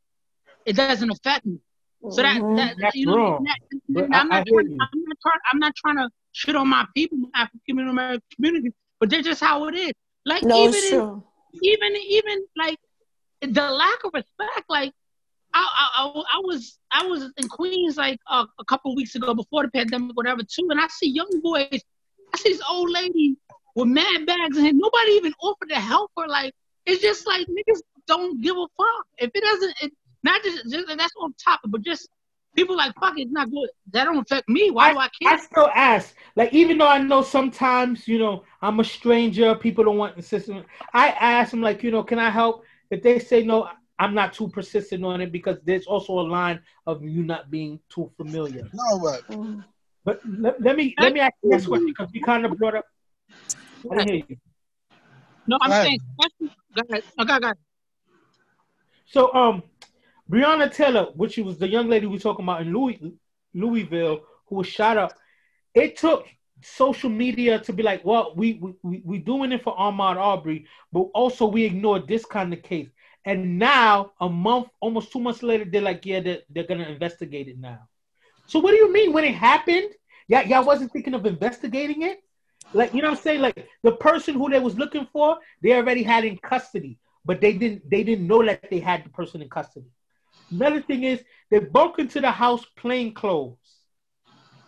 it 0.65 0.77
doesn't 0.77 1.11
affect 1.11 1.47
me. 1.47 1.59
So 2.11 2.23
that, 2.23 2.41
mm-hmm. 2.41 2.57
that 2.57 2.77
That's 2.81 2.97
you 2.97 3.07
know, 3.07 3.45
that, 3.91 4.09
I'm, 4.15 4.29
not 4.29 4.47
trying, 4.47 4.79
I'm 4.81 5.01
not 5.05 5.17
trying 5.21 5.41
I'm 5.53 5.59
not 5.59 5.77
trying 5.77 5.97
to 5.97 6.09
shit 6.33 6.57
on 6.57 6.69
my 6.69 6.87
people, 6.95 7.19
African 7.35 7.79
American 7.79 8.23
community 8.35 8.73
but 9.01 9.09
that's 9.09 9.27
just 9.27 9.41
how 9.41 9.67
it 9.67 9.75
is. 9.75 9.93
Like 10.27 10.45
no, 10.45 10.69
even 10.69 10.75
in, 10.93 11.23
even 11.63 11.97
even 11.97 12.47
like 12.57 12.79
the 13.41 13.71
lack 13.71 14.05
of 14.05 14.13
respect. 14.13 14.69
Like 14.69 14.93
I, 15.55 15.67
I, 15.97 16.23
I, 16.35 16.39
was 16.45 16.79
I 16.93 17.07
was 17.07 17.33
in 17.39 17.49
Queens 17.49 17.97
like 17.97 18.21
uh, 18.31 18.45
a 18.59 18.65
couple 18.67 18.95
weeks 18.95 19.15
ago 19.15 19.35
before 19.35 19.65
the 19.65 19.71
pandemic, 19.71 20.15
whatever, 20.15 20.43
too, 20.43 20.69
and 20.71 20.79
I 20.79 20.87
see 20.89 21.09
young 21.09 21.41
boys. 21.43 21.81
I 22.33 22.37
see 22.37 22.53
this 22.53 22.63
old 22.71 22.91
lady 22.91 23.37
with 23.81 23.89
mad 23.89 24.27
bags 24.27 24.57
and 24.57 24.79
nobody 24.79 25.13
even 25.13 25.33
offered 25.43 25.69
to 25.71 25.77
help 25.77 26.11
her. 26.17 26.29
Like 26.29 26.55
it's 26.87 27.03
just 27.03 27.27
like 27.27 27.47
niggas 27.47 27.81
don't 28.07 28.41
give 28.41 28.57
a 28.57 28.67
fuck. 28.77 29.07
If 29.19 29.31
it 29.35 29.43
doesn't, 29.43 29.75
it, 29.83 29.93
not 30.23 30.43
just, 30.43 30.71
just 30.71 30.87
that's 30.89 31.15
on 31.21 31.35
top, 31.43 31.61
but 31.67 31.83
just 31.83 32.09
people 32.55 32.77
like 32.77 32.95
fuck 33.01 33.15
it's 33.17 33.31
not 33.31 33.51
good. 33.51 33.71
That 33.93 34.05
don't 34.05 34.19
affect 34.19 34.49
me. 34.49 34.71
Why 34.71 34.91
I, 34.91 34.93
do 34.93 34.99
I 34.99 35.09
care? 35.21 35.33
I 35.33 35.37
still 35.39 35.71
ask. 35.75 36.15
Like 36.37 36.53
even 36.53 36.79
though 36.79 36.89
I 36.89 36.99
know 36.99 37.23
sometimes, 37.23 38.07
you 38.07 38.19
know, 38.19 38.45
I'm 38.63 38.81
a 38.81 38.85
stranger, 38.85 39.55
people 39.55 39.85
don't 39.85 39.97
want 39.97 40.19
assistance. 40.19 40.67
I 40.93 41.09
ask 41.09 41.51
them 41.51 41.63
like, 41.63 41.83
you 41.83 41.91
know, 41.91 42.03
can 42.03 42.19
I 42.19 42.31
help? 42.31 42.65
If 42.91 43.03
they 43.03 43.19
say 43.19 43.43
no, 43.45 43.69
I'm 43.99 44.15
not 44.15 44.33
too 44.33 44.49
persistent 44.49 45.05
on 45.05 45.21
it 45.21 45.31
because 45.31 45.59
there's 45.65 45.87
also 45.87 46.19
a 46.19 46.27
line 46.27 46.61
of 46.87 47.05
you 47.05 47.23
not 47.23 47.51
being 47.51 47.79
too 47.89 48.11
familiar. 48.17 48.69
No, 48.73 48.99
but 48.99 49.23
but 50.05 50.21
let, 50.27 50.61
let 50.61 50.77
me 50.77 50.95
let 50.99 51.13
me 51.13 51.21
ask 51.21 51.35
you 51.43 51.51
this 51.51 51.67
question 51.67 51.87
because 51.87 52.09
we 52.13 52.21
kind 52.21 52.45
of 52.45 52.57
brought 52.57 52.77
up. 52.77 52.87
I 53.91 53.95
didn't 53.97 54.09
hear 54.09 54.23
you. 54.29 54.37
No, 55.47 55.59
I'm 55.61 55.73
saying. 55.73 55.99
Go 56.75 56.83
ahead. 56.91 57.03
Oh, 57.19 57.25
go 57.25 57.37
ahead. 57.37 57.57
So 59.07 59.35
um, 59.35 59.63
Breonna 60.31 60.73
Taylor, 60.73 61.07
which 61.15 61.37
was 61.39 61.59
the 61.59 61.69
young 61.69 61.89
lady 61.89 62.07
we 62.07 62.15
were 62.15 62.21
talking 62.21 62.45
about 62.45 62.63
in 62.63 62.73
Louis, 62.73 63.01
Louisville, 63.55 64.21
who 64.47 64.57
was 64.57 64.67
shot 64.67 64.97
up. 64.97 65.13
It 65.75 65.97
took 65.97 66.27
social 66.63 67.11
media 67.11 67.59
to 67.61 67.73
be 67.73 67.83
like, 67.83 68.05
well, 68.05 68.33
we 68.37 68.61
we 68.83 69.03
we 69.05 69.19
doing 69.19 69.53
it 69.53 69.63
for 69.63 69.77
Ahmaud 69.77 70.17
Aubrey, 70.17 70.67
but 70.93 71.09
also 71.15 71.47
we 71.47 71.65
ignored 71.65 72.07
this 72.07 72.25
kind 72.25 72.53
of 72.53 72.63
case. 72.63 72.89
And 73.25 73.59
now, 73.59 74.13
a 74.21 74.29
month, 74.29 74.69
almost 74.81 75.13
two 75.13 75.21
months 75.21 75.43
later, 75.43 75.65
they're 75.65 75.83
like, 75.83 76.07
yeah, 76.07 76.21
they're, 76.21 76.39
they're 76.49 76.65
gonna 76.65 76.89
investigate 76.89 77.49
it 77.49 77.59
now. 77.59 77.81
So 78.47 78.59
what 78.61 78.71
do 78.71 78.77
you 78.77 78.93
mean 78.93 79.13
when 79.13 79.25
it 79.25 79.35
happened? 79.35 79.91
Yeah, 80.29 80.43
y'all 80.43 80.65
wasn't 80.65 80.93
thinking 80.93 81.15
of 81.15 81.27
investigating 81.27 82.03
it? 82.03 82.23
Like, 82.73 82.95
you 82.95 83.03
know 83.03 83.11
what 83.11 83.19
I'm 83.19 83.23
saying? 83.23 83.41
Like 83.41 83.69
the 83.83 83.93
person 83.93 84.35
who 84.35 84.49
they 84.49 84.61
was 84.61 84.79
looking 84.79 85.07
for, 85.13 85.39
they 85.63 85.73
already 85.75 86.03
had 86.03 86.25
in 86.25 86.39
custody, 86.39 86.99
but 87.25 87.41
they 87.41 87.53
didn't 87.53 87.89
they 87.91 88.05
didn't 88.05 88.27
know 88.27 88.45
that 88.45 88.71
they 88.71 88.79
had 88.79 89.05
the 89.05 89.11
person 89.11 89.43
in 89.43 89.49
custody. 89.49 89.87
Another 90.51 90.83
thing 90.83 91.05
is 91.05 91.23
they 91.51 91.59
broke 91.59 91.99
into 91.99 92.21
the 92.21 92.31
house 92.31 92.65
plain 92.77 93.15
clothes. 93.15 93.57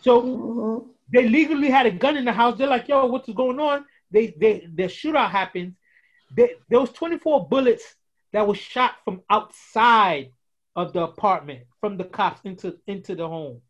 So 0.01 0.23
mm-hmm. 0.23 0.89
they 1.13 1.29
legally 1.29 1.71
had 1.71 1.87
a 1.87 1.91
gun 1.91 2.17
in 2.17 2.25
the 2.25 2.33
house. 2.33 2.59
They're 2.59 2.67
like, 2.67 2.89
yo, 2.89 3.07
what's 3.07 3.29
going 3.31 3.61
on? 3.61 3.85
They 4.11 4.35
they 4.39 4.69
the 4.73 4.85
shootout 4.85 5.31
happens. 5.31 5.75
They, 6.35 6.55
there 6.69 6.81
was 6.81 6.91
24 6.93 7.49
bullets 7.49 7.85
that 8.33 8.47
was 8.47 8.59
shot 8.59 8.95
from 9.05 9.21
outside 9.29 10.31
of 10.75 10.95
the 10.95 11.03
apartment 11.03 11.65
from 11.81 11.99
the 11.99 12.05
cops 12.05 12.41
into 12.45 12.79
into 12.87 13.15
the 13.15 13.29
home, 13.29 13.61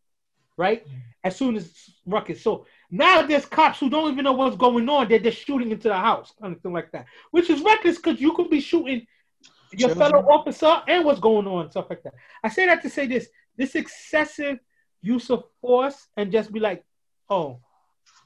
right? 0.57 0.87
Mm-hmm. 0.87 0.99
As 1.25 1.37
soon 1.37 1.57
as 1.57 1.73
ruckus. 2.07 2.43
So 2.43 2.67
now 2.95 3.23
there's 3.23 3.47
cops 3.47 3.81
who 3.81 3.89
don't 3.89 4.13
even 4.13 4.25
know 4.25 4.33
what's 4.35 4.55
going 4.55 4.87
on. 4.87 5.09
They're 5.09 5.19
just 5.19 5.45
shooting 5.47 5.71
into 5.71 5.89
the 5.89 5.97
house, 5.97 6.35
anything 6.45 6.75
like 6.75 6.93
that, 6.93 7.07
which 7.31 7.49
is 7.49 7.63
reckless 7.63 7.97
because 7.97 8.21
you 8.21 8.35
could 8.35 8.51
be 8.51 8.61
shooting 8.61 9.07
your 9.73 9.89
Children. 9.89 10.11
fellow 10.13 10.29
officer 10.29 10.83
and 10.87 11.03
what's 11.03 11.19
going 11.19 11.47
on, 11.47 11.71
stuff 11.71 11.87
like 11.89 12.03
that. 12.03 12.13
I 12.45 12.51
say 12.51 12.67
that 12.67 12.83
to 12.83 12.91
say 12.91 13.07
this: 13.07 13.29
this 13.57 13.75
excessive 13.77 14.59
use 15.01 15.31
of 15.31 15.45
force 15.63 16.09
and 16.19 16.31
just 16.31 16.53
be 16.53 16.61
like, 16.61 16.85
oh, 17.31 17.61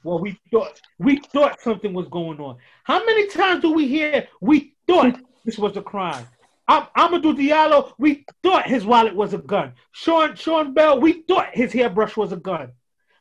well, 0.03 0.19
we 0.19 0.37
thought 0.51 0.81
we 0.99 1.21
thought 1.33 1.61
something 1.61 1.93
was 1.93 2.09
going 2.09 2.41
on. 2.41 2.57
How 2.83 3.05
many 3.05 3.27
times 3.27 3.61
do 3.61 3.71
we 3.71 3.87
hear 3.87 4.27
we 4.41 4.75
thought 4.85 5.17
this 5.45 5.57
was 5.57 5.77
a 5.77 5.81
crime? 5.81 6.27
Amadou 6.69 7.33
Diallo, 7.33 7.93
we 7.97 8.25
thought 8.43 8.67
his 8.67 8.85
wallet 8.85 9.15
was 9.15 9.33
a 9.33 9.37
gun. 9.37 9.71
Sean 9.93 10.35
Sean 10.35 10.73
Bell, 10.73 10.99
we 10.99 11.21
thought 11.21 11.51
his 11.53 11.71
hairbrush 11.71 12.17
was 12.17 12.33
a 12.33 12.37
gun. 12.37 12.73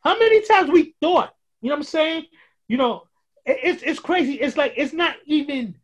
How 0.03 0.19
many 0.19 0.43
times 0.43 0.71
we 0.71 0.97
thought? 1.01 1.36
You 1.67 1.71
know 1.71 1.79
what 1.79 1.81
I'm 1.81 1.85
saying? 1.87 2.27
You 2.69 2.77
know, 2.77 3.09
it's 3.45 3.83
it's 3.83 3.99
crazy. 3.99 4.35
It's 4.35 4.57
like 4.57 4.75
it's 4.77 4.93
not 4.93 5.17
even 5.25 5.75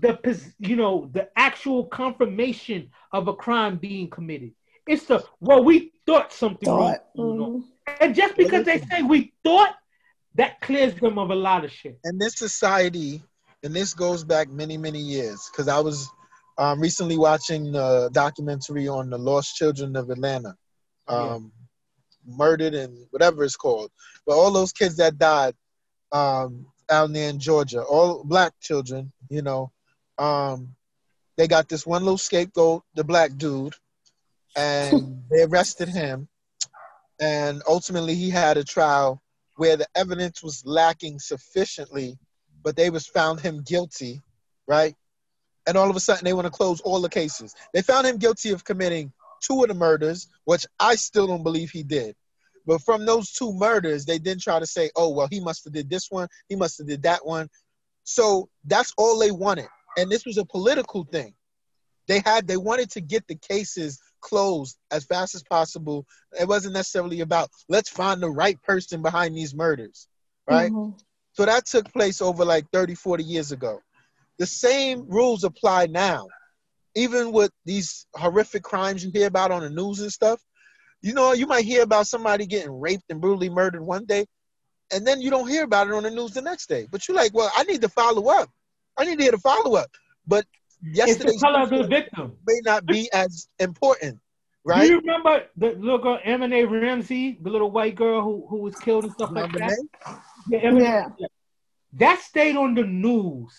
the 0.00 0.18
you 0.58 0.76
know 0.76 1.10
the 1.12 1.28
actual 1.36 1.84
confirmation 1.84 2.88
of 3.12 3.28
a 3.28 3.34
crime 3.34 3.76
being 3.76 4.08
committed. 4.08 4.52
It's 4.88 5.04
the 5.04 5.22
well, 5.38 5.62
we 5.62 5.92
thought 6.06 6.32
something 6.32 6.64
thought. 6.64 7.04
Mm-hmm. 7.14 7.60
And 8.00 8.14
just 8.14 8.34
because 8.34 8.64
they 8.64 8.78
say 8.80 9.02
we 9.02 9.34
thought, 9.44 9.76
that 10.36 10.58
clears 10.62 10.94
them 10.94 11.18
of 11.18 11.28
a 11.28 11.34
lot 11.34 11.66
of 11.66 11.70
shit. 11.70 11.98
And 12.04 12.18
this 12.18 12.38
society, 12.38 13.20
and 13.62 13.74
this 13.74 13.92
goes 13.92 14.24
back 14.24 14.48
many, 14.48 14.78
many 14.78 15.00
years, 15.00 15.50
because 15.52 15.68
I 15.68 15.80
was 15.80 16.08
um, 16.56 16.80
recently 16.80 17.18
watching 17.18 17.74
a 17.74 18.08
documentary 18.10 18.88
on 18.88 19.10
the 19.10 19.18
lost 19.18 19.54
children 19.54 19.96
of 19.96 20.08
Atlanta, 20.08 20.56
um, 21.08 21.52
yeah. 21.54 21.59
Murdered 22.36 22.74
and 22.74 23.06
whatever 23.10 23.44
it's 23.44 23.56
called. 23.56 23.90
But 24.26 24.34
all 24.36 24.50
those 24.52 24.72
kids 24.72 24.96
that 24.96 25.18
died 25.18 25.54
um, 26.12 26.66
out 26.90 27.12
there 27.12 27.30
in 27.30 27.38
Georgia, 27.38 27.82
all 27.82 28.24
black 28.24 28.52
children, 28.60 29.12
you 29.28 29.42
know, 29.42 29.70
um, 30.18 30.74
they 31.36 31.48
got 31.48 31.68
this 31.68 31.86
one 31.86 32.02
little 32.02 32.18
scapegoat, 32.18 32.82
the 32.94 33.04
black 33.04 33.36
dude, 33.36 33.74
and 34.56 35.22
they 35.30 35.42
arrested 35.42 35.88
him. 35.88 36.28
And 37.20 37.62
ultimately, 37.68 38.14
he 38.14 38.30
had 38.30 38.56
a 38.56 38.64
trial 38.64 39.22
where 39.56 39.76
the 39.76 39.86
evidence 39.94 40.42
was 40.42 40.64
lacking 40.64 41.18
sufficiently, 41.18 42.18
but 42.62 42.76
they 42.76 42.88
was 42.90 43.06
found 43.06 43.40
him 43.40 43.62
guilty, 43.62 44.22
right? 44.66 44.94
and 45.66 45.76
all 45.76 45.90
of 45.90 45.96
a 45.96 46.00
sudden 46.00 46.24
they 46.24 46.32
want 46.32 46.46
to 46.46 46.50
close 46.50 46.80
all 46.80 47.00
the 47.00 47.08
cases. 47.08 47.54
They 47.72 47.82
found 47.82 48.06
him 48.06 48.18
guilty 48.18 48.50
of 48.50 48.64
committing 48.64 49.12
two 49.40 49.62
of 49.62 49.68
the 49.68 49.74
murders, 49.74 50.28
which 50.44 50.66
I 50.78 50.96
still 50.96 51.26
don't 51.26 51.42
believe 51.42 51.70
he 51.70 51.82
did. 51.82 52.16
But 52.70 52.82
from 52.82 53.04
those 53.04 53.32
two 53.32 53.52
murders, 53.54 54.04
they 54.04 54.20
didn't 54.20 54.42
try 54.42 54.60
to 54.60 54.66
say, 54.66 54.92
"Oh, 54.94 55.08
well, 55.08 55.26
he 55.28 55.40
must 55.40 55.64
have 55.64 55.72
did 55.72 55.90
this 55.90 56.08
one, 56.08 56.28
he 56.48 56.54
must 56.54 56.78
have 56.78 56.86
did 56.86 57.02
that 57.02 57.26
one." 57.26 57.48
So 58.04 58.48
that's 58.64 58.94
all 58.96 59.18
they 59.18 59.32
wanted, 59.32 59.66
and 59.98 60.08
this 60.08 60.24
was 60.24 60.38
a 60.38 60.44
political 60.44 61.02
thing. 61.02 61.34
They 62.06 62.20
had 62.20 62.46
they 62.46 62.56
wanted 62.56 62.88
to 62.92 63.00
get 63.00 63.26
the 63.26 63.34
cases 63.34 64.00
closed 64.20 64.78
as 64.92 65.04
fast 65.04 65.34
as 65.34 65.42
possible. 65.42 66.06
It 66.40 66.46
wasn't 66.46 66.74
necessarily 66.74 67.22
about 67.22 67.50
let's 67.68 67.90
find 67.90 68.22
the 68.22 68.30
right 68.30 68.62
person 68.62 69.02
behind 69.02 69.36
these 69.36 69.52
murders, 69.52 70.06
right? 70.48 70.70
Mm-hmm. 70.70 70.96
So 71.32 71.46
that 71.46 71.66
took 71.66 71.92
place 71.92 72.22
over 72.22 72.44
like 72.44 72.70
30, 72.72 72.94
40 72.94 73.24
years 73.24 73.50
ago. 73.50 73.80
The 74.38 74.46
same 74.46 75.08
rules 75.08 75.42
apply 75.42 75.86
now. 75.86 76.28
Even 76.94 77.32
with 77.32 77.50
these 77.64 78.06
horrific 78.14 78.62
crimes 78.62 79.02
you 79.02 79.10
hear 79.12 79.26
about 79.26 79.50
on 79.50 79.62
the 79.62 79.70
news 79.70 79.98
and 79.98 80.12
stuff, 80.12 80.40
you 81.02 81.14
know, 81.14 81.32
you 81.32 81.46
might 81.46 81.64
hear 81.64 81.82
about 81.82 82.06
somebody 82.06 82.46
getting 82.46 82.78
raped 82.78 83.04
and 83.08 83.20
brutally 83.20 83.48
murdered 83.50 83.82
one 83.82 84.04
day, 84.04 84.26
and 84.92 85.06
then 85.06 85.20
you 85.20 85.30
don't 85.30 85.48
hear 85.48 85.64
about 85.64 85.88
it 85.88 85.94
on 85.94 86.02
the 86.02 86.10
news 86.10 86.32
the 86.32 86.42
next 86.42 86.68
day. 86.68 86.86
But 86.90 87.06
you're 87.06 87.16
like, 87.16 87.34
well, 87.34 87.50
I 87.56 87.64
need 87.64 87.80
to 87.82 87.88
follow 87.88 88.28
up. 88.28 88.50
I 88.96 89.04
need 89.04 89.18
to 89.18 89.22
hear 89.22 89.32
the 89.32 89.38
follow 89.38 89.76
up. 89.76 89.90
But 90.26 90.44
yesterday's 90.82 91.40
color 91.40 91.62
of 91.62 91.70
the 91.70 91.86
victim 91.86 92.36
may 92.46 92.60
not 92.64 92.86
be 92.86 93.10
as 93.12 93.48
important, 93.58 94.18
right? 94.64 94.82
Do 94.82 94.92
you 94.94 95.00
remember 95.00 95.44
the 95.56 95.70
little 95.70 95.98
girl 95.98 96.18
JonBenét 96.24 96.70
Ramsey, 96.70 97.38
the 97.40 97.50
little 97.50 97.70
white 97.70 97.94
girl 97.94 98.22
who, 98.22 98.46
who 98.48 98.58
was 98.58 98.74
killed 98.76 99.04
and 99.04 99.12
stuff 99.12 99.30
like 99.32 99.52
that? 99.52 99.78
Yeah, 100.48 100.72
yeah. 100.72 101.08
That 101.94 102.20
stayed 102.20 102.56
on 102.56 102.74
the 102.74 102.84
news 102.84 103.52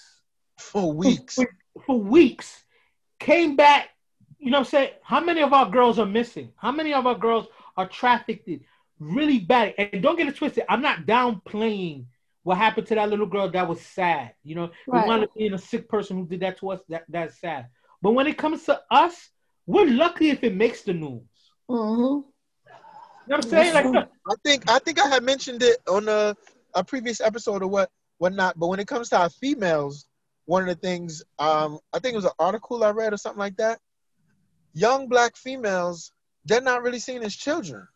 for 0.58 0.94
weeks. 0.94 1.36
For, 1.36 1.50
for, 1.86 2.00
weeks. 2.00 2.64
Came 3.20 3.56
back, 3.56 3.90
you 4.42 4.50
know 4.50 4.58
what 4.58 4.68
I'm 4.68 4.72
saying? 4.72 4.90
How 5.04 5.20
many 5.20 5.42
of 5.42 5.54
our 5.54 5.70
girls 5.70 6.00
are 6.00 6.06
missing? 6.06 6.52
How 6.58 6.72
many 6.72 6.94
of 6.94 7.06
our 7.06 7.16
girls 7.16 7.46
are 7.78 7.88
trafficked 7.88 8.50
really 9.00 9.38
bad? 9.38 9.76
And 9.78 10.02
don't 10.02 10.18
get 10.18 10.28
it 10.28 10.36
twisted. 10.36 10.64
I'm 10.68 10.82
not 10.82 11.06
downplaying 11.06 12.06
what 12.42 12.58
happened 12.58 12.88
to 12.88 12.96
that 12.96 13.10
little 13.10 13.28
girl. 13.28 13.52
That 13.52 13.70
was 13.70 13.80
sad. 13.82 14.34
You 14.44 14.56
know, 14.56 14.72
right. 14.88 15.04
we 15.04 15.08
wanted 15.08 15.30
being 15.38 15.54
a 15.54 15.60
sick 15.60 15.88
person 15.88 16.18
who 16.18 16.26
did 16.26 16.40
that 16.40 16.58
to 16.58 16.72
us. 16.72 16.82
That 16.90 17.04
that's 17.08 17.40
sad. 17.40 17.68
But 18.02 18.14
when 18.14 18.26
it 18.26 18.36
comes 18.40 18.64
to 18.64 18.82
us, 18.90 19.30
we're 19.68 19.86
lucky 19.86 20.32
if 20.32 20.44
it 20.44 20.56
makes 20.56 20.82
the 20.82 20.94
news. 20.94 21.22
Mm-hmm. 21.70 22.02
You 22.02 23.28
know 23.28 23.38
what 23.38 23.46
I'm 23.46 23.50
saying? 23.50 23.74
Like, 23.76 24.08
I 24.28 24.34
think 24.44 24.72
I 24.72 24.80
think 24.80 25.00
I 25.00 25.08
had 25.08 25.22
mentioned 25.22 25.62
it 25.62 25.78
on 25.88 26.10
a, 26.10 26.36
a 26.74 26.84
previous 26.84 27.22
episode 27.22 27.62
or 27.62 27.68
what 27.68 27.92
whatnot. 28.18 28.58
But 28.58 28.68
when 28.70 28.80
it 28.80 28.88
comes 28.88 29.10
to 29.10 29.20
our 29.20 29.30
females, 29.30 30.08
one 30.46 30.64
of 30.64 30.68
the 30.68 30.76
things 30.76 31.22
um, 31.38 31.78
I 31.94 32.00
think 32.00 32.14
it 32.14 32.18
was 32.18 32.26
an 32.26 32.32
article 32.40 32.84
I 32.84 32.90
read 32.90 33.14
or 33.14 33.18
something 33.18 33.40
like 33.40 33.58
that. 33.58 33.78
Young 34.74 35.08
black 35.08 35.36
females, 35.36 36.12
they're 36.46 36.62
not 36.62 36.82
really 36.82 37.00
seen 37.00 37.24
as 37.24 37.36
children. 37.36 37.88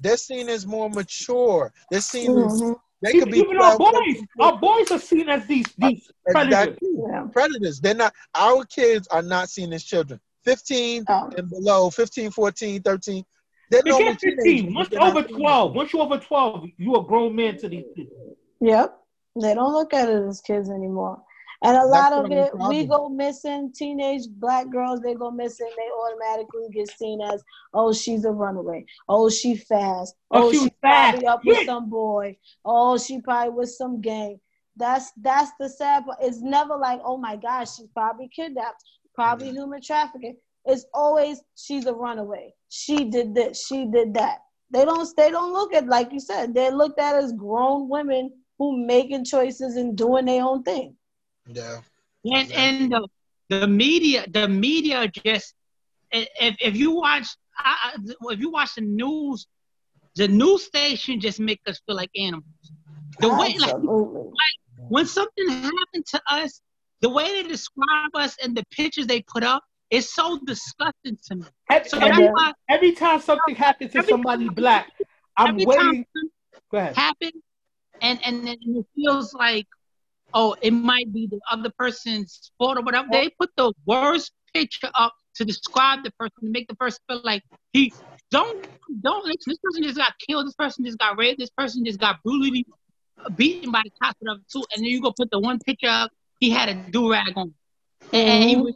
They're 0.00 0.16
seen 0.16 0.48
as 0.48 0.66
more 0.66 0.88
mature. 0.88 1.72
They're 1.90 2.00
seen 2.00 2.30
mm-hmm. 2.30 2.70
as 2.70 2.76
they 3.02 3.18
could 3.18 3.30
be 3.30 3.38
even 3.38 3.58
our 3.58 3.76
boys. 3.76 4.16
Our 4.40 4.58
boys 4.58 4.90
are 4.90 4.98
seen 4.98 5.28
as 5.28 5.46
these 5.46 5.66
these 5.76 6.10
predators. 6.26 6.78
Yeah. 6.80 7.26
Predators. 7.32 7.80
They're 7.80 7.94
not. 7.94 8.14
Our 8.34 8.64
kids 8.64 9.06
are 9.08 9.22
not 9.22 9.50
seen 9.50 9.72
as 9.74 9.84
children. 9.84 10.20
15 10.44 11.04
oh. 11.08 11.30
and 11.36 11.48
below, 11.48 11.90
15, 11.90 12.30
14, 12.30 12.82
13. 12.82 13.24
They're 13.70 13.82
no 13.84 14.14
15. 14.14 14.74
Once 14.74 14.88
over 14.98 15.22
12, 15.22 15.74
once 15.74 15.92
you're 15.92 16.02
over 16.02 16.18
12, 16.18 16.68
you're 16.76 17.00
a 17.00 17.02
grown 17.04 17.34
man 17.34 17.56
to 17.58 17.68
these 17.68 17.84
kids. 17.96 18.10
Yep. 18.60 18.96
They 19.40 19.54
don't 19.54 19.72
look 19.72 19.92
at 19.94 20.08
it 20.08 20.22
as 20.22 20.40
kids 20.40 20.70
anymore. 20.70 21.22
And 21.64 21.78
a 21.78 21.86
lot 21.86 22.12
of 22.12 22.30
it, 22.30 22.52
we 22.68 22.84
go 22.84 23.08
missing. 23.08 23.72
Teenage 23.74 24.28
black 24.28 24.68
girls, 24.70 25.00
they 25.00 25.14
go 25.14 25.30
missing. 25.30 25.70
They 25.74 25.90
automatically 25.98 26.68
get 26.70 26.90
seen 26.90 27.22
as, 27.22 27.42
oh, 27.72 27.90
she's 27.90 28.26
a 28.26 28.30
runaway. 28.30 28.84
Oh, 29.08 29.30
she 29.30 29.56
fast. 29.56 30.14
Oh, 30.30 30.48
oh 30.48 30.52
she, 30.52 30.70
fast. 30.82 31.20
probably 31.22 31.26
up 31.26 31.40
yeah. 31.42 31.52
with 31.54 31.66
some 31.66 31.88
boy. 31.88 32.36
Oh, 32.66 32.98
she 32.98 33.22
probably 33.22 33.54
with 33.54 33.70
some 33.70 34.02
gang. 34.02 34.40
That's 34.76 35.10
that's 35.22 35.52
the 35.58 35.70
sad 35.70 36.04
part. 36.04 36.18
It's 36.20 36.42
never 36.42 36.76
like, 36.76 37.00
oh 37.02 37.16
my 37.16 37.36
gosh, 37.36 37.76
she's 37.76 37.88
probably 37.94 38.28
kidnapped, 38.28 38.84
probably 39.14 39.46
mm-hmm. 39.46 39.56
human 39.56 39.80
trafficking. 39.80 40.36
It's 40.66 40.84
always 40.92 41.40
she's 41.56 41.86
a 41.86 41.94
runaway. 41.94 42.52
She 42.68 43.04
did 43.04 43.34
this. 43.34 43.66
She 43.66 43.86
did 43.86 44.12
that. 44.14 44.40
They 44.70 44.84
don't. 44.84 45.08
They 45.16 45.30
don't 45.30 45.52
look 45.52 45.72
at 45.72 45.86
like 45.86 46.12
you 46.12 46.20
said. 46.20 46.52
They're 46.52 46.72
looked 46.72 46.98
at 46.98 47.14
as 47.14 47.32
grown 47.32 47.88
women 47.88 48.32
who 48.58 48.84
making 48.84 49.24
choices 49.24 49.76
and 49.76 49.96
doing 49.96 50.26
their 50.26 50.44
own 50.44 50.62
thing. 50.62 50.96
Yeah. 51.46 51.80
And 52.24 52.52
and 52.52 52.92
the, 52.92 53.08
the 53.50 53.66
media, 53.66 54.26
the 54.30 54.48
media 54.48 55.08
just 55.08 55.54
if 56.12 56.56
if 56.60 56.76
you 56.76 56.92
watch 56.92 57.26
if 57.64 58.40
you 58.40 58.50
watch 58.50 58.74
the 58.76 58.82
news, 58.82 59.46
the 60.14 60.28
news 60.28 60.64
station 60.64 61.20
just 61.20 61.40
make 61.40 61.60
us 61.66 61.80
feel 61.86 61.96
like 61.96 62.10
animals. 62.16 62.44
The 63.20 63.28
way 63.28 63.54
like, 63.58 63.74
like 63.74 64.58
when 64.88 65.06
something 65.06 65.48
happened 65.48 66.06
to 66.06 66.22
us, 66.30 66.60
the 67.00 67.08
way 67.08 67.42
they 67.42 67.48
describe 67.48 68.10
us 68.14 68.36
and 68.42 68.56
the 68.56 68.64
pictures 68.70 69.06
they 69.06 69.22
put 69.22 69.44
up 69.44 69.62
is 69.90 70.12
so 70.12 70.38
disgusting 70.44 71.18
to 71.28 71.36
me. 71.36 71.44
Every, 71.70 71.88
so 71.88 71.98
every, 71.98 72.26
why, 72.26 72.52
every 72.68 72.92
time 72.92 73.20
something 73.20 73.54
happens 73.54 73.92
to 73.92 74.02
somebody 74.02 74.48
black, 74.48 74.90
I'm 75.36 75.58
waiting. 75.58 76.06
Go 76.70 76.78
ahead. 76.78 76.96
Happen, 76.96 77.30
and 78.00 78.18
and 78.24 78.46
then 78.46 78.56
it 78.64 78.86
feels 78.94 79.34
like, 79.34 79.66
oh, 80.34 80.56
it 80.60 80.72
might 80.72 81.12
be 81.12 81.26
the 81.26 81.40
other 81.50 81.70
person's 81.78 82.50
fault 82.58 82.76
or 82.76 82.82
whatever. 82.82 83.08
They 83.10 83.30
put 83.30 83.50
the 83.56 83.72
worst 83.86 84.32
picture 84.52 84.90
up 84.94 85.14
to 85.36 85.44
describe 85.44 86.04
the 86.04 86.10
person 86.12 86.36
to 86.42 86.50
make 86.50 86.68
the 86.68 86.74
person 86.74 86.98
feel 87.08 87.20
like 87.24 87.42
he 87.72 87.92
don't 88.30 88.66
don't 89.00 89.24
listen. 89.24 89.44
This 89.46 89.58
person 89.58 89.82
just 89.84 89.96
got 89.96 90.12
killed. 90.28 90.46
This 90.46 90.54
person 90.54 90.84
just 90.84 90.98
got 90.98 91.16
raped. 91.18 91.38
This 91.38 91.50
person 91.50 91.84
just 91.84 91.98
got 91.98 92.22
brutally 92.22 92.66
beaten 93.36 93.70
by 93.70 93.82
the 93.84 93.90
cops 94.02 94.18
of 94.28 94.38
too. 94.48 94.64
And 94.74 94.84
then 94.84 94.90
you 94.90 95.00
go 95.00 95.12
put 95.16 95.30
the 95.30 95.38
one 95.38 95.58
picture 95.60 95.88
up. 95.88 96.10
He 96.40 96.50
had 96.50 96.68
a 96.68 96.74
do 96.74 97.10
rag 97.10 97.32
on, 97.36 97.54
and 98.12 98.42
mm-hmm. 98.42 98.48
he 98.48 98.56
was 98.56 98.74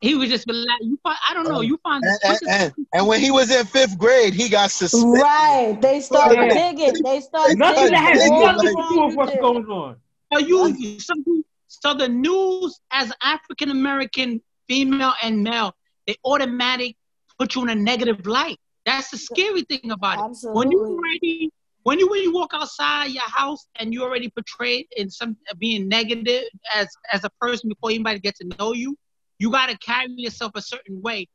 he 0.00 0.14
was 0.14 0.28
just 0.28 0.48
like 0.48 0.58
you. 0.82 0.98
Find, 1.02 1.16
I 1.28 1.34
don't 1.34 1.48
know. 1.48 1.60
You 1.60 1.78
find 1.82 2.02
and, 2.04 2.18
and, 2.24 2.38
and, 2.48 2.86
and, 2.92 3.06
when 3.06 3.20
he 3.20 3.30
was 3.30 3.50
in 3.50 3.64
fifth 3.66 3.96
grade, 3.96 4.34
he 4.34 4.48
got 4.48 4.70
suspended. 4.70 5.22
Right. 5.22 5.78
They 5.80 6.00
start 6.00 6.34
yeah. 6.34 6.48
digging. 6.48 7.02
They 7.02 7.20
start 7.20 7.56
nothing 7.56 7.84
digging. 7.84 7.92
that 7.92 8.16
has 8.16 8.30
nothing 8.30 8.76
to 8.76 8.86
do 8.90 9.06
with 9.06 9.16
what's 9.16 9.36
going 9.36 9.64
on. 9.66 9.96
So 10.32 10.38
you 10.38 10.98
so, 11.68 11.94
the 11.94 12.08
news 12.08 12.80
as 12.90 13.12
African 13.22 13.70
American 13.70 14.40
female 14.68 15.14
and 15.22 15.42
male, 15.42 15.74
they 16.06 16.16
automatic 16.24 16.96
put 17.38 17.54
you 17.54 17.62
in 17.62 17.70
a 17.70 17.74
negative 17.74 18.26
light. 18.26 18.58
That's 18.84 19.10
the 19.10 19.16
scary 19.16 19.62
thing 19.62 19.90
about 19.90 20.18
it. 20.18 20.22
Absolutely. 20.22 20.58
When 20.58 20.70
you 20.70 20.78
already 20.80 21.50
when 21.82 21.98
you 21.98 22.08
when 22.08 22.22
you 22.22 22.32
walk 22.32 22.50
outside 22.54 23.06
your 23.06 23.28
house 23.28 23.66
and 23.78 23.92
you 23.92 24.02
already 24.02 24.30
portrayed 24.30 24.86
in 24.96 25.10
some 25.10 25.36
being 25.58 25.88
negative 25.88 26.44
as 26.74 26.88
as 27.12 27.24
a 27.24 27.30
person 27.40 27.68
before 27.68 27.90
anybody 27.90 28.20
gets 28.20 28.38
to 28.40 28.50
know 28.58 28.72
you, 28.72 28.96
you 29.38 29.50
got 29.50 29.68
to 29.68 29.78
carry 29.78 30.12
yourself 30.16 30.52
a 30.54 30.62
certain 30.62 31.00
way. 31.02 31.28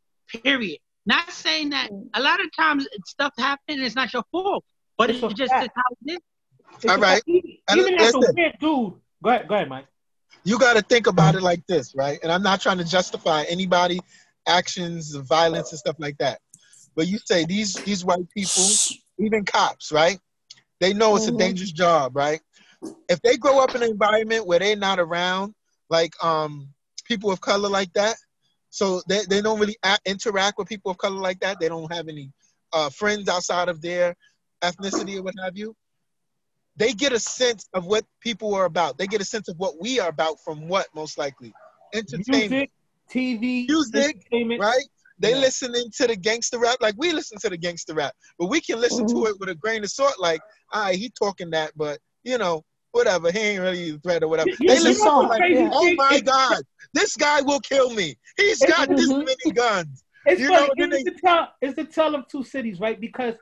Period. 0.44 0.78
Not 1.06 1.32
saying 1.32 1.70
that 1.70 1.90
mm. 1.90 2.10
a 2.14 2.22
lot 2.22 2.40
of 2.40 2.48
times 2.56 2.88
stuff 3.06 3.34
happens, 3.38 3.82
it's 3.82 3.96
not 3.96 4.14
your 4.14 4.24
fault, 4.32 4.66
but 4.98 5.10
it's, 5.10 5.24
it's 5.24 5.34
just 5.34 5.54
how 5.54 5.66
it 6.06 6.12
is. 6.12 6.20
All 6.88 6.98
right. 6.98 7.22
Even, 7.26 7.60
even 7.76 7.94
as 8.00 8.14
a 8.14 8.20
weird 8.20 8.58
dude, 8.60 8.94
go 9.24 9.30
ahead, 9.30 9.48
go 9.48 9.56
ahead, 9.56 9.70
Mike. 9.70 9.88
You 10.44 10.60
got 10.60 10.76
to 10.76 10.82
think 10.82 11.08
about 11.08 11.36
it 11.36 11.42
like 11.42 11.66
this, 11.68 11.94
right? 11.96 12.20
And 12.24 12.32
I'm 12.32 12.44
not 12.44 12.62
trying 12.62 12.78
to 12.78 12.86
justify 12.86 13.44
anybody 13.44 14.00
actions 14.48 15.14
of 15.14 15.28
violence 15.28 15.72
and 15.72 15.80
stuff 15.80 15.98
like 16.00 16.18
that. 16.20 16.40
But 16.96 17.08
you 17.08 17.20
say 17.26 17.46
these 17.46 17.76
these 17.76 18.06
white 18.06 18.30
people, 18.36 18.64
even 19.20 19.46
cops, 19.46 19.92
right? 19.92 20.20
They 20.80 20.94
know 20.94 21.16
it's 21.16 21.26
a 21.26 21.30
mm-hmm. 21.30 21.40
dangerous 21.40 21.72
job, 21.72 22.16
right? 22.16 22.40
If 23.10 23.22
they 23.22 23.38
grow 23.38 23.60
up 23.60 23.76
in 23.76 23.84
an 23.84 23.90
environment 23.90 24.48
where 24.48 24.60
they're 24.60 24.76
not 24.76 25.00
around 25.00 25.54
like 25.90 26.14
um 26.24 26.70
people 27.06 27.32
of 27.32 27.42
color 27.42 27.70
like 27.70 27.92
that, 27.94 28.16
so 28.70 29.02
they, 29.08 29.24
they 29.30 29.42
don't 29.42 29.60
really 29.60 29.78
interact 30.06 30.58
with 30.58 30.68
people 30.68 30.92
of 30.92 30.98
color 30.98 31.20
like 31.20 31.40
that. 31.40 31.60
They 31.60 31.70
don't 31.70 31.92
have 31.92 32.08
any 32.08 32.32
uh, 32.74 32.90
friends 32.90 33.30
outside 33.30 33.70
of 33.70 33.82
their 33.82 34.16
ethnicity 34.62 35.18
or 35.18 35.24
what 35.24 35.34
have 35.44 35.58
you. 35.58 35.76
They 36.78 36.94
get 36.94 37.12
a 37.12 37.20
sense 37.20 37.68
of 37.74 37.86
what 37.86 38.06
people 38.22 38.54
are 38.54 38.66
about. 38.66 38.98
They 38.98 39.08
get 39.08 39.22
a 39.22 39.26
sense 39.26 39.50
of 39.50 39.58
what 39.58 39.82
we 39.82 40.00
are 40.00 40.10
about 40.10 40.40
from 40.44 40.68
what 40.68 40.88
most 40.96 41.18
likely 41.18 41.54
entertainment, 41.94 42.52
music, 42.52 42.72
TV, 43.10 43.68
music, 43.68 44.28
right? 44.60 44.84
They 45.20 45.32
yeah. 45.32 45.38
listening 45.38 45.90
to 45.98 46.08
the 46.08 46.16
gangster 46.16 46.60
rap 46.60 46.78
like 46.80 46.94
we 46.98 47.12
listen 47.12 47.40
to 47.40 47.50
the 47.50 47.58
gangster 47.58 47.96
rap, 47.96 48.14
but 48.38 48.48
we 48.48 48.62
can 48.62 48.80
listen 48.80 49.06
mm-hmm. 49.06 49.24
to 49.24 49.26
it 49.28 49.40
with 49.40 49.50
a 49.50 49.56
grain 49.56 49.84
of 49.84 49.90
salt. 49.90 50.16
Like, 50.20 50.42
all 50.72 50.84
right, 50.84 50.96
he 50.96 51.10
talking 51.10 51.50
that, 51.52 51.72
but 51.76 52.00
you 52.24 52.38
know, 52.38 52.64
whatever. 52.92 53.32
He 53.32 53.40
ain't 53.40 53.62
really 53.62 53.90
a 53.92 53.98
threat 53.98 54.24
or 54.24 54.28
whatever. 54.28 54.52
They 54.60 54.80
listen 54.80 55.06
to 55.06 55.20
like, 55.22 55.42
oh 55.72 55.94
my 55.96 56.20
god, 56.20 56.62
this 56.94 57.16
guy 57.16 57.42
will 57.42 57.60
kill 57.60 57.94
me. 57.94 58.16
He's 58.38 58.64
got 58.64 58.90
this 58.90 59.12
mm-hmm. 59.12 59.26
many 59.26 59.52
guns. 59.54 60.04
It's 60.26 60.42
you 60.42 60.50
funny. 60.50 60.68
Know, 60.78 60.86
it's, 60.86 61.04
they... 61.04 61.04
the 61.04 61.20
tell, 61.20 61.48
it's 61.62 61.76
the 61.76 61.86
tell 61.86 62.14
of 62.14 62.28
two 62.28 62.44
cities, 62.44 62.80
right? 62.80 63.00
Because 63.00 63.36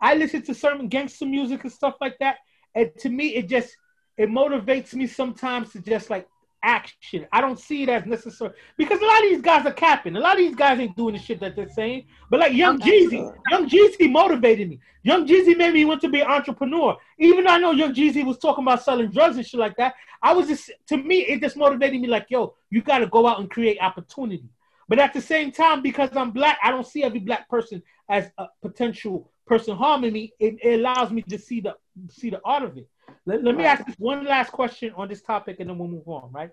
I 0.00 0.14
listen 0.14 0.42
to 0.42 0.54
certain 0.54 0.88
gangster 0.88 1.24
music 1.24 1.64
and 1.64 1.72
stuff 1.72 1.94
like 2.00 2.16
that, 2.20 2.36
and 2.76 2.94
to 2.98 3.08
me, 3.08 3.34
it 3.34 3.48
just 3.48 3.76
it 4.16 4.28
motivates 4.28 4.94
me 4.94 5.06
sometimes 5.06 5.72
to 5.72 5.80
just 5.80 6.10
like 6.10 6.28
action. 6.62 7.26
I 7.32 7.40
don't 7.40 7.58
see 7.58 7.84
it 7.84 7.88
as 7.88 8.04
necessary 8.06 8.52
because 8.76 9.00
a 9.00 9.04
lot 9.04 9.24
of 9.24 9.30
these 9.30 9.40
guys 9.40 9.64
are 9.66 9.72
capping. 9.72 10.16
A 10.16 10.20
lot 10.20 10.32
of 10.32 10.38
these 10.38 10.54
guys 10.54 10.78
ain't 10.78 10.96
doing 10.96 11.14
the 11.14 11.20
shit 11.20 11.40
that 11.40 11.56
they're 11.56 11.68
saying. 11.68 12.06
But 12.30 12.40
like 12.40 12.52
Young 12.52 12.78
Jeezy, 12.78 13.32
Young 13.50 13.68
Jeezy 13.68 14.10
motivated 14.10 14.68
me. 14.68 14.80
Young 15.02 15.26
Jeezy 15.26 15.56
made 15.56 15.72
me 15.72 15.84
want 15.84 16.02
to 16.02 16.08
be 16.08 16.20
an 16.20 16.26
entrepreneur. 16.26 16.96
Even 17.18 17.44
though 17.44 17.50
I 17.50 17.58
know 17.58 17.72
Young 17.72 17.94
Jeezy 17.94 18.24
was 18.24 18.38
talking 18.38 18.64
about 18.64 18.82
selling 18.82 19.10
drugs 19.10 19.36
and 19.36 19.46
shit 19.46 19.58
like 19.58 19.76
that, 19.76 19.94
I 20.22 20.34
was 20.34 20.48
just 20.48 20.70
to 20.88 20.98
me 20.98 21.20
it 21.20 21.40
just 21.40 21.56
motivated 21.56 22.00
me 22.00 22.08
like, 22.08 22.26
yo, 22.28 22.54
you 22.70 22.82
got 22.82 22.98
to 22.98 23.06
go 23.06 23.26
out 23.26 23.40
and 23.40 23.50
create 23.50 23.78
opportunity. 23.80 24.50
But 24.88 24.98
at 24.98 25.14
the 25.14 25.20
same 25.20 25.50
time, 25.50 25.82
because 25.82 26.10
I'm 26.14 26.30
black, 26.30 26.58
I 26.62 26.70
don't 26.70 26.86
see 26.86 27.02
every 27.02 27.20
black 27.20 27.48
person 27.48 27.82
as 28.08 28.30
a 28.38 28.46
potential 28.62 29.30
person 29.46 29.76
harming 29.76 30.12
me. 30.12 30.32
It, 30.38 30.58
it 30.62 30.80
allows 30.80 31.10
me 31.10 31.22
to 31.22 31.38
see 31.38 31.60
the 31.60 31.76
see 32.10 32.30
the 32.30 32.40
art 32.44 32.62
of 32.62 32.76
it. 32.76 32.88
Let, 33.24 33.42
let 33.42 33.56
me 33.56 33.64
ask 33.64 33.84
one 33.98 34.24
last 34.24 34.52
question 34.52 34.92
on 34.96 35.08
this 35.08 35.22
topic 35.22 35.56
and 35.60 35.70
then 35.70 35.78
we'll 35.78 35.88
move 35.88 36.08
on, 36.08 36.30
right? 36.32 36.50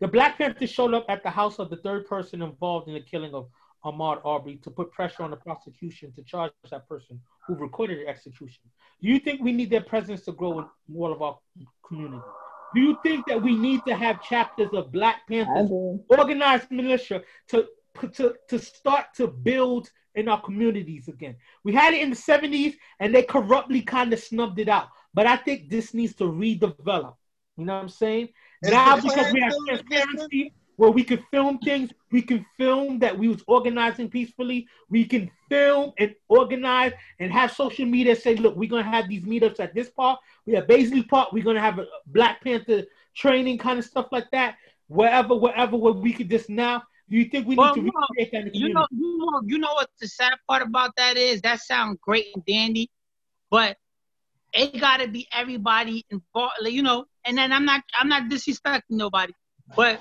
The 0.00 0.08
Black 0.08 0.38
Panthers 0.38 0.70
showed 0.70 0.94
up 0.94 1.06
at 1.08 1.22
the 1.22 1.30
house 1.30 1.58
of 1.58 1.70
the 1.70 1.76
third 1.76 2.06
person 2.06 2.42
involved 2.42 2.88
in 2.88 2.94
the 2.94 3.00
killing 3.00 3.34
of 3.34 3.48
Ahmaud 3.84 4.20
Arbery 4.24 4.56
to 4.64 4.70
put 4.70 4.90
pressure 4.90 5.22
on 5.22 5.30
the 5.30 5.36
prosecution 5.36 6.12
to 6.16 6.22
charge 6.22 6.52
that 6.70 6.88
person 6.88 7.20
who 7.46 7.54
recorded 7.54 7.98
the 8.00 8.08
execution. 8.08 8.62
Do 9.00 9.08
you 9.08 9.18
think 9.20 9.40
we 9.40 9.52
need 9.52 9.70
their 9.70 9.82
presence 9.82 10.22
to 10.24 10.32
grow 10.32 10.58
in 10.58 10.66
all 10.96 11.12
of 11.12 11.22
our 11.22 11.38
community? 11.86 12.22
Do 12.74 12.80
you 12.80 12.98
think 13.02 13.26
that 13.26 13.40
we 13.40 13.54
need 13.56 13.82
to 13.86 13.94
have 13.94 14.22
chapters 14.22 14.70
of 14.72 14.90
Black 14.92 15.26
Panthers, 15.28 15.70
organized 16.08 16.70
militia, 16.70 17.22
to, 17.48 17.66
to, 18.00 18.34
to 18.48 18.58
start 18.58 19.06
to 19.16 19.26
build 19.26 19.90
in 20.14 20.28
our 20.28 20.40
communities 20.40 21.08
again? 21.08 21.36
We 21.64 21.72
had 21.72 21.94
it 21.94 22.02
in 22.02 22.10
the 22.10 22.16
70s 22.16 22.74
and 23.00 23.14
they 23.14 23.22
corruptly 23.22 23.82
kind 23.82 24.12
of 24.12 24.20
snubbed 24.20 24.58
it 24.58 24.68
out. 24.68 24.88
But 25.14 25.26
I 25.26 25.36
think 25.36 25.70
this 25.70 25.94
needs 25.94 26.14
to 26.16 26.24
redevelop. 26.24 27.14
You 27.56 27.64
know 27.64 27.74
what 27.74 27.82
I'm 27.82 27.88
saying? 27.88 28.28
now 28.62 28.96
because 28.96 29.32
we 29.32 29.40
have 29.40 29.54
transparency 29.66 30.52
where 30.76 30.90
we 30.90 31.02
can 31.02 31.24
film 31.30 31.58
things, 31.58 31.90
we 32.12 32.22
can 32.22 32.44
film 32.58 32.98
that 32.98 33.18
we 33.18 33.28
was 33.28 33.42
organizing 33.46 34.10
peacefully. 34.10 34.68
We 34.90 35.04
can 35.04 35.30
film 35.48 35.92
and 35.98 36.14
organize 36.28 36.92
and 37.18 37.32
have 37.32 37.52
social 37.52 37.86
media 37.86 38.14
say, 38.14 38.36
look, 38.36 38.56
we're 38.56 38.68
gonna 38.68 38.82
have 38.82 39.08
these 39.08 39.22
meetups 39.22 39.58
at 39.58 39.74
this 39.74 39.90
park. 39.90 40.20
We 40.44 40.54
have 40.54 40.66
Baisley 40.66 41.08
Park. 41.08 41.32
We're 41.32 41.44
gonna 41.44 41.60
have 41.60 41.78
a 41.78 41.86
Black 42.06 42.42
Panther 42.42 42.84
training 43.14 43.58
kind 43.58 43.78
of 43.78 43.84
stuff 43.84 44.08
like 44.12 44.30
that. 44.32 44.56
Wherever, 44.88 45.34
wherever, 45.34 45.76
where 45.76 45.94
we 45.94 46.12
could 46.12 46.30
just 46.30 46.50
now. 46.50 46.82
Do 47.08 47.16
you 47.16 47.26
think 47.26 47.46
we 47.46 47.54
well, 47.54 47.74
need 47.74 47.82
to 47.82 47.92
recreate 47.92 48.32
that? 48.32 48.54
You 48.54 48.72
know, 48.72 48.86
you 48.90 49.18
know, 49.18 49.40
you 49.44 49.58
know 49.58 49.74
what 49.74 49.88
the 50.00 50.08
sad 50.08 50.34
part 50.48 50.62
about 50.62 50.96
that 50.96 51.16
is? 51.16 51.40
That 51.42 51.60
sounds 51.60 51.98
great 52.00 52.26
and 52.34 52.44
dandy, 52.44 52.90
but 53.50 53.76
it 54.52 54.80
got 54.80 54.98
to 54.98 55.08
be 55.08 55.28
everybody 55.32 56.04
involved. 56.10 56.54
You 56.64 56.82
know, 56.82 57.04
and 57.24 57.38
then 57.38 57.52
I'm 57.52 57.64
not 57.64 57.82
I'm 57.98 58.08
not 58.08 58.24
disrespecting 58.24 58.82
nobody, 58.90 59.32
but 59.76 60.00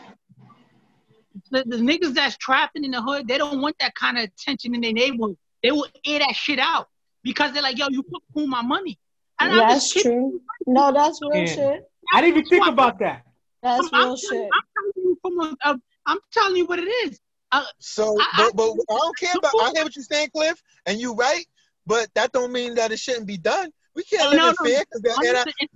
the, 1.52 1.64
the 1.66 1.78
niggas 1.78 2.14
that's 2.14 2.38
trapping 2.38 2.84
in 2.84 2.92
the 2.92 3.02
hood, 3.02 3.28
they 3.28 3.38
don't 3.38 3.62
want 3.62 3.76
that 3.80 3.94
kind 3.96 4.18
of 4.18 4.24
attention 4.24 4.74
in 4.74 4.82
their 4.82 4.94
neighborhood. 4.94 5.38
They 5.62 5.72
will 5.72 5.88
air 6.06 6.20
that 6.20 6.36
shit 6.36 6.60
out 6.60 6.88
because 7.24 7.54
they're 7.54 7.64
like, 7.64 7.78
yo, 7.78 7.88
you 7.90 8.04
put 8.04 8.48
my 8.48 8.62
money. 8.62 8.98
And 9.40 9.54
yeah, 9.54 9.68
that's 9.68 9.92
true. 9.92 10.42
No, 10.66 10.94
that's 10.94 11.20
real 11.22 11.44
yeah. 11.44 11.46
shit. 11.46 11.92
I 12.14 12.22
didn't 12.22 12.38
even 12.38 12.50
think 12.50 12.68
about 12.68 13.00
that. 13.00 13.24
That's 13.62 13.90
I'm, 13.92 14.02
real 14.02 14.12
I'm 14.12 14.18
shit. 14.18 14.50
I'm 14.54 14.64
telling 14.76 14.94
you 14.96 15.20
from 15.22 15.40
a, 15.40 15.70
a, 15.70 15.80
I'm 16.06 16.20
telling 16.32 16.56
you 16.56 16.66
what 16.66 16.80
it 16.80 16.88
is. 16.88 17.20
Uh, 17.52 17.64
so, 17.80 18.18
I, 18.20 18.52
but, 18.54 18.76
but 18.76 18.94
I 18.94 18.98
don't 18.98 19.18
care 19.18 19.34
about. 19.38 19.52
I 19.62 19.72
hear 19.74 19.84
what 19.84 19.96
you're 19.96 20.04
saying, 20.04 20.30
Cliff, 20.36 20.62
and 20.86 21.00
you 21.00 21.14
right. 21.14 21.46
But 21.86 22.10
that 22.16 22.32
don't 22.32 22.52
mean 22.52 22.76
that 22.76 22.92
it 22.92 23.00
shouldn't 23.00 23.28
be 23.28 23.38
done. 23.38 23.72
We 23.96 24.04
can't 24.04 24.30
live 24.32 24.40
no, 24.40 24.50
in 24.50 24.56
fear 24.56 24.84
because 24.92 25.18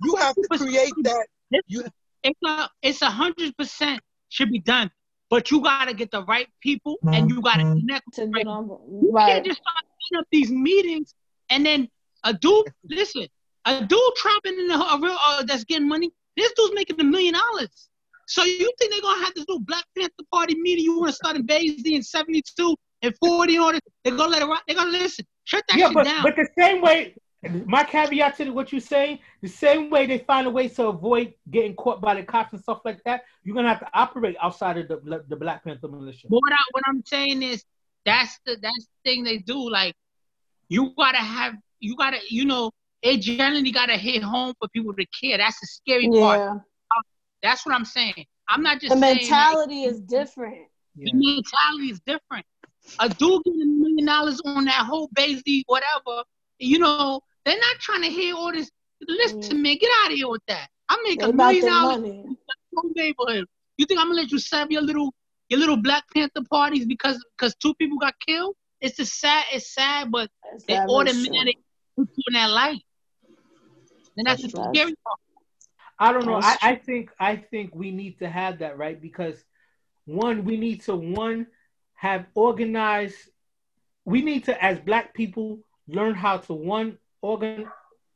you 0.02 0.16
have 0.16 0.34
to 0.34 0.48
create 0.58 0.92
that. 1.04 1.26
You, 1.66 1.84
it's 2.22 2.40
a 2.44 2.68
it's 2.82 3.02
a 3.02 3.10
hundred 3.10 3.56
percent 3.56 4.00
should 4.28 4.50
be 4.50 4.58
done, 4.58 4.90
but 5.30 5.50
you 5.50 5.62
gotta 5.62 5.94
get 5.94 6.10
the 6.10 6.24
right 6.24 6.48
people 6.60 6.98
and 7.04 7.30
you 7.30 7.40
gotta 7.40 7.62
mm-hmm. 7.62 7.80
connect. 7.80 8.12
To 8.14 8.26
right. 8.26 8.44
You 8.44 9.10
right. 9.12 9.28
can't 9.28 9.46
just 9.46 9.60
start 9.60 9.84
setting 10.00 10.20
up 10.20 10.26
these 10.30 10.50
meetings 10.50 11.14
and 11.48 11.64
then 11.64 11.88
a 12.24 12.34
dude 12.34 12.66
listen, 12.84 13.26
a 13.64 13.84
dude 13.84 14.00
trapping 14.16 14.58
in 14.58 14.68
the 14.68 14.74
a 14.74 15.00
real 15.00 15.16
uh, 15.26 15.42
that's 15.44 15.64
getting 15.64 15.88
money. 15.88 16.10
This 16.36 16.52
dude's 16.52 16.74
making 16.74 17.00
a 17.00 17.04
million 17.04 17.34
dollars. 17.34 17.88
So 18.30 18.44
you 18.44 18.70
think 18.78 18.92
they're 18.92 19.00
gonna 19.00 19.24
have 19.24 19.34
this 19.34 19.44
little 19.48 19.64
Black 19.64 19.84
Panther 19.98 20.12
Party 20.32 20.54
meeting? 20.54 20.84
You 20.84 21.00
want 21.00 21.10
to 21.10 21.16
start 21.16 21.34
in 21.34 21.44
Baisley 21.44 21.96
in 21.96 22.02
'72 22.02 22.76
and 23.02 23.12
40 23.18 23.58
on 23.58 23.74
it? 23.74 23.82
They're 24.04 24.16
gonna 24.16 24.30
let 24.30 24.42
it. 24.42 24.48
They're 24.68 24.76
gonna 24.76 24.90
listen. 24.90 25.26
Shut 25.42 25.64
that 25.68 25.76
yeah, 25.76 25.86
shit 25.86 25.94
but, 25.94 26.04
down. 26.04 26.22
But 26.22 26.36
the 26.36 26.48
same 26.56 26.80
way 26.80 27.16
my 27.66 27.82
caveat 27.82 28.36
to 28.36 28.50
what 28.50 28.70
you're 28.70 28.80
saying, 28.80 29.18
the 29.42 29.48
same 29.48 29.90
way 29.90 30.06
they 30.06 30.18
find 30.18 30.46
a 30.46 30.50
way 30.50 30.68
to 30.68 30.86
avoid 30.86 31.34
getting 31.50 31.74
caught 31.74 32.00
by 32.00 32.14
the 32.14 32.22
cops 32.22 32.52
and 32.52 32.62
stuff 32.62 32.82
like 32.84 33.02
that, 33.02 33.22
you're 33.42 33.56
gonna 33.56 33.68
have 33.68 33.80
to 33.80 33.88
operate 33.94 34.36
outside 34.40 34.78
of 34.78 34.86
the 34.86 35.24
the 35.28 35.34
Black 35.34 35.64
Panther 35.64 35.88
militia. 35.88 36.28
But 36.30 36.36
what, 36.40 36.52
I, 36.52 36.62
what 36.70 36.84
I'm 36.86 37.02
saying 37.04 37.42
is 37.42 37.64
that's 38.06 38.38
the 38.46 38.58
that's 38.62 38.86
the 38.86 39.10
thing 39.10 39.24
they 39.24 39.38
do. 39.38 39.68
Like 39.68 39.94
you 40.68 40.92
gotta 40.96 41.18
have 41.18 41.54
you 41.80 41.96
gotta 41.96 42.18
you 42.28 42.44
know 42.44 42.70
it 43.02 43.16
generally 43.22 43.72
gotta 43.72 43.96
hit 43.96 44.22
home 44.22 44.54
for 44.60 44.68
people 44.68 44.94
to 44.94 45.06
care. 45.20 45.38
That's 45.38 45.58
the 45.58 45.66
scary 45.66 46.08
yeah. 46.12 46.20
part. 46.20 46.62
That's 47.42 47.64
what 47.64 47.74
I'm 47.74 47.84
saying. 47.84 48.26
I'm 48.48 48.62
not 48.62 48.80
just 48.80 48.94
the 48.94 49.00
mentality 49.00 49.84
is 49.84 50.00
different. 50.00 50.66
The 50.96 51.12
mentality 51.12 51.90
is 51.90 52.00
different. 52.00 52.44
A 52.98 53.08
dude 53.08 53.42
getting 53.44 53.62
a 53.62 53.66
million 53.66 54.06
dollars 54.06 54.40
on 54.44 54.64
that 54.64 54.86
whole 54.86 55.08
Baisley, 55.08 55.62
whatever, 55.66 56.24
you 56.58 56.78
know, 56.78 57.20
they're 57.44 57.56
not 57.56 57.78
trying 57.78 58.02
to 58.02 58.08
hear 58.08 58.34
all 58.34 58.52
this 58.52 58.70
Listen, 59.08 59.40
mm. 59.40 59.60
man, 59.60 59.76
get 59.80 59.90
out 60.02 60.12
of 60.12 60.16
here 60.16 60.28
with 60.28 60.42
that. 60.48 60.68
I 60.88 60.98
make 61.04 61.22
a 61.22 61.32
million 61.32 61.66
dollars 61.66 62.00
neighborhood. 62.94 63.46
You 63.76 63.86
think 63.86 63.98
I'm 63.98 64.08
gonna 64.08 64.20
let 64.20 64.30
you 64.30 64.38
serve 64.38 64.70
your 64.70 64.82
little 64.82 65.14
your 65.48 65.58
little 65.58 65.76
Black 65.76 66.04
Panther 66.14 66.42
parties 66.50 66.86
because 66.86 67.24
because 67.36 67.54
two 67.56 67.74
people 67.74 67.98
got 67.98 68.14
killed? 68.26 68.56
It's 68.80 68.96
just 68.96 69.18
sad. 69.18 69.44
It's 69.52 69.72
sad, 69.74 70.10
but 70.10 70.30
it's 70.52 70.64
they 70.64 70.78
automatic 70.78 71.56
put 71.96 72.08
in 72.28 72.34
that 72.34 72.50
light, 72.50 72.82
and 74.16 74.26
that's, 74.26 74.42
that's 74.42 74.54
the 74.54 74.70
scary 74.74 74.94
part. 75.04 75.18
I 76.00 76.12
don't 76.12 76.24
know. 76.24 76.40
I, 76.42 76.56
I 76.62 76.74
think 76.76 77.10
I 77.20 77.36
think 77.36 77.74
we 77.74 77.90
need 77.90 78.18
to 78.20 78.28
have 78.28 78.58
that 78.60 78.78
right 78.78 79.00
because 79.00 79.44
one, 80.06 80.44
we 80.44 80.56
need 80.56 80.82
to 80.82 80.96
one 80.96 81.46
have 81.94 82.26
organized. 82.34 83.16
We 84.06 84.22
need 84.22 84.44
to, 84.44 84.64
as 84.64 84.80
Black 84.80 85.12
people, 85.12 85.60
learn 85.86 86.14
how 86.14 86.38
to 86.38 86.54
one 86.54 86.98
organ 87.20 87.66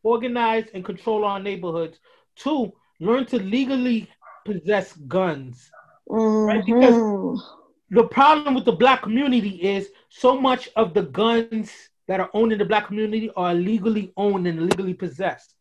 organize 0.02 0.66
and 0.72 0.84
control 0.84 1.24
our 1.24 1.38
neighborhoods. 1.38 1.98
Two, 2.36 2.72
learn 3.00 3.26
to 3.26 3.38
legally 3.38 4.08
possess 4.44 4.94
guns. 4.94 5.70
Mm-hmm. 6.08 6.46
Right? 6.46 6.64
Because 6.64 7.42
the 7.90 8.04
problem 8.04 8.54
with 8.54 8.64
the 8.64 8.72
black 8.72 9.02
community 9.02 9.62
is 9.62 9.90
so 10.08 10.40
much 10.40 10.68
of 10.76 10.94
the 10.94 11.02
guns 11.02 11.70
that 12.08 12.20
are 12.20 12.30
owned 12.34 12.52
in 12.52 12.58
the 12.58 12.64
black 12.64 12.86
community 12.86 13.30
are 13.36 13.54
legally 13.54 14.12
owned 14.16 14.46
and 14.46 14.62
legally 14.62 14.94
possessed. 14.94 15.54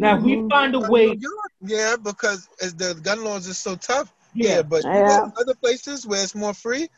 Now 0.00 0.16
mm-hmm. 0.16 0.44
we 0.44 0.48
find 0.48 0.74
a 0.74 0.80
way. 0.80 1.18
Yeah, 1.60 1.96
because 2.02 2.48
as 2.62 2.74
the 2.74 2.94
gun 3.02 3.22
laws 3.22 3.48
are 3.48 3.54
so 3.54 3.76
tough. 3.76 4.12
Yeah, 4.32 4.48
yeah 4.48 4.62
but 4.62 4.82
yeah. 4.84 5.28
other 5.38 5.54
places 5.54 6.06
where 6.06 6.22
it's 6.22 6.34
more 6.34 6.54
free, 6.54 6.88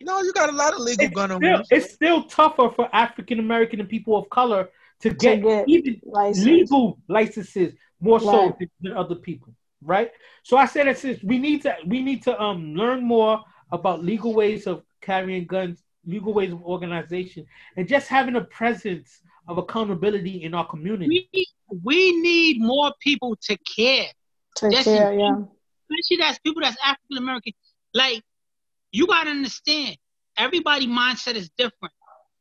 You 0.00 0.06
know, 0.06 0.20
you 0.22 0.32
got 0.32 0.48
a 0.48 0.52
lot 0.52 0.72
of 0.74 0.80
legal 0.80 1.06
it's 1.06 1.14
gun 1.14 1.30
owners. 1.30 1.68
It's 1.70 1.92
still 1.94 2.24
tougher 2.24 2.70
for 2.70 2.88
African 2.92 3.38
American 3.38 3.78
and 3.80 3.88
people 3.88 4.16
of 4.16 4.28
color 4.30 4.68
to 5.02 5.10
get, 5.10 5.36
to 5.36 5.40
get 5.42 5.68
even 5.68 6.00
license. 6.04 6.44
legal 6.44 6.98
licenses 7.08 7.74
more 8.00 8.18
right. 8.18 8.54
so 8.58 8.66
than 8.80 8.96
other 8.96 9.14
people, 9.14 9.54
right? 9.82 10.10
So 10.42 10.56
I 10.56 10.66
said 10.66 10.86
that 10.86 11.20
we 11.22 11.38
need 11.38 11.62
to 11.62 11.76
we 11.86 12.02
need 12.02 12.22
to 12.24 12.40
um 12.42 12.74
learn 12.74 13.04
more 13.04 13.44
about 13.70 14.04
legal 14.04 14.34
ways 14.34 14.66
of 14.66 14.82
carrying 15.00 15.46
guns, 15.46 15.82
legal 16.06 16.32
ways 16.32 16.52
of 16.52 16.62
organization, 16.64 17.46
and 17.76 17.86
just 17.86 18.08
having 18.08 18.34
a 18.36 18.44
presence 18.60 19.20
of 19.48 19.58
accountability 19.58 20.44
in 20.44 20.54
our 20.54 20.66
community. 20.66 21.28
We, 21.32 21.46
we 21.82 22.20
need 22.20 22.60
more 22.60 22.92
people 23.00 23.36
to 23.42 23.56
care. 23.58 24.06
To 24.56 24.70
care, 24.70 25.12
yeah. 25.14 25.36
Especially 25.90 26.16
that's 26.18 26.38
people 26.40 26.62
that's 26.62 26.76
African 26.84 27.18
American. 27.18 27.52
Like, 27.94 28.22
you 28.92 29.06
gotta 29.06 29.30
understand, 29.30 29.96
everybody 30.36 30.86
mindset 30.86 31.34
is 31.34 31.50
different 31.56 31.92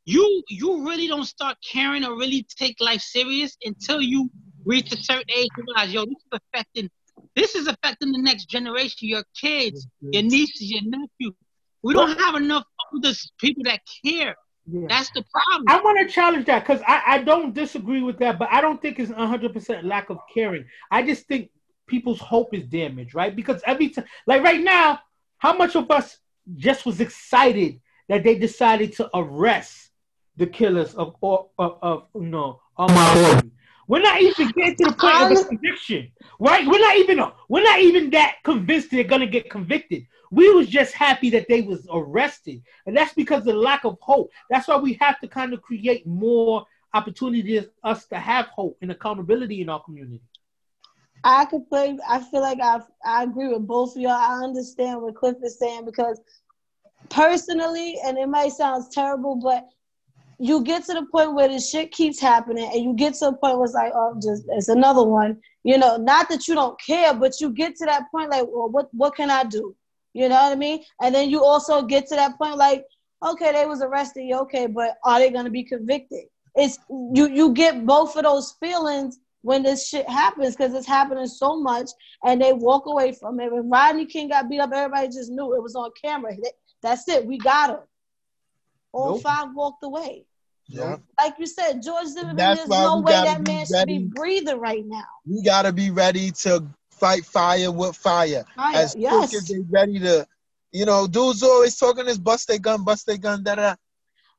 you 0.07 0.41
you 0.47 0.87
really 0.87 1.07
don't 1.09 1.25
start 1.25 1.57
caring 1.61 2.05
or 2.05 2.17
really 2.17 2.47
take 2.57 2.77
life 2.79 3.01
serious 3.01 3.57
until 3.65 4.01
you 4.01 4.29
reach 4.63 4.91
a 4.93 4.97
certain 4.97 5.29
age 5.29 5.49
and 5.57 5.67
realize, 5.67 5.93
yo, 5.93 6.05
this 6.05 6.15
is 6.15 6.39
affecting 6.39 6.89
this 7.35 7.55
is 7.55 7.67
affecting 7.67 8.13
the 8.13 8.21
next 8.21 8.45
generation, 8.45 9.09
your 9.09 9.23
kids, 9.39 9.85
your 10.01 10.23
nieces, 10.23 10.71
your 10.71 10.81
nephews. 10.85 11.35
We 11.83 11.93
don't 11.93 12.17
have 12.17 12.35
enough 12.35 12.63
of 12.63 12.95
older 12.95 13.13
people 13.37 13.63
that 13.65 13.81
care. 14.03 14.35
Yeah. 14.69 14.87
That's 14.89 15.09
the 15.11 15.23
problem. 15.31 15.65
I 15.67 15.81
want 15.81 15.99
to 15.99 16.13
challenge 16.13 16.45
that 16.47 16.65
because 16.65 16.81
I, 16.85 17.01
I 17.05 17.23
don't 17.23 17.53
disagree 17.53 18.01
with 18.01 18.19
that, 18.19 18.37
but 18.37 18.49
I 18.51 18.59
don't 18.59 18.81
think 18.81 18.99
it's 18.99 19.11
100% 19.11 19.83
lack 19.83 20.09
of 20.09 20.19
caring. 20.33 20.65
I 20.91 21.03
just 21.03 21.25
think 21.27 21.49
people's 21.87 22.19
hope 22.19 22.53
is 22.53 22.65
damaged, 22.65 23.15
right? 23.15 23.33
Because 23.33 23.61
every 23.65 23.89
time, 23.89 24.05
like 24.25 24.43
right 24.43 24.61
now, 24.61 24.99
how 25.37 25.55
much 25.55 25.75
of 25.75 25.89
us 25.89 26.17
just 26.55 26.85
was 26.85 26.99
excited 26.99 27.79
that 28.09 28.23
they 28.23 28.37
decided 28.37 28.93
to 28.93 29.09
arrest 29.13 29.89
the 30.35 30.47
killers 30.47 30.93
of 30.95 31.15
of, 31.21 31.47
of, 31.57 31.77
of 31.81 32.03
you 32.15 32.21
know 32.21 32.61
Ahmaud 32.77 33.49
We're 33.87 34.01
not 34.01 34.21
even 34.21 34.49
getting 34.49 34.75
to 34.75 34.83
the 34.85 34.93
point 34.93 35.31
of 35.31 35.45
a 35.45 35.47
conviction, 35.47 36.11
right? 36.39 36.65
We're 36.67 36.79
not 36.79 36.97
even 36.97 37.19
we're 37.49 37.63
not 37.63 37.79
even 37.79 38.09
that 38.11 38.35
convinced 38.43 38.91
they're 38.91 39.03
gonna 39.03 39.27
get 39.27 39.49
convicted. 39.49 40.07
We 40.31 40.53
was 40.53 40.67
just 40.67 40.93
happy 40.93 41.29
that 41.31 41.47
they 41.47 41.61
was 41.61 41.87
arrested, 41.91 42.61
and 42.85 42.95
that's 42.95 43.13
because 43.13 43.39
of 43.39 43.45
the 43.45 43.53
lack 43.53 43.85
of 43.85 43.97
hope. 44.01 44.31
That's 44.49 44.67
why 44.67 44.77
we 44.77 44.93
have 45.01 45.19
to 45.21 45.27
kind 45.27 45.53
of 45.53 45.61
create 45.61 46.05
more 46.05 46.65
opportunities 46.93 47.65
us 47.83 48.05
to 48.07 48.17
have 48.17 48.47
hope 48.47 48.77
and 48.81 48.91
accountability 48.91 49.61
in 49.61 49.69
our 49.69 49.81
community. 49.83 50.21
I 51.23 51.45
could 51.45 51.67
play. 51.67 51.97
I 52.07 52.19
feel 52.19 52.41
like 52.41 52.59
I 52.61 52.81
I 53.05 53.23
agree 53.23 53.49
with 53.49 53.67
both 53.67 53.95
of 53.95 54.01
y'all. 54.01 54.11
I 54.11 54.43
understand 54.43 55.01
what 55.01 55.15
Cliff 55.15 55.37
is 55.43 55.59
saying 55.59 55.85
because 55.85 56.19
personally, 57.09 57.97
and 58.05 58.17
it 58.17 58.27
might 58.27 58.51
sound 58.51 58.85
terrible, 58.91 59.35
but 59.35 59.67
you 60.39 60.63
get 60.63 60.85
to 60.85 60.93
the 60.93 61.05
point 61.11 61.33
where 61.33 61.47
this 61.47 61.69
shit 61.69 61.91
keeps 61.91 62.19
happening 62.19 62.69
and 62.71 62.83
you 62.83 62.93
get 62.93 63.15
to 63.15 63.29
a 63.29 63.35
point 63.35 63.57
where 63.57 63.65
it's 63.65 63.73
like, 63.73 63.91
oh, 63.95 64.19
just 64.21 64.43
it's 64.49 64.69
another 64.69 65.03
one. 65.03 65.39
You 65.63 65.77
know, 65.77 65.97
not 65.97 66.29
that 66.29 66.47
you 66.47 66.53
don't 66.53 66.79
care, 66.79 67.13
but 67.13 67.41
you 67.41 67.49
get 67.49 67.75
to 67.77 67.85
that 67.85 68.03
point 68.11 68.29
like, 68.29 68.45
well, 68.47 68.69
what 68.69 68.89
what 68.93 69.15
can 69.15 69.29
I 69.29 69.43
do? 69.43 69.75
You 70.17 70.29
know 70.29 70.35
what 70.35 70.51
I 70.51 70.55
mean? 70.55 70.83
And 70.99 71.13
then 71.13 71.29
you 71.29 71.43
also 71.43 71.83
get 71.83 72.07
to 72.07 72.15
that 72.15 72.39
point 72.39 72.57
like, 72.57 72.83
okay, 73.23 73.51
they 73.51 73.67
was 73.67 73.83
arrested, 73.83 74.33
okay, 74.33 74.65
but 74.65 74.95
are 75.03 75.19
they 75.19 75.29
gonna 75.29 75.51
be 75.51 75.63
convicted? 75.63 76.23
It's 76.55 76.79
you 76.89 77.29
you 77.29 77.53
get 77.53 77.85
both 77.85 78.15
of 78.15 78.23
those 78.23 78.55
feelings 78.59 79.19
when 79.43 79.61
this 79.61 79.87
shit 79.87 80.09
happens 80.09 80.55
because 80.55 80.73
it's 80.73 80.87
happening 80.87 81.27
so 81.27 81.61
much 81.61 81.91
and 82.25 82.41
they 82.41 82.51
walk 82.51 82.87
away 82.87 83.11
from 83.11 83.39
it. 83.39 83.53
When 83.53 83.69
Rodney 83.69 84.07
King 84.07 84.29
got 84.29 84.49
beat 84.49 84.59
up, 84.59 84.71
everybody 84.73 85.07
just 85.09 85.29
knew 85.29 85.55
it 85.55 85.61
was 85.61 85.75
on 85.75 85.91
camera. 86.03 86.35
That's 86.81 87.07
it. 87.07 87.23
We 87.23 87.37
got 87.37 87.69
him. 87.69 87.79
All 88.93 89.11
nope. 89.11 89.21
five 89.21 89.49
walked 89.53 89.83
away. 89.83 90.25
Yeah. 90.65 90.97
Like 91.19 91.35
you 91.37 91.45
said, 91.45 91.83
George 91.83 92.07
Zimmerman, 92.07 92.37
there's 92.37 92.67
no 92.67 93.01
way 93.01 93.13
that 93.13 93.47
man 93.47 93.67
should 93.67 93.85
be 93.85 93.99
breathing 93.99 94.59
right 94.59 94.83
now. 94.83 95.05
We 95.27 95.43
gotta 95.43 95.71
be 95.71 95.91
ready 95.91 96.31
to 96.31 96.67
fight 96.99 97.25
fire 97.25 97.71
with 97.71 97.95
fire. 97.95 98.45
fire 98.55 98.75
as 98.75 98.95
yes. 98.97 99.29
quick 99.29 99.41
as 99.41 99.47
they 99.47 99.59
ready 99.69 99.99
to, 99.99 100.27
you 100.71 100.85
know, 100.85 101.07
dudes 101.07 101.43
always 101.43 101.77
talking 101.77 102.05
this 102.05 102.17
bust 102.17 102.47
their 102.47 102.59
gun, 102.59 102.83
bust 102.83 103.05
their 103.07 103.17
gun, 103.17 103.43
da 103.43 103.55
da. 103.55 103.75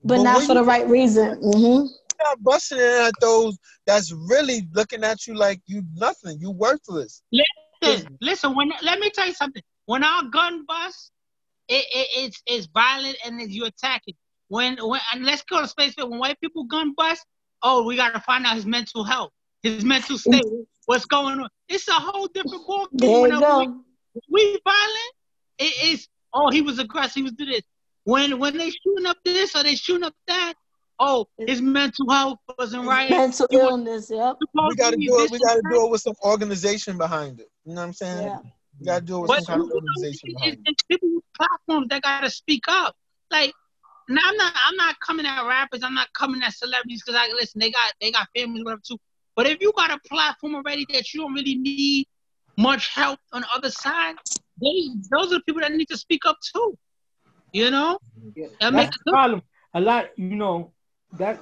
But, 0.05 0.19
but 0.19 0.23
not 0.23 0.43
for 0.43 0.55
the 0.55 0.65
right 0.65 0.87
reason. 0.87 1.41
Mm-hmm. 1.41 1.87
Not 2.21 2.43
busting 2.43 2.79
it 2.79 2.83
at 2.83 3.13
those 3.21 3.59
that's 3.87 4.13
really 4.13 4.69
looking 4.73 5.05
at 5.05 5.27
you 5.27 5.35
like 5.35 5.61
you 5.67 5.83
nothing, 5.95 6.41
you 6.41 6.51
worthless. 6.51 7.23
Listen, 7.81 8.19
listen. 8.21 8.57
When 8.57 8.73
let 8.83 8.99
me 8.99 9.11
tell 9.11 9.27
you 9.27 9.35
something. 9.35 9.63
When 9.87 10.03
our 10.03 10.25
gun 10.25 10.65
bust, 10.67 11.13
it, 11.69 11.85
it, 11.95 12.09
it's 12.25 12.43
it's 12.47 12.67
violent 12.67 13.17
and 13.25 13.41
you 13.51 13.67
attacking. 13.67 14.15
When 14.49 14.77
when 14.79 15.01
and 15.15 15.25
let's 15.25 15.43
go 15.43 15.61
to 15.61 15.69
space 15.69 15.95
when 15.97 16.19
white 16.19 16.41
people 16.41 16.65
gun 16.65 16.93
bust, 16.97 17.25
oh, 17.63 17.85
we 17.85 17.97
gotta 17.97 18.21
find 18.21 18.45
out 18.47 18.57
his 18.57 18.67
mental 18.67 19.05
health, 19.05 19.31
his 19.63 19.85
mental 19.85 20.19
state, 20.19 20.43
what's 20.89 21.05
going 21.05 21.39
on. 21.39 21.49
It's 21.69 21.87
a 21.89 21.93
whole 21.93 22.29
different 22.29 22.67
ball. 22.67 22.89
There 22.93 23.29
you 23.29 23.41
go. 23.41 23.85
We, 24.15 24.21
we 24.31 24.61
violent. 24.65 25.13
It 25.59 25.93
is 25.93 26.09
oh 26.33 26.51
he 26.51 26.63
was 26.63 26.79
aggressive, 26.79 27.15
he 27.15 27.23
was 27.23 27.33
do 27.33 27.45
this. 27.45 27.63
When 28.05 28.39
when 28.39 28.57
they 28.57 28.71
shooting 28.71 29.07
up 29.07 29.19
this 29.25 29.55
or 29.55 29.63
they 29.63 29.75
shooting 29.75 30.05
up 30.05 30.15
that, 30.29 30.55
oh 30.99 31.27
his 31.47 31.61
mental 31.61 32.11
health 32.11 32.39
wasn't 32.59 32.87
right. 32.87 33.11
Mental 33.11 33.47
he 33.51 33.59
illness, 33.59 34.11
yep. 34.11 34.37
We 34.41 34.77
gotta 34.77 34.97
do 34.97 35.21
it. 35.21 35.31
We 35.31 35.39
gotta 35.39 35.63
do 35.71 35.85
it 35.87 35.91
with 35.91 36.01
some 36.01 36.15
organization 36.25 36.97
behind 36.97 37.41
it. 37.41 37.51
You 37.67 37.75
know 37.75 37.83
what 37.83 37.89
I'm 37.89 37.93
saying? 37.93 38.27
Yeah. 38.27 38.39
You 38.81 38.87
gotta 38.87 39.05
do 39.05 39.19
it 39.19 39.21
with 39.23 39.29
but, 39.29 39.45
some 39.45 39.61
kind 39.61 39.71
of 39.71 39.77
organization 39.77 40.31
behind 40.35 40.59
it. 40.65 40.83
People 40.91 41.09
with 41.17 41.25
platforms 41.37 41.89
that 41.91 42.01
gotta 42.03 42.31
speak 42.31 42.65
up. 42.67 42.97
Like 43.31 43.53
now 44.09 44.23
I'm 44.25 44.37
not 44.39 44.55
I'm 44.67 44.77
not 44.77 44.97
coming 45.01 45.27
at 45.27 45.47
rappers. 45.47 45.83
I'm 45.83 45.95
not 45.95 46.11
coming 46.15 46.43
at 46.43 46.55
celebrities 46.55 47.03
because 47.05 47.21
I 47.21 47.31
listen. 47.35 47.61
They 47.61 47.71
got 47.71 47.93
they 48.01 48.11
got 48.11 48.29
families 48.35 48.65
whatever 48.65 48.81
too. 48.87 48.97
But 49.39 49.47
if 49.47 49.59
you 49.61 49.73
got 49.77 49.93
a 49.93 50.01
platform 50.09 50.57
already 50.57 50.85
that 50.93 51.15
you 51.15 51.21
don't 51.21 51.33
really 51.33 51.55
need 51.55 52.09
much 52.57 52.93
help 52.93 53.21
on 53.33 53.43
the 53.43 53.47
other 53.55 53.71
side, 53.71 54.17
they, 54.61 54.89
those 55.13 55.33
are 55.33 55.37
the 55.37 55.43
people 55.47 55.61
that 55.61 55.71
need 55.71 55.87
to 55.91 55.97
speak 55.97 56.27
up 56.27 56.39
too. 56.53 56.77
You 57.53 57.71
know, 57.71 58.01
yeah, 58.35 58.49
that's 58.59 58.99
the 58.99 59.13
problem. 59.13 59.43
A 59.75 59.81
lot, 59.81 60.07
you 60.17 60.35
know, 60.35 60.73
that 61.13 61.39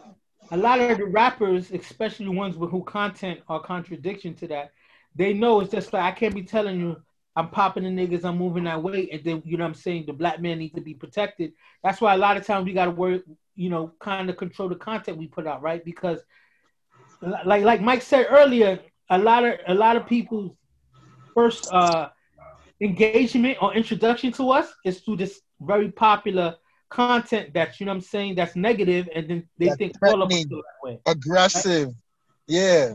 a 0.51 0.59
lot 0.59 0.79
of 0.79 0.99
the 0.99 1.07
rappers, 1.07 1.71
especially 1.71 2.29
ones 2.29 2.59
with 2.59 2.71
who 2.71 2.85
content 2.85 3.41
are 3.49 3.63
contradiction 3.63 4.35
to 4.35 4.49
that, 4.49 4.73
they 5.15 5.33
know 5.33 5.61
it's 5.61 5.73
just 5.73 5.95
like 5.95 6.03
I 6.03 6.13
can't 6.13 6.35
be 6.35 6.43
telling 6.43 6.79
you 6.79 7.01
I'm 7.35 7.49
popping 7.49 7.85
the 7.85 7.89
niggas, 7.89 8.27
I'm 8.27 8.37
moving 8.37 8.65
that 8.65 8.83
way, 8.83 9.09
and 9.11 9.25
then 9.25 9.43
you 9.47 9.57
know 9.57 9.65
what 9.65 9.69
I'm 9.69 9.75
saying 9.75 10.05
the 10.07 10.13
black 10.13 10.43
man 10.43 10.59
needs 10.59 10.75
to 10.75 10.83
be 10.83 10.93
protected. 10.93 11.55
That's 11.83 12.03
why 12.03 12.13
a 12.13 12.19
lot 12.19 12.37
of 12.37 12.45
times 12.45 12.67
we 12.67 12.75
gotta 12.75 12.91
work, 12.91 13.23
you 13.55 13.71
know, 13.71 13.95
kind 14.01 14.29
of 14.29 14.37
control 14.37 14.69
the 14.69 14.77
content 14.77 15.17
we 15.17 15.29
put 15.29 15.47
out, 15.47 15.63
right? 15.63 15.83
Because 15.83 16.21
like 17.45 17.63
like 17.65 17.81
Mike 17.81 18.03
said 18.03 18.27
earlier, 18.31 18.81
a 19.11 19.19
lot 19.19 19.45
of 19.45 19.55
a 19.69 19.75
lot 19.75 19.97
of 19.97 20.07
people's 20.07 20.53
first 21.35 21.67
uh 21.71 22.09
engagement 22.81 23.59
or 23.61 23.75
introduction 23.75 24.33
to 24.33 24.51
us 24.51 24.73
is 24.85 25.01
through 25.01 25.17
this 25.17 25.41
very 25.61 25.91
popular 25.91 26.57
content 26.89 27.53
that 27.55 27.81
you 27.81 27.87
know 27.87 27.93
what 27.93 27.97
I'm 27.97 28.01
saying 28.03 28.35
that's 28.37 28.57
negative, 28.57 29.09
and 29.15 29.29
then 29.29 29.49
they 29.59 29.67
that's 29.67 29.79
think 29.79 29.93
all 30.03 30.23
of 30.23 30.31
us 30.31 30.45
that 30.45 30.63
way. 30.83 31.01
Aggressive, 31.07 31.89
right? 31.89 31.95
yeah. 32.47 32.95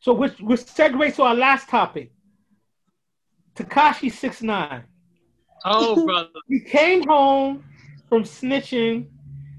So 0.00 0.12
which 0.14 0.38
which 0.40 0.60
segues 0.60 1.16
to 1.16 1.22
our 1.22 1.34
last 1.34 1.68
topic 1.68 2.10
Tekashi 3.54 4.10
six 4.10 4.42
nine. 4.42 4.84
Oh, 5.64 6.04
brother. 6.06 6.28
he 6.48 6.60
came 6.60 7.06
home 7.06 7.64
from 8.08 8.24
snitching 8.24 9.06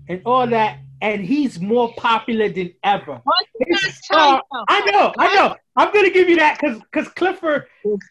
and 0.10 0.22
all 0.26 0.48
that, 0.48 0.80
and 1.02 1.26
he's 1.26 1.60
more 1.60 1.94
popular 1.96 2.48
than 2.50 2.74
ever. 2.84 3.22
Uh, 4.12 4.64
I 4.70 4.92
know, 4.92 5.14
I 5.18 5.36
know. 5.36 5.56
I'm 5.76 5.94
gonna 5.94 6.12
give 6.12 6.30
you 6.30 6.38
that 6.38 6.60
because 6.60 6.80
because 6.92 7.08
Clifford. 7.14 7.66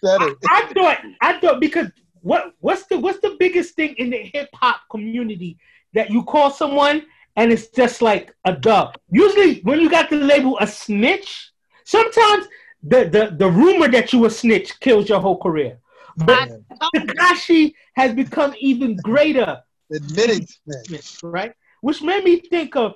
I, 0.05 0.35
I 0.49 0.73
thought 0.75 0.99
I 1.21 1.39
thought 1.41 1.61
because 1.61 1.89
what 2.21 2.53
what's 2.61 2.85
the 2.87 2.99
what's 2.99 3.21
the 3.21 3.37
biggest 3.39 3.75
thing 3.75 3.95
in 3.97 4.11
the 4.11 4.19
hip 4.19 4.49
hop 4.55 4.81
community 4.91 5.59
that 5.95 6.11
you 6.11 6.25
call 6.25 6.51
someone 6.51 7.07
and 7.37 7.53
it's 7.53 7.69
just 7.69 8.03
like 8.03 8.35
a 8.45 8.53
dub. 8.53 8.97
Usually 9.11 9.61
when 9.61 9.81
you 9.81 9.89
got 9.89 10.11
the 10.11 10.17
label 10.17 10.59
a 10.61 10.67
snitch, 10.67 11.53
sometimes 11.85 12.47
the 12.83 13.05
the, 13.05 13.35
the 13.37 13.49
rumor 13.51 13.89
that 13.89 14.13
you 14.13 14.25
a 14.25 14.31
snitch 14.31 14.79
kills 14.81 15.09
your 15.09 15.21
whole 15.21 15.39
career. 15.39 15.79
But 16.17 16.51
Tekashi 16.95 17.75
has 17.95 18.13
become 18.15 18.55
even 18.59 18.97
greater. 18.97 19.63
Admitted 19.93 20.49
snitch. 20.87 21.19
Right? 21.23 21.53
Which 21.81 22.03
made 22.03 22.25
me 22.25 22.41
think 22.41 22.77
of 22.77 22.95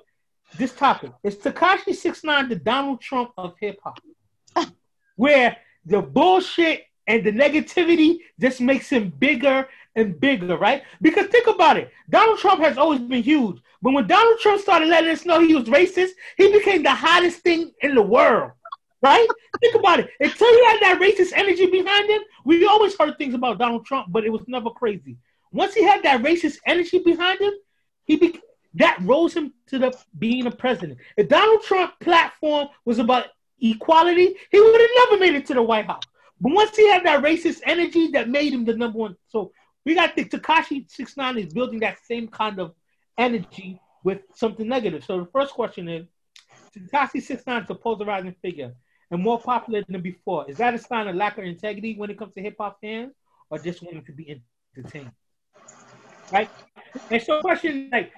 this 0.59 0.75
topic. 0.75 1.13
Is 1.23 1.37
Tekashi 1.37 1.95
Six 1.95 2.25
Nine 2.25 2.49
the 2.49 2.57
Donald 2.57 3.01
Trump 3.01 3.33
of 3.37 3.55
hip 3.61 3.79
hop? 3.83 4.01
Where 5.17 5.57
the 5.87 6.03
bullshit 6.03 6.85
and 7.07 7.25
the 7.25 7.33
negativity 7.33 8.19
just 8.41 8.61
makes 8.61 8.89
him 8.89 9.13
bigger 9.19 9.69
and 9.97 10.19
bigger, 10.19 10.57
right? 10.57 10.83
Because 11.01 11.27
think 11.27 11.47
about 11.47 11.77
it. 11.77 11.91
Donald 12.09 12.39
Trump 12.39 12.61
has 12.61 12.79
always 12.79 13.01
been 13.01 13.23
huge. 13.23 13.61
But 13.83 13.93
when 13.93 14.07
Donald 14.07 14.39
Trump 14.41 14.61
started 14.61 14.89
letting 14.89 15.11
us 15.11 15.27
know 15.27 15.41
he 15.41 15.55
was 15.55 15.65
racist, 15.65 16.11
he 16.37 16.51
became 16.51 16.83
the 16.83 16.95
hottest 16.95 17.41
thing 17.41 17.73
in 17.83 17.95
the 17.95 18.03
world. 18.03 18.53
Right? 19.03 19.27
think 19.61 19.75
about 19.75 20.01
it. 20.01 20.09
Until 20.19 20.49
he 20.49 20.65
had 20.65 20.81
that 20.81 20.99
racist 21.01 21.33
energy 21.35 21.67
behind 21.67 22.09
him, 22.09 22.23
we 22.45 22.65
always 22.65 22.97
heard 22.99 23.19
things 23.19 23.35
about 23.35 23.59
Donald 23.59 23.85
Trump, 23.85 24.09
but 24.11 24.25
it 24.25 24.31
was 24.31 24.43
never 24.47 24.71
crazy. 24.71 25.19
Once 25.53 25.75
he 25.75 25.85
had 25.85 26.03
that 26.03 26.23
racist 26.23 26.57
energy 26.67 26.99
behind 26.99 27.41
him, 27.41 27.53
he 28.05 28.17
be- 28.17 28.41
that 28.75 28.99
rose 29.03 29.35
him 29.35 29.53
to 29.69 29.79
the 29.79 29.97
being 30.19 30.47
a 30.47 30.51
president. 30.51 30.99
If 31.17 31.29
Donald 31.29 31.63
Trump 31.63 31.93
platform 32.01 32.69
was 32.85 32.99
about 32.99 33.27
equality, 33.61 34.35
he 34.51 34.61
would 34.61 34.81
have 34.81 34.91
never 34.97 35.21
made 35.21 35.35
it 35.35 35.47
to 35.47 35.55
the 35.55 35.63
White 35.63 35.87
House. 35.87 36.03
But 36.41 36.53
once 36.53 36.77
he 36.77 36.89
had 36.89 37.05
that 37.07 37.23
racist 37.23 37.61
energy, 37.65 38.09
that 38.09 38.29
made 38.29 38.53
him 38.53 38.65
the 38.65 38.75
number 38.75 38.99
one. 38.99 39.17
So 39.29 39.53
we 39.85 39.95
got 39.95 40.17
the 40.17 40.25
Tekashi 40.25 40.91
Six 40.91 41.17
Nine 41.17 41.39
is 41.39 41.53
building 41.53 41.81
that 41.81 41.99
same 42.05 42.29
kind 42.29 42.59
of 42.59 42.75
energy 43.17 43.81
with 44.03 44.21
something 44.35 44.69
negative. 44.69 45.05
So 45.05 45.21
the 45.21 45.27
first 45.27 45.55
question 45.55 45.89
is, 45.89 46.07
Tekashi 46.77 47.23
Six 47.23 47.47
Nine 47.47 47.63
is 47.63 47.71
a 47.71 47.75
polarizing 47.75 48.35
figure 48.43 48.75
and 49.11 49.23
more 49.23 49.41
popular 49.41 49.85
than 49.89 50.03
before. 50.03 50.51
Is 50.51 50.57
that 50.57 50.75
a 50.75 50.79
sign 50.79 51.07
of 51.07 51.15
lack 51.15 51.39
of 51.39 51.45
integrity 51.45 51.95
when 51.97 52.11
it 52.11 52.19
comes 52.19 52.35
to 52.35 52.43
hip 52.43 52.57
hop 52.59 52.79
fans, 52.81 53.13
or 53.51 53.59
just 53.59 53.83
wanting 53.83 54.05
to 54.05 54.13
be 54.13 54.41
entertained? 54.77 55.13
Right. 56.33 56.51
And 57.11 57.23
so, 57.23 57.41
question 57.41 57.91
like, 57.93 58.13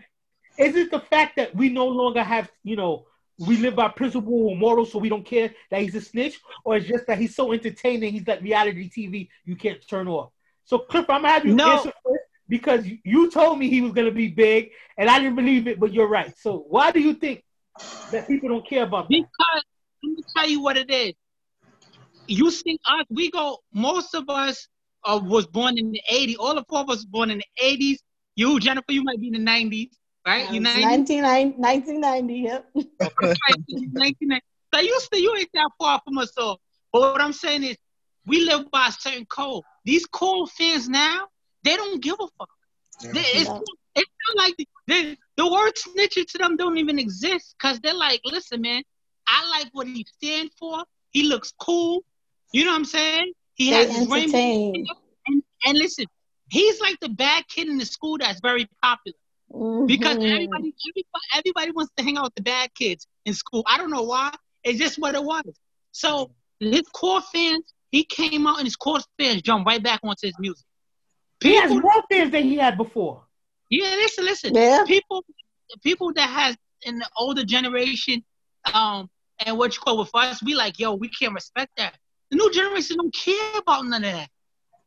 is 0.58 0.76
it 0.76 0.90
the 0.90 1.00
fact 1.00 1.36
that 1.36 1.54
we 1.54 1.68
no 1.68 1.86
longer 1.86 2.22
have, 2.22 2.50
you 2.64 2.76
know, 2.76 3.06
we 3.38 3.58
live 3.58 3.76
by 3.76 3.88
principle 3.88 4.48
or 4.48 4.56
morals, 4.56 4.92
so 4.92 4.98
we 4.98 5.08
don't 5.08 5.24
care 5.24 5.54
that 5.70 5.82
he's 5.82 5.94
a 5.94 6.00
snitch, 6.00 6.40
or 6.64 6.76
it's 6.76 6.86
just 6.86 7.06
that 7.06 7.18
he's 7.18 7.34
so 7.34 7.52
entertaining, 7.52 8.12
he's 8.12 8.26
like 8.26 8.40
reality 8.40 8.88
TV 8.88 9.28
you 9.44 9.56
can't 9.56 9.86
turn 9.86 10.08
off. 10.08 10.30
So, 10.64 10.78
Cliff, 10.78 11.08
I'm 11.10 11.22
gonna 11.22 11.34
have 11.34 11.46
you 11.46 11.54
no. 11.54 11.72
answer 11.72 11.92
first 12.04 12.22
because 12.48 12.86
you 13.04 13.30
told 13.30 13.58
me 13.58 13.68
he 13.68 13.82
was 13.82 13.92
gonna 13.92 14.10
be 14.10 14.28
big, 14.28 14.70
and 14.96 15.10
I 15.10 15.18
didn't 15.18 15.36
believe 15.36 15.66
it, 15.68 15.78
but 15.78 15.92
you're 15.92 16.08
right. 16.08 16.32
So, 16.38 16.64
why 16.68 16.90
do 16.92 17.00
you 17.00 17.14
think 17.14 17.44
that 18.10 18.26
people 18.26 18.48
don't 18.48 18.66
care 18.66 18.84
about 18.84 19.08
that? 19.10 19.16
Because 19.16 19.62
let 20.02 20.10
me 20.16 20.24
tell 20.34 20.48
you 20.48 20.62
what 20.62 20.76
it 20.78 20.90
is. 20.90 21.12
You 22.26 22.50
see 22.50 22.78
us, 22.86 23.04
we 23.10 23.30
go. 23.30 23.58
Most 23.72 24.14
of 24.14 24.28
us 24.30 24.66
uh, 25.04 25.20
was 25.22 25.46
born 25.46 25.76
in 25.76 25.90
the 25.90 26.00
'80s. 26.10 26.36
All 26.38 26.54
the 26.54 26.64
four 26.68 26.80
of 26.80 26.90
us 26.90 27.04
born 27.04 27.30
in 27.30 27.38
the 27.38 27.62
'80s. 27.62 27.98
You, 28.34 28.58
Jennifer, 28.60 28.92
you 28.92 29.04
might 29.04 29.20
be 29.20 29.28
in 29.28 29.44
the 29.44 29.50
'90s 29.50 29.90
right? 30.26 30.50
You 30.52 30.60
1990, 31.62 32.34
yep. 32.34 32.66
1990. 32.74 34.40
So 34.74 34.80
you 34.80 35.00
still 35.00 35.20
you 35.20 35.34
ain't 35.36 35.48
that 35.54 35.70
far 35.78 36.02
from 36.04 36.18
us 36.18 36.32
all. 36.36 36.60
But 36.92 37.00
what 37.00 37.20
I'm 37.22 37.32
saying 37.32 37.62
is 37.62 37.76
we 38.26 38.44
live 38.44 38.70
by 38.70 38.88
a 38.88 38.92
certain 38.92 39.24
code. 39.24 39.62
These 39.84 40.04
cold 40.06 40.50
fans 40.50 40.88
now, 40.88 41.28
they 41.62 41.76
don't 41.76 42.02
give 42.02 42.16
a 42.20 42.26
fuck. 42.36 42.50
Yeah. 43.00 43.12
They, 43.12 43.20
it's, 43.20 43.50
it's 43.94 44.10
not 44.28 44.36
like 44.36 44.54
they, 44.86 45.16
the 45.36 45.50
word 45.50 45.72
snitching 45.76 46.26
to 46.26 46.38
them 46.38 46.56
don't 46.56 46.76
even 46.76 46.98
exist 46.98 47.54
because 47.58 47.78
they're 47.80 47.94
like, 47.94 48.20
listen, 48.24 48.60
man, 48.60 48.82
I 49.26 49.48
like 49.50 49.68
what 49.72 49.86
he 49.86 50.04
stands 50.16 50.52
for. 50.58 50.84
He 51.10 51.22
looks 51.22 51.52
cool. 51.58 52.02
You 52.52 52.64
know 52.64 52.72
what 52.72 52.78
I'm 52.78 52.84
saying? 52.84 53.32
He 53.54 53.70
they 53.70 53.86
has 53.86 54.08
rainbow. 54.08 54.72
And, 55.26 55.42
and 55.64 55.78
listen, 55.78 56.06
he's 56.50 56.80
like 56.80 56.98
the 57.00 57.08
bad 57.08 57.46
kid 57.48 57.68
in 57.68 57.78
the 57.78 57.86
school 57.86 58.18
that's 58.18 58.40
very 58.40 58.68
popular. 58.82 59.16
Mm-hmm. 59.52 59.86
Because 59.86 60.16
everybody, 60.16 60.74
everybody, 60.88 61.26
everybody 61.34 61.70
wants 61.70 61.92
to 61.96 62.02
hang 62.02 62.18
out 62.18 62.24
with 62.24 62.34
the 62.34 62.42
bad 62.42 62.74
kids 62.74 63.06
in 63.24 63.34
school. 63.34 63.62
I 63.66 63.78
don't 63.78 63.90
know 63.90 64.02
why. 64.02 64.32
It's 64.64 64.78
just 64.78 64.98
what 64.98 65.14
it 65.14 65.22
was. 65.22 65.44
So 65.92 66.32
his 66.58 66.82
core 66.92 67.22
fans, 67.22 67.64
he 67.90 68.04
came 68.04 68.46
out 68.46 68.58
and 68.58 68.66
his 68.66 68.76
core 68.76 69.00
fans 69.18 69.42
jumped 69.42 69.66
right 69.66 69.82
back 69.82 70.00
onto 70.02 70.26
his 70.26 70.34
music. 70.38 70.64
People, 71.40 71.56
he 71.56 71.62
has 71.62 71.82
more 71.82 72.02
fans 72.10 72.32
than 72.32 72.44
he 72.44 72.56
had 72.56 72.76
before. 72.76 73.22
Yeah, 73.70 73.84
listen, 73.84 74.24
listen. 74.24 74.54
Yeah. 74.54 74.84
People, 74.86 75.24
people 75.82 76.12
that 76.14 76.28
has 76.28 76.56
in 76.82 76.98
the 76.98 77.08
older 77.16 77.44
generation, 77.44 78.24
um, 78.74 79.08
and 79.44 79.58
what 79.58 79.74
you 79.74 79.80
call 79.80 79.98
with 79.98 80.10
us, 80.14 80.42
we 80.42 80.54
like, 80.54 80.78
yo, 80.78 80.94
we 80.94 81.08
can't 81.08 81.34
respect 81.34 81.70
that. 81.76 81.96
The 82.30 82.36
new 82.36 82.50
generation 82.52 82.96
don't 82.96 83.14
care 83.14 83.58
about 83.58 83.84
none 83.84 84.02
of 84.02 84.12
that. 84.12 84.28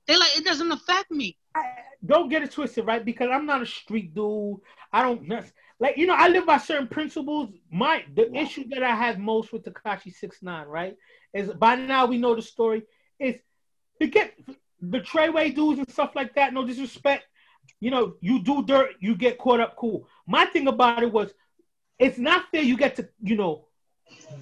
They 0.08 0.18
like 0.18 0.38
it 0.38 0.44
doesn't 0.44 0.72
affect 0.72 1.12
me. 1.12 1.38
I, 1.56 1.62
don't 2.06 2.30
get 2.30 2.44
it 2.44 2.52
twisted, 2.52 2.86
right? 2.86 3.04
Because 3.04 3.30
I'm 3.32 3.46
not 3.46 3.62
a 3.62 3.66
street 3.66 4.14
dude. 4.14 4.58
I 4.92 5.02
don't 5.02 5.28
like 5.80 5.98
you 5.98 6.08
know 6.08 6.16
I 6.16 6.30
live 6.30 6.46
by 6.46 6.58
certain 6.58 6.88
principles. 6.88 7.50
My 7.72 8.04
the 8.16 8.34
issue 8.36 8.68
that 8.70 8.84
I 8.84 8.96
have 8.96 9.20
most 9.20 9.52
with 9.52 9.64
Tekashi 9.64 10.14
Six 10.14 10.42
Nine, 10.42 10.68
right, 10.68 10.96
is 11.34 11.50
by 11.50 11.76
now 11.76 12.06
we 12.06 12.18
know 12.18 12.36
the 12.36 12.42
story. 12.42 12.84
Is 13.20 13.36
to 14.02 14.08
get 14.08 14.34
the 14.82 15.00
Treyway 15.00 15.54
dudes 15.54 15.80
and 15.80 15.90
stuff 15.90 16.16
like 16.16 16.36
that. 16.36 16.54
No 16.54 16.66
disrespect, 16.66 17.26
you 17.82 17.92
know, 17.92 18.16
you 18.22 18.42
do 18.42 18.64
dirt, 18.64 18.92
you 19.00 19.16
get 19.16 19.38
caught 19.38 19.60
up. 19.60 19.76
Cool. 19.76 20.08
My 20.26 20.46
thing 20.46 20.68
about 20.68 21.04
it 21.04 21.12
was, 21.12 21.34
it's 21.98 22.18
not 22.18 22.46
fair. 22.52 22.62
You 22.62 22.78
get 22.78 22.96
to 22.96 23.10
you 23.22 23.36
know 23.36 23.66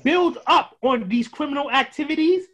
build 0.04 0.38
up 0.46 0.78
on 0.84 1.10
these 1.10 1.28
criminal 1.28 1.72
activities, 1.72 2.46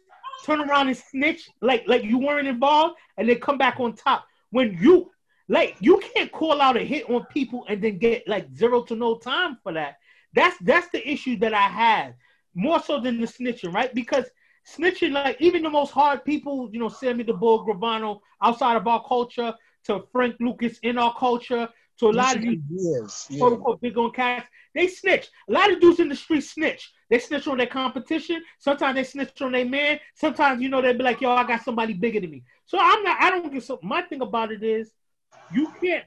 turn 0.46 0.62
around 0.62 0.88
and 0.88 0.96
snitch 0.96 1.50
like 1.60 1.84
like 1.86 2.04
you 2.04 2.18
weren't 2.18 2.48
involved, 2.48 2.96
and 3.18 3.28
then 3.28 3.38
come 3.38 3.58
back 3.58 3.80
on 3.80 3.94
top 3.94 4.26
when 4.54 4.78
you 4.80 5.10
like 5.48 5.76
you 5.80 5.98
can't 5.98 6.30
call 6.30 6.60
out 6.60 6.76
a 6.76 6.80
hit 6.80 7.10
on 7.10 7.26
people 7.26 7.64
and 7.68 7.82
then 7.82 7.98
get 7.98 8.26
like 8.28 8.46
zero 8.54 8.82
to 8.82 8.94
no 8.94 9.18
time 9.18 9.58
for 9.64 9.72
that. 9.72 9.96
That's 10.32 10.56
that's 10.58 10.88
the 10.90 11.06
issue 11.06 11.36
that 11.40 11.52
I 11.52 11.68
have 11.84 12.14
more 12.54 12.80
so 12.80 13.00
than 13.00 13.20
the 13.20 13.26
snitching, 13.26 13.74
right? 13.74 13.92
Because 13.92 14.26
snitching, 14.64 15.10
like 15.10 15.36
even 15.40 15.64
the 15.64 15.70
most 15.70 15.90
hard 15.90 16.24
people, 16.24 16.70
you 16.72 16.78
know, 16.78 16.88
Sammy 16.88 17.24
the 17.24 17.32
Bull 17.32 17.66
Gravano, 17.66 18.20
outside 18.40 18.76
of 18.76 18.86
our 18.86 19.04
culture, 19.04 19.52
to 19.86 20.04
Frank 20.12 20.36
Lucas 20.38 20.78
in 20.82 20.98
our 20.98 21.14
culture, 21.16 21.68
to 21.98 22.08
a 22.08 22.12
lot 22.12 22.36
of 22.36 22.42
these 22.42 22.60
yes, 22.68 23.26
yeah. 23.30 23.38
quote 23.38 23.52
unquote 23.54 23.80
big 23.80 23.96
on 23.96 24.10
cats, 24.10 24.48
they 24.74 24.88
snitch. 24.88 25.28
A 25.48 25.52
lot 25.52 25.72
of 25.72 25.80
dudes 25.80 26.00
in 26.00 26.08
the 26.08 26.16
street 26.16 26.42
snitch. 26.42 26.92
They 27.10 27.18
snitch 27.18 27.46
on 27.46 27.58
their 27.58 27.66
competition. 27.66 28.42
Sometimes 28.58 28.96
they 28.96 29.04
snitch 29.04 29.40
on 29.40 29.52
their 29.52 29.64
man. 29.64 30.00
Sometimes 30.14 30.60
you 30.60 30.68
know 30.68 30.82
they 30.82 30.92
be 30.92 31.04
like, 31.04 31.20
"Yo, 31.20 31.30
I 31.30 31.44
got 31.44 31.62
somebody 31.62 31.92
bigger 31.92 32.20
than 32.20 32.30
me." 32.30 32.44
So 32.66 32.78
I'm 32.80 33.02
not. 33.02 33.20
I 33.20 33.30
don't 33.30 33.52
get 33.52 33.62
so. 33.62 33.78
My 33.82 34.02
thing 34.02 34.20
about 34.20 34.50
it 34.50 34.62
is, 34.62 34.90
you 35.52 35.72
can't. 35.80 36.04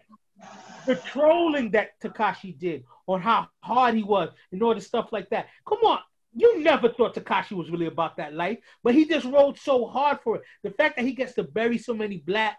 The 0.86 0.96
trolling 0.96 1.72
that 1.72 2.00
Tekashi 2.02 2.58
did 2.58 2.84
on 3.08 3.22
how 3.22 3.48
hard 3.62 3.96
he 3.96 4.04
was 4.04 4.30
and 4.52 4.62
all 4.62 4.76
the 4.76 4.82
stuff 4.82 5.10
like 5.12 5.30
that. 5.30 5.48
Come 5.68 5.80
on, 5.80 6.00
you 6.34 6.62
never 6.62 6.90
thought 6.90 7.16
Tekashi 7.16 7.54
was 7.54 7.70
really 7.70 7.88
about 7.88 8.18
that 8.18 8.34
life, 8.34 8.60
but 8.84 8.94
he 8.94 9.06
just 9.06 9.26
rode 9.26 9.58
so 9.58 9.88
hard 9.88 10.20
for 10.24 10.38
it. 10.38 10.44
The 10.64 10.72
fact 10.72 10.98
that 10.98 11.06
he 11.06 11.14
gets 11.14 11.34
to 11.34 11.44
bury 11.44 11.78
so 11.78 11.94
many 11.94 12.18
black 12.18 12.58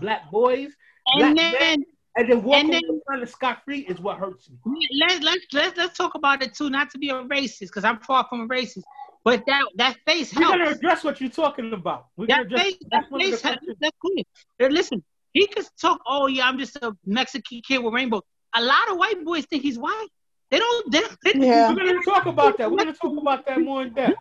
black 0.00 0.30
boys, 0.30 0.72
and 1.06 1.34
black 1.34 1.52
then, 1.52 1.52
men, 1.52 1.84
and 2.16 2.28
then 2.28 2.42
walk 2.42 2.64
around 3.08 3.20
the 3.20 3.26
scot 3.26 3.62
free 3.64 3.80
is 3.80 4.00
what 4.00 4.18
hurts 4.18 4.48
me. 4.48 4.88
Let's 5.00 5.22
let's 5.22 5.46
let's 5.52 5.76
let's 5.76 5.96
talk 5.96 6.14
about 6.14 6.42
it 6.42 6.54
too. 6.54 6.70
Not 6.70 6.90
to 6.90 6.98
be 6.98 7.10
a 7.10 7.14
racist, 7.14 7.60
because 7.60 7.84
I'm 7.84 7.98
far 8.00 8.26
from 8.28 8.42
a 8.42 8.48
racist. 8.48 8.84
But 9.24 9.44
that 9.46 9.64
that 9.76 9.96
face 10.06 10.30
helps. 10.30 10.50
We're 10.50 10.58
gonna 10.64 10.76
address 10.76 11.02
what 11.02 11.20
you're 11.20 11.30
talking 11.30 11.72
about. 11.72 12.06
We're 12.16 12.26
that 12.26 12.42
address, 12.42 12.62
face, 12.62 12.76
that 12.90 13.04
face 13.18 13.40
helps. 13.40 13.66
That's 13.80 13.96
cool. 14.00 14.70
Listen, 14.70 15.02
he 15.32 15.46
could 15.46 15.66
talk. 15.80 16.00
Oh 16.06 16.26
yeah, 16.26 16.46
I'm 16.46 16.58
just 16.58 16.76
a 16.76 16.92
Mexican 17.04 17.62
kid 17.66 17.78
with 17.78 17.94
rainbow. 17.94 18.22
A 18.54 18.62
lot 18.62 18.90
of 18.90 18.98
white 18.98 19.24
boys 19.24 19.46
think 19.46 19.62
he's 19.62 19.78
white. 19.78 20.08
They 20.50 20.58
don't. 20.58 20.92
They, 20.92 21.02
they, 21.24 21.46
yeah. 21.46 21.70
We're 21.70 21.86
gonna 21.86 22.02
talk 22.04 22.26
about 22.26 22.58
that. 22.58 22.70
We're 22.70 22.78
gonna 22.78 22.92
talk 22.92 23.16
about 23.16 23.46
that 23.46 23.60
more 23.60 23.82
in 23.82 23.92
depth. 23.92 24.18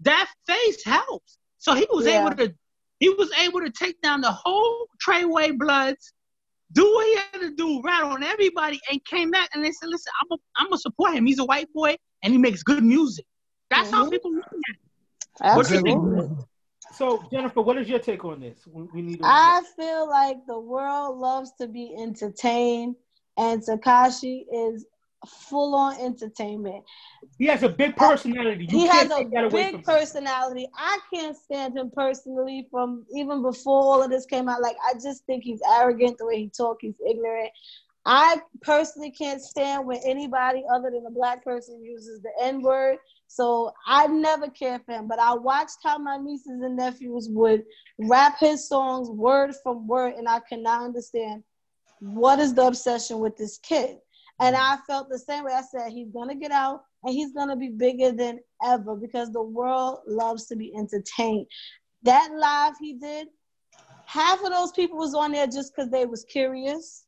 That 0.00 0.28
face 0.46 0.84
helps. 0.84 1.38
So 1.58 1.74
he 1.74 1.86
was 1.90 2.06
yeah. 2.06 2.26
able 2.26 2.36
to. 2.36 2.54
He 2.98 3.08
was 3.08 3.32
able 3.44 3.60
to 3.60 3.70
take 3.70 4.00
down 4.00 4.20
the 4.20 4.30
whole 4.30 4.86
Treyway 5.04 5.56
Bloods 5.58 6.12
do 6.72 6.84
what 6.84 7.06
he 7.06 7.14
had 7.14 7.48
to 7.48 7.54
do, 7.54 7.82
rat 7.82 8.02
on 8.02 8.22
everybody, 8.22 8.80
and 8.90 9.04
came 9.04 9.30
back 9.30 9.50
and 9.54 9.64
they 9.64 9.72
said, 9.72 9.88
"Listen, 9.88 10.12
I'm 10.22 10.38
I'm 10.56 10.66
gonna 10.66 10.78
support 10.78 11.14
him. 11.14 11.26
He's 11.26 11.38
a 11.38 11.44
white 11.44 11.72
boy 11.72 11.96
and 12.22 12.32
he 12.32 12.38
makes 12.38 12.62
good 12.62 12.82
music." 12.82 13.26
That's 13.70 13.88
mm-hmm. 13.88 13.96
how 13.96 14.10
people 14.10 14.32
look 14.32 14.46
at 14.46 14.52
it. 14.52 14.82
Absolutely. 15.40 16.28
So 16.92 17.24
Jennifer, 17.32 17.62
what 17.62 17.78
is 17.78 17.88
your 17.88 17.98
take 17.98 18.24
on 18.24 18.40
this? 18.40 18.58
We 18.66 19.02
need. 19.02 19.20
I 19.22 19.62
feel 19.76 20.08
like 20.08 20.38
the 20.46 20.58
world 20.58 21.18
loves 21.18 21.52
to 21.60 21.66
be 21.66 21.94
entertained, 21.98 22.96
and 23.38 23.62
Tekashi 23.62 24.44
is 24.52 24.84
full 25.26 25.74
on 25.74 26.00
entertainment. 26.00 26.84
He 27.38 27.46
has 27.46 27.62
a 27.62 27.68
big 27.68 27.96
personality. 27.96 28.66
You 28.66 28.78
he 28.78 28.86
has 28.86 29.10
a 29.10 29.24
big 29.50 29.84
personality. 29.84 30.68
I 30.76 30.98
can't 31.12 31.36
stand 31.36 31.76
him 31.76 31.90
personally 31.94 32.68
from 32.70 33.04
even 33.14 33.42
before 33.42 33.82
all 33.82 34.02
of 34.02 34.10
this 34.10 34.26
came 34.26 34.48
out. 34.48 34.62
Like 34.62 34.76
I 34.88 34.94
just 34.94 35.24
think 35.26 35.44
he's 35.44 35.60
arrogant 35.76 36.18
the 36.18 36.26
way 36.26 36.38
he 36.38 36.48
talks. 36.48 36.82
He's 36.82 37.00
ignorant. 37.08 37.50
I 38.04 38.40
personally 38.62 39.12
can't 39.12 39.40
stand 39.40 39.86
when 39.86 40.00
anybody 40.04 40.64
other 40.72 40.90
than 40.90 41.06
a 41.06 41.10
black 41.10 41.44
person 41.44 41.82
uses 41.84 42.20
the 42.20 42.30
N 42.40 42.60
word. 42.62 42.98
So 43.28 43.72
I 43.86 44.08
never 44.08 44.48
cared 44.48 44.84
for 44.84 44.92
him, 44.92 45.08
but 45.08 45.18
I 45.18 45.34
watched 45.34 45.78
how 45.82 45.98
my 45.98 46.18
nieces 46.18 46.60
and 46.60 46.76
nephews 46.76 47.28
would 47.30 47.64
rap 47.98 48.38
his 48.40 48.68
songs 48.68 49.08
word 49.08 49.54
from 49.62 49.86
word, 49.86 50.14
and 50.14 50.28
I 50.28 50.40
cannot 50.40 50.82
understand 50.82 51.42
what 52.00 52.40
is 52.40 52.52
the 52.52 52.66
obsession 52.66 53.20
with 53.20 53.36
this 53.36 53.58
kid. 53.58 53.98
And 54.40 54.56
I 54.56 54.76
felt 54.86 55.08
the 55.08 55.18
same 55.18 55.44
way. 55.44 55.52
I 55.52 55.62
said 55.62 55.92
he's 55.92 56.10
gonna 56.10 56.34
get 56.34 56.50
out 56.50 56.82
and 57.04 57.14
he's 57.14 57.32
gonna 57.32 57.56
be 57.56 57.68
bigger 57.68 58.12
than 58.12 58.40
ever 58.64 58.96
because 58.96 59.30
the 59.32 59.42
world 59.42 60.00
loves 60.06 60.46
to 60.46 60.56
be 60.56 60.72
entertained. 60.76 61.46
That 62.02 62.30
live 62.34 62.74
he 62.80 62.94
did, 62.94 63.28
half 64.06 64.42
of 64.42 64.50
those 64.50 64.72
people 64.72 64.98
was 64.98 65.14
on 65.14 65.32
there 65.32 65.46
just 65.46 65.74
because 65.74 65.90
they 65.90 66.06
was 66.06 66.24
curious 66.24 67.06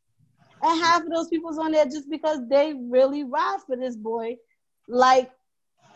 and 0.64 0.80
half 0.80 1.02
of 1.02 1.10
those 1.10 1.28
people 1.28 1.50
was 1.50 1.58
on 1.58 1.72
there 1.72 1.84
just 1.84 2.08
because 2.08 2.38
they 2.48 2.74
really 2.88 3.24
ride 3.24 3.58
for 3.66 3.76
this 3.76 3.96
boy. 3.96 4.36
Like 4.88 5.30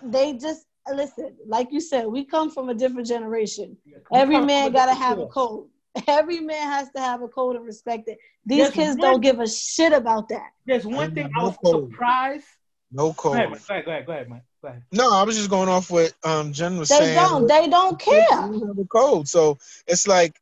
they 0.03 0.35
just 0.35 0.67
listen, 0.93 1.37
like 1.47 1.69
you 1.73 1.81
said, 1.81 2.07
we 2.07 2.25
come 2.25 2.51
from 2.51 2.69
a 2.69 2.75
different 2.75 3.07
generation. 3.07 3.77
Every 4.13 4.41
man 4.41 4.73
gotta 4.73 4.95
have 4.95 5.19
a 5.19 5.27
code. 5.27 5.69
Every 6.07 6.41
man 6.41 6.63
has 6.69 6.91
to 6.93 7.01
have 7.01 7.23
a 7.23 7.29
code 7.29 7.57
and 7.57 7.65
respect 7.65 8.09
it. 8.09 8.19
These 8.47 8.59
There's 8.59 8.75
kids 8.75 8.97
one, 8.99 9.13
don't 9.13 9.21
give 9.21 9.41
a 9.41 9.49
shit 9.49 9.93
about 9.93 10.29
that. 10.29 10.51
There's 10.67 10.87
one 10.87 11.15
thing 11.15 11.31
no 11.35 11.41
I 11.41 11.45
was 11.45 11.57
code. 11.65 11.91
surprised. 11.91 12.45
No 12.91 13.13
code. 13.13 13.33
Go 13.33 13.39
ahead, 13.39 13.49
go 13.49 13.75
ahead, 13.75 13.85
go 13.85 13.91
ahead, 13.91 14.07
go 14.07 14.13
ahead, 14.13 14.31
man. 14.31 14.43
Go 14.63 14.69
ahead. 14.69 14.83
No, 14.93 15.13
I 15.13 15.23
was 15.23 15.37
just 15.37 15.51
going 15.51 15.69
off 15.69 15.91
what 15.91 16.13
um 16.25 16.53
Jen 16.53 16.79
was 16.79 16.89
they 16.89 16.97
saying. 16.97 17.09
They 17.09 17.15
don't. 17.15 17.47
They 17.47 17.69
don't 17.69 17.99
care. 17.99 18.51
They 18.51 18.67
have 18.67 18.79
a 18.79 18.85
code, 18.87 19.29
so 19.29 19.59
it's 19.87 20.07
like 20.09 20.41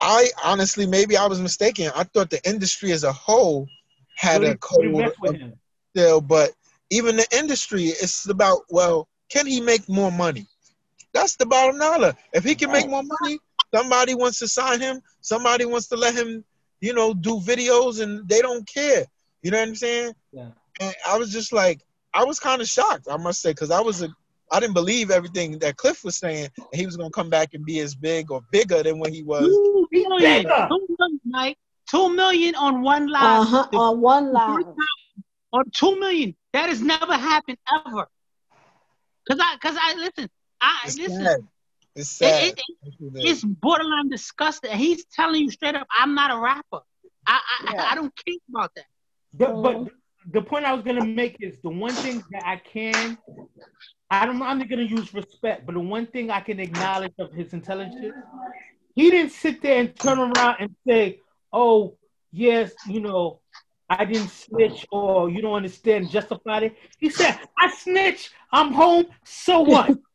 I 0.00 0.28
honestly, 0.42 0.86
maybe 0.86 1.16
I 1.16 1.26
was 1.26 1.40
mistaken. 1.40 1.90
I 1.94 2.04
thought 2.04 2.30
the 2.30 2.46
industry 2.48 2.92
as 2.92 3.04
a 3.04 3.12
whole 3.12 3.68
had 4.16 4.42
a 4.42 4.56
code 4.56 5.12
still, 5.94 6.20
but 6.20 6.52
even 6.90 7.16
the 7.16 7.26
industry, 7.32 7.84
it's 7.84 8.28
about 8.28 8.62
well, 8.70 9.08
can 9.28 9.46
he 9.46 9.60
make 9.60 9.88
more 9.88 10.10
money? 10.10 10.46
That's 11.12 11.36
the 11.36 11.46
bottom 11.46 11.78
dollar. 11.78 12.14
If 12.32 12.44
he 12.44 12.54
can 12.54 12.72
make 12.72 12.88
more 12.88 13.02
money, 13.02 13.38
somebody 13.74 14.14
wants 14.14 14.38
to 14.40 14.48
sign 14.48 14.80
him. 14.80 15.00
Somebody 15.20 15.64
wants 15.64 15.88
to 15.88 15.96
let 15.96 16.14
him, 16.14 16.44
you 16.80 16.94
know, 16.94 17.14
do 17.14 17.40
videos, 17.40 18.02
and 18.02 18.28
they 18.28 18.40
don't 18.40 18.66
care. 18.68 19.04
You 19.42 19.50
know 19.50 19.58
what 19.58 19.68
I'm 19.68 19.74
saying? 19.74 20.12
Yeah. 20.32 20.50
And 20.80 20.94
I 21.06 21.18
was 21.18 21.32
just 21.32 21.52
like, 21.52 21.80
I 22.14 22.24
was 22.24 22.40
kind 22.40 22.60
of 22.60 22.68
shocked, 22.68 23.06
I 23.10 23.16
must 23.16 23.40
say, 23.40 23.50
because 23.50 23.70
I 23.70 23.80
was 23.80 24.02
a 24.02 24.08
I 24.52 24.58
didn't 24.58 24.74
believe 24.74 25.10
everything 25.10 25.58
that 25.60 25.76
Cliff 25.76 26.02
was 26.02 26.16
saying. 26.16 26.48
he 26.72 26.84
was 26.84 26.96
gonna 26.96 27.10
come 27.10 27.30
back 27.30 27.54
and 27.54 27.64
be 27.64 27.78
as 27.80 27.94
big 27.94 28.30
or 28.30 28.40
bigger 28.50 28.82
than 28.82 28.98
what 28.98 29.12
he 29.12 29.22
was. 29.22 29.46
Two 29.46 29.88
million, 29.92 30.42
two 30.42 30.86
million, 30.98 31.20
Mike. 31.24 31.58
Two 31.88 32.14
million 32.14 32.54
on 32.56 32.82
one 32.82 33.08
line. 33.08 33.42
Uh-huh, 33.42 33.68
on 33.72 34.00
one 34.00 34.32
line. 34.32 34.64
On 35.52 35.64
two 35.72 35.98
million. 36.00 36.34
That 36.52 36.68
has 36.68 36.82
never 36.82 37.14
happened 37.14 37.58
ever. 37.72 38.08
Cause 39.28 39.38
I, 39.40 39.56
cause 39.62 39.76
I 39.80 39.94
listen. 39.94 40.28
I 40.60 40.82
it's 40.86 40.98
listen. 40.98 41.24
Sad. 41.24 41.40
It's 41.96 42.08
sad. 42.08 42.44
It, 42.44 42.58
it, 42.58 43.12
it's 43.16 43.44
borderline 43.44 44.08
disgusting. 44.08 44.70
He's 44.72 45.04
telling 45.06 45.42
you 45.42 45.50
straight 45.50 45.74
up, 45.74 45.86
I'm 45.90 46.14
not 46.14 46.30
a 46.30 46.38
rapper. 46.38 46.80
I, 47.26 47.40
I, 47.40 47.72
yeah. 47.72 47.82
I, 47.82 47.92
I 47.92 47.94
don't 47.94 48.14
care 48.16 48.34
about 48.48 48.74
that. 48.76 48.84
But, 49.34 49.62
but 49.62 49.92
the 50.32 50.42
point 50.42 50.64
I 50.64 50.72
was 50.72 50.82
gonna 50.82 51.04
make 51.04 51.36
is 51.40 51.58
the 51.62 51.70
one 51.70 51.92
thing 51.92 52.22
that 52.30 52.42
I 52.46 52.56
can 52.56 53.18
I 54.10 54.26
don't 54.26 54.42
I'm 54.42 54.58
not 54.58 54.68
gonna 54.68 54.82
use 54.82 55.14
respect, 55.14 55.66
but 55.66 55.74
the 55.74 55.80
one 55.80 56.06
thing 56.06 56.30
I 56.30 56.40
can 56.40 56.58
acknowledge 56.58 57.12
of 57.18 57.32
his 57.32 57.52
intelligence, 57.52 58.14
he 58.94 59.10
didn't 59.10 59.30
sit 59.30 59.62
there 59.62 59.80
and 59.80 59.94
turn 59.94 60.18
around 60.18 60.56
and 60.58 60.74
say, 60.86 61.20
Oh, 61.52 61.96
yes, 62.32 62.72
you 62.88 63.00
know, 63.00 63.40
I 63.88 64.04
didn't 64.04 64.30
snitch 64.30 64.84
or 64.90 65.30
you 65.30 65.42
don't 65.42 65.54
understand, 65.54 66.10
justify 66.10 66.58
it. 66.58 66.76
He 66.98 67.08
said, 67.08 67.38
I 67.58 67.70
snitch, 67.70 68.30
I'm 68.52 68.72
home, 68.72 69.06
so 69.24 69.60
what? 69.60 69.96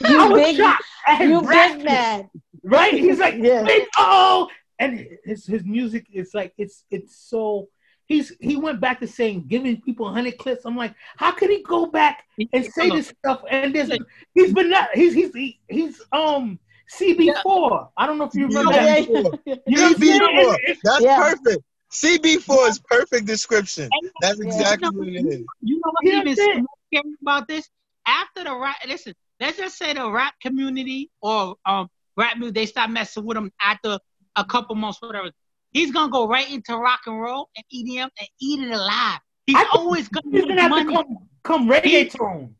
you 0.00 0.20
I 0.20 0.28
was 0.28 0.42
big, 0.42 0.56
shocked 0.56 0.84
you 1.20 1.40
big 1.42 1.84
man. 1.84 2.30
Right? 2.62 2.94
He's 2.94 3.18
like, 3.18 3.34
yeah. 3.38 3.66
oh 3.98 4.48
and 4.78 5.06
his 5.24 5.46
his 5.46 5.64
music 5.64 6.06
is 6.12 6.34
like 6.34 6.52
it's 6.56 6.84
it's 6.90 7.16
so 7.16 7.68
He's 8.06 8.36
he 8.38 8.56
went 8.56 8.80
back 8.80 9.00
to 9.00 9.06
saying 9.06 9.46
giving 9.48 9.80
people 9.80 10.12
hundred 10.12 10.36
clips. 10.36 10.66
I'm 10.66 10.76
like, 10.76 10.94
how 11.16 11.32
could 11.32 11.48
he 11.48 11.62
go 11.62 11.86
back 11.86 12.24
and 12.52 12.64
say 12.66 12.90
this 12.90 13.08
stuff? 13.08 13.42
And 13.50 13.74
this 13.74 13.90
he's 14.34 14.52
been 14.52 14.68
not 14.70 14.88
he's 14.92 15.14
he's 15.14 15.34
he, 15.34 15.60
he's 15.68 16.02
um 16.12 16.58
CB4. 16.92 17.88
I 17.96 18.06
don't 18.06 18.18
know 18.18 18.24
if 18.24 18.34
you 18.34 18.46
remember 18.46 18.72
that. 18.72 19.08
You 19.66 19.76
know 19.76 19.94
CB4. 19.94 20.76
That's 20.84 21.02
yeah. 21.02 21.16
perfect. 21.16 21.64
CB4 21.92 22.68
is 22.68 22.78
perfect 22.80 23.26
description. 23.26 23.88
That's 24.20 24.40
exactly 24.40 24.90
what 24.90 25.08
it 25.08 25.26
is. 25.26 25.44
You 25.62 25.76
know 25.76 25.92
what 25.92 26.04
even 26.04 26.36
scary 26.36 27.14
about 27.22 27.48
this? 27.48 27.70
After 28.06 28.44
the 28.44 28.54
rap, 28.54 28.76
listen, 28.86 29.14
let's 29.40 29.58
just 29.58 29.78
say 29.78 29.92
the 29.92 30.10
rap 30.10 30.34
community 30.40 31.10
or 31.20 31.56
um 31.66 31.88
rap 32.16 32.36
music, 32.38 32.54
they 32.54 32.66
stop 32.66 32.90
messing 32.90 33.24
with 33.24 33.36
him 33.36 33.50
after 33.60 33.98
a 34.36 34.44
couple 34.44 34.74
months, 34.74 35.00
whatever 35.00 35.30
he's 35.74 35.90
gonna 35.90 36.10
go 36.10 36.26
right 36.26 36.50
into 36.50 36.74
rock 36.78 37.00
and 37.06 37.20
roll 37.20 37.50
and 37.54 37.64
EDM 37.74 38.08
and 38.18 38.28
eat 38.40 38.60
it 38.60 38.70
alive. 38.70 39.18
He's 39.46 39.56
I 39.56 39.68
always 39.74 40.08
gonna, 40.08 40.24
he's 40.30 40.46
gonna 40.46 40.62
have 40.62 40.70
money. 40.70 40.94
to 40.94 41.02
come, 41.02 41.18
come 41.42 41.68
reggaeton. 41.68 42.54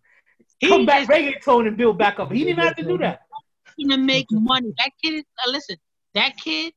He, 0.59 0.69
come 0.69 0.85
back 0.85 1.09
reggaeton 1.09 1.67
and 1.67 1.77
build 1.79 1.97
back 1.97 2.19
up. 2.19 2.31
He 2.31 2.45
didn't 2.45 2.63
have 2.63 2.77
to 2.77 2.83
do 2.83 2.99
that. 2.99 3.21
He's 3.77 3.89
gonna 3.89 4.03
make 4.03 4.27
money. 4.31 4.75
That 4.77 4.91
kid 5.03 5.15
is 5.15 5.25
uh, 5.47 5.51
listen. 5.51 5.77
That 6.15 6.37
kid 6.37 6.75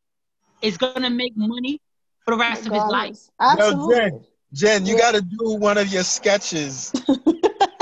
is 0.61 0.77
gonna 0.77 1.09
make 1.09 1.35
money 1.35 1.81
for 2.23 2.31
the 2.31 2.37
rest 2.37 2.65
of 2.65 2.73
his 2.73 2.83
life. 2.83 3.17
Absolutely. 3.41 3.95
Yo, 3.95 4.09
Jen, 4.09 4.25
Jen, 4.53 4.85
you 4.85 4.97
got 4.97 5.13
to 5.13 5.21
do 5.21 5.55
one 5.57 5.77
of 5.77 5.91
your 5.91 6.03
sketches 6.03 6.91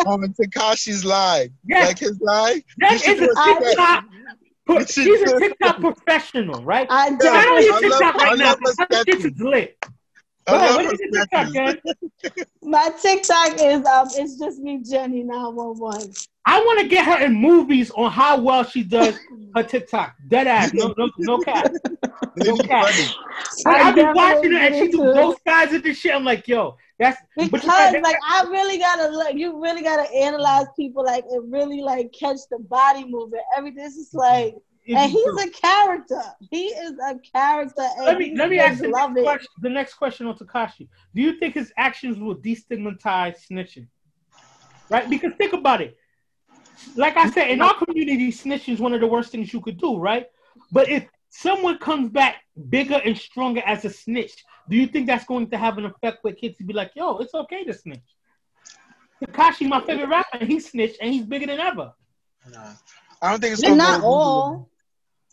on 0.05 0.21
Tekashi's 0.33 1.05
live. 1.05 1.49
Yes. 1.65 1.87
Like 1.87 1.99
his 1.99 2.19
live. 2.21 2.61
That 2.77 2.93
is 3.05 3.21
a 3.21 3.63
TikTok. 3.63 4.89
She's 4.89 5.21
a 5.21 5.39
TikTok 5.39 5.79
professional, 5.79 6.63
right? 6.63 6.87
I 6.89 7.11
do. 7.11 7.27
I 7.27 7.45
know 7.45 7.57
you're 7.59 7.79
TikTok 7.79 8.15
right 8.15 8.37
now. 8.37 8.55
This 9.05 9.25
is 9.25 9.39
lit. 9.39 9.77
TikTok, 10.47 11.77
My 12.61 12.91
TikTok 13.01 13.53
is 13.59 13.85
um, 13.85 14.07
it's 14.11 14.37
just 14.37 14.59
me, 14.59 14.81
Jenny 14.83 15.23
nine 15.23 15.55
one 15.55 15.79
one. 15.79 16.13
I 16.45 16.59
want 16.59 16.79
to 16.81 16.87
get 16.87 17.05
her 17.05 17.25
in 17.25 17.33
movies 17.33 17.89
on 17.91 18.11
how 18.11 18.39
well 18.39 18.63
she 18.63 18.83
does 18.83 19.17
her 19.55 19.63
TikTok. 19.63 20.15
Dead 20.27 20.45
ass, 20.45 20.71
no, 20.73 20.93
no, 20.97 21.09
no 21.17 21.39
cap, 21.39 21.71
no 22.37 22.57
cap. 22.57 22.93
I've 23.65 23.95
been 23.95 24.13
watching 24.13 24.51
her 24.51 24.57
and 24.57 24.75
she 24.75 24.89
do 24.89 24.97
both 24.97 25.39
sides 25.47 25.73
of 25.73 25.83
this 25.83 25.97
shit. 25.97 26.13
I'm 26.13 26.23
like, 26.23 26.47
yo, 26.47 26.77
that's 26.99 27.21
because 27.37 27.63
like 27.65 28.17
I 28.27 28.43
really 28.49 28.77
gotta 28.77 29.09
look. 29.09 29.33
You 29.33 29.61
really 29.61 29.81
gotta 29.81 30.09
analyze 30.13 30.67
people 30.75 31.03
like 31.03 31.25
and 31.29 31.51
really 31.51 31.81
like 31.81 32.13
catch 32.17 32.39
the 32.49 32.59
body 32.59 33.05
movement. 33.05 33.43
Everything. 33.57 33.83
This 33.83 33.95
is 33.95 34.13
like. 34.13 34.55
and 34.87 35.11
he's 35.11 35.43
a 35.43 35.49
character. 35.49 36.21
He 36.51 36.67
is 36.67 36.93
a 37.09 37.19
character. 37.33 37.87
let 38.03 38.17
me 38.17 38.35
let 38.35 38.49
me 38.49 38.59
ask 38.59 38.81
the 38.81 38.87
next, 38.87 39.21
question, 39.23 39.47
the 39.61 39.69
next 39.69 39.93
question 39.95 40.27
on 40.27 40.37
Tekashi. 40.37 40.87
Do 41.13 41.21
you 41.21 41.37
think 41.39 41.55
his 41.55 41.73
actions 41.77 42.19
will 42.19 42.35
destigmatize 42.35 43.35
snitching? 43.49 43.87
Right? 44.89 45.09
Because 45.09 45.33
think 45.37 45.53
about 45.53 45.81
it. 45.81 45.97
Like 46.95 47.17
I 47.17 47.29
said, 47.29 47.49
in 47.49 47.61
our 47.61 47.73
community, 47.73 48.31
snitching 48.31 48.73
is 48.73 48.79
one 48.79 48.93
of 48.93 49.01
the 49.01 49.07
worst 49.07 49.31
things 49.31 49.51
you 49.51 49.61
could 49.61 49.79
do, 49.79 49.97
right? 49.97 50.27
But 50.71 50.89
if 50.89 51.07
someone 51.29 51.77
comes 51.77 52.09
back 52.09 52.43
bigger 52.69 53.01
and 53.03 53.17
stronger 53.17 53.61
as 53.65 53.85
a 53.85 53.89
snitch, 53.89 54.43
do 54.69 54.75
you 54.75 54.87
think 54.87 55.07
that's 55.07 55.25
going 55.25 55.49
to 55.49 55.57
have 55.57 55.77
an 55.77 55.85
effect 55.85 56.23
with 56.23 56.37
kids 56.37 56.57
to 56.57 56.63
be 56.63 56.73
like, 56.73 56.91
yo, 56.95 57.17
it's 57.17 57.33
okay 57.33 57.63
to 57.63 57.73
snitch? 57.73 57.99
Tekashi, 59.23 59.67
my 59.67 59.81
favorite 59.81 60.07
rapper, 60.07 60.45
he 60.45 60.59
snitched 60.59 60.97
and 61.01 61.13
he's 61.13 61.25
bigger 61.25 61.47
than 61.47 61.59
ever. 61.59 61.93
Nah. 62.51 62.73
I 63.21 63.31
don't 63.31 63.41
think 63.41 63.53
it's 63.53 63.63
not 63.63 64.03
all. 64.03 64.69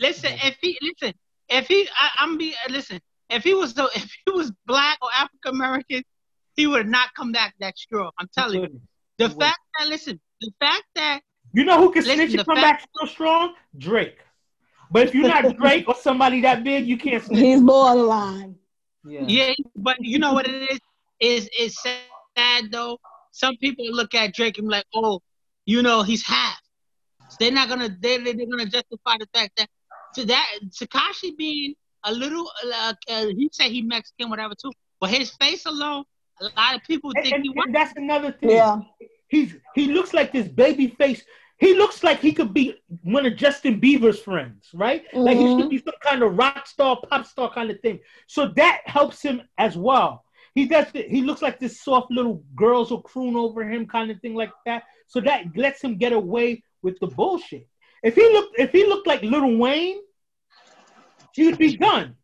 Listen, 0.00 0.32
if 0.42 0.56
he 0.60 0.78
listen, 0.80 1.14
if 1.48 1.68
he 1.68 1.88
I, 1.96 2.24
am 2.24 2.38
be 2.38 2.54
listen, 2.70 3.00
if 3.28 3.42
he 3.42 3.54
was 3.54 3.72
so 3.72 3.88
if 3.94 4.10
he 4.24 4.32
was 4.32 4.52
black 4.66 4.98
or 5.02 5.08
African 5.14 5.54
American, 5.54 6.02
he 6.56 6.66
would 6.66 6.88
not 6.88 7.14
come 7.14 7.32
back 7.32 7.54
that 7.60 7.76
strong. 7.78 8.10
I'm 8.18 8.28
telling 8.36 8.62
you. 8.62 8.80
The 9.18 9.28
fact 9.28 9.60
that 9.78 9.88
listen, 9.88 10.20
the 10.40 10.50
fact 10.58 10.84
that 10.96 11.20
you 11.52 11.64
know 11.64 11.78
who 11.78 11.92
can 11.92 12.02
listen, 12.02 12.28
snitch 12.28 12.34
and 12.38 12.46
come 12.46 12.56
fact, 12.56 12.82
back 12.82 12.88
so 13.00 13.06
strong? 13.06 13.54
Drake. 13.76 14.18
But 14.92 15.08
if 15.08 15.14
you're 15.14 15.26
not 15.26 15.56
Drake 15.56 15.88
or 15.88 15.94
somebody 15.94 16.42
that 16.42 16.62
big, 16.62 16.86
you 16.86 16.98
can't 16.98 17.22
snitch. 17.24 17.40
He's 17.40 17.62
borderline. 17.62 18.56
Yeah. 19.04 19.24
yeah, 19.26 19.54
but 19.74 19.96
you 20.00 20.18
know 20.18 20.32
what 20.34 20.46
it 20.46 20.70
is? 20.70 20.78
Is 21.18 21.50
it's 21.58 21.82
sad 21.82 22.70
though. 22.70 22.98
Some 23.32 23.56
people 23.56 23.86
look 23.90 24.14
at 24.14 24.34
Drake 24.34 24.58
and 24.58 24.68
be 24.68 24.72
like, 24.72 24.84
oh, 24.94 25.20
you 25.64 25.82
know, 25.82 26.02
he's 26.02 26.24
half. 26.24 26.60
they're 27.40 27.50
not 27.50 27.68
gonna 27.68 27.88
they 28.00 28.18
they're 28.18 28.34
gonna 28.34 28.66
justify 28.66 29.16
the 29.18 29.26
fact 29.34 29.52
that 29.56 29.68
to 30.14 30.26
that 30.26 30.46
Tekashi 30.68 31.36
being 31.36 31.74
a 32.04 32.12
little 32.12 32.48
uh, 32.74 32.94
uh, 33.08 33.26
he 33.26 33.48
said 33.52 33.70
he 33.70 33.82
Mexican 33.82 34.28
whatever 34.30 34.54
too, 34.60 34.72
but 35.00 35.10
his 35.10 35.30
face 35.30 35.64
alone 35.66 36.04
A 36.40 36.44
lot 36.44 36.74
of 36.76 36.82
people 36.82 37.12
think 37.22 37.34
and, 37.34 37.44
he 37.44 37.52
and 37.56 37.74
that's 37.74 37.94
another 37.96 38.32
thing. 38.32 38.50
Yeah. 38.50 38.80
He's 39.28 39.56
he 39.74 39.86
looks 39.86 40.12
like 40.12 40.32
this 40.32 40.48
baby 40.48 40.88
face. 40.88 41.22
He 41.62 41.74
looks 41.74 42.02
like 42.02 42.18
he 42.18 42.32
could 42.32 42.52
be 42.52 42.74
one 43.04 43.24
of 43.24 43.36
Justin 43.36 43.80
Bieber's 43.80 44.18
friends, 44.18 44.68
right? 44.74 45.04
Mm-hmm. 45.06 45.18
Like 45.20 45.36
he 45.36 45.44
should 45.44 45.58
mm-hmm. 45.58 45.68
be 45.68 45.78
some 45.78 45.94
kind 46.02 46.24
of 46.24 46.36
rock 46.36 46.66
star, 46.66 46.98
pop 47.08 47.24
star 47.24 47.54
kind 47.54 47.70
of 47.70 47.78
thing. 47.78 48.00
So 48.26 48.48
that 48.56 48.80
helps 48.84 49.22
him 49.22 49.42
as 49.56 49.76
well. 49.76 50.24
He 50.56 50.66
does. 50.66 50.88
He 50.92 51.22
looks 51.22 51.40
like 51.40 51.60
this 51.60 51.80
soft 51.80 52.10
little 52.10 52.42
girls 52.56 52.90
will 52.90 53.02
croon 53.02 53.36
over 53.36 53.62
him 53.62 53.86
kind 53.86 54.10
of 54.10 54.20
thing 54.20 54.34
like 54.34 54.50
that. 54.66 54.82
So 55.06 55.20
that 55.20 55.56
lets 55.56 55.80
him 55.80 55.98
get 55.98 56.12
away 56.12 56.64
with 56.82 56.98
the 56.98 57.06
bullshit. 57.06 57.68
If 58.02 58.16
he 58.16 58.22
looked, 58.22 58.58
if 58.58 58.72
he 58.72 58.84
looked 58.84 59.06
like 59.06 59.22
Lil 59.22 59.56
Wayne, 59.56 60.00
he 61.32 61.46
would 61.46 61.58
be 61.58 61.76
done. 61.76 62.16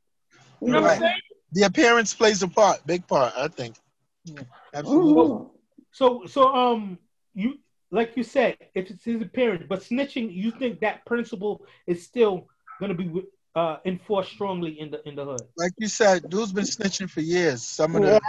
You 0.61 0.73
know 0.73 0.79
right. 0.79 0.83
what 0.83 0.93
I'm 0.95 0.99
saying? 0.99 1.21
The 1.53 1.63
appearance 1.63 2.13
plays 2.13 2.43
a 2.43 2.49
part, 2.49 2.85
big 2.85 3.07
part, 3.07 3.35
I 3.37 3.47
think. 3.47 3.77
Yeah. 4.25 4.43
Absolutely. 4.75 5.47
So, 5.93 6.27
so, 6.27 6.53
um, 6.53 6.99
you 7.35 7.55
like 7.91 8.17
you 8.17 8.23
said, 8.23 8.57
if 8.75 8.91
it's 8.91 9.05
his 9.05 9.23
appearance, 9.23 9.65
but 9.69 9.81
snitching, 9.81 10.33
you 10.33 10.51
think 10.51 10.81
that 10.81 11.05
principle 11.07 11.65
is 11.87 12.05
still 12.05 12.49
going 12.81 12.95
to 12.95 13.03
be 13.03 13.23
uh, 13.55 13.79
enforced 13.85 14.31
strongly 14.31 14.79
in 14.79 14.91
the 14.91 15.07
in 15.09 15.17
the 15.17 15.25
hood? 15.25 15.43
Like 15.57 15.73
you 15.79 15.89
said, 15.89 16.29
dude's 16.29 16.53
been 16.53 16.65
snitching 16.65 17.09
for 17.09 17.21
years. 17.21 17.63
Some 17.63 17.97
of 17.97 18.03
the 18.03 18.21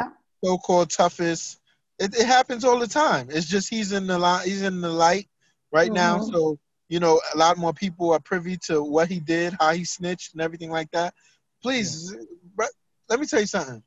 so-called 0.44 0.90
toughest. 0.90 1.60
It, 2.00 2.16
it, 2.16 2.26
happens 2.26 2.64
all 2.64 2.80
the 2.80 2.88
time. 2.88 3.28
It's 3.30 3.46
just 3.46 3.70
he's 3.70 3.92
in 3.92 4.08
the 4.08 4.18
light. 4.18 4.48
He's 4.48 4.62
in 4.62 4.80
the 4.80 4.90
light 4.90 5.28
right 5.72 5.88
mm-hmm. 5.88 5.96
now. 5.96 6.22
So 6.22 6.58
you 6.88 7.00
know, 7.00 7.22
a 7.34 7.38
lot 7.38 7.58
more 7.58 7.74
people 7.74 8.12
are 8.14 8.20
privy 8.20 8.58
to 8.66 8.82
what 8.82 9.10
he 9.10 9.20
did, 9.20 9.56
how 9.60 9.74
he 9.74 9.84
snitched, 9.84 10.34
and 10.34 10.42
everything 10.42 10.72
like 10.72 10.90
that. 10.92 11.14
Please, 11.62 12.16
yeah. 12.58 12.66
let 13.10 13.20
me 13.20 13.26
tell 13.26 13.42
you 13.42 13.46
something. 13.46 13.84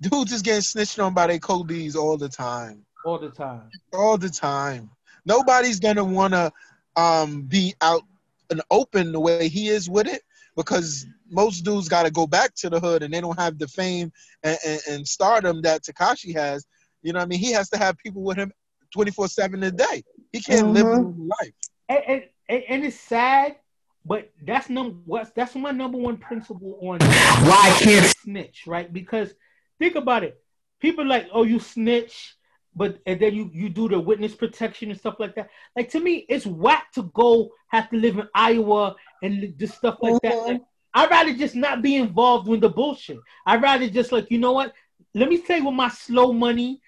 Dudes 0.00 0.32
is 0.32 0.42
getting 0.42 0.62
snitched 0.62 0.98
on 0.98 1.14
by 1.14 1.28
their 1.28 1.38
Kobe's 1.38 1.94
all 1.94 2.18
the 2.18 2.28
time. 2.28 2.84
All 3.04 3.18
the 3.18 3.30
time. 3.30 3.70
All 3.92 4.18
the 4.18 4.30
time. 4.30 4.90
Nobody's 5.24 5.80
gonna 5.80 6.04
wanna 6.04 6.52
um, 6.96 7.42
be 7.42 7.74
out 7.80 8.02
and 8.50 8.62
open 8.70 9.12
the 9.12 9.20
way 9.20 9.48
he 9.48 9.68
is 9.68 9.88
with 9.88 10.06
it 10.06 10.22
because 10.56 11.06
most 11.30 11.64
dudes 11.64 11.88
got 11.88 12.02
to 12.04 12.10
go 12.10 12.26
back 12.26 12.54
to 12.54 12.68
the 12.68 12.78
hood 12.78 13.02
and 13.02 13.12
they 13.12 13.20
don't 13.20 13.38
have 13.38 13.58
the 13.58 13.66
fame 13.66 14.12
and, 14.42 14.58
and, 14.64 14.80
and 14.88 15.08
stardom 15.08 15.62
that 15.62 15.82
Tekashi 15.82 16.34
has. 16.34 16.66
You 17.02 17.12
know 17.12 17.18
what 17.18 17.24
I 17.24 17.28
mean? 17.28 17.38
He 17.38 17.52
has 17.52 17.70
to 17.70 17.78
have 17.78 17.96
people 17.98 18.22
with 18.22 18.36
him 18.36 18.52
24 18.92 19.28
7 19.28 19.62
a 19.62 19.70
day. 19.70 20.04
He 20.32 20.40
can't 20.40 20.66
mm-hmm. 20.66 20.74
live 20.74 20.86
a 20.86 21.00
life. 21.00 21.54
And, 21.88 22.22
and, 22.48 22.62
and, 22.68 22.84
it's 22.84 23.00
sad, 23.00 23.56
but 24.04 24.30
that's 24.42 24.68
number 24.68 24.96
what's 25.04 25.30
that's 25.30 25.54
my 25.54 25.70
number 25.70 25.98
one 25.98 26.16
principle 26.16 26.78
on 26.80 27.00
why 27.00 27.76
can't 27.80 28.06
snitch, 28.18 28.64
right? 28.66 28.90
Because 28.92 29.34
think 29.78 29.94
about 29.94 30.24
it. 30.24 30.40
People 30.80 31.06
like, 31.06 31.28
oh, 31.32 31.44
you 31.44 31.58
snitch, 31.58 32.36
but 32.74 32.98
and 33.06 33.20
then 33.20 33.34
you 33.34 33.50
you 33.52 33.68
do 33.68 33.88
the 33.88 33.98
witness 33.98 34.34
protection 34.34 34.90
and 34.90 34.98
stuff 34.98 35.16
like 35.18 35.34
that. 35.34 35.50
Like 35.76 35.90
to 35.90 36.00
me, 36.00 36.26
it's 36.28 36.46
whack 36.46 36.92
to 36.92 37.04
go 37.14 37.50
have 37.68 37.90
to 37.90 37.96
live 37.96 38.18
in 38.18 38.28
Iowa 38.34 38.96
and 39.22 39.54
just 39.58 39.76
stuff 39.76 39.98
like 40.00 40.14
mm-hmm. 40.14 40.28
that. 40.28 40.46
Like, 40.46 40.62
I'd 40.94 41.10
rather 41.10 41.34
just 41.34 41.54
not 41.54 41.82
be 41.82 41.96
involved 41.96 42.48
with 42.48 42.60
the 42.60 42.68
bullshit. 42.68 43.18
I'd 43.46 43.62
rather 43.62 43.88
just 43.88 44.12
like, 44.12 44.30
you 44.30 44.38
know 44.38 44.52
what? 44.52 44.74
Let 45.14 45.28
me 45.28 45.38
stay 45.38 45.60
with 45.60 45.74
my 45.74 45.88
slow 45.88 46.32
money, 46.32 46.80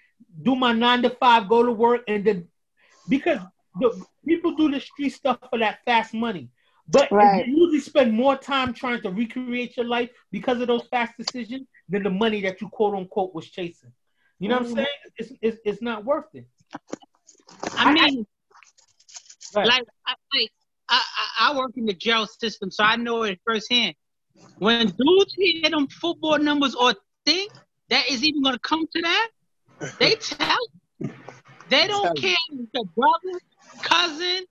do 0.42 0.54
my 0.56 0.72
nine 0.72 1.02
to 1.02 1.10
five, 1.10 1.48
go 1.48 1.62
to 1.62 1.72
work, 1.72 2.02
and 2.08 2.24
then 2.24 2.48
because 3.08 3.40
the 3.80 4.04
people 4.26 4.54
do 4.56 4.70
the 4.70 4.80
street 4.80 5.10
stuff 5.10 5.38
for 5.50 5.58
that 5.58 5.84
fast 5.84 6.14
money. 6.14 6.50
But 6.86 7.10
right. 7.10 7.46
you 7.46 7.56
usually 7.56 7.80
spend 7.80 8.12
more 8.12 8.36
time 8.36 8.74
trying 8.74 9.00
to 9.02 9.10
recreate 9.10 9.76
your 9.76 9.86
life 9.86 10.10
because 10.30 10.60
of 10.60 10.66
those 10.66 10.86
fast 10.90 11.14
decisions 11.18 11.66
than 11.88 12.02
the 12.02 12.10
money 12.10 12.42
that 12.42 12.60
you 12.60 12.68
quote 12.68 12.94
unquote 12.94 13.34
was 13.34 13.48
chasing. 13.48 13.92
You 14.38 14.48
know 14.48 14.56
what 14.56 14.62
I'm 14.62 14.68
mm-hmm. 14.68 14.76
saying? 14.76 14.86
It's, 15.16 15.32
it's, 15.42 15.58
it's 15.64 15.82
not 15.82 16.04
worth 16.04 16.26
it. 16.34 16.46
I 17.72 17.92
mean, 17.92 18.26
right. 19.54 19.66
like, 19.66 19.84
I, 20.06 20.14
like 20.34 20.50
I, 20.88 21.02
I, 21.40 21.56
work 21.56 21.72
in 21.76 21.86
the 21.86 21.94
jail 21.94 22.26
system, 22.26 22.70
so 22.70 22.84
I 22.84 22.96
know 22.96 23.22
it 23.22 23.40
firsthand. 23.44 23.94
When 24.58 24.86
dudes 24.86 25.34
hear 25.36 25.70
them 25.70 25.86
football 25.88 26.38
numbers 26.38 26.74
or 26.74 26.94
think 27.24 27.52
that 27.90 28.08
is 28.10 28.24
even 28.24 28.42
going 28.42 28.54
to 28.54 28.60
come 28.60 28.86
to 28.94 29.02
that, 29.02 29.28
they 29.98 30.14
tell. 30.20 30.58
They 31.70 31.86
don't 31.86 32.16
care 32.18 32.36
if 32.50 32.72
the 32.72 32.84
brother, 32.94 33.40
cousin, 33.82 34.44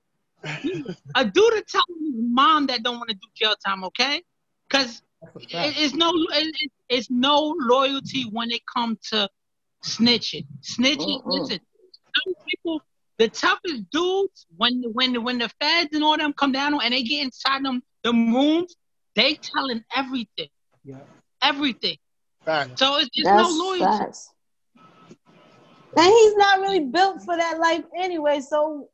a 1.16 1.26
dude 1.26 1.36
to 1.36 1.64
tell 1.68 1.84
his 2.00 2.16
mom 2.16 2.68
that 2.68 2.84
don't 2.84 2.98
want 2.98 3.10
to 3.10 3.16
do 3.16 3.28
jail 3.36 3.56
time, 3.66 3.84
okay? 3.86 4.22
Because 4.68 5.02
it's 5.36 5.94
no 5.94 6.12
it, 6.16 6.72
it's 6.90 7.10
no 7.10 7.56
loyalty 7.60 8.24
when 8.32 8.52
it 8.52 8.62
comes 8.66 9.00
to 9.10 9.30
snitching. 9.84 10.46
Snitching, 10.62 11.20
uh-uh. 11.20 11.30
listen, 11.32 11.60
some 12.16 12.34
people, 12.48 12.82
the 13.18 13.30
toughest 13.30 13.90
dudes, 13.92 14.46
when 14.58 14.84
when 14.94 15.24
when 15.24 15.38
the 15.38 15.50
feds 15.60 15.90
and 15.94 16.04
all 16.04 16.18
them 16.18 16.34
come 16.34 16.52
down 16.52 16.80
and 16.82 16.94
they 16.94 17.04
get 17.04 17.24
inside 17.24 17.64
them 17.64 17.82
them 18.04 18.34
rooms, 18.34 18.76
they 19.16 19.36
telling 19.36 19.84
everything. 19.96 20.50
Yeah. 20.84 20.98
Everything. 21.42 21.98
Fact. 22.46 22.80
So 22.80 22.98
it's 22.98 23.10
just 23.10 23.26
That's 23.26 23.58
no 23.58 23.64
loyalty. 23.64 23.84
Facts. 23.84 24.30
And 25.96 26.08
he's 26.08 26.36
not 26.36 26.60
really 26.60 26.80
built 26.80 27.22
for 27.24 27.38
that 27.38 27.60
life 27.60 27.84
anyway, 27.96 28.42
so 28.42 28.90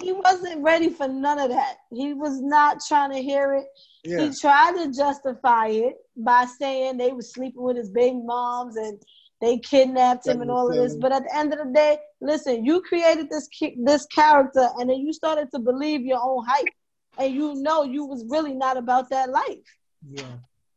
he 0.00 0.12
wasn't 0.12 0.62
ready 0.62 0.88
for 0.88 1.06
none 1.06 1.38
of 1.38 1.50
that. 1.50 1.76
He 1.90 2.14
was 2.14 2.40
not 2.40 2.78
trying 2.86 3.12
to 3.12 3.22
hear 3.22 3.54
it. 3.54 3.66
Yeah. 4.04 4.20
He 4.22 4.34
tried 4.34 4.72
to 4.82 4.92
justify 4.92 5.68
it 5.68 5.94
by 6.16 6.46
saying 6.46 6.96
they 6.96 7.12
were 7.12 7.22
sleeping 7.22 7.62
with 7.62 7.76
his 7.76 7.90
baby 7.90 8.20
moms 8.24 8.76
and 8.76 9.00
they 9.42 9.58
kidnapped 9.58 10.26
him 10.26 10.40
and 10.40 10.50
all 10.50 10.70
of 10.70 10.76
this. 10.76 10.94
But 10.94 11.10
at 11.10 11.24
the 11.24 11.36
end 11.36 11.52
of 11.52 11.58
the 11.58 11.72
day, 11.74 11.98
listen, 12.20 12.64
you 12.64 12.80
created 12.80 13.28
this 13.28 13.48
this 13.76 14.06
character 14.06 14.68
and 14.78 14.88
then 14.88 14.98
you 14.98 15.12
started 15.12 15.50
to 15.50 15.58
believe 15.58 16.02
your 16.02 16.20
own 16.22 16.44
hype. 16.46 16.72
And 17.18 17.34
you 17.34 17.56
know 17.56 17.82
you 17.82 18.06
was 18.06 18.24
really 18.30 18.54
not 18.54 18.78
about 18.78 19.10
that 19.10 19.28
life. 19.28 19.68
Yeah. 20.08 20.22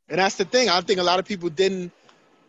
And 0.10 0.20
that's 0.20 0.36
the 0.36 0.46
thing. 0.46 0.68
I 0.68 0.82
think 0.82 1.00
a 1.00 1.04
lot 1.04 1.20
of 1.20 1.26
people 1.26 1.48
didn't 1.50 1.92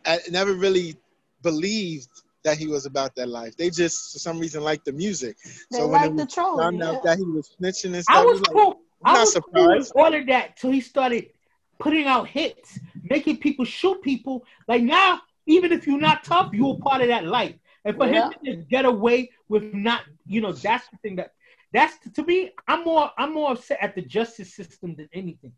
uh, 0.07 0.17
never 0.31 0.55
really 0.55 0.97
believed 1.43 2.09
that 2.43 2.57
he 2.57 2.67
was 2.67 2.87
about 2.87 3.15
that 3.17 3.29
life. 3.29 3.57
They 3.57 3.71
just 3.71 4.13
for 4.13 4.19
some 4.19 4.41
reason 4.41 4.63
liked 4.63 4.87
the 4.87 4.93
music. 4.93 5.37
They 5.71 5.79
so 5.79 5.87
liked 5.87 6.17
the 6.17 6.27
troll. 6.27 6.59
Found 6.59 6.79
yeah. 6.79 6.93
out 6.93 7.05
that 7.05 7.19
he 7.19 7.25
was 7.25 7.55
snitching 7.61 7.95
and 7.95 8.03
stuff. 8.03 8.17
I 8.17 8.25
was, 8.25 8.41
cool. 8.41 8.69
Like, 8.69 8.77
I 9.05 9.21
was 9.21 9.35
not 9.35 9.45
surprised. 9.45 9.93
Cool 9.93 10.03
all 10.03 10.15
of 10.15 10.27
that 10.29 10.57
till 10.57 10.71
he 10.71 10.81
started 10.81 11.27
putting 11.79 12.07
out 12.07 12.27
hits, 12.27 12.79
making 13.03 13.37
people 13.39 13.65
shoot 13.65 14.01
people. 14.03 14.45
Like 14.67 14.83
now, 14.83 15.21
even 15.47 15.73
if 15.73 15.87
you're 15.87 16.01
not 16.01 16.25
tough, 16.25 16.53
you're 16.53 16.75
a 16.75 16.79
part 16.79 17.03
of 17.03 17.09
that 17.09 17.25
life. 17.25 17.55
And 17.85 17.97
for 17.97 18.07
yeah. 18.07 18.31
him 18.31 18.33
to 18.45 18.57
get 18.57 18.85
away 18.85 19.31
with 19.49 19.73
not, 19.73 20.03
you 20.27 20.41
know, 20.41 20.53
that's 20.53 20.89
the 20.89 20.97
thing 20.99 21.17
that 21.17 21.33
that's 21.73 21.97
to 22.15 22.25
me. 22.25 22.51
I'm 22.67 22.85
more 22.85 23.11
I'm 23.17 23.35
more 23.35 23.53
upset 23.53 23.79
at 23.81 23.95
the 23.95 24.03
justice 24.03 24.55
system 24.55 24.95
than 24.97 25.09
anything. 25.13 25.53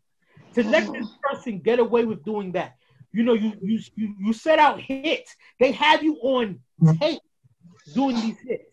To 0.55 0.63
let 0.63 0.83
mm. 0.83 0.93
this 0.99 1.09
person 1.21 1.59
get 1.59 1.79
away 1.79 2.05
with 2.05 2.23
doing 2.23 2.51
that. 2.53 2.75
You 3.11 3.23
know, 3.23 3.33
you 3.33 3.53
you 3.61 3.79
you, 3.95 4.15
you 4.19 4.33
set 4.33 4.59
out 4.59 4.79
hits. 4.79 5.35
They 5.59 5.71
have 5.71 6.03
you 6.03 6.15
on 6.21 6.59
mm. 6.81 6.99
tape 6.99 7.21
doing 7.93 8.15
these 8.15 8.39
hits. 8.39 8.68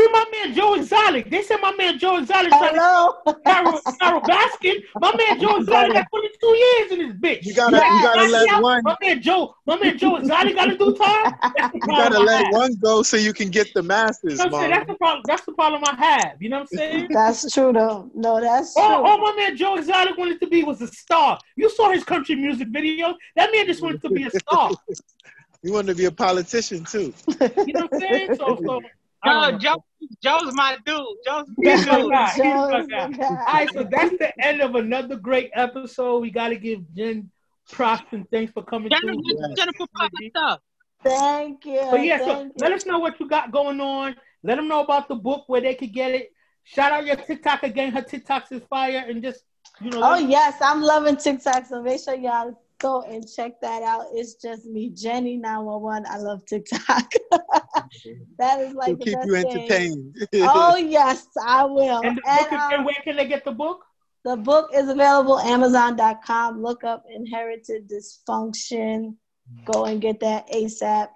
Free 0.00 0.12
my 0.12 0.24
man 0.32 0.54
Joe 0.54 0.74
Exotic. 0.74 1.30
They 1.30 1.42
said 1.42 1.58
my 1.60 1.74
man 1.76 1.98
Joe 1.98 2.18
Exotic 2.18 2.50
trying 2.50 2.74
Hello. 2.74 3.16
to 3.26 3.34
Carole, 3.44 3.80
Carole 4.00 4.20
Baskin. 4.22 4.82
My 5.00 5.14
man 5.14 5.40
Joe 5.40 5.56
Exotic 5.60 5.92
got 5.92 6.06
22 6.10 6.46
years 6.46 6.92
in 6.92 6.98
this 6.98 7.16
bitch. 7.16 7.44
You 7.44 7.54
gotta, 7.54 7.76
yeah, 7.76 7.96
you 7.96 8.02
gotta 8.02 8.28
let 8.28 8.62
one. 8.62 8.82
My 8.82 8.96
man 9.00 9.20
Joe, 9.20 9.54
my 9.66 9.78
man 9.78 9.98
Joe 9.98 10.16
Exotic 10.16 10.54
gotta 10.54 10.76
do 10.76 10.96
time. 10.96 11.34
You 11.74 11.80
gotta 11.96 12.18
let 12.18 12.52
one 12.52 12.74
go 12.76 13.02
so 13.02 13.16
you 13.16 13.32
can 13.32 13.48
get 13.48 13.72
the 13.74 13.82
masses. 13.82 14.38
You 14.38 14.50
know 14.50 14.68
that's 14.68 14.86
the 14.86 14.94
problem. 14.94 15.22
That's 15.26 15.44
the 15.44 15.52
problem 15.52 15.82
I 15.84 15.94
have. 15.94 16.40
You 16.40 16.48
know 16.48 16.60
what 16.60 16.68
I'm 16.72 16.78
saying? 16.78 17.08
That's 17.10 17.52
true 17.52 17.72
though. 17.72 18.10
No, 18.14 18.40
that's 18.40 18.74
oh, 18.76 18.80
true. 18.80 18.96
All, 18.96 19.06
all 19.06 19.18
my 19.18 19.34
man 19.36 19.56
Joe 19.56 19.76
Exotic 19.76 20.16
wanted 20.16 20.40
to 20.40 20.46
be 20.46 20.62
was 20.62 20.80
a 20.80 20.86
star. 20.86 21.38
You 21.56 21.70
saw 21.70 21.90
his 21.90 22.04
country 22.04 22.34
music 22.34 22.68
video. 22.68 23.14
That 23.36 23.50
man 23.52 23.66
just 23.66 23.82
wanted 23.82 24.02
to 24.02 24.10
be 24.10 24.24
a 24.24 24.30
star. 24.30 24.70
he 25.62 25.70
wanted 25.70 25.88
to 25.88 25.94
be 25.94 26.04
a 26.06 26.12
politician 26.12 26.84
too. 26.84 27.12
you 27.66 27.72
know 27.74 27.86
what 27.86 27.94
I'm 27.94 28.00
saying? 28.00 28.34
So, 28.36 28.58
so 28.64 28.80
no, 29.24 29.58
Joe, 29.58 29.84
Joe's 30.22 30.54
my 30.54 30.76
dude. 30.84 30.96
Joe's 31.26 31.46
my 31.56 32.32
dude. 32.36 32.46
All 32.46 33.36
right, 33.36 33.68
so 33.72 33.84
that's 33.90 34.16
the 34.18 34.32
end 34.42 34.60
of 34.60 34.74
another 34.74 35.16
great 35.16 35.50
episode. 35.54 36.20
We 36.20 36.30
got 36.30 36.48
to 36.48 36.56
give 36.56 36.80
Jen 36.94 37.30
props 37.70 38.12
and 38.12 38.28
thanks 38.30 38.52
for 38.52 38.62
coming 38.62 38.90
Jennifer, 38.90 39.12
through. 39.12 39.54
Jennifer, 39.56 39.84
stuff. 40.30 40.60
Thank 41.02 41.64
you. 41.64 41.86
But 41.90 42.04
yeah, 42.04 42.18
so 42.18 42.42
you. 42.42 42.52
let 42.58 42.72
us 42.72 42.84
know 42.86 42.98
what 42.98 43.18
you 43.20 43.28
got 43.28 43.52
going 43.52 43.80
on. 43.80 44.16
Let 44.42 44.56
them 44.56 44.68
know 44.68 44.82
about 44.82 45.08
the 45.08 45.14
book 45.14 45.44
where 45.46 45.60
they 45.60 45.74
could 45.74 45.92
get 45.92 46.12
it. 46.12 46.30
Shout 46.64 46.92
out 46.92 47.06
your 47.06 47.16
TikTok 47.16 47.62
again. 47.62 47.92
Her 47.92 48.02
TikToks 48.02 48.52
is 48.52 48.62
fire, 48.68 49.04
and 49.06 49.22
just 49.22 49.42
you 49.80 49.90
know. 49.90 50.00
Oh 50.02 50.18
yes, 50.18 50.56
I'm 50.60 50.82
loving 50.82 51.16
TikTok. 51.16 51.66
So 51.66 51.82
make 51.82 52.02
sure 52.02 52.14
y'all 52.14 52.60
go 52.80 53.02
and 53.02 53.24
check 53.30 53.60
that 53.60 53.82
out. 53.82 54.06
It's 54.12 54.34
just 54.34 54.66
me, 54.66 54.90
Jenny 54.90 55.36
911. 55.36 56.06
I 56.08 56.18
love 56.18 56.44
TikTok. 56.46 57.12
that 58.38 58.60
is 58.60 58.74
like 58.74 58.98
keep 58.98 59.16
you 59.24 59.36
entertained. 59.36 60.16
oh 60.34 60.76
yes, 60.88 61.26
I 61.46 61.64
will. 61.64 62.00
And, 62.02 62.20
and, 62.26 62.52
um, 62.52 62.84
where 62.84 62.96
can 63.04 63.16
they 63.16 63.28
get 63.28 63.44
the 63.44 63.52
book? 63.52 63.84
The 64.24 64.36
book 64.36 64.70
is 64.74 64.88
available 64.88 65.38
Amazon.com. 65.38 66.62
Look 66.62 66.84
up 66.84 67.04
Inherited 67.08 67.88
Dysfunction. 67.88 69.14
Go 69.64 69.86
and 69.86 70.00
get 70.00 70.20
that 70.20 70.50
ASAP. 70.50 71.08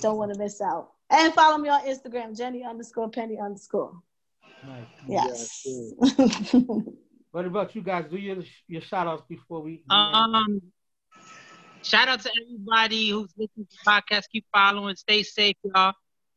Don't 0.00 0.16
want 0.16 0.32
to 0.32 0.38
miss 0.38 0.60
out. 0.60 0.90
And 1.10 1.32
follow 1.32 1.58
me 1.58 1.68
on 1.68 1.82
Instagram, 1.86 2.36
Jenny 2.36 2.64
underscore 2.64 3.10
Penny 3.10 3.38
underscore. 3.38 3.92
Nice. 4.66 4.86
Yes. 5.06 5.62
yes 5.64 6.54
what 7.30 7.44
about 7.44 7.74
you 7.74 7.82
guys? 7.82 8.06
Do 8.10 8.16
your 8.16 8.38
your 8.66 8.82
shout 8.82 9.06
outs 9.06 9.22
before 9.28 9.62
we 9.62 9.82
um 9.90 10.60
shout 11.82 12.08
out 12.08 12.20
to 12.20 12.30
everybody 12.40 13.10
who's 13.10 13.30
listening 13.36 13.66
to 13.66 13.76
the 13.84 13.90
podcast. 13.90 14.24
Keep 14.32 14.46
following, 14.52 14.96
stay 14.96 15.22
safe, 15.22 15.56
y'all. 15.62 15.92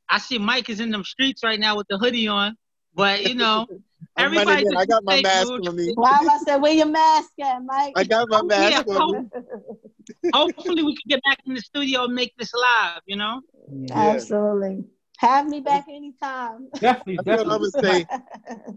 I 0.09 0.17
see 0.17 0.37
Mike 0.37 0.69
is 0.69 0.79
in 0.79 0.91
them 0.91 1.03
streets 1.03 1.43
right 1.43 1.59
now 1.59 1.77
with 1.77 1.87
the 1.89 1.97
hoodie 1.97 2.27
on, 2.27 2.55
but 2.93 3.27
you 3.27 3.35
know, 3.35 3.65
everybody. 4.17 4.65
I 4.75 4.85
got 4.85 5.03
my 5.03 5.21
mask 5.21 5.49
on 5.49 5.75
me. 5.75 5.93
Why 5.95 6.17
am 6.21 6.29
I 6.29 6.37
said, 6.45 6.57
where 6.57 6.73
your 6.73 6.87
mask 6.87 7.31
at, 7.41 7.63
Mike? 7.63 7.93
I 7.95 8.03
got 8.03 8.27
my 8.29 8.41
mask 8.41 8.85
yeah, 8.87 8.93
on 8.93 9.23
me. 9.23 10.29
Hopefully, 10.33 10.83
we 10.83 10.95
can 10.95 11.07
get 11.07 11.21
back 11.23 11.39
in 11.45 11.53
the 11.53 11.61
studio 11.61 12.05
and 12.05 12.13
make 12.13 12.33
this 12.37 12.51
live. 12.53 13.01
You 13.05 13.15
know. 13.17 13.41
Yeah. 13.71 13.97
Absolutely. 13.97 14.83
Have 15.17 15.47
me 15.47 15.61
back 15.61 15.85
anytime. 15.87 16.67
Definitely, 16.79 17.19
That's 17.23 17.43
definitely. 17.43 17.69
What 17.73 17.85
I'm 17.85 17.99
say. 17.99 18.05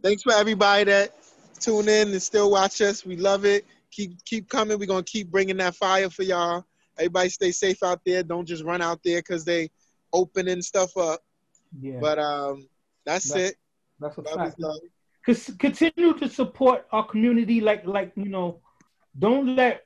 Thanks 0.02 0.22
for 0.22 0.34
everybody 0.34 0.84
that 0.84 1.14
tune 1.58 1.88
in 1.88 2.08
and 2.08 2.22
still 2.22 2.50
watch 2.50 2.82
us. 2.82 3.04
We 3.04 3.16
love 3.16 3.46
it. 3.46 3.64
Keep 3.94 4.24
keep 4.24 4.48
coming. 4.48 4.76
We're 4.76 4.86
gonna 4.86 5.04
keep 5.04 5.30
bringing 5.30 5.56
that 5.58 5.76
fire 5.76 6.10
for 6.10 6.24
y'all. 6.24 6.64
Everybody 6.98 7.28
stay 7.28 7.52
safe 7.52 7.82
out 7.84 8.00
there. 8.04 8.24
Don't 8.24 8.44
just 8.44 8.64
run 8.64 8.82
out 8.82 9.00
there 9.04 9.20
because 9.20 9.44
they 9.44 9.70
opening 10.12 10.62
stuff 10.62 10.96
up. 10.96 11.20
Yeah. 11.80 11.98
But 12.00 12.18
um, 12.18 12.66
that's, 13.04 13.28
that's 13.28 13.50
it. 13.50 13.56
That's 14.00 14.18
a 14.18 14.22
fact. 14.22 14.60
Continue 15.58 16.14
to 16.14 16.28
support 16.28 16.86
our 16.90 17.06
community. 17.06 17.60
Like 17.60 17.86
like 17.86 18.12
you 18.16 18.28
know, 18.28 18.60
don't 19.16 19.54
let 19.54 19.84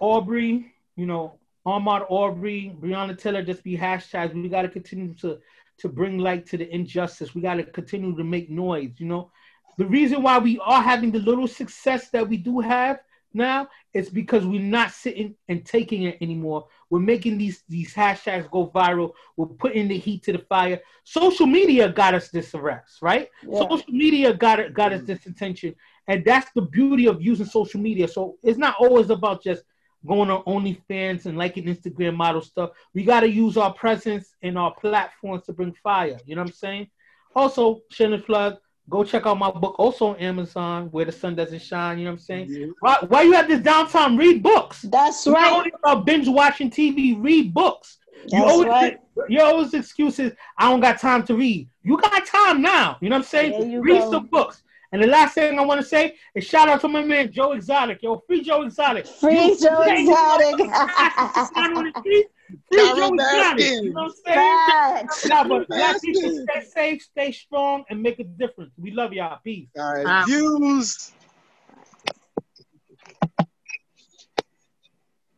Arbery, 0.00 0.72
you 0.96 1.06
know, 1.06 1.38
Ahmaud 1.66 2.10
Arbery, 2.10 2.74
Breonna 2.80 3.18
Taylor 3.18 3.42
just 3.42 3.62
be 3.62 3.76
hashtags. 3.76 4.34
We 4.34 4.48
got 4.48 4.62
to 4.62 4.68
continue 4.68 5.14
to 5.16 5.38
to 5.78 5.88
bring 5.88 6.18
light 6.18 6.46
to 6.46 6.56
the 6.56 6.72
injustice. 6.74 7.34
We 7.34 7.42
got 7.42 7.54
to 7.54 7.64
continue 7.64 8.16
to 8.16 8.24
make 8.24 8.48
noise. 8.48 8.92
You 8.96 9.06
know, 9.06 9.30
the 9.76 9.86
reason 9.86 10.22
why 10.22 10.38
we 10.38 10.58
are 10.60 10.82
having 10.82 11.12
the 11.12 11.18
little 11.18 11.48
success 11.48 12.08
that 12.10 12.26
we 12.28 12.38
do 12.38 12.60
have 12.60 13.00
now 13.34 13.68
it's 13.94 14.08
because 14.08 14.46
we're 14.46 14.60
not 14.60 14.90
sitting 14.90 15.34
and 15.48 15.64
taking 15.64 16.04
it 16.04 16.18
anymore. 16.20 16.66
We're 16.90 17.00
making 17.00 17.38
these 17.38 17.62
these 17.68 17.94
hashtags 17.94 18.50
go 18.50 18.68
viral. 18.68 19.12
We're 19.36 19.46
putting 19.46 19.88
the 19.88 19.98
heat 19.98 20.22
to 20.24 20.32
the 20.32 20.38
fire. 20.38 20.80
Social 21.04 21.46
media 21.46 21.88
got 21.88 22.14
us 22.14 22.28
this 22.28 22.54
arrest, 22.54 23.02
right? 23.02 23.28
Yeah. 23.46 23.60
Social 23.60 23.92
media 23.92 24.34
got 24.34 24.60
it 24.60 24.74
got 24.74 24.92
us 24.92 25.02
mm. 25.02 25.06
this 25.06 25.26
attention, 25.26 25.74
and 26.08 26.24
that's 26.24 26.50
the 26.54 26.62
beauty 26.62 27.06
of 27.06 27.22
using 27.22 27.46
social 27.46 27.80
media. 27.80 28.08
So 28.08 28.36
it's 28.42 28.58
not 28.58 28.76
always 28.78 29.10
about 29.10 29.42
just 29.42 29.62
going 30.06 30.30
on 30.30 30.42
OnlyFans 30.44 31.26
and 31.26 31.38
liking 31.38 31.64
Instagram 31.64 32.16
model 32.16 32.42
stuff. 32.42 32.70
We 32.94 33.04
got 33.04 33.20
to 33.20 33.28
use 33.28 33.56
our 33.56 33.72
presence 33.72 34.34
and 34.42 34.58
our 34.58 34.74
platforms 34.74 35.44
to 35.46 35.52
bring 35.52 35.74
fire. 35.82 36.18
You 36.26 36.34
know 36.34 36.42
what 36.42 36.48
I'm 36.48 36.54
saying? 36.54 36.88
Also, 37.34 37.80
Shannon 37.90 38.22
Plug, 38.22 38.58
go 38.88 39.04
check 39.04 39.26
out 39.26 39.38
my 39.38 39.50
book 39.50 39.76
also 39.78 40.08
on 40.08 40.16
Amazon, 40.16 40.88
Where 40.90 41.04
the 41.04 41.12
Sun 41.12 41.36
Doesn't 41.36 41.62
Shine. 41.62 41.98
You 41.98 42.04
know 42.04 42.10
what 42.10 42.14
I'm 42.14 42.18
saying? 42.20 42.46
Yeah. 42.50 42.66
Why, 42.80 42.98
why 43.08 43.22
you 43.22 43.32
have 43.32 43.48
this 43.48 43.60
downtime? 43.60 44.18
Read 44.18 44.42
books. 44.42 44.82
That's 44.82 45.26
right. 45.26 45.40
Not 45.40 45.52
only 45.52 45.72
about 45.82 46.06
binge 46.06 46.28
watching 46.28 46.70
TV, 46.70 47.22
read 47.22 47.54
books. 47.54 47.98
That's 48.22 48.32
you 48.34 48.44
always, 48.44 48.68
right. 48.68 48.98
Your 49.28 49.44
always 49.44 49.74
excuses, 49.74 50.32
I 50.58 50.70
don't 50.70 50.80
got 50.80 51.00
time 51.00 51.24
to 51.24 51.34
read. 51.34 51.68
You 51.82 51.96
got 51.98 52.26
time 52.26 52.62
now. 52.62 52.98
You 53.00 53.08
know 53.08 53.16
what 53.16 53.24
I'm 53.24 53.28
saying? 53.28 53.80
Read 53.80 54.00
go. 54.00 54.10
some 54.10 54.26
books. 54.26 54.62
And 54.92 55.02
the 55.02 55.06
last 55.06 55.34
thing 55.34 55.58
I 55.58 55.62
want 55.62 55.80
to 55.80 55.86
say 55.86 56.16
is 56.34 56.44
shout 56.44 56.68
out 56.68 56.82
to 56.82 56.88
my 56.88 57.02
man 57.02 57.32
Joe 57.32 57.52
Exotic. 57.52 58.02
Yo, 58.02 58.22
free 58.26 58.42
Joe 58.42 58.62
Exotic. 58.62 59.06
Free 59.06 59.46
you, 59.46 59.58
Joe 59.58 59.80
Exotic. 59.80 60.58
free 62.02 62.26
Joe 62.72 63.14
Exotic. 63.14 63.84
You 63.84 63.92
know 63.94 64.02
what 64.02 64.12
I'm 64.26 65.06
saying? 65.06 65.08
Nah, 65.28 65.44
but 65.48 65.68
black 65.68 66.00
people 66.02 66.46
stay 66.48 66.64
safe, 66.64 67.02
stay 67.02 67.32
strong, 67.32 67.84
and 67.90 68.02
make 68.02 68.18
a 68.18 68.24
difference. 68.24 68.72
We 68.78 68.90
love 68.90 69.12
y'all. 69.12 69.38
Peace. 69.44 69.68
All 69.78 69.94
right. 69.94 70.06
Um, 70.06 70.26
Views. 70.26 71.12